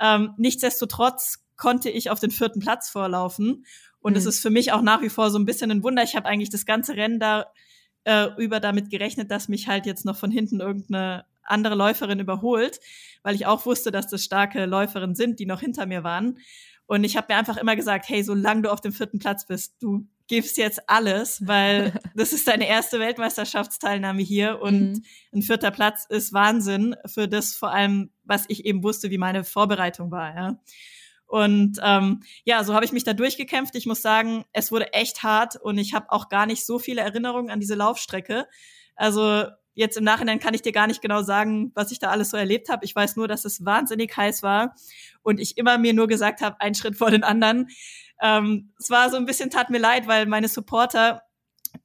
Ähm, 0.01 0.35
nichtsdestotrotz 0.37 1.45
konnte 1.57 1.91
ich 1.91 2.11
auf 2.11 2.21
den 2.21 2.31
vierten 2.31 2.61
Platz 2.61 2.89
vorlaufen. 2.89 3.65
Und 4.01 4.17
es 4.17 4.25
mhm. 4.25 4.31
ist 4.31 4.41
für 4.41 4.51
mich 4.51 4.73
auch 4.73 4.83
nach 4.83 5.03
wie 5.03 5.11
vor 5.11 5.31
so 5.31 5.39
ein 5.39 5.45
bisschen 5.45 5.71
ein 5.71 5.83
Wunder. 5.83 6.03
Ich 6.03 6.17
habe 6.17 6.27
eigentlich 6.27 6.51
das 6.51 6.67
ganze 6.67 6.97
Rennen 6.97 7.21
da 7.21 7.47
äh, 8.05 8.29
über 8.39 8.61
damit 8.61 8.91
gerechnet, 8.91 9.31
dass 9.31 9.49
mich 9.49 9.69
halt 9.69 9.87
jetzt 9.87 10.05
noch 10.05 10.17
von 10.17 10.31
hinten 10.31 10.61
irgendeine 10.61 11.27
andere 11.43 11.75
Läuferin 11.75 12.21
überholt, 12.21 12.81
weil 13.23 13.35
ich 13.35 13.47
auch 13.47 13.67
wusste, 13.67 13.91
dass 13.91 14.07
das 14.07 14.25
starke 14.25 14.65
Läuferinnen 14.67 15.17
sind, 15.17 15.39
die 15.39 15.47
noch 15.47 15.61
hinter 15.61 15.87
mir 15.87 16.05
waren. 16.05 16.39
Und 16.87 17.05
ich 17.05 17.17
habe 17.17 17.27
mir 17.31 17.39
einfach 17.39 17.57
immer 17.57 17.77
gesagt, 17.77 18.09
hey, 18.09 18.23
solange 18.23 18.63
du 18.63 18.73
auf 18.73 18.81
dem 18.81 18.93
vierten 18.93 19.19
Platz 19.19 19.47
bist, 19.47 19.77
du 19.81 20.07
gibst 20.31 20.59
jetzt 20.59 20.89
alles, 20.89 21.45
weil 21.45 21.93
das 22.15 22.33
ist 22.33 22.47
deine 22.47 22.69
erste 22.69 23.01
Weltmeisterschaftsteilnahme 23.01 24.23
hier 24.23 24.63
und 24.63 24.93
mhm. 24.93 25.05
ein 25.35 25.43
vierter 25.43 25.73
Platz 25.73 26.07
ist 26.09 26.33
Wahnsinn 26.33 26.95
für 27.05 27.27
das 27.27 27.53
vor 27.53 27.73
allem, 27.73 28.13
was 28.23 28.45
ich 28.47 28.65
eben 28.65 28.85
wusste, 28.85 29.11
wie 29.11 29.19
meine 29.19 29.43
Vorbereitung 29.43 30.13
war. 30.13 30.35
Ja. 30.35 30.61
Und 31.27 31.79
ähm, 31.83 32.23
ja, 32.45 32.63
so 32.63 32.75
habe 32.75 32.85
ich 32.85 32.93
mich 32.93 33.03
da 33.03 33.13
durchgekämpft. 33.13 33.75
Ich 33.75 33.87
muss 33.87 34.03
sagen, 34.03 34.45
es 34.53 34.71
wurde 34.71 34.93
echt 34.93 35.25
hart 35.25 35.57
und 35.57 35.79
ich 35.79 35.95
habe 35.95 36.07
auch 36.11 36.29
gar 36.29 36.47
nicht 36.47 36.65
so 36.65 36.79
viele 36.79 37.01
Erinnerungen 37.01 37.51
an 37.51 37.59
diese 37.59 37.75
Laufstrecke. 37.75 38.47
Also 38.95 39.47
jetzt 39.75 39.97
im 39.97 40.05
Nachhinein 40.05 40.39
kann 40.39 40.55
ich 40.55 40.63
dir 40.63 40.73
gar 40.73 40.87
nicht 40.87 41.03
genau 41.03 41.23
sagen, 41.23 41.73
was 41.75 41.91
ich 41.91 41.99
da 41.99 42.11
alles 42.11 42.31
so 42.31 42.37
erlebt 42.37 42.69
habe. 42.69 42.85
Ich 42.85 42.95
weiß 42.95 43.17
nur, 43.17 43.27
dass 43.27 43.45
es 43.45 43.65
wahnsinnig 43.65 44.17
heiß 44.17 44.45
war 44.45 44.77
und 45.23 45.41
ich 45.41 45.59
immer 45.59 45.77
mir 45.77 45.93
nur 45.93 46.07
gesagt 46.07 46.41
habe, 46.41 46.61
einen 46.61 46.77
Schritt 46.77 46.97
vor 46.97 47.11
den 47.11 47.25
anderen. 47.25 47.69
Ähm, 48.21 48.73
es 48.79 48.91
war 48.91 49.11
so 49.11 49.17
ein 49.17 49.27
bisschen, 49.27 49.51
tat 49.51 49.71
mir 49.71 49.79
leid, 49.79 50.07
weil 50.07 50.27
meine 50.27 50.49
Supporter, 50.49 51.23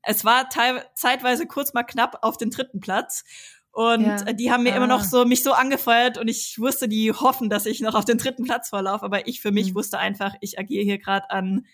es 0.02 0.26
war 0.26 0.50
zeitweise 0.50 1.48
kurz 1.48 1.74
mal 1.74 1.84
knapp 1.84 2.20
auf 2.22 2.38
den 2.38 2.50
dritten 2.50 2.80
Platz. 2.80 3.24
Und 3.72 4.06
ja. 4.06 4.34
die 4.34 4.52
haben 4.52 4.64
mir 4.64 4.74
ah. 4.74 4.78
immer 4.78 4.88
noch 4.88 5.02
ah. 5.02 5.06
so 5.06 5.26
mich 5.26 5.44
so 5.44 5.52
angefeuert 5.52 6.18
und 6.18 6.30
ich 6.30 6.58
wusste, 6.60 6.88
die 6.88 7.12
hoffen, 7.12 7.50
dass 7.50 7.66
ich 7.66 7.82
noch 7.82 7.94
auf 7.94 8.06
den 8.06 8.18
dritten 8.18 8.46
Platz 8.46 8.70
vorlaufe. 8.70 9.04
Aber 9.04 9.28
ich 9.28 9.42
für 9.42 9.52
mich 9.52 9.72
mhm. 9.72 9.76
wusste 9.76 10.00
einfach, 10.00 10.34
ich 10.40 10.58
agiere 10.58 10.84
hier 10.84 10.98
gerade 10.98 11.30
an 11.30 11.66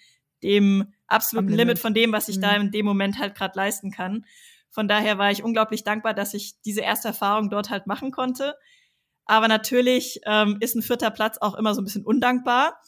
dem 0.41 0.93
absoluten 1.05 1.49
Limit. 1.49 1.59
Limit. 1.59 1.79
von 1.79 1.93
dem, 1.93 2.11
was 2.11 2.27
ich 2.27 2.37
mhm. 2.37 2.41
da 2.41 2.55
in 2.55 2.71
dem 2.71 2.85
Moment 2.85 3.19
halt 3.19 3.35
gerade 3.35 3.55
leisten 3.55 3.91
kann. 3.91 4.25
Von 4.71 4.87
daher 4.87 5.17
war 5.17 5.31
ich 5.31 5.43
unglaublich 5.43 5.83
dankbar, 5.83 6.13
dass 6.13 6.33
ich 6.33 6.59
diese 6.61 6.81
erste 6.81 7.09
Erfahrung 7.09 7.49
dort 7.49 7.69
halt 7.69 7.87
machen 7.87 8.11
konnte. 8.11 8.55
Aber 9.25 9.47
natürlich 9.47 10.21
ähm, 10.25 10.57
ist 10.59 10.75
ein 10.75 10.81
vierter 10.81 11.11
Platz 11.11 11.37
auch 11.39 11.55
immer 11.55 11.75
so 11.75 11.81
ein 11.81 11.85
bisschen 11.85 12.05
undankbar. 12.05 12.81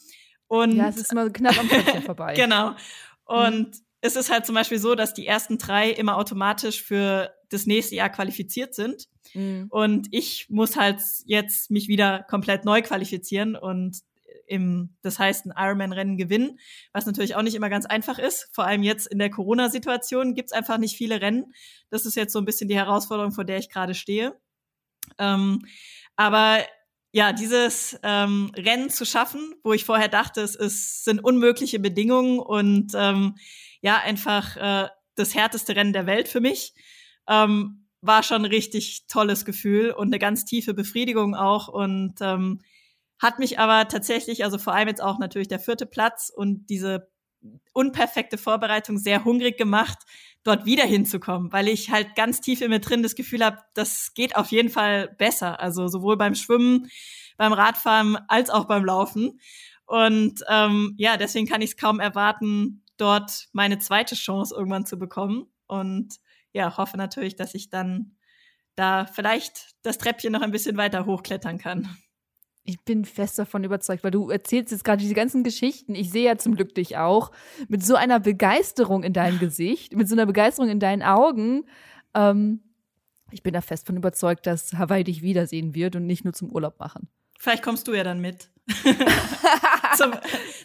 Und 0.54 0.76
ja, 0.76 0.88
es 0.88 0.96
ist 0.96 1.10
immer 1.10 1.28
knapp 1.30 1.58
am 1.58 1.68
Köpfchen 1.68 2.02
vorbei. 2.06 2.34
genau. 2.34 2.76
Und 3.24 3.58
mhm. 3.58 3.84
es 4.00 4.14
ist 4.14 4.30
halt 4.30 4.46
zum 4.46 4.54
Beispiel 4.54 4.78
so, 4.78 4.94
dass 4.94 5.12
die 5.12 5.26
ersten 5.26 5.58
drei 5.58 5.90
immer 5.90 6.16
automatisch 6.16 6.80
für 6.80 7.34
das 7.48 7.66
nächste 7.66 7.96
Jahr 7.96 8.08
qualifiziert 8.08 8.72
sind. 8.72 9.08
Mhm. 9.34 9.66
Und 9.70 10.06
ich 10.12 10.46
muss 10.50 10.76
halt 10.76 11.00
jetzt 11.24 11.72
mich 11.72 11.88
wieder 11.88 12.22
komplett 12.22 12.64
neu 12.64 12.82
qualifizieren 12.82 13.56
und 13.56 13.98
im, 14.46 14.94
das 15.02 15.18
heißt, 15.18 15.46
ein 15.46 15.54
Ironman-Rennen 15.56 16.18
gewinnen, 16.18 16.60
was 16.92 17.06
natürlich 17.06 17.34
auch 17.34 17.42
nicht 17.42 17.54
immer 17.56 17.70
ganz 17.70 17.86
einfach 17.86 18.20
ist. 18.20 18.48
Vor 18.52 18.64
allem 18.64 18.82
jetzt 18.82 19.06
in 19.08 19.18
der 19.18 19.30
Corona-Situation 19.30 20.34
gibt's 20.34 20.52
einfach 20.52 20.78
nicht 20.78 20.96
viele 20.96 21.20
Rennen. 21.20 21.52
Das 21.90 22.06
ist 22.06 22.14
jetzt 22.14 22.32
so 22.32 22.38
ein 22.38 22.44
bisschen 22.44 22.68
die 22.68 22.76
Herausforderung, 22.76 23.32
vor 23.32 23.44
der 23.44 23.58
ich 23.58 23.70
gerade 23.70 23.94
stehe. 23.94 24.38
Ähm, 25.18 25.64
aber 26.14 26.58
ja, 27.14 27.32
dieses 27.32 27.96
ähm, 28.02 28.50
Rennen 28.56 28.90
zu 28.90 29.06
schaffen, 29.06 29.54
wo 29.62 29.72
ich 29.72 29.84
vorher 29.84 30.08
dachte, 30.08 30.40
es 30.40 30.56
ist, 30.56 31.04
sind 31.04 31.22
unmögliche 31.22 31.78
Bedingungen 31.78 32.40
und 32.40 32.90
ähm, 32.96 33.36
ja, 33.80 33.98
einfach 33.98 34.56
äh, 34.56 34.88
das 35.14 35.32
härteste 35.32 35.76
Rennen 35.76 35.92
der 35.92 36.06
Welt 36.06 36.26
für 36.26 36.40
mich, 36.40 36.74
ähm, 37.28 37.86
war 38.00 38.24
schon 38.24 38.42
ein 38.42 38.50
richtig 38.50 39.06
tolles 39.06 39.44
Gefühl 39.44 39.92
und 39.92 40.08
eine 40.08 40.18
ganz 40.18 40.44
tiefe 40.44 40.74
Befriedigung 40.74 41.36
auch 41.36 41.68
und 41.68 42.14
ähm, 42.20 42.60
hat 43.20 43.38
mich 43.38 43.60
aber 43.60 43.86
tatsächlich, 43.86 44.42
also 44.42 44.58
vor 44.58 44.74
allem 44.74 44.88
jetzt 44.88 45.00
auch 45.00 45.20
natürlich 45.20 45.46
der 45.46 45.60
vierte 45.60 45.86
Platz 45.86 46.32
und 46.34 46.66
diese 46.68 47.12
unperfekte 47.74 48.38
Vorbereitung 48.38 48.98
sehr 48.98 49.24
hungrig 49.24 49.56
gemacht, 49.56 49.98
dort 50.44 50.66
wieder 50.66 50.84
hinzukommen, 50.84 51.52
weil 51.52 51.68
ich 51.68 51.90
halt 51.90 52.14
ganz 52.14 52.40
tief 52.40 52.60
in 52.60 52.70
mir 52.70 52.80
drin 52.80 53.02
das 53.02 53.14
Gefühl 53.14 53.44
habe, 53.44 53.58
das 53.74 54.12
geht 54.14 54.36
auf 54.36 54.52
jeden 54.52 54.68
Fall 54.68 55.08
besser. 55.18 55.58
Also 55.60 55.88
sowohl 55.88 56.16
beim 56.16 56.34
Schwimmen, 56.34 56.88
beim 57.36 57.52
Radfahren 57.52 58.18
als 58.28 58.50
auch 58.50 58.66
beim 58.66 58.84
Laufen. 58.84 59.40
Und 59.86 60.40
ähm, 60.48 60.94
ja, 60.98 61.16
deswegen 61.16 61.46
kann 61.46 61.62
ich 61.62 61.70
es 61.70 61.76
kaum 61.76 61.98
erwarten, 61.98 62.82
dort 62.96 63.48
meine 63.52 63.78
zweite 63.78 64.14
Chance 64.14 64.54
irgendwann 64.54 64.86
zu 64.86 64.98
bekommen. 64.98 65.46
Und 65.66 66.16
ja, 66.52 66.76
hoffe 66.76 66.96
natürlich, 66.96 67.36
dass 67.36 67.54
ich 67.54 67.70
dann 67.70 68.16
da 68.76 69.06
vielleicht 69.06 69.74
das 69.82 69.98
Treppchen 69.98 70.32
noch 70.32 70.42
ein 70.42 70.50
bisschen 70.50 70.76
weiter 70.76 71.06
hochklettern 71.06 71.58
kann. 71.58 71.96
Ich 72.66 72.80
bin 72.80 73.04
fest 73.04 73.38
davon 73.38 73.62
überzeugt, 73.62 74.04
weil 74.04 74.10
du 74.10 74.30
erzählst 74.30 74.72
jetzt 74.72 74.84
gerade 74.84 75.02
diese 75.02 75.14
ganzen 75.14 75.44
Geschichten. 75.44 75.94
Ich 75.94 76.10
sehe 76.10 76.24
ja 76.24 76.38
zum 76.38 76.56
Glück 76.56 76.74
dich 76.74 76.96
auch 76.96 77.30
mit 77.68 77.84
so 77.84 77.94
einer 77.94 78.20
Begeisterung 78.20 79.02
in 79.02 79.12
deinem 79.12 79.38
Gesicht, 79.38 79.94
mit 79.94 80.08
so 80.08 80.14
einer 80.14 80.24
Begeisterung 80.24 80.70
in 80.70 80.80
deinen 80.80 81.02
Augen. 81.02 81.66
Ähm, 82.14 82.60
ich 83.30 83.42
bin 83.42 83.52
da 83.52 83.60
fest 83.60 83.86
von 83.86 83.96
überzeugt, 83.96 84.46
dass 84.46 84.72
Hawaii 84.74 85.04
dich 85.04 85.20
wiedersehen 85.20 85.74
wird 85.74 85.94
und 85.96 86.06
nicht 86.06 86.24
nur 86.24 86.32
zum 86.32 86.50
Urlaub 86.50 86.80
machen. 86.80 87.08
Vielleicht 87.38 87.62
kommst 87.62 87.86
du 87.86 87.92
ja 87.92 88.02
dann 88.02 88.20
mit. 88.20 88.48
zum, 89.96 90.12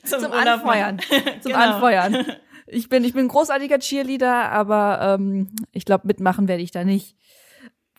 zum, 0.06 0.20
zum 0.20 0.32
Anfeuern. 0.32 1.00
zum 1.41 1.52
genau. 1.52 1.58
Anfeuern. 1.58 2.26
Ich 2.72 2.88
bin, 2.88 3.04
ich 3.04 3.14
bin 3.14 3.26
ein 3.26 3.30
großartiger 3.30 3.80
Cheerleader, 3.80 4.52
aber 4.52 5.15
ähm, 5.19 5.49
ich 5.72 5.86
glaube, 5.86 6.06
mitmachen 6.06 6.48
werde 6.48 6.61
ich 6.61 6.69
da 6.69 6.84
nicht 6.84 7.18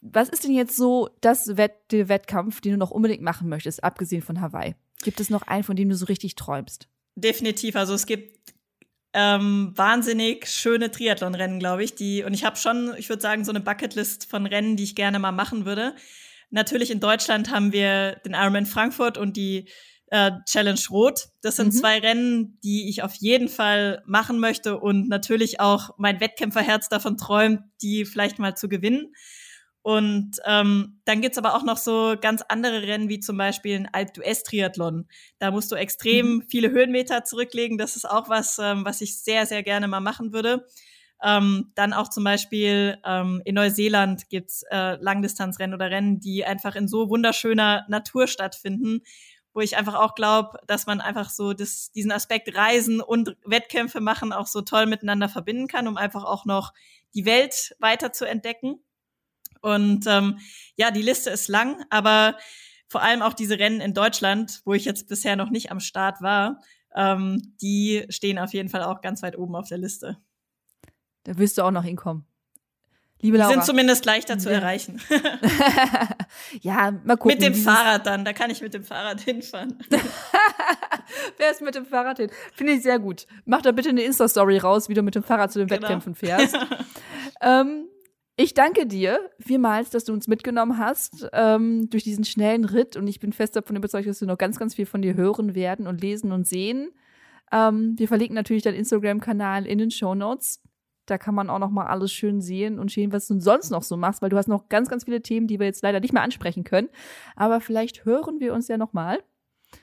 was 0.01 0.29
ist 0.29 0.45
denn 0.45 0.53
jetzt 0.53 0.77
so 0.77 1.11
das 1.21 1.57
Wett 1.57 1.75
der 1.91 2.09
Wettkampf, 2.09 2.61
den 2.61 2.73
du 2.73 2.79
noch 2.79 2.91
unbedingt 2.91 3.23
machen 3.23 3.49
möchtest, 3.49 3.85
abgesehen 3.85 4.23
von 4.23 4.41
Hawaii? 4.41 4.75
Gibt 5.03 5.21
es 5.21 5.31
noch 5.31 5.43
einen, 5.43 5.65
von 5.65 5.77
dem 5.77 5.89
du 5.89 5.97
so 5.97 6.07
richtig 6.07 6.35
träumst? 6.35 6.89
Definitiv. 7.17 7.77
Also 7.77 7.95
es 7.95 8.07
gibt 8.07 8.39
ähm, 9.13 9.73
wahnsinnig 9.75 10.47
schöne 10.47 10.91
Triathlon-Rennen, 10.91 11.59
glaube 11.59 11.85
ich. 11.85 11.95
Die, 11.95 12.23
und 12.23 12.35
ich 12.35 12.45
habe 12.45 12.57
schon, 12.57 12.95
ich 12.97 13.09
würde 13.09 13.23
sagen, 13.23 13.45
so 13.45 13.53
eine 13.53 13.61
Bucketlist 13.61 14.29
von 14.31 14.47
Rennen, 14.47 14.77
die 14.77 14.85
ich 14.85 14.95
gerne 14.95 15.19
mal 15.19 15.33
machen 15.33 15.65
würde. 15.65 15.95
Natürlich 16.51 16.91
in 16.91 17.01
Deutschland 17.01 17.51
haben 17.51 17.73
wir 17.73 18.17
den 18.25 18.35
Ironman 18.35 18.67
Frankfurt 18.67 19.19
und 19.19 19.37
die 19.37 19.69
äh, 20.11 20.33
Challenge 20.47 20.81
Rot. 20.91 21.29
Das 21.43 21.57
sind 21.57 21.69
mhm. 21.69 21.79
zwei 21.79 21.99
Rennen, 21.99 22.59
die 22.65 22.89
ich 22.89 23.03
auf 23.03 23.15
jeden 23.15 23.49
Fall 23.49 24.03
machen 24.07 24.41
möchte 24.41 24.79
und 24.79 25.09
natürlich 25.09 25.61
auch 25.61 25.91
mein 25.99 26.21
Wettkämpferherz 26.21 26.89
davon 26.89 27.17
träumt, 27.17 27.61
die 27.83 28.05
vielleicht 28.05 28.39
mal 28.39 28.57
zu 28.57 28.69
gewinnen. 28.69 29.13
Und 29.83 30.33
ähm, 30.45 31.01
dann 31.07 31.23
gibt's 31.23 31.39
aber 31.39 31.55
auch 31.55 31.63
noch 31.63 31.79
so 31.79 32.15
ganz 32.21 32.43
andere 32.49 32.83
Rennen, 32.83 33.09
wie 33.09 33.21
zum 33.21 33.39
Beispiel 33.39 33.77
ein 33.77 33.89
Alp 33.93 34.11
d'Huez 34.11 34.45
Triathlon. 34.45 35.09
Da 35.39 35.51
musst 35.51 35.73
du 35.73 35.77
extrem 35.77 36.35
mhm. 36.35 36.45
viele 36.51 36.71
Höhenmeter 36.71 37.25
zurücklegen. 37.25 37.79
Das 37.79 37.97
ist 37.97 38.09
auch 38.09 38.29
was, 38.29 38.59
ähm, 38.59 38.85
was 38.85 39.01
ich 39.01 39.19
sehr, 39.23 39.47
sehr 39.47 39.63
gerne 39.63 39.89
mal 39.89 40.01
machen 40.01 40.33
würde. 40.33 40.67
Ähm, 41.23 41.73
dann 41.75 41.93
auch 41.93 42.09
zum 42.09 42.25
Beispiel 42.25 42.99
ähm, 43.05 43.43
in 43.45 43.55
Neuseeland 43.55 44.29
gibt's 44.29 44.65
äh, 44.71 44.97
Langdistanzrennen 45.01 45.75
oder 45.75 45.91
Rennen, 45.91 46.21
die 46.21 46.45
einfach 46.45 46.77
in 46.77 46.89
so 46.89 47.09
wunderschöner 47.11 47.85
Natur 47.89 48.27
stattfinden, 48.27 49.03
wo 49.53 49.61
ich 49.61 49.77
einfach 49.77 49.95
auch 49.95 50.15
glaube, 50.15 50.59
dass 50.67 50.87
man 50.87 51.01
einfach 51.01 51.29
so 51.29 51.53
das, 51.53 51.91
diesen 51.93 52.13
Aspekt 52.13 52.55
Reisen 52.55 53.01
und 53.01 53.37
Wettkämpfe 53.45 54.01
machen 54.01 54.33
auch 54.33 54.47
so 54.47 54.63
toll 54.63 54.87
miteinander 54.87 55.29
verbinden 55.29 55.69
kann, 55.69 55.89
um 55.89 55.97
einfach 55.97 56.25
auch 56.25 56.45
noch 56.45 56.73
die 57.15 57.27
Welt 57.27 57.75
weiter 57.81 58.13
zu 58.13 58.27
entdecken. 58.27 58.81
Und 59.61 60.07
ähm, 60.07 60.39
ja, 60.77 60.91
die 60.91 61.03
Liste 61.03 61.31
ist 61.31 61.49
lang, 61.49 61.85
aber 61.91 62.37
vor 62.89 63.03
allem 63.03 63.23
auch 63.23 63.35
diese 63.35 63.59
Rennen 63.59 63.81
in 63.81 63.95
Deutschland, 63.95 64.63
wo 64.65 64.75
ich 64.75 64.85
jetzt 64.85 65.09
bisher 65.09 65.37
noch 65.37 65.51
nicht 65.51 65.71
am 65.71 65.81
Start 65.81 66.21
war, 66.23 66.61
ähm, 66.95 67.55
die 67.61 68.05
stehen 68.09 68.39
auf 68.39 68.53
jeden 68.53 68.69
Fall 68.69 68.83
auch 68.83 69.01
ganz 69.01 69.23
weit 69.23 69.39
oben 69.39 69.55
auf 69.55 69.69
der 69.69 69.79
Liste. 69.79 70.19
Da 71.25 71.39
wirst 71.39 71.59
du 71.59 71.63
auch 71.63 71.71
noch 71.71 71.85
hinkommen. 71.85 72.27
Liebe 73.23 73.37
Laura. 73.37 73.51
Die 73.51 73.55
sind 73.55 73.67
zumindest 73.67 74.07
leichter 74.07 74.39
zu 74.39 74.51
erreichen. 74.51 75.01
ja, 76.63 76.91
mal 77.05 77.17
gucken. 77.17 77.39
Mit 77.39 77.43
dem 77.43 77.55
Fahrrad 77.55 78.07
dann, 78.07 78.25
da 78.25 78.33
kann 78.33 78.51
ich 78.51 78.63
mit 78.63 78.73
dem 78.73 78.83
Fahrrad 78.83 79.21
hinfahren. 79.25 79.79
Wer 81.37 81.51
ist 81.51 81.61
mit 81.61 81.75
dem 81.75 81.85
Fahrrad 81.85 82.17
hin? 82.17 82.31
Finde 82.55 82.73
ich 82.73 82.83
sehr 82.83 82.99
gut. 82.99 83.27
Mach 83.45 83.61
da 83.61 83.73
bitte 83.73 83.91
eine 83.91 84.03
Insta-Story 84.03 84.59
raus, 84.59 84.89
wie 84.89 84.95
du 84.95 85.03
mit 85.03 85.15
dem 85.15 85.23
Fahrrad 85.23 85.53
zu 85.53 85.59
den 85.59 85.69
genau. 85.69 85.83
Wettkämpfen 85.83 86.15
fährst. 86.15 86.57
ähm, 87.43 87.90
ich 88.43 88.55
danke 88.55 88.87
dir 88.87 89.31
vielmals, 89.39 89.91
dass 89.91 90.05
du 90.05 90.15
uns 90.15 90.27
mitgenommen 90.27 90.79
hast 90.79 91.29
ähm, 91.35 91.91
durch 91.91 92.05
diesen 92.05 92.25
schnellen 92.25 92.65
Ritt 92.65 92.97
und 92.97 93.07
ich 93.07 93.21
bin 93.21 93.35
fest 93.35 93.55
davon 93.55 93.77
überzeugt, 93.77 94.09
dass 94.09 94.23
wir 94.23 94.29
noch 94.29 94.39
ganz, 94.39 94.59
ganz 94.59 94.75
viel 94.75 94.87
von 94.87 95.03
dir 95.03 95.15
hören 95.15 95.55
werden 95.55 95.87
und 95.87 96.01
lesen 96.01 96.33
und 96.33 96.47
sehen. 96.47 96.91
Ähm, 97.53 97.99
wir 97.99 98.09
verlinken 98.09 98.35
natürlich 98.35 98.63
deinen 98.63 98.77
Instagram-Kanal 98.77 99.67
in 99.67 99.77
den 99.77 99.91
Show 99.91 100.15
Notes. 100.15 100.63
Da 101.05 101.19
kann 101.19 101.35
man 101.35 101.51
auch 101.51 101.59
noch 101.59 101.71
mal 101.71 101.87
alles 101.87 102.13
schön 102.13 102.41
sehen 102.41 102.79
und 102.79 102.91
sehen, 102.91 103.13
was 103.13 103.27
du 103.27 103.39
sonst 103.41 103.71
noch 103.71 103.83
so 103.83 103.99
machst, 103.99 104.23
weil 104.23 104.31
du 104.31 104.39
hast 104.39 104.49
noch 104.49 104.71
ganz, 104.71 104.89
ganz 104.89 105.05
viele 105.05 105.21
Themen, 105.21 105.47
die 105.47 105.59
wir 105.59 105.67
jetzt 105.67 105.83
leider 105.83 106.01
nicht 106.01 106.15
mehr 106.15 106.23
ansprechen 106.23 106.65
können. 106.65 106.89
Aber 107.37 107.61
vielleicht 107.61 108.07
hören 108.07 108.41
wir 108.41 108.55
uns 108.55 108.69
ja 108.69 108.79
noch 108.79 108.95
mal. 108.95 109.23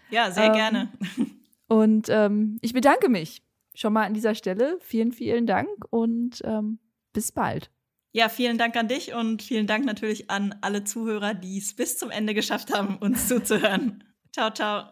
Ja, 0.09 0.31
sehr 0.31 0.45
ähm, 0.45 0.53
gerne. 0.53 0.93
Und 1.67 2.07
ähm, 2.09 2.57
ich 2.61 2.73
bedanke 2.73 3.07
mich 3.07 3.43
schon 3.75 3.93
mal 3.93 4.05
an 4.05 4.15
dieser 4.15 4.33
Stelle. 4.33 4.79
Vielen, 4.81 5.11
vielen 5.11 5.45
Dank 5.45 5.69
und 5.91 6.41
ähm, 6.45 6.79
bis 7.13 7.31
bald. 7.31 7.69
Ja, 8.17 8.29
vielen 8.29 8.57
Dank 8.57 8.75
an 8.75 8.87
dich 8.87 9.13
und 9.13 9.43
vielen 9.43 9.67
Dank 9.67 9.85
natürlich 9.85 10.31
an 10.31 10.55
alle 10.61 10.83
Zuhörer, 10.83 11.35
die 11.35 11.59
es 11.59 11.75
bis 11.75 11.99
zum 11.99 12.09
Ende 12.09 12.33
geschafft 12.33 12.73
haben, 12.73 12.97
uns 12.97 13.27
zuzuhören. 13.27 14.03
Ciao, 14.33 14.49
ciao. 14.49 14.85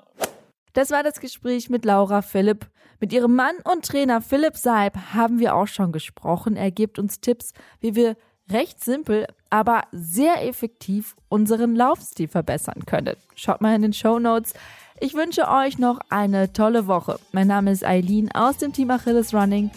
Das 0.73 0.91
war 0.91 1.01
das 1.01 1.19
Gespräch 1.19 1.71
mit 1.71 1.85
Laura 1.85 2.21
Philipp. 2.21 2.67
Mit 2.99 3.11
ihrem 3.11 3.33
Mann 3.33 3.55
und 3.63 3.83
Trainer 3.83 4.21
Philipp 4.21 4.55
Seib 4.57 4.95
haben 5.15 5.39
wir 5.39 5.55
auch 5.55 5.65
schon 5.65 5.91
gesprochen. 5.91 6.55
Er 6.55 6.69
gibt 6.69 6.99
uns 6.99 7.19
Tipps, 7.19 7.53
wie 7.79 7.95
wir 7.95 8.15
recht 8.51 8.83
simpel, 8.83 9.25
aber 9.49 9.85
sehr 9.91 10.47
effektiv 10.47 11.15
unseren 11.27 11.75
Laufstil 11.75 12.27
verbessern 12.27 12.85
können. 12.85 13.15
Schaut 13.33 13.59
mal 13.59 13.73
in 13.73 13.81
den 13.81 13.93
Show 13.93 14.19
Notes. 14.19 14.53
Ich 14.99 15.15
wünsche 15.15 15.47
euch 15.47 15.79
noch 15.79 15.99
eine 16.11 16.53
tolle 16.53 16.85
Woche. 16.85 17.19
Mein 17.31 17.47
Name 17.47 17.71
ist 17.71 17.83
Eileen 17.83 18.31
aus 18.33 18.57
dem 18.57 18.71
Team 18.71 18.91
Achilles 18.91 19.33
Running 19.33 19.71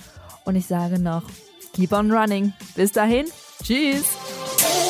und 0.45 0.55
ich 0.55 0.67
sage 0.67 0.99
noch 0.99 1.23
keep 1.79 1.93
on 1.93 2.11
running. 2.11 2.53
Bis 2.75 2.91
dahin, 2.93 3.27
tschüss! 3.63 4.88